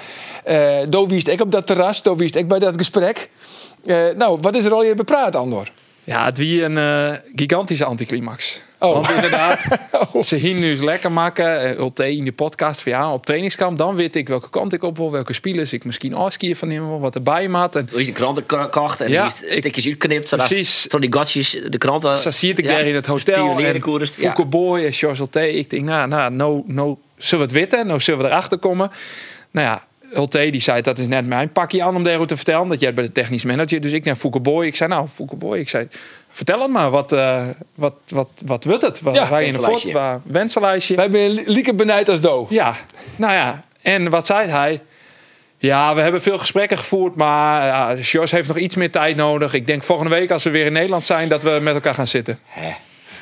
Eh 0.44 0.76
Do 0.88 1.06
wiest 1.06 1.28
ik 1.28 1.40
op 1.40 1.52
dat 1.52 1.66
terras, 1.66 2.02
Do 2.02 2.16
wiest 2.16 2.34
ik 2.34 2.48
bij 2.48 2.58
dat 2.58 2.74
gesprek. 2.76 3.28
Eh, 3.84 4.04
nou, 4.16 4.38
wat 4.40 4.54
is 4.54 4.64
er 4.64 4.72
al 4.72 4.84
je 4.84 4.94
bepraat, 4.94 5.36
Andor? 5.36 5.70
Ja, 6.04 6.24
het 6.24 6.38
wie 6.38 6.62
een 6.62 7.18
gigantische 7.34 7.84
anticlimax. 7.84 8.62
Oh. 8.86 8.94
Want 8.94 9.10
inderdaad, 9.10 9.66
ze 10.26 10.36
hier 10.36 10.54
nu 10.54 10.70
eens 10.70 10.80
lekker 10.80 11.12
maken. 11.12 11.60
eh, 11.60 11.78
Ulte 11.78 12.16
in 12.16 12.24
de 12.24 12.32
podcast 12.32 12.82
van 12.82 12.92
ja, 12.92 13.12
op 13.12 13.26
trainingskamp. 13.26 13.78
Dan 13.78 13.94
weet 13.94 14.16
ik 14.16 14.28
welke 14.28 14.50
kant 14.50 14.72
ik 14.72 14.82
op 14.82 14.96
wil, 14.96 15.10
welke 15.10 15.32
spelers 15.32 15.72
ik 15.72 15.84
misschien 15.84 16.14
afskiën 16.14 16.56
van 16.56 16.70
hem 16.70 16.86
wil, 16.88 17.00
wat 17.00 17.14
erbij 17.14 17.48
maat. 17.48 17.76
En 17.76 17.88
Hoe 17.90 18.00
is 18.00 18.06
de 18.06 18.12
kranten 18.12 18.46
kacht 18.70 19.00
en 19.00 19.10
Ja, 19.10 19.24
ja, 19.24 19.56
stukjes 19.56 19.86
uitknipt. 19.86 20.28
Zodat 20.28 20.46
Precies. 20.46 20.86
Tot 20.88 21.00
die 21.00 21.12
gatjes, 21.12 21.58
de 21.68 21.78
kranten. 21.78 22.18
zo 22.18 22.30
zie 22.30 22.54
ik 22.54 22.64
daar 22.64 22.86
in 22.86 22.94
het 22.94 23.06
hotel. 23.06 23.58
En. 23.58 23.72
Ja. 23.74 24.10
Foucault 24.10 24.50
Boy 24.50 24.84
en 24.84 24.92
Charles 24.92 25.18
Ulte. 25.18 25.52
Ik 25.52 25.70
denk, 25.70 25.84
nou, 25.84 26.08
nou, 26.08 26.32
nou, 26.32 26.62
nou 26.66 26.96
zullen 27.16 27.48
we 27.48 27.52
het 27.54 27.62
weten? 27.70 27.86
Nou 27.86 28.00
zullen 28.00 28.20
we 28.20 28.26
erachter 28.26 28.58
komen? 28.58 28.90
Nou 29.50 29.66
ja, 29.66 29.84
Ulte 30.14 30.50
die 30.50 30.60
zei, 30.60 30.80
dat 30.80 30.98
is 30.98 31.06
net 31.06 31.26
mijn 31.26 31.52
pakje 31.52 31.82
aan 31.82 31.96
om 31.96 32.02
daarover 32.02 32.26
te 32.28 32.36
vertellen. 32.36 32.68
Dat 32.68 32.80
jij 32.80 32.94
bij 32.94 33.04
de 33.04 33.12
technisch 33.12 33.44
manager. 33.44 33.80
Dus 33.80 33.92
ik 33.92 34.04
naar 34.04 34.16
Foucault 34.16 34.44
Boy. 34.44 34.66
Ik 34.66 34.76
zei, 34.76 34.90
nou, 34.90 35.06
Foucault 35.14 35.40
Boy. 35.40 35.58
Ik 35.58 35.68
zei, 35.68 35.88
vertel 36.36 36.60
het 36.60 36.70
maar. 36.70 36.90
Wat, 36.90 37.12
eh, 37.12 37.46
wat, 37.74 37.94
wat, 38.08 38.28
wat 38.46 38.64
wordt 38.64 38.82
het? 38.82 39.00
Ja, 39.12 39.28
waar 39.28 39.40
je 39.40 39.46
in 39.46 39.52
de 39.52 39.62
fort? 39.62 39.92
Waar, 39.92 40.20
wensenlijstje. 40.24 40.96
Wij 40.96 41.08
zijn 41.10 41.30
lieke 41.46 41.74
benijd 41.74 42.08
als 42.08 42.20
Do. 42.20 42.46
Ja, 42.48 42.74
nou 43.16 43.32
ja. 43.32 43.64
En 43.82 44.10
wat 44.10 44.26
zei 44.26 44.48
hij? 44.48 44.82
Ja, 45.58 45.94
we 45.94 46.00
hebben 46.00 46.22
veel 46.22 46.38
gesprekken 46.38 46.78
gevoerd, 46.78 47.14
maar 47.14 47.66
ja, 47.66 47.94
Jos 47.94 48.30
heeft 48.30 48.48
nog 48.48 48.58
iets 48.58 48.76
meer 48.76 48.90
tijd 48.90 49.16
nodig. 49.16 49.54
Ik 49.54 49.66
denk 49.66 49.82
volgende 49.82 50.14
week 50.14 50.30
als 50.30 50.42
we 50.42 50.50
weer 50.50 50.66
in 50.66 50.72
Nederland 50.72 51.04
zijn, 51.04 51.28
dat 51.28 51.42
we 51.42 51.58
met 51.62 51.74
elkaar 51.74 51.94
gaan 51.94 52.06
zitten. 52.06 52.38
Hè. 52.44 52.70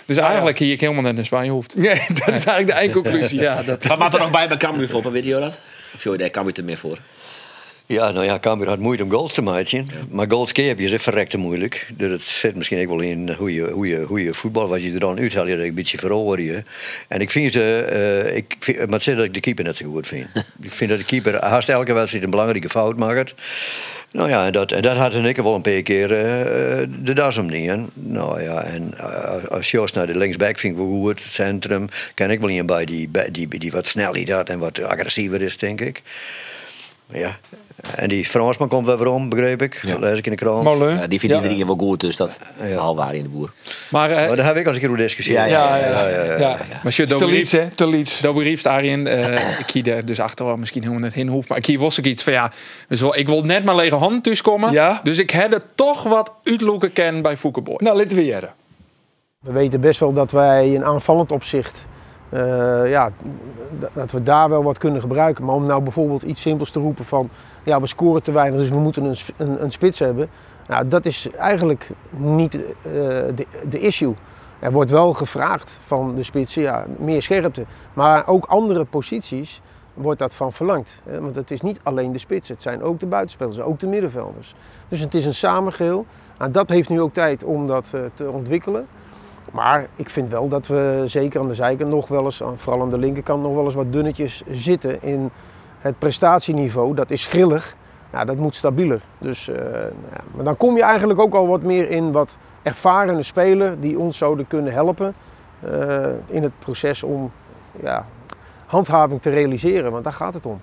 Dus 0.07 0.17
eigenlijk 0.17 0.59
hier 0.59 0.73
ik 0.73 0.81
helemaal 0.81 1.03
net 1.03 1.15
naar 1.15 1.25
Spanje 1.25 1.51
hoeft. 1.51 1.77
Nee, 1.77 2.01
dat 2.25 2.29
is 2.29 2.45
eigenlijk 2.45 2.67
de 2.67 2.73
eindconclusie. 2.73 3.41
Ja, 3.41 3.63
dat, 3.63 3.85
Wat 3.85 3.99
maakt 3.99 4.15
er 4.15 4.21
nog 4.21 4.31
bij 4.31 4.49
bij 4.49 4.57
Cambuur 4.57 4.89
voor? 4.89 5.13
Weet 5.13 5.25
je 5.25 5.31
dat? 5.31 5.61
Of 5.95 6.01
zo, 6.01 6.17
daar 6.17 6.31
Cambuur 6.31 6.57
er 6.57 6.65
meer 6.65 6.79
voor. 6.79 6.99
Ja, 7.87 8.11
nou 8.11 8.25
ja, 8.25 8.39
Cambuur 8.39 8.69
had 8.69 8.79
moeite 8.79 9.03
om 9.03 9.11
goals 9.11 9.33
te 9.33 9.43
maken. 9.43 9.87
Maar 10.11 10.31
goals 10.31 10.53
keer 10.53 10.81
is 10.81 10.93
echt 10.93 11.03
verrekte 11.03 11.39
moeilijk. 11.39 11.87
Dus 11.95 12.11
het 12.11 12.23
zit 12.23 12.57
misschien 12.57 12.81
ook 12.81 12.89
wel 12.89 13.01
in 13.01 13.33
hoe 13.33 13.55
je, 13.55 13.71
hoe 13.71 13.89
je, 13.89 14.03
hoe 14.03 14.23
je 14.23 14.35
voetbal, 14.35 14.69
wat 14.69 14.83
je 14.83 14.93
er 14.93 15.01
dan 15.01 15.19
uithaalt, 15.19 15.49
je 15.49 15.57
dat 15.57 15.67
een 15.67 15.75
beetje 15.75 15.99
veroveren. 15.99 16.67
En 17.09 17.21
ik 17.21 17.31
vind 17.31 17.53
ze, 17.53 17.81
eh, 17.81 18.37
ik 18.37 18.57
vind, 18.59 18.79
maar 18.79 18.89
het 18.89 19.03
zit 19.03 19.17
dat 19.17 19.25
ik 19.25 19.35
de 19.35 19.41
keeper 19.41 19.65
net 19.65 19.77
zo 19.77 19.91
goed 19.91 20.07
vind. 20.07 20.27
ik 20.63 20.71
vind 20.71 20.91
dat 20.91 20.99
de 20.99 21.05
keeper 21.05 21.45
haast 21.45 21.69
elke 21.69 21.93
wedstrijd 21.93 22.25
een 22.25 22.31
belangrijke 22.31 22.69
fout 22.69 22.97
maakt. 22.97 23.35
Nou 24.13 24.29
ja, 24.29 24.47
en 24.47 24.53
dat, 24.53 24.73
en 24.73 24.83
dat 24.83 24.97
had 24.97 25.15
ik 25.15 25.37
wel 25.37 25.55
een 25.55 25.63
paar 25.63 25.83
keer 25.83 26.13
eh, 26.13 26.89
de 27.03 27.13
das 27.13 27.37
om 27.37 27.47
niet. 27.47 27.73
Nou 27.95 28.43
ja, 28.43 28.63
en 28.63 28.95
eh, 28.97 29.45
als 29.45 29.71
Jos 29.71 29.93
naar 29.93 30.07
de 30.07 30.17
linksback 30.17 30.59
vind 30.59 30.73
ik 30.73 30.79
wel 30.79 30.89
goed, 30.89 31.23
het 31.23 31.33
centrum, 31.33 31.87
kan 32.15 32.31
ik 32.31 32.41
wel 32.41 32.51
een 32.51 32.67
bij 32.67 32.85
die, 32.85 33.11
die, 33.31 33.49
die 33.49 33.71
wat 33.71 33.87
sneller 33.87 34.33
had 34.33 34.49
en 34.49 34.59
wat 34.59 34.83
agressiever 34.83 35.43
is, 35.43 35.59
denk 35.59 35.81
ik. 35.81 36.03
Ja, 37.13 37.39
en 37.97 38.09
die 38.09 38.25
Fransman 38.25 38.69
komt 38.69 38.87
wel 38.87 38.99
weer 38.99 39.09
om, 39.09 39.29
begreep 39.29 39.63
ik. 39.63 39.81
Dat 39.87 39.99
lees 40.01 40.19
ik 40.19 40.25
in 40.25 40.31
de 40.31 40.37
krant. 40.37 40.65
Molen. 40.65 40.95
Ja, 40.99 41.07
die 41.07 41.21
vindt 41.21 41.37
Ja. 41.37 41.43
iedereen 41.43 41.67
wel 41.67 41.77
goed, 41.77 42.01
dus 42.01 42.17
dat 42.17 42.39
Ja. 42.63 42.77
al 42.77 42.97
waar 42.97 43.15
in 43.15 43.23
de 43.23 43.29
boer. 43.29 43.53
maar 43.91 44.11
uh, 44.11 44.17
Maar 44.17 44.37
daar 44.37 44.47
heb 44.47 44.57
ik 44.57 44.65
als 44.67 44.75
een 44.75 44.81
keer 44.81 44.89
hoe 44.89 44.99
discussie. 44.99 45.35
Ja, 45.35 45.45
Ja, 45.45 45.77
ja, 45.77 46.09
ja. 46.09 46.37
ja. 46.39 46.57
maar 46.83 46.93
je 46.97 47.07
Te 47.07 47.57
hè? 47.57 47.69
Te. 47.69 48.19
Dobby 48.23 48.57
daarin, 48.63 49.07
eh 49.07 49.33
ik 49.61 49.67
kie 49.67 49.93
er 49.93 50.07
dus 50.07 50.21
achter 50.21 50.47
wel 50.47 50.57
misschien 50.57 50.83
helemaal 50.83 51.03
net 51.03 51.15
heen 51.15 51.29
hoeft. 51.29 51.49
Maar 51.49 51.59
ik 51.59 51.67
hier 51.67 51.79
was 51.79 51.99
ik 51.99 52.05
iets 52.07 52.23
van 52.23 52.33
ja, 52.33 52.51
dus 52.89 53.01
wel, 53.01 53.17
ik 53.17 53.27
wil 53.27 53.45
net 53.45 53.65
maar 53.65 53.77
lege 53.77 53.95
handen 53.95 54.23
tussenkomen. 54.23 54.73
Ja. 54.73 55.01
Dus 55.03 55.19
ik 55.19 55.31
heb 55.31 55.53
er 55.53 55.63
toch 55.75 56.03
wat 56.03 56.33
uitloeken 56.45 56.93
ken 56.93 57.23
bij 57.23 57.37
Foucault 57.37 57.67
Boy. 57.67 57.77
Nou, 57.79 57.97
laten 57.97 58.17
we 58.17 58.25
jaren. 58.25 58.51
We 59.41 59.53
weten 59.53 59.81
best 59.81 60.01
wel 60.01 60.13
dat 60.13 60.31
wij 60.31 60.71
in 60.71 60.85
aanvallend 60.85 61.31
opzicht, 61.33 61.85
eh, 62.33 62.91
ja, 62.91 63.11
dat 63.93 64.11
we 64.11 64.23
daar 64.23 64.49
wel 64.49 64.63
wat 64.63 64.79
kunnen 64.79 65.01
gebruiken. 65.01 65.45
Maar 65.45 65.55
om 65.55 65.67
nou 65.67 65.83
bijvoorbeeld 65.83 66.23
iets 66.23 66.41
simpels 66.41 66.71
te 66.71 66.81
roepen 66.81 67.05
van, 67.05 67.29
ja, 67.63 67.81
we 67.81 67.87
scoren 67.87 68.23
te 68.23 68.33
weinig, 68.33 68.61
dus 68.61 68.69
we 68.69 68.79
moeten 68.79 69.05
een, 69.05 69.17
een, 69.37 69.63
een 69.63 69.73
spits 69.73 69.99
hebben. 69.99 70.29
Nou, 70.69 70.89
dat 70.89 71.07
is 71.07 71.29
eigenlijk 71.39 71.91
niet 72.11 72.55
eh, 72.55 72.63
de, 73.35 73.47
de 73.69 73.79
issue. 73.79 74.15
Er 74.59 74.73
wordt 74.73 74.91
wel 74.91 75.13
gevraagd 75.13 75.79
van 75.85 76.15
de 76.15 76.23
spitsen, 76.23 76.63
ja, 76.63 76.85
meer 76.99 77.23
scherpte. 77.23 77.65
Maar 77.93 78.27
ook 78.27 78.45
andere 78.45 78.85
posities 78.85 79.61
wordt 79.95 80.19
dat 80.19 80.35
van 80.35 80.53
verlangd. 80.53 81.01
Hè? 81.05 81.21
Want 81.21 81.35
het 81.35 81.51
is 81.51 81.61
niet 81.61 81.81
alleen 81.83 82.13
de 82.13 82.19
spits, 82.19 82.49
het 82.49 82.63
zijn 82.63 82.83
ook 82.83 83.01
de 83.01 83.07
buitenspelers, 83.07 83.61
ook 83.61 83.81
de 83.81 83.87
middenvelders. 83.87 84.55
Dus 84.89 85.01
het 85.01 85.15
is 85.15 85.27
een 85.27 85.35
samengeheel. 85.35 86.07
Nou, 86.39 86.51
dat 86.51 86.69
heeft 86.69 86.89
nu 86.89 87.01
ook 87.01 87.13
tijd 87.13 87.45
om 87.45 87.67
dat 87.67 87.91
eh, 87.95 88.01
te 88.15 88.31
ontwikkelen. 88.31 88.87
Maar 89.53 89.87
ik 89.97 90.11
vind 90.11 90.29
wel 90.29 90.49
dat 90.49 90.67
we 90.67 91.03
zeker 91.07 91.41
aan 91.41 91.49
de 91.49 91.55
zijkant 91.55 91.91
nog 91.91 92.09
wel 92.09 92.25
eens, 92.25 92.43
vooral 92.57 92.83
aan 92.83 92.91
de 92.91 92.99
linkerkant, 92.99 93.43
nog 93.43 93.55
wel 93.55 93.65
eens 93.65 93.75
wat 93.75 93.93
dunnetjes 93.93 94.43
zitten 94.51 95.03
in 95.03 95.31
het 95.79 95.99
prestatieniveau. 95.99 96.95
Dat 96.95 97.11
is 97.11 97.27
grillig. 97.27 97.75
Ja, 98.13 98.25
dat 98.25 98.37
moet 98.37 98.55
stabieler. 98.55 99.01
Dus, 99.19 99.49
eh, 99.49 99.57
nou 99.65 100.13
ja. 100.13 100.21
Maar 100.35 100.45
dan 100.45 100.57
kom 100.57 100.77
je 100.77 100.83
eigenlijk 100.83 101.21
ook 101.21 101.35
al 101.35 101.47
wat 101.47 101.63
meer 101.63 101.91
in 101.91 102.13
wat 102.13 102.37
ervarene 102.63 103.23
speler 103.23 103.81
die 103.81 103.99
ons 103.99 104.19
zouden 104.19 104.47
kunnen 104.47 104.73
helpen 104.73 105.15
eh, 105.61 106.07
in 106.27 106.43
het 106.43 106.59
proces 106.59 107.03
om 107.03 107.31
ja, 107.83 108.07
handhaving 108.67 109.23
te 109.23 109.31
realiseren. 109.31 109.93
Want 109.93 110.05
daar 110.05 110.13
gaat 110.13 110.35
het 110.35 110.47
om. 110.47 110.61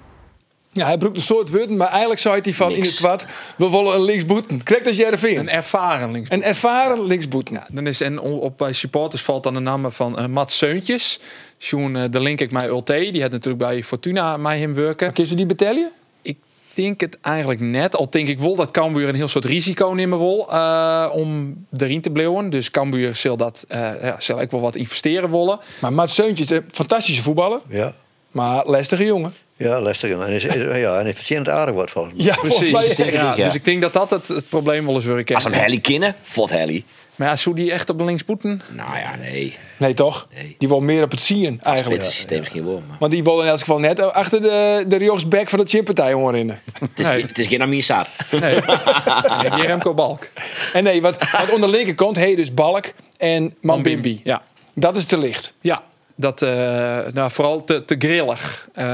Ja, 0.72 0.86
hij 0.86 0.97
broekt 0.97 1.15
een 1.15 1.22
soort 1.22 1.49
woorden, 1.49 1.78
maar 1.78 1.88
eigenlijk 1.88 2.20
zei 2.20 2.39
hij 2.41 2.53
van 2.53 2.72
in 2.72 2.82
het 2.82 2.95
kwad, 2.95 3.26
we 3.57 3.70
willen 3.70 3.93
een 3.93 4.03
linksboeten. 4.03 4.63
Krijg 4.63 4.84
dat 4.84 4.95
Jereveen. 4.95 5.38
Een 5.38 5.49
ervaren 5.49 6.11
links. 6.11 6.30
Een 6.30 6.43
ervaren 6.43 7.05
linksboeten. 7.05 7.55
Ja, 7.55 7.67
dan 7.72 7.88
is 7.88 8.01
en 8.01 8.20
op 8.20 8.57
bij 8.57 8.74
supporters 8.74 9.22
valt 9.22 9.43
dan 9.43 9.53
de 9.53 9.59
naam 9.59 9.91
van 9.91 10.17
eh 10.17 10.26
Mats 10.26 10.57
Seuntjes. 10.57 11.20
Sjoen, 11.59 11.95
eh, 11.95 12.03
de 12.09 12.20
link 12.20 12.41
ik 12.41 12.51
mij 12.51 12.67
Ulte. 12.67 13.09
Die 13.11 13.22
had 13.22 13.32
natuurlijk 13.32 13.63
bij 13.63 13.84
Fortuna 13.84 14.38
mij 14.38 14.59
hem 14.59 14.74
werken. 14.74 15.13
Kun 15.13 15.26
je 15.28 15.36
die 15.36 15.45
betalen? 15.45 15.91
Ik 16.22 16.38
denk 16.74 17.01
het 17.01 17.17
eigenlijk 17.22 17.59
net. 17.59 17.95
Al 17.95 18.09
denk 18.09 18.28
ik 18.28 18.39
wel 18.39 18.55
dat 18.55 18.72
Cambuur 18.72 19.09
een 19.09 19.15
heel 19.15 19.28
soort 19.28 19.45
risico 19.45 19.89
nemen 19.89 20.17
wil 20.17 20.47
eh, 20.51 21.09
om 21.11 21.57
erin 21.78 22.01
te 22.01 22.09
blijven. 22.09 22.49
Dus 22.49 22.72
Cambuur 22.72 23.15
zal 23.15 23.38
dat 23.38 23.65
eh 23.67 23.91
ja, 24.01 24.15
zal 24.20 24.41
ik 24.41 24.51
wel 24.51 24.61
wat 24.61 24.76
investeren 24.76 25.32
willen. 25.32 25.59
Maar 25.82 25.93
Mats 25.93 26.15
Seuntjes, 26.15 26.49
een 26.49 26.63
fantastische 26.67 27.22
voetballer, 27.22 27.59
Ja, 27.67 27.93
maar 28.32 28.65
lastige 28.65 29.05
jongen. 29.05 29.34
ja 29.55 29.82
lastig. 29.82 30.09
jongen. 30.09 30.27
En 30.27 30.34
is, 30.34 30.45
is- 30.45 30.77
ja, 30.80 30.97
en 30.97 31.03
hij 31.03 31.13
verdient 31.13 31.45
het 31.45 31.55
aardig 31.55 31.75
wat 31.75 31.89
volgens 31.91 32.15
mij. 32.15 32.25
Ja, 32.25 32.34
volgens 32.34 32.69
mij. 32.69 32.95
denk 32.95 33.09
ik 33.09 33.13
Ja. 33.15 33.36
Dus 33.36 33.53
ik 33.53 33.65
denk 33.65 33.82
dat 33.82 33.93
dat 33.93 34.09
het, 34.09 34.27
het 34.27 34.49
probleem 34.49 34.86
wel 34.86 34.95
eens 34.95 35.05
weer 35.05 35.15
Als 35.15 35.23
kennen. 35.23 35.53
een 35.53 35.65
Helly 35.65 35.80
kennen, 35.80 36.15
fot 36.21 36.49
Helly. 36.51 36.84
Maar 37.15 37.27
ja, 37.27 37.36
zou 37.36 37.55
die 37.55 37.71
echt 37.71 37.89
op 37.89 37.97
de 37.97 38.03
linksboeten? 38.03 38.61
Nou 38.75 38.97
ja, 38.97 39.15
nee. 39.15 39.57
Nee, 39.77 39.93
toch? 39.93 40.27
Nee. 40.34 40.55
Die 40.57 40.67
wil 40.67 40.80
meer 40.80 41.03
op 41.03 41.11
het 41.11 41.21
zien 41.21 41.59
eigenlijk. 41.61 41.95
Spitsen 42.01 42.13
systeem 42.13 42.39
misschien 42.39 42.65
wel. 42.65 42.84
Maar 42.88 42.97
Want 42.99 43.11
die 43.11 43.23
wil 43.23 43.41
in 43.41 43.47
elk 43.47 43.59
geval 43.59 43.80
net 43.80 43.99
achter 44.13 44.41
de, 44.41 44.86
de 44.88 44.97
rechtsback 44.97 45.49
van 45.49 45.59
de 45.59 45.65
chippartij 45.65 46.13
onderin. 46.13 46.49
het, 46.49 46.89
is, 46.95 47.07
Nee. 47.07 47.21
het 47.21 47.39
is 47.39 47.47
geen 47.47 47.61
Amir 47.61 48.05
Nee, 48.32 48.59
Remco 49.67 49.93
Balk. 49.93 50.30
En 50.73 50.84
nee, 50.84 51.01
want, 51.01 51.17
want 51.32 51.51
onder 51.53 51.71
de 51.71 51.75
linkerkant 51.77 52.15
heet 52.15 52.38
dus 52.38 52.53
Balk 52.53 52.86
en 53.17 53.55
Mambimbi. 53.61 54.21
Ja. 54.23 54.41
Dat 54.73 54.95
is 54.95 55.05
te 55.05 55.17
licht. 55.17 55.53
Ja, 55.61 55.84
dat 56.20 56.41
eh, 56.41 56.99
nou, 57.13 57.32
vooral 57.32 57.63
te, 57.63 57.86
te 57.86 57.95
grillig. 57.99 58.70
Eh, 58.74 58.86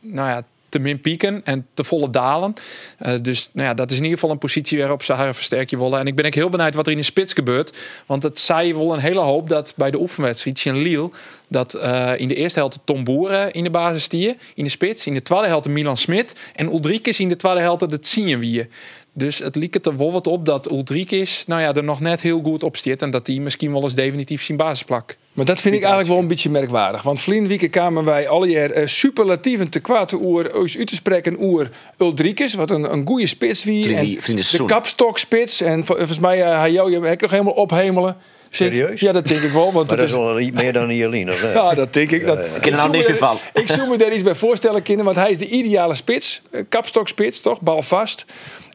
nou 0.00 0.28
ja, 0.28 0.44
te 0.68 0.78
min 0.78 1.00
pieken 1.00 1.40
en 1.44 1.66
te 1.74 1.84
volle 1.84 2.10
dalen. 2.10 2.54
Eh, 2.98 3.14
dus 3.22 3.48
nou 3.52 3.68
ja, 3.68 3.74
dat 3.74 3.90
is 3.90 3.96
in 3.96 4.02
ieder 4.02 4.18
geval 4.18 4.34
een 4.34 4.40
positie 4.40 4.78
waarop 4.78 5.02
ze 5.02 5.12
haar 5.12 5.34
versterkje 5.34 5.78
willen. 5.78 5.98
En 5.98 6.06
ik 6.06 6.14
ben 6.14 6.26
ook 6.26 6.34
heel 6.34 6.48
benieuwd 6.48 6.74
wat 6.74 6.86
er 6.86 6.92
in 6.92 6.98
de 6.98 7.04
spits 7.04 7.32
gebeurt. 7.32 7.76
Want 8.06 8.22
het 8.22 8.38
zei 8.38 8.74
wel 8.74 8.92
een 8.92 9.00
hele 9.00 9.20
hoop 9.20 9.48
dat 9.48 9.72
bij 9.76 9.90
de 9.90 10.00
oefenwedstrijd 10.00 10.58
Sjen 10.58 10.82
Liel... 10.82 11.12
dat 11.48 11.74
in 12.16 12.28
de 12.28 12.34
eerste 12.34 12.58
helft 12.58 12.78
Tom 12.84 13.04
Boeren 13.04 13.52
in 13.52 13.64
de 13.64 13.70
basis 13.70 14.02
stier, 14.02 14.36
in 14.54 14.64
de 14.64 14.70
spits. 14.70 15.06
In 15.06 15.14
de 15.14 15.22
tweede 15.22 15.46
helft 15.46 15.68
Milan 15.68 15.96
Smit. 15.96 16.34
En 16.54 16.66
Ulrikes 16.66 17.20
in 17.20 17.28
de 17.28 17.36
tweede 17.36 17.60
helft 17.60 17.80
het 17.80 18.06
zien 18.06 18.38
wie. 18.38 18.68
Dus 19.12 19.38
het 19.38 19.56
liep 19.56 19.86
er 19.86 19.96
wel 19.96 20.12
wat 20.12 20.26
op 20.26 20.46
dat 20.46 20.70
Ulrikes 20.70 21.46
nou 21.46 21.60
ja, 21.60 21.74
er 21.74 21.84
nog 21.84 22.00
net 22.00 22.20
heel 22.20 22.40
goed 22.42 22.62
op 22.62 22.76
stiert. 22.76 23.02
En 23.02 23.10
dat 23.10 23.26
hij 23.26 23.38
misschien 23.38 23.72
wel 23.72 23.82
eens 23.82 23.94
definitief 23.94 24.42
zijn 24.42 24.58
basisplak 24.58 25.16
Maar 25.32 25.44
dat 25.44 25.60
vind 25.60 25.74
ik 25.74 25.80
eigenlijk 25.80 26.10
wel 26.12 26.18
een 26.18 26.28
beetje 26.28 26.50
merkwaardig. 26.50 27.02
Want 27.02 27.20
vlien 27.20 27.46
weekend 27.46 27.70
kwamen 27.70 28.04
wij 28.04 28.28
alle 28.28 28.48
jaar 28.48 28.70
eh, 28.70 28.86
superlatieven 28.86 29.68
te 29.68 29.80
kwaad 29.80 30.12
oer 30.12 30.52
uit 30.52 30.86
te 30.86 30.94
spreken 30.94 31.36
oer 31.42 31.70
Uldrikes, 31.98 32.54
wat 32.54 32.70
een, 32.70 32.92
een 32.92 33.06
goede 33.06 33.26
spits 33.26 33.64
wie. 33.64 33.94
En 33.94 34.04
de 34.36 34.64
kapstokspits. 34.66 35.60
En 35.60 35.84
vol- 35.84 35.96
volgens 35.96 36.18
mij 36.18 36.38
uh, 36.38 36.58
hij 36.58 36.70
jou 36.70 36.90
je 36.90 37.00
heb 37.00 37.12
ik 37.12 37.20
nog 37.20 37.30
helemaal 37.30 37.52
ophemelen. 37.52 38.10
Ik- 38.10 38.56
Serieus? 38.56 39.00
Ja, 39.00 39.12
dat 39.12 39.26
denk 39.26 39.40
ik 39.40 39.50
wel. 39.50 39.72
Want 39.72 39.86
Maar 39.88 39.96
dat 39.96 40.06
is 40.06 40.12
wel 40.12 40.34
meer 40.34 40.72
dan 40.72 40.88
een 40.88 40.96
Jelien, 40.96 41.30
of 41.30 41.42
ja, 41.54 41.74
dat 41.74 41.92
denk 41.92 42.10
ik. 42.10 42.26
Dat, 42.26 42.38
ken 42.38 42.50
er 42.50 42.66
Ik 42.66 42.70
nou 42.70 42.80
zoek 42.82 42.92
niks 42.92 43.04
me 43.06 43.10
meer 43.10 43.18
van. 43.20 43.38
Ik 43.54 43.68
zou 43.68 43.88
me 43.88 43.96
daar 43.98 44.12
iets 44.12 44.22
bij 44.22 44.34
voorstellen, 44.34 44.82
kinderen. 44.82 45.12
Want 45.14 45.26
hij 45.26 45.30
is 45.34 45.38
de 45.38 45.48
ideale 45.48 45.94
spits. 45.94 46.42
eh, 46.50 46.60
Kapstokspits, 46.68 47.40
toch? 47.40 47.60
Balvast. 47.60 48.24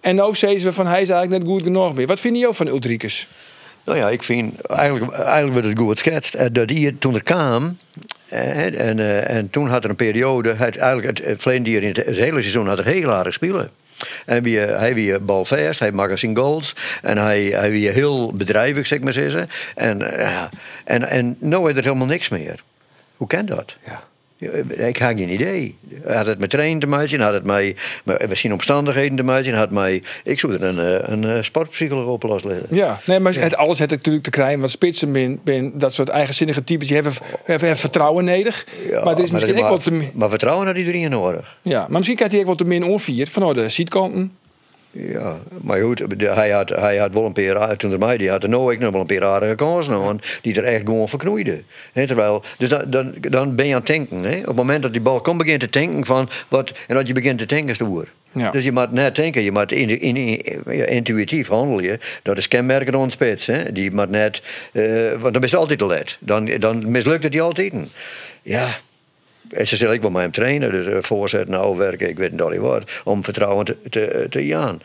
En 0.02 0.16
nou 0.16 0.36
zeggen 0.36 0.64
we 0.64 0.74
van 0.74 0.88
hij 0.88 1.02
is 1.02 1.10
eigenlijk 1.10 1.44
net 1.44 1.52
goed 1.54 1.64
genoeg 1.64 1.96
meer. 1.96 2.08
Wat 2.08 2.20
vind 2.20 2.38
je 2.38 2.48
ook 2.48 2.56
van 2.56 2.68
Ulrikes? 2.68 3.28
Nou 3.86 3.98
ja, 3.98 4.10
ik 4.10 4.24
vind 4.24 4.62
eigenlijk, 4.62 5.14
eigenlijk 5.14 5.54
werd 5.54 5.66
het 5.66 5.78
goed 5.78 6.00
geschetst. 6.00 6.34
Eh, 6.34 6.46
Dat 6.52 6.70
hij 6.70 6.96
toen 7.00 7.16
er 7.16 7.24
kwam, 7.24 7.78
eh, 8.28 8.80
en, 8.90 9.00
eh, 9.00 9.30
en 9.36 9.50
toen 9.50 9.68
had 9.68 9.84
er 9.84 9.90
een 9.90 9.96
periode, 9.96 10.54
het, 10.54 10.78
eigenlijk 10.78 11.18
het, 11.18 11.44
het 11.44 11.66
in 11.66 11.84
het, 11.84 11.98
hele 11.98 12.42
seizoen 12.42 12.68
had 12.68 12.80
er 12.80 12.86
heel 12.86 13.14
aardig 13.14 13.34
spelen. 13.34 13.70
En 14.26 14.44
wie, 14.44 14.60
hij 14.60 14.94
wie 14.94 15.20
balvast, 15.20 15.80
hij 15.80 15.92
zijn 16.14 16.38
goals. 16.38 16.76
En 17.02 17.18
hij, 17.18 17.44
hij 17.44 17.72
wie 17.72 17.90
heel 17.90 18.34
bedrijvig, 18.34 18.88
zeg 18.88 19.00
maar 19.00 19.14
zeggen. 19.14 19.50
En, 19.76 20.18
en, 20.86 21.10
en 21.10 21.36
nu 21.40 21.70
is 21.70 21.78
er 21.78 21.84
helemaal 21.84 22.08
niks 22.08 22.30
meer. 22.30 22.64
Hoe 23.18 23.28
kan 23.28 23.46
dat? 23.46 23.76
Ja. 23.86 24.04
Ik 24.70 24.98
had 24.98 25.18
geen 25.18 25.30
idee. 25.30 25.76
Had 26.08 26.26
het 26.26 26.40
met 26.40 26.50
trainen 26.50 26.80
te 26.80 26.88
maken, 26.88 27.20
had 27.20 27.34
het 27.34 27.44
met, 27.44 27.76
misschien 28.30 28.54
omstandigheden 28.54 29.18
te 29.18 29.24
maken, 29.24 29.54
had 29.54 29.72
mij, 29.72 30.04
ik 30.24 30.40
zou 30.40 30.54
er 30.54 30.64
een, 30.64 30.80
eh, 30.80 31.10
een, 31.10 31.24
eh, 31.24 31.44
sportpsycholoog 31.44 32.08
op 32.08 32.24
laten 32.24 32.48
leggen. 32.48 32.68
Ja, 32.70 33.00
nee, 33.06 33.20
maar 33.20 33.34
het, 33.34 33.56
alles 33.56 33.80
heeft 33.80 33.92
natuurlijk 33.92 34.24
te 34.24 34.30
krijgen. 34.30 34.60
Want 34.60 34.72
spitsen 34.72 35.12
ben, 35.12 35.40
ben 35.44 35.78
dat 35.78 35.94
soort 35.94 36.10
eigenzinnige 36.10 36.64
types, 36.64 36.88
die 36.88 36.96
hebben, 36.96 37.14
hebben, 37.44 37.78
vertrouwen 37.78 38.26
nodig. 38.26 38.66
Ja, 38.90 39.04
maar 39.04 39.14
er 39.14 39.24
is 39.24 39.32
misschien 39.32 39.64
ook 39.64 39.70
maar, 39.70 39.80
te 39.80 40.10
maar 40.14 40.30
vertrouwen 40.30 40.68
had 40.68 40.78
iedereen 40.78 41.10
nodig. 41.10 41.58
Ja, 41.62 41.80
maar 41.80 41.90
misschien 41.90 42.16
krijgt 42.16 42.34
hij 42.34 42.42
ook 42.42 42.50
wat 42.50 42.58
te 42.58 42.66
min 42.66 42.84
onvier 42.84 43.28
van 43.28 43.54
de 43.54 43.70
zietkanten. 43.70 44.32
Ja, 44.98 45.40
maar 45.62 45.78
goed, 45.82 46.04
hij 46.18 46.50
had, 46.50 46.70
hij 46.70 46.98
had 46.98 47.14
wel 47.14 47.26
een 47.26 47.34
paar, 47.34 47.78
toen 47.78 47.92
er 47.92 48.00
mij 48.00 48.18
die 48.18 48.30
had 48.30 48.44
er 48.44 48.50
nou 48.50 48.74
ik 48.74 48.80
nog 48.80 48.92
wel 48.92 49.02
een 49.02 49.06
paar 49.08 49.24
aardige 49.26 49.56
kansen 49.56 49.94
aan, 49.94 50.20
die 50.42 50.56
er 50.56 50.64
echt 50.64 50.82
gewoon 50.86 51.10
verknoeiden. 51.10 51.66
Hè, 51.94 52.08
terwijl, 52.08 52.44
dus 52.58 52.70
dan, 52.70 52.84
dan, 52.88 53.14
dan 53.22 53.56
ben 53.56 53.68
je 53.68 53.74
aan 53.74 53.80
het 53.80 53.88
denken. 53.88 54.24
Hè? 54.24 54.38
Op 54.40 54.46
het 54.46 54.56
moment 54.56 54.82
dat 54.82 54.92
die 54.92 55.02
bal 55.02 55.22
komt, 55.22 55.38
begint 55.38 55.60
te 55.60 55.70
denken 55.70 56.06
van, 56.06 56.30
wat, 56.48 56.72
en 56.88 56.96
dat 56.96 57.08
je 57.08 57.14
begint 57.14 57.40
te 57.40 57.46
denken 57.46 57.70
is 57.70 57.78
de 57.78 57.84
oer. 57.84 58.08
Ja. 58.32 58.52
Dus 58.52 58.64
je 58.64 58.72
moet 58.72 58.92
net 58.92 59.16
denken, 59.16 59.44
je 59.44 59.52
moet 59.52 59.72
in, 59.72 60.02
in, 60.02 60.16
in- 60.18 60.62
ja, 60.66 60.86
intuïtief 60.86 61.48
handel 61.48 61.80
je. 61.80 62.00
Dat 62.24 62.38
is 62.38 62.48
kenmerkend 62.48 62.96
aan. 62.96 63.12
Hè? 63.46 63.72
Die 63.72 63.92
moet 63.92 64.10
net, 64.10 64.42
eh, 64.72 64.84
want 65.20 65.34
dan 65.34 65.44
is 65.44 65.52
het 65.52 65.60
altijd 65.60 65.80
te 65.80 65.86
let. 65.86 66.18
Dan, 66.20 66.46
dan 66.46 66.92
mislukt 66.92 67.24
het 67.24 67.32
die 67.32 67.42
altijd. 67.42 67.74
Ja, 68.42 68.68
en 69.50 69.68
ze 69.68 69.76
zeggen, 69.76 69.96
ik 69.96 70.02
wil 70.02 70.10
met 70.12 70.22
hem 70.22 70.32
trainen, 70.32 70.72
dus 70.72 70.88
uh, 70.88 70.98
voorzet, 71.02 71.48
nou 71.48 71.78
werken, 71.78 72.10
ik 72.10 72.18
weet 72.18 72.32
niet 72.32 72.42
al 72.42 72.58
wat, 72.60 72.92
om 73.04 73.24
vertrouwen 73.24 73.66
te, 73.66 73.76
te, 73.90 74.28
te 74.30 74.46
jaan. 74.46 74.82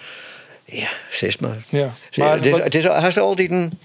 Ja, 0.65 0.89
zes 1.11 1.37
maar. 1.39 1.57
Ja, 1.69 1.93
Maar 2.17 2.37
het 2.37 2.45
is, 2.45 2.51
wat- 2.51 2.63
het 2.63 2.75
is 2.75 2.87
altijd 3.19 3.51
een. 3.51 3.79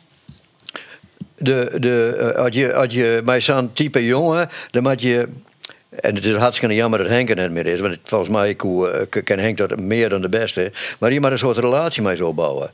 De, 1.38 1.72
de, 1.80 2.16
eh, 2.20 2.42
als, 2.44 2.56
je, 2.56 2.74
als 2.74 2.94
je 2.94 3.22
bij 3.26 3.42
zo'n 3.42 3.74
type 3.74 4.06
jongen, 4.06 4.50
dan 4.70 4.84
moet 4.84 5.02
je. 5.02 5.28
En 6.00 6.16
het 6.16 6.26
is 6.26 6.36
hartstikke 6.36 6.76
jammer 6.76 7.00
dat 7.00 7.08
Henk 7.08 7.30
er 7.30 7.36
net 7.36 7.52
meer 7.52 7.66
is. 7.68 7.80
Want 7.80 7.98
volgens 8.04 8.30
mij 8.30 8.56
eh, 8.56 9.24
ken 9.24 9.40
Henk 9.40 9.58
dat 9.58 9.80
meer 9.80 10.10
dan 10.10 10.22
de 10.22 10.30
beste. 10.30 10.72
Maar 11.00 11.14
je 11.14 11.20
moet 11.22 11.32
een 11.32 11.38
soort 11.38 11.58
relatie 11.58 12.02
mee 12.02 12.16
zo 12.16 12.34
bouwen. 12.34 12.72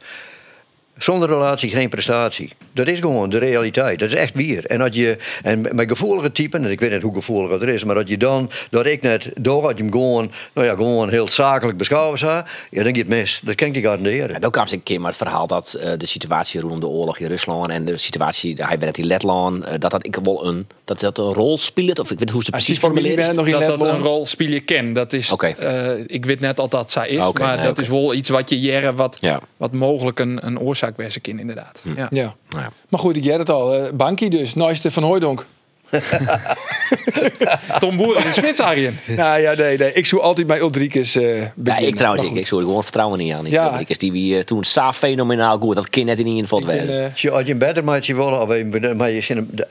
Zonder 1.04 1.30
relatie 1.30 1.70
geen 1.70 1.90
prestatie. 1.90 2.50
Dat 2.74 2.88
is 2.88 3.00
gewoon 3.00 3.30
de 3.30 3.38
realiteit. 3.38 4.00
Dat 4.00 4.08
is 4.10 4.16
echt 4.16 4.34
weer. 4.34 4.66
En, 4.66 4.80
dat 4.80 4.96
je, 4.96 5.18
en 5.44 5.62
met 5.72 5.90
gevoelige 5.90 6.32
typen, 6.32 6.64
en 6.66 6.72
ik 6.72 6.80
weet 6.80 6.92
niet 6.92 7.02
hoe 7.02 7.14
gevoelig 7.14 7.50
dat 7.60 7.62
is, 7.70 7.84
maar 7.84 7.96
dat 7.96 8.10
je 8.10 8.18
dan, 8.18 8.50
dat 8.70 8.86
ik 8.86 9.02
net 9.02 9.30
door 9.36 9.62
had 9.64 9.78
je 9.78 9.84
hem 9.84 9.92
gewoon, 9.92 10.32
nou 10.54 10.68
ja, 10.68 10.74
gewoon 10.76 11.10
heel 11.10 11.28
zakelijk 11.28 11.78
beschouwen 11.78 12.18
zou, 12.20 12.44
ja, 12.72 12.84
dan 12.84 12.86
gaat 12.86 12.96
het 12.96 13.08
mis. 13.08 13.40
Dat 13.44 13.56
kan 13.56 13.68
ik 13.68 13.74
niet 13.74 13.84
garanderen. 13.84 14.30
Ja, 14.30 14.40
dan 14.40 14.52
kwam 14.52 14.68
ze 14.68 14.74
een 14.76 14.84
keer 14.84 15.00
maar 15.00 15.10
het 15.10 15.18
verhaal 15.18 15.48
dat 15.48 15.74
eh, 15.74 15.92
de 15.98 16.06
situatie 16.06 16.60
rondom 16.60 16.80
de 16.80 16.88
oorlog 16.88 17.18
in 17.20 17.28
Rusland 17.28 17.70
en 17.70 17.86
de 17.86 17.98
situatie, 17.98 18.56
hij 18.58 18.80
werd 18.80 18.98
in 18.98 19.06
Letland, 19.06 19.64
eh, 19.64 19.74
dat 19.80 19.92
dat 19.92 20.06
ik 20.06 20.16
wel 20.24 20.48
een, 20.48 20.68
dat 20.86 21.00
dat 21.00 21.18
een 21.18 21.34
rol 21.34 21.58
speelt, 21.58 22.00
of 22.00 22.12
ik 22.12 22.20
weet 22.20 22.20
niet 22.20 22.30
hoe 22.30 22.40
ze 22.44 22.46
het 22.46 22.56
Als 22.56 22.64
precies 22.64 22.82
formuleren. 22.84 23.36
dat 23.68 23.80
dat 23.80 23.90
een 23.94 24.00
rol 24.02 24.26
spelen 24.26 24.66
ken. 24.66 24.94
Dat 24.94 25.14
is, 25.14 25.32
Oké. 25.32 25.48
eh, 25.48 26.04
ik 26.08 26.26
weet 26.26 26.40
net 26.40 26.60
al 26.60 26.68
dat 26.70 26.92
zij 26.92 27.08
is, 27.10 27.32
maar 27.34 27.56
nee, 27.56 27.66
dat 27.66 27.80
is 27.80 27.88
wel 27.88 28.14
iets 28.14 28.30
wat 28.30 28.50
je 28.50 28.60
jaren 28.60 28.96
wat, 28.96 29.18
Ja. 29.20 29.40
wat 29.58 29.72
mogelijk 29.74 30.20
een, 30.20 30.46
een 30.46 30.60
oorzaak 30.60 30.91
wezen 30.98 31.22
kan 31.22 31.40
inderdaad. 31.40 31.82
Ja. 31.84 32.08
Ja. 32.10 32.36
Ja. 32.50 32.72
Maar 32.90 33.00
goed, 33.00 33.16
ik 33.16 33.24
jij 33.24 33.38
het 33.38 33.50
al. 33.50 33.90
Bankie 33.94 34.30
dus, 34.30 34.54
Nooiste 34.54 34.92
van 34.92 35.04
Hooijdonk. 35.04 35.46
Tom 37.80 37.98
Boeren 37.98 38.26
in 38.26 38.34
Smits, 38.34 38.60
Arjen. 38.60 39.00
nou 39.08 39.42
ja, 39.42 39.54
nee, 39.54 39.78
nee. 39.78 39.94
Ik 39.94 40.06
zou 40.06 40.22
altijd 40.22 40.48
bij 40.48 40.60
Ulrikes 40.60 41.16
eh 41.16 41.42
Ja, 41.64 41.78
ik 41.78 41.96
trouwens, 41.96 42.28
ik, 42.30 42.36
ik 42.36 42.48
zou 42.48 42.62
er 42.62 42.68
gewoon 42.68 42.84
vertrouwen 42.84 43.20
niet 43.20 43.34
aan. 43.34 43.46
Ja. 43.46 43.64
Ja. 43.66 43.80
Ik 43.80 43.90
is 43.90 43.98
die 43.98 44.12
wie 44.12 44.36
eh, 44.38 44.44
toen 44.44 44.64
sa 44.64 44.94
fenomenaal 44.94 45.58
goed, 45.60 45.76
dat 45.76 45.90
kind 45.90 46.06
net 46.06 46.20
in 46.20 46.26
ieder 46.28 46.42
geval 46.42 46.66
werden. 46.66 47.04
eh, 47.04 47.10
Als 47.10 47.22
je, 47.22 47.32
als 47.32 47.46
je 47.46 47.52
een 47.52 47.58
beter 47.58 47.84
maatje 47.84 48.16
wil, 48.16 48.26
of 48.26 48.50
een, 48.50 48.96
maar 48.98 49.10
je 49.10 49.22
zin 49.22 49.36
hem, 49.38 49.50
de- 49.52 49.68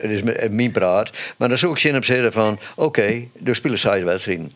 het 0.00 0.10
is 0.10 0.22
mijn- 0.22 0.54
mijn 0.54 0.70
praat, 0.70 1.10
maar 1.36 1.48
dan 1.48 1.58
zou 1.58 1.72
ik 1.72 1.78
zin 1.78 1.96
op 1.96 2.04
zeggen 2.04 2.32
van, 2.32 2.58
oké, 2.76 3.22
er 3.44 3.54
spelen 3.54 3.78
zij 3.78 4.04
wedstrijden. 4.04 4.50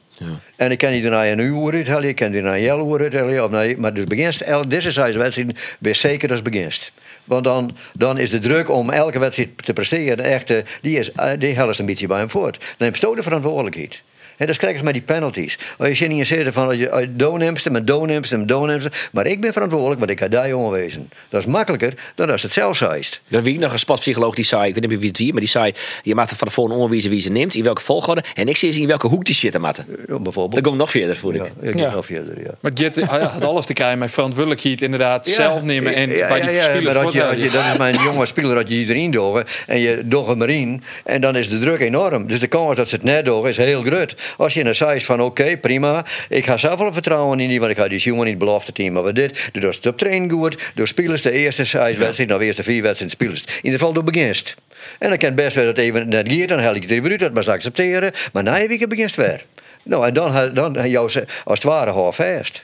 En 0.57 0.71
ik 0.71 0.79
kan 0.79 0.91
niet 0.91 1.05
naar 1.05 1.27
een 1.29 1.39
uur 1.39 1.73
uithalen, 1.73 2.09
ik 2.09 2.17
kan 2.17 2.31
die 2.31 2.41
naar 2.43 2.55
een 2.55 2.61
jaar 2.63 3.01
uithalen, 3.01 3.81
maar 3.81 3.95
dus 3.95 4.05
beginst, 4.05 4.43
deze 4.69 4.91
zij 4.91 5.19
wedstrijden, 5.19 5.57
wees 5.79 6.01
zeker 6.01 6.29
dat 6.29 6.37
het 6.39 6.51
beginst. 6.51 6.93
Want 7.25 7.45
dan, 7.45 7.77
dan 7.93 8.19
is 8.19 8.31
de 8.31 8.39
druk 8.39 8.71
om 8.71 8.91
elke 8.91 9.19
wedstrijd 9.19 9.51
te 9.65 9.73
presteren 9.73 10.25
echt, 10.25 10.51
eh, 10.51 10.65
die, 10.81 10.99
is, 10.99 11.13
eh, 11.13 11.31
die 11.39 11.55
helft 11.55 11.79
een 11.79 11.87
beetje 11.87 12.07
bij 12.07 12.19
hem 12.19 12.31
voort. 12.31 12.75
Dan 12.77 12.93
je 12.93 13.17
de 13.17 13.23
verantwoordelijkheid. 13.23 14.03
En 14.37 14.47
dat 14.47 14.57
krijgen 14.57 14.79
ze 14.79 14.85
met 14.85 14.95
die 14.95 15.03
penalties. 15.03 15.59
Als 15.79 15.99
je 15.99 16.07
niet 16.07 16.27
zegt 16.27 16.53
van 16.55 16.89
doorneemt 17.11 17.67
en 18.31 18.47
doorneemt. 18.47 18.89
Maar 19.13 19.27
ik 19.27 19.41
ben 19.41 19.53
verantwoordelijk, 19.53 19.99
want 19.99 20.11
ik 20.11 20.19
ga 20.21 20.29
daar 20.29 20.49
jongen 20.49 20.71
wezen. 20.71 21.09
Dat 21.29 21.41
is 21.41 21.47
makkelijker 21.47 21.95
dan 22.15 22.31
als 22.31 22.43
het 22.43 22.53
zelf 22.53 22.77
zeist. 22.77 23.21
Er 23.31 23.43
wie 23.43 23.59
nog 23.59 23.73
een 23.73 23.79
sportpsycholoog 23.79 24.35
die 24.35 24.45
zei, 24.45 24.67
ik 24.69 24.73
weet 24.75 24.81
niet 24.81 24.91
meer 24.91 24.99
wie 25.01 25.09
het 25.09 25.19
wie, 25.19 25.31
maar 25.33 25.41
die 25.41 25.51
zei, 25.51 25.73
je 26.03 26.15
maakt 26.15 26.33
van 26.33 26.49
tevoren 26.49 26.77
onwijzen 26.77 27.11
wie 27.11 27.21
ze 27.21 27.31
neemt, 27.31 27.55
in 27.55 27.63
welke 27.65 27.81
volgorde, 27.83 28.25
en 28.35 28.49
ik 28.49 28.57
zie 28.57 28.73
ze 28.73 28.81
in 28.81 28.87
welke 28.87 29.07
hoek 29.07 29.25
die 29.25 29.35
zitten 29.35 29.61
matten. 29.61 29.87
Ja, 30.09 30.19
bijvoorbeeld. 30.19 30.55
Dat 30.55 30.63
komt 30.63 30.77
nog 30.79 30.91
verder, 30.91 31.17
voel 31.17 31.35
ik. 31.35 31.43
Ja, 31.61 31.69
ik 31.69 31.79
Ja. 31.79 31.91
ga 31.91 32.03
verder, 32.03 32.41
ja. 32.45 32.51
Maar 32.61 32.73
Jet 32.73 32.95
ja, 32.95 33.19
had 33.29 33.45
alles 33.45 33.67
te 33.67 33.73
krijgen 33.73 33.99
met 33.99 34.11
verantwoordelijkheid 34.11 34.83
inderdaad 34.83 35.27
zelf 35.27 35.63
nemen 35.63 35.95
en 35.95 36.11
ja, 36.11 36.29
bij 36.29 36.41
die 36.41 36.51
ja, 36.51 36.57
ja, 36.57 36.63
spelers 36.63 36.95
maar 36.95 37.03
dat, 37.05 37.13
je, 37.13 37.19
dat, 37.19 37.43
je, 37.43 37.51
dat 37.51 37.65
is 37.73 37.77
mijn 37.79 38.03
jonge 38.03 38.27
speler 38.27 38.55
dat 38.55 38.69
je 38.69 38.75
iedereen 38.75 39.11
dogen 39.11 39.45
en 39.67 39.79
je 39.79 40.03
docht 40.05 40.29
hem 40.29 40.43
erin 40.43 40.83
en 41.05 41.21
dan 41.21 41.37
is 41.37 41.49
de 41.49 41.59
druk 41.59 41.81
enorm. 41.81 42.27
Dus 42.27 42.41
de 42.41 42.47
kans 42.47 42.77
dat 42.77 42.89
ze 42.89 42.95
het 42.95 43.05
net 43.05 43.25
dogen 43.25 43.51
is 43.51 43.57
heel 43.57 43.83
groot. 43.83 44.15
Als 44.37 44.55
je 44.55 44.65
een 44.65 44.75
zei 44.75 45.01
van 45.01 45.21
oké, 45.21 45.57
prima, 45.57 46.05
ik 46.29 46.45
ga 46.47 46.57
zelf 46.57 46.79
wel 46.81 46.93
vertrouwen 46.93 47.41
in 47.41 47.49
die, 47.49 47.59
want 47.59 47.71
ik 47.71 47.77
ga 47.77 47.89
die 47.89 47.99
jongen 47.99 48.25
in 48.25 48.31
het 48.31 48.39
belofte 48.39 48.73
team. 48.73 48.93
Maar 48.93 49.03
wat 49.03 49.15
dit, 49.15 49.49
doe 49.53 49.63
dat 49.63 49.87
op 49.87 49.99
trainen 49.99 50.31
goed, 50.31 50.63
door 50.75 50.87
spelers 50.87 51.23
de 51.23 51.31
eerste 51.31 51.65
size 51.65 51.99
wedstrijd, 51.99 52.29
nou 52.29 52.41
de 52.41 52.47
eerste 52.47 52.63
vier 52.63 52.83
wedstrijden 52.83 53.17
spelers. 53.19 53.43
In 53.43 53.57
ieder 53.63 53.79
geval 53.79 53.93
door 53.93 54.05
beginst. 54.05 54.55
En 54.99 55.09
dan 55.09 55.19
kan 55.19 55.29
het 55.29 55.37
best 55.37 55.57
wel 55.57 55.65
dat 55.65 55.79
even 55.79 56.09
net 56.09 56.33
gaat, 56.33 56.49
dan 56.49 56.59
haal 56.59 56.75
ik 56.75 56.83
het 56.83 56.91
even 56.91 57.11
uit, 57.11 57.21
dat 57.21 57.33
maar 57.33 57.43
ze 57.43 57.51
accepteren. 57.51 58.13
Maar 58.33 58.43
na 58.43 58.57
je 58.57 58.69
week 58.69 58.89
beginst 58.89 59.17
weer. 59.17 59.45
Nou, 59.83 60.07
en 60.07 60.15
dan, 60.15 60.55
dan 60.55 60.77
ha- 60.77 60.87
jou 60.87 61.05
als 61.45 61.59
het 61.59 61.63
ware 61.63 61.91
half 61.91 62.17
vast. 62.17 62.63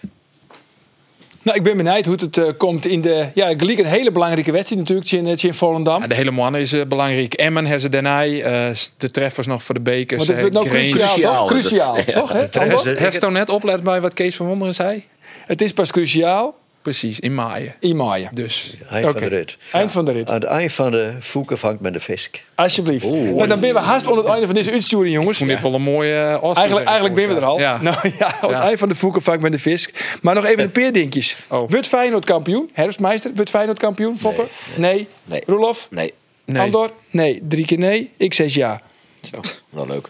Nou, 1.43 1.57
ik 1.57 1.63
ben 1.63 1.77
benieuwd 1.77 2.05
hoe 2.05 2.15
het 2.21 2.37
eh, 2.39 2.45
komt 2.57 2.87
in 2.87 3.01
de... 3.01 3.27
Ja, 3.35 3.55
gelijk 3.57 3.79
een 3.79 3.85
hele 3.85 4.13
belangrijke 4.13 4.53
wedstrijd 4.53 4.89
natuurlijk, 4.89 5.11
in, 5.43 5.49
in 5.49 5.55
Volendam. 5.55 6.01
Ja, 6.01 6.07
de 6.07 6.15
hele 6.15 6.31
man 6.31 6.57
is 6.57 6.73
eh, 6.73 6.87
belangrijk. 6.87 7.35
Emmen 7.35 7.63
hebben 7.65 7.81
ze 7.81 7.89
daarna. 7.89 8.25
eh, 8.27 8.71
de 8.97 9.11
treffers 9.11 9.47
nog 9.47 9.63
voor 9.63 9.75
de 9.75 9.81
bekers. 9.81 10.27
Want 10.27 10.39
het 10.39 10.53
wordt 10.53 10.55
nou 10.55 10.67
eh, 10.67 10.91
cruciaal, 10.91 11.07
Cruciaal, 11.09 11.35
toch? 11.35 11.49
dat- 11.53 11.61
Cruciaal, 11.61 11.97
ja. 11.97 12.03
toch? 12.21 12.33
Hè? 12.33 12.49
Treffers, 12.49 12.79
Anders? 12.79 12.99
de- 12.99 13.05
Heeft 13.05 13.21
net 13.33 13.49
oplet 13.51 13.83
bij 13.83 14.01
wat 14.01 14.15
Kees 14.15 14.37
van 14.37 14.47
Wonderen 14.47 14.75
zei? 14.75 15.05
Het 15.45 15.61
is 15.61 15.73
pas 15.73 15.91
cruciaal 15.91 16.55
Precies, 16.83 17.21
in 17.21 17.35
maaien. 17.35 17.75
in 17.81 17.97
maaien. 17.97 18.31
Dus 18.33 18.75
Eind 18.91 19.11
van 19.11 19.21
de 19.21 19.27
rit. 19.29 19.57
Eind 19.73 19.93
van 19.93 20.05
de 20.05 20.13
rit. 20.13 20.29
Aan 20.29 20.35
het 20.35 20.45
eind 20.45 20.73
van 20.73 20.91
de 20.91 21.13
voeken 21.19 21.59
vangt 21.59 21.81
men 21.81 21.93
de 21.93 22.01
visk. 22.01 22.45
Alsjeblieft. 22.55 23.11
Nou, 23.11 23.47
dan 23.47 23.61
ben 23.61 23.75
we 23.75 23.81
haast 23.81 24.07
onder 24.07 24.23
het 24.25 24.33
einde 24.33 24.47
van 24.47 24.55
deze 24.55 24.71
uitsturing, 24.71 25.15
jongens. 25.15 25.39
vond 25.39 25.51
dit 25.51 25.61
wel 25.61 25.75
een 25.75 25.83
mooie 25.83 26.13
uh, 26.43 26.57
Eigenlijk, 26.57 26.87
eigenlijk 26.87 27.15
ben 27.15 27.29
we 27.29 27.35
er 27.35 27.45
al. 27.45 27.59
Ja. 27.59 27.83
Nou 27.83 27.97
ja, 28.19 28.27
op 28.27 28.41
het 28.41 28.51
Ja. 28.51 28.63
eind 28.63 28.79
van 28.79 28.89
de 28.89 28.95
voeken 28.95 29.23
vangt 29.23 29.43
met 29.43 29.53
de 29.53 29.59
visk. 29.59 30.19
Maar 30.23 30.35
nog 30.35 30.45
even 30.45 30.63
een 30.65 30.71
paar 30.71 30.93
dingetjes. 30.93 31.37
Oh. 31.49 31.69
Wordt 31.71 31.87
Feyenoord 31.89 32.25
kampioen? 32.25 32.71
Herfstmeister, 32.73 33.31
wordt 33.35 33.51
Feyenoord 33.51 33.79
kampioen? 33.79 34.19
Foppe? 34.19 34.45
Nee. 34.77 35.09
Nee. 35.25 35.43
Roelof? 35.47 35.89
Nee, 35.91 36.15
Nee. 36.45 36.63
Andor? 36.63 36.91
Nee. 37.11 37.41
Drie 37.49 37.65
keer 37.67 37.79
nee. 37.79 38.11
Ik 38.17 38.35
zeg 38.35 38.55
ja. 38.55 38.81
Zo, 39.23 39.41
wel 39.69 39.87
leuk. 39.87 40.09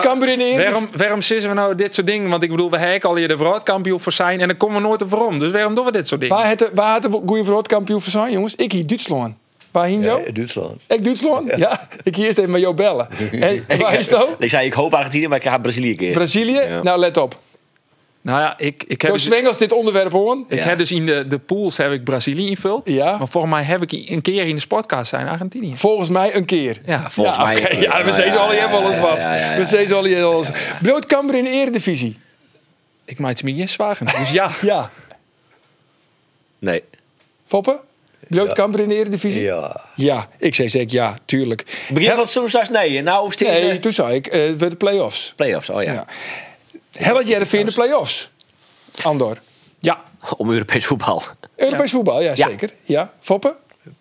Cambuur 0.00 0.28
in 0.28 0.38
de? 0.38 0.54
Waarom, 0.56 0.88
waarom 0.96 1.22
sissen 1.22 1.48
we 1.48 1.54
nou 1.54 1.74
dit 1.74 1.94
soort 1.94 2.06
dingen? 2.06 2.30
Want 2.30 2.42
ik 2.42 2.50
bedoel, 2.50 2.70
we 2.70 2.78
hebben 2.78 3.10
al 3.10 3.16
hier 3.16 3.28
de 3.28 3.36
wereldkampioen 3.36 4.00
voor 4.00 4.12
zijn 4.12 4.40
en 4.40 4.48
dan 4.48 4.56
komen 4.56 4.82
we 4.82 4.88
nooit 4.88 5.02
op 5.02 5.10
waarom. 5.10 5.38
Dus 5.38 5.52
waarom 5.52 5.74
doen 5.74 5.84
we 5.84 5.92
dit 5.92 6.08
soort 6.08 6.20
dingen? 6.20 6.36
Waar 6.36 6.46
had 6.46 6.58
de, 6.58 6.70
waar 6.74 6.92
had 6.92 7.02
de 7.02 7.10
goede 7.26 7.44
wereldkampioen 7.44 8.00
voor 8.00 8.10
zijn, 8.10 8.32
jongens? 8.32 8.54
Ik 8.54 8.72
hier 8.72 8.86
Duitsland. 8.86 9.34
Waar 9.70 9.86
hing 9.86 10.04
jou? 10.04 10.24
Ja, 10.26 10.32
Duitsland. 10.32 10.80
Ik 10.88 11.04
Duitsland? 11.04 11.56
Ja. 11.56 11.88
Ik 12.02 12.16
hier 12.16 12.26
eerst 12.26 12.38
even 12.38 12.50
met 12.50 12.60
jou 12.60 12.74
bellen. 12.74 13.08
Hey, 13.30 13.62
waar 13.78 13.98
is 13.98 14.08
dat? 14.08 14.28
Ik 14.38 14.48
zei, 14.48 14.66
ik 14.66 14.72
hoop 14.72 14.94
Argentinië, 14.94 15.28
maar 15.28 15.38
ik 15.38 15.44
ga 15.44 15.58
Brazilië 15.58 15.94
keer. 15.94 16.12
Brazilië? 16.12 16.60
Ja. 16.60 16.82
Nou, 16.82 16.98
let 16.98 17.16
op. 17.16 17.36
Nou 18.22 18.40
ja, 18.40 18.58
ik, 18.58 18.84
ik 18.86 19.02
heb 19.02 19.12
dus, 19.12 19.24
zwengels 19.24 19.58
dit 19.58 19.72
onderwerp 19.72 20.12
hoor. 20.12 20.38
ik 20.48 20.62
heb 20.62 20.78
dus 20.78 20.92
in 20.92 21.06
de, 21.06 21.26
de 21.26 21.38
pools 21.38 21.76
heb 21.76 21.92
ik 21.92 22.04
Brazilië 22.04 22.48
invuld. 22.48 22.88
Ja. 22.88 23.18
Maar 23.18 23.28
volgens 23.28 23.52
mij 23.52 23.62
heb 23.62 23.82
ik 23.82 23.92
een 23.92 24.22
keer 24.22 24.46
in 24.46 24.54
de 24.54 24.60
sportcast 24.60 25.08
zijn 25.08 25.28
Argentinië. 25.28 25.76
Volgens 25.76 26.08
mij 26.08 26.34
een 26.34 26.44
keer. 26.44 26.80
Ja, 26.84 27.10
Volgens 27.10 27.36
ja, 27.36 27.42
mij. 27.42 27.56
oké. 27.56 27.76
Ja, 27.76 28.04
we 28.04 28.12
zeggen 28.12 28.40
al 28.40 28.50
hier 28.50 28.70
wel 28.70 28.90
eens 28.90 28.98
wat. 29.00 29.16
We 29.56 29.64
zeggen 29.64 29.96
al 29.96 30.04
hier 30.04 30.16
wel 30.16 30.38
eens. 30.38 30.50
Blootkamper 30.82 31.34
in 31.34 31.44
de 31.44 31.50
eredivisie. 31.50 32.18
Ik 33.04 33.18
maak 33.18 33.30
het 33.30 33.42
me 33.42 33.50
niet 33.50 33.70
zwagen. 33.70 34.06
Dus 34.06 34.30
ja. 34.30 34.50
Ja. 34.60 34.90
Nee. 36.58 36.82
Foppen? 37.46 37.80
Blootkamper 38.28 38.80
in 38.80 38.88
de 38.88 38.94
eredivisie? 38.94 39.40
Ja. 39.40 39.80
Ja, 39.94 40.28
ik 40.38 40.54
zei 40.54 40.68
zeker 40.68 40.94
ja, 40.94 41.14
tuurlijk. 41.24 41.64
Begin 41.92 42.26
van 42.26 42.44
het 42.44 42.70
nee. 42.70 43.02
Nou 43.02 43.32
steeds 43.32 43.60
Nee, 43.60 43.78
toen 43.78 43.92
zei 43.92 44.14
ik, 44.14 44.26
eh 44.26 44.50
we 44.50 44.68
de 44.68 44.76
play-offs. 44.76 45.32
play-offs. 45.36 45.70
Oh 45.70 45.82
ja. 45.82 46.06
Ja. 46.90 47.02
Hellet 47.04 47.28
Jereveen 47.28 47.60
in 47.60 47.66
de 47.66 47.72
play-offs. 47.72 48.30
Andor. 49.02 49.38
Ja. 49.78 50.02
Om 50.36 50.50
Europees 50.50 50.86
voetbal. 50.86 51.22
Europees 51.56 51.90
voetbal, 51.90 52.20
ja, 52.22 52.32
Ja. 52.34 52.48
zeker. 52.48 52.70
Ja, 52.84 53.12
Foppen? 53.20 53.54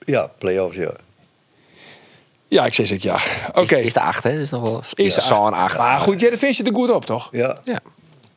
Ja, 0.05 0.31
play-offs, 0.37 0.75
ja. 0.77 0.91
Ja, 2.47 2.65
ik 2.65 2.73
zei 2.73 2.87
zeker 2.87 3.05
ja. 3.09 3.19
Oké. 3.53 3.75
Is, 3.77 3.85
is 3.85 3.93
de 3.93 4.01
acht, 4.01 4.23
hè? 4.23 4.31
Dat 4.33 4.41
is 4.41 4.49
nog 4.49 4.61
wel. 4.61 4.83
Is 4.93 5.13
de 5.15 5.21
zo'n 5.21 5.53
acht. 5.53 5.77
Maar 5.77 5.99
goed, 5.99 6.19
Jereveen 6.19 6.53
zit 6.53 6.67
er 6.67 6.73
goed 6.73 6.91
op, 6.91 7.05
toch? 7.05 7.29
Ja, 7.31 7.59
Ja. 7.63 7.79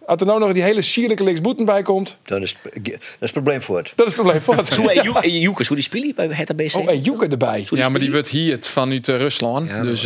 Als 0.06 0.20
er 0.20 0.26
nou 0.26 0.38
nog 0.40 0.52
die 0.52 0.62
hele 0.62 0.82
sierlijke 0.82 1.24
linksboeten 1.24 1.64
bij 1.64 1.82
komt, 1.82 2.16
dan 2.22 2.42
is 2.42 2.56
dat 2.62 2.72
is 2.84 3.00
het 3.18 3.32
probleem 3.32 3.62
voor 3.62 3.76
het. 3.76 3.92
dat 3.94 4.06
is 4.06 4.12
het 4.16 4.22
probleem. 4.22 4.56
Wat? 4.56 4.68
Zo 4.72 4.86
en 4.86 5.02
Joek- 5.04 5.22
en 5.22 5.38
Joekes, 5.38 5.66
hoe 5.66 5.76
die 5.76 5.84
spelen 5.84 6.14
bij 6.14 6.28
het 6.30 6.56
BC. 6.56 6.74
Oh, 6.76 6.88
en 6.90 7.00
Joeke 7.00 7.26
erbij. 7.28 7.66
ja, 7.70 7.88
maar 7.88 8.00
die 8.00 8.10
wordt 8.12 8.28
hier 8.28 8.58
vanuit 8.60 9.08
eh, 9.08 9.16
Rusland. 9.16 9.68
Ja, 9.68 9.82
dus 9.82 10.04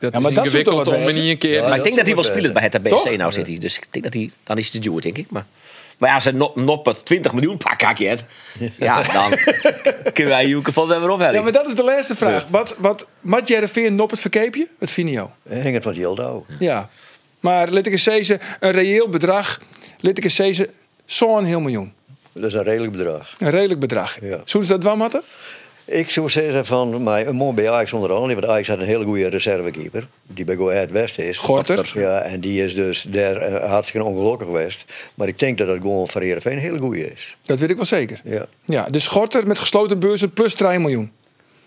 maar- 0.00 0.10
eh, 0.10 0.16
ja, 0.16 0.20
maar 0.20 0.22
dat 0.22 0.30
is 0.30 0.34
dat 0.34 0.44
ingewikkeld 0.44 0.76
toch 0.76 0.84
wat 0.84 0.94
om 0.94 1.04
wezen? 1.04 1.20
niet 1.20 1.30
een 1.30 1.38
keer... 1.38 1.52
Ja, 1.52 1.68
Maar 1.68 1.76
ik 1.76 1.82
denk 1.84 1.96
dat 1.96 2.06
hij 2.06 2.14
wel 2.14 2.24
dat 2.24 2.32
speelt 2.32 2.52
bij 2.52 2.62
het 2.62 2.88
Toch? 2.88 3.10
BC 3.10 3.16
nou 3.16 3.32
zit 3.32 3.46
hij. 3.46 3.58
Dus 3.58 3.76
ik 3.76 3.86
denk 3.90 4.04
dat 4.04 4.14
hij, 4.14 4.30
dan 4.44 4.58
is 4.58 4.70
hij 4.70 4.80
de 4.80 4.88
duur, 4.90 5.00
denk 5.00 5.18
ik. 5.18 5.30
Maar, 5.30 5.46
maar 5.98 6.10
ja, 6.10 6.20
ze 6.20 6.32
nop, 6.32 6.56
noppert 6.56 7.04
20 7.04 7.32
miljoen 7.32 7.56
pak 7.56 7.82
haak 7.82 7.98
je 7.98 8.06
het. 8.06 8.24
Ja, 8.78 9.02
dan 9.02 9.38
kunnen 10.14 10.32
wij 10.32 10.46
Joeken 10.46 10.72
van 10.72 10.90
hem 10.90 11.00
weer 11.00 11.10
ophelpen. 11.10 11.34
Ja, 11.36 11.42
maar 11.42 11.52
dat 11.52 11.68
is 11.68 11.74
de 11.74 11.84
laatste 11.84 12.16
vraag. 12.16 12.46
Wat, 12.48 12.74
wat, 12.78 13.06
Mat 13.20 13.48
Jereveen 13.48 13.94
nop 13.94 14.10
het 14.10 14.20
verkeepje? 14.20 14.66
Wat 14.78 14.90
vind 14.90 15.08
je 15.08 15.14
jou? 15.14 15.28
Hang 15.48 15.74
het 15.74 15.82
van 15.82 15.92
die 15.92 16.00
Jeldau. 16.00 16.42
Ja. 16.58 16.88
Maar 17.40 17.68
let 17.68 17.86
ik 17.86 17.92
eens 17.92 18.02
zeggen, 18.02 18.38
een 18.60 18.70
reëel 18.70 19.08
bedrag, 19.08 19.60
let 20.00 20.18
ik 20.18 20.24
eens 20.24 20.34
zeggen, 20.34 20.66
zo'n 21.04 21.44
heel 21.44 21.60
miljoen. 21.60 21.92
Dat 22.32 22.44
is 22.44 22.54
een 22.54 22.62
redelijk 22.62 22.92
bedrag. 22.92 23.34
Een 23.38 23.50
redelijk 23.50 23.80
bedrag. 23.80 24.16
Ja. 24.20 24.40
Zullen 24.44 24.66
ze 24.66 24.72
dat 24.72 24.82
wel 24.82 24.96
matten? 24.96 25.22
Ik 25.90 26.10
zou 26.10 26.28
zeggen 26.28 26.66
van 26.66 27.02
mij, 27.02 27.26
een 27.26 27.36
man 27.36 27.54
bij 27.54 27.70
Ajax 27.70 27.92
onder 27.92 28.12
andere, 28.12 28.40
want 28.40 28.52
Ajax 28.52 28.68
had 28.68 28.78
een 28.78 28.86
hele 28.86 29.04
goede 29.04 29.28
reservekeeper, 29.28 30.08
die 30.32 30.44
bij 30.44 30.56
Go 30.56 30.70
Ahead 30.70 30.90
West 30.90 31.18
is. 31.18 31.38
Gorter. 31.38 31.92
Ja, 31.94 32.20
en 32.20 32.40
die 32.40 32.64
is 32.64 32.74
dus 32.74 33.02
daar 33.02 33.36
eh, 33.36 33.70
hartstikke 33.70 34.06
ongelukkig 34.06 34.46
geweest. 34.46 34.84
Maar 35.14 35.28
ik 35.28 35.38
denk 35.38 35.58
dat 35.58 35.66
dat 35.66 35.76
gewoon 35.76 36.08
voor 36.08 36.20
Heerenveen 36.20 36.52
een 36.52 36.58
hele 36.58 36.78
goede 36.78 37.12
is. 37.12 37.36
Dat 37.42 37.58
weet 37.58 37.70
ik 37.70 37.76
wel 37.76 37.84
zeker. 37.84 38.20
Ja. 38.24 38.46
Ja, 38.64 38.86
dus 38.90 39.06
Gorter 39.06 39.46
met 39.46 39.58
gesloten 39.58 39.98
beurzen 39.98 40.32
plus 40.32 40.54
3 40.54 40.78
miljoen. 40.78 41.12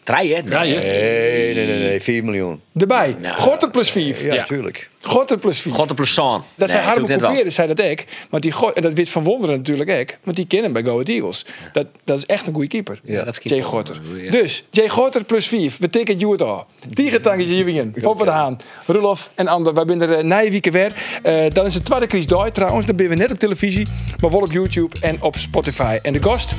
Draai, 0.04 0.34
hè? 0.34 0.42
Nee, 0.42 1.54
nee, 1.54 1.66
nee, 1.68 1.80
nee, 1.80 2.02
4 2.02 2.24
miljoen. 2.24 2.62
Erbij. 2.78 3.16
Nou. 3.20 3.36
Gorter 3.36 3.70
plus 3.70 3.92
4. 3.92 4.26
Ja, 4.26 4.34
Ja. 4.34 4.44
tuurlijk. 4.44 4.90
Gorter 5.02 5.38
plus 5.38 5.60
4. 5.62 5.72
God 5.74 5.88
de 5.88 5.94
Plezant. 5.94 6.44
Dat 6.56 6.70
net 7.08 7.20
wel. 7.22 7.30
Couperé, 7.30 7.50
zei 7.50 7.74
dat 7.74 7.80
ik. 7.80 8.06
Want 8.30 8.44
die 8.44 8.52
Go- 8.52 8.70
en 8.70 8.82
dat 8.82 8.94
weet 8.94 9.10
Van 9.10 9.24
Wonderen 9.24 9.58
natuurlijk 9.58 9.90
ook. 9.90 10.18
Want 10.24 10.38
die 10.38 10.48
kennen 10.48 10.74
hem 10.74 10.84
bij 10.84 10.92
Go 10.92 10.98
Ahead 10.98 11.10
Eagles. 11.10 11.46
Dat, 11.74 11.88
dat 12.04 12.18
is 12.18 12.26
echt 12.26 12.48
een 12.48 12.54
goede 12.54 12.68
keeper. 12.68 13.00
Ja, 13.04 13.24
dat 13.24 13.34
is 13.44 13.52
Jay. 13.52 13.62
Gorter. 13.62 14.00
Dus, 14.30 14.64
Jay 14.72 14.90
Gorter 14.90 15.24
plus 15.24 15.48
4. 15.48 15.72
We 15.80 15.88
you 16.18 16.32
het 16.32 16.42
al. 16.42 16.66
Tiegertangetje 16.94 17.58
Jewingen. 17.58 17.96
Poppen 18.02 18.26
de 18.26 18.32
Haan. 18.32 18.58
Roelof 18.86 19.32
en 19.36 19.48
Ander. 19.48 19.74
Wij 19.74 19.86
zijn 19.88 20.02
er 20.02 20.18
uh, 20.18 20.24
naaie 20.24 20.52
weken 20.52 20.72
weer. 20.72 20.94
Eh, 21.24 21.46
dan 21.50 21.66
is 21.66 21.74
het 21.74 21.86
tweede 21.86 22.06
Chris 22.06 22.28
Dooi 22.28 22.52
trouwens. 22.52 22.86
Dan 22.86 22.96
ben 22.96 23.10
we 23.10 23.16
net 23.16 23.32
op 23.32 23.40
televisie. 23.40 23.88
Maar 24.20 24.32
wel 24.32 24.40
op 24.42 24.52
YouTube 24.52 24.96
en 25.02 25.22
op 25.22 25.38
Spotify. 25.38 26.00
En 26.02 26.14
de 26.14 26.24
gast, 26.24 26.54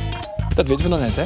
dat 0.55 0.69
weten 0.69 0.85
we 0.85 0.91
nog 0.91 1.01
net 1.01 1.17
hè. 1.17 1.25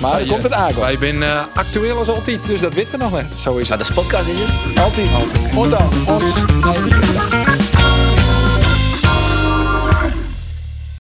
Maar 0.00 0.22
komt 0.26 0.42
het 0.42 0.52
aankomen. 0.52 0.80
Wij 0.80 0.98
zijn 0.98 1.22
eh, 1.22 1.42
actueel 1.54 1.98
als 1.98 2.08
altijd, 2.08 2.46
dus 2.46 2.60
dat 2.60 2.74
weten 2.74 2.92
we 2.92 2.98
nog 2.98 3.12
net. 3.12 3.26
Zo 3.36 3.56
is 3.56 3.68
Maar 3.68 3.78
het. 3.78 3.86
de 3.86 3.94
podcast 3.94 4.26
is 4.26 4.36
het. 4.38 4.78
Altijd. 4.78 5.08
Altijd. 5.54 5.82
Ons. 6.06 7.59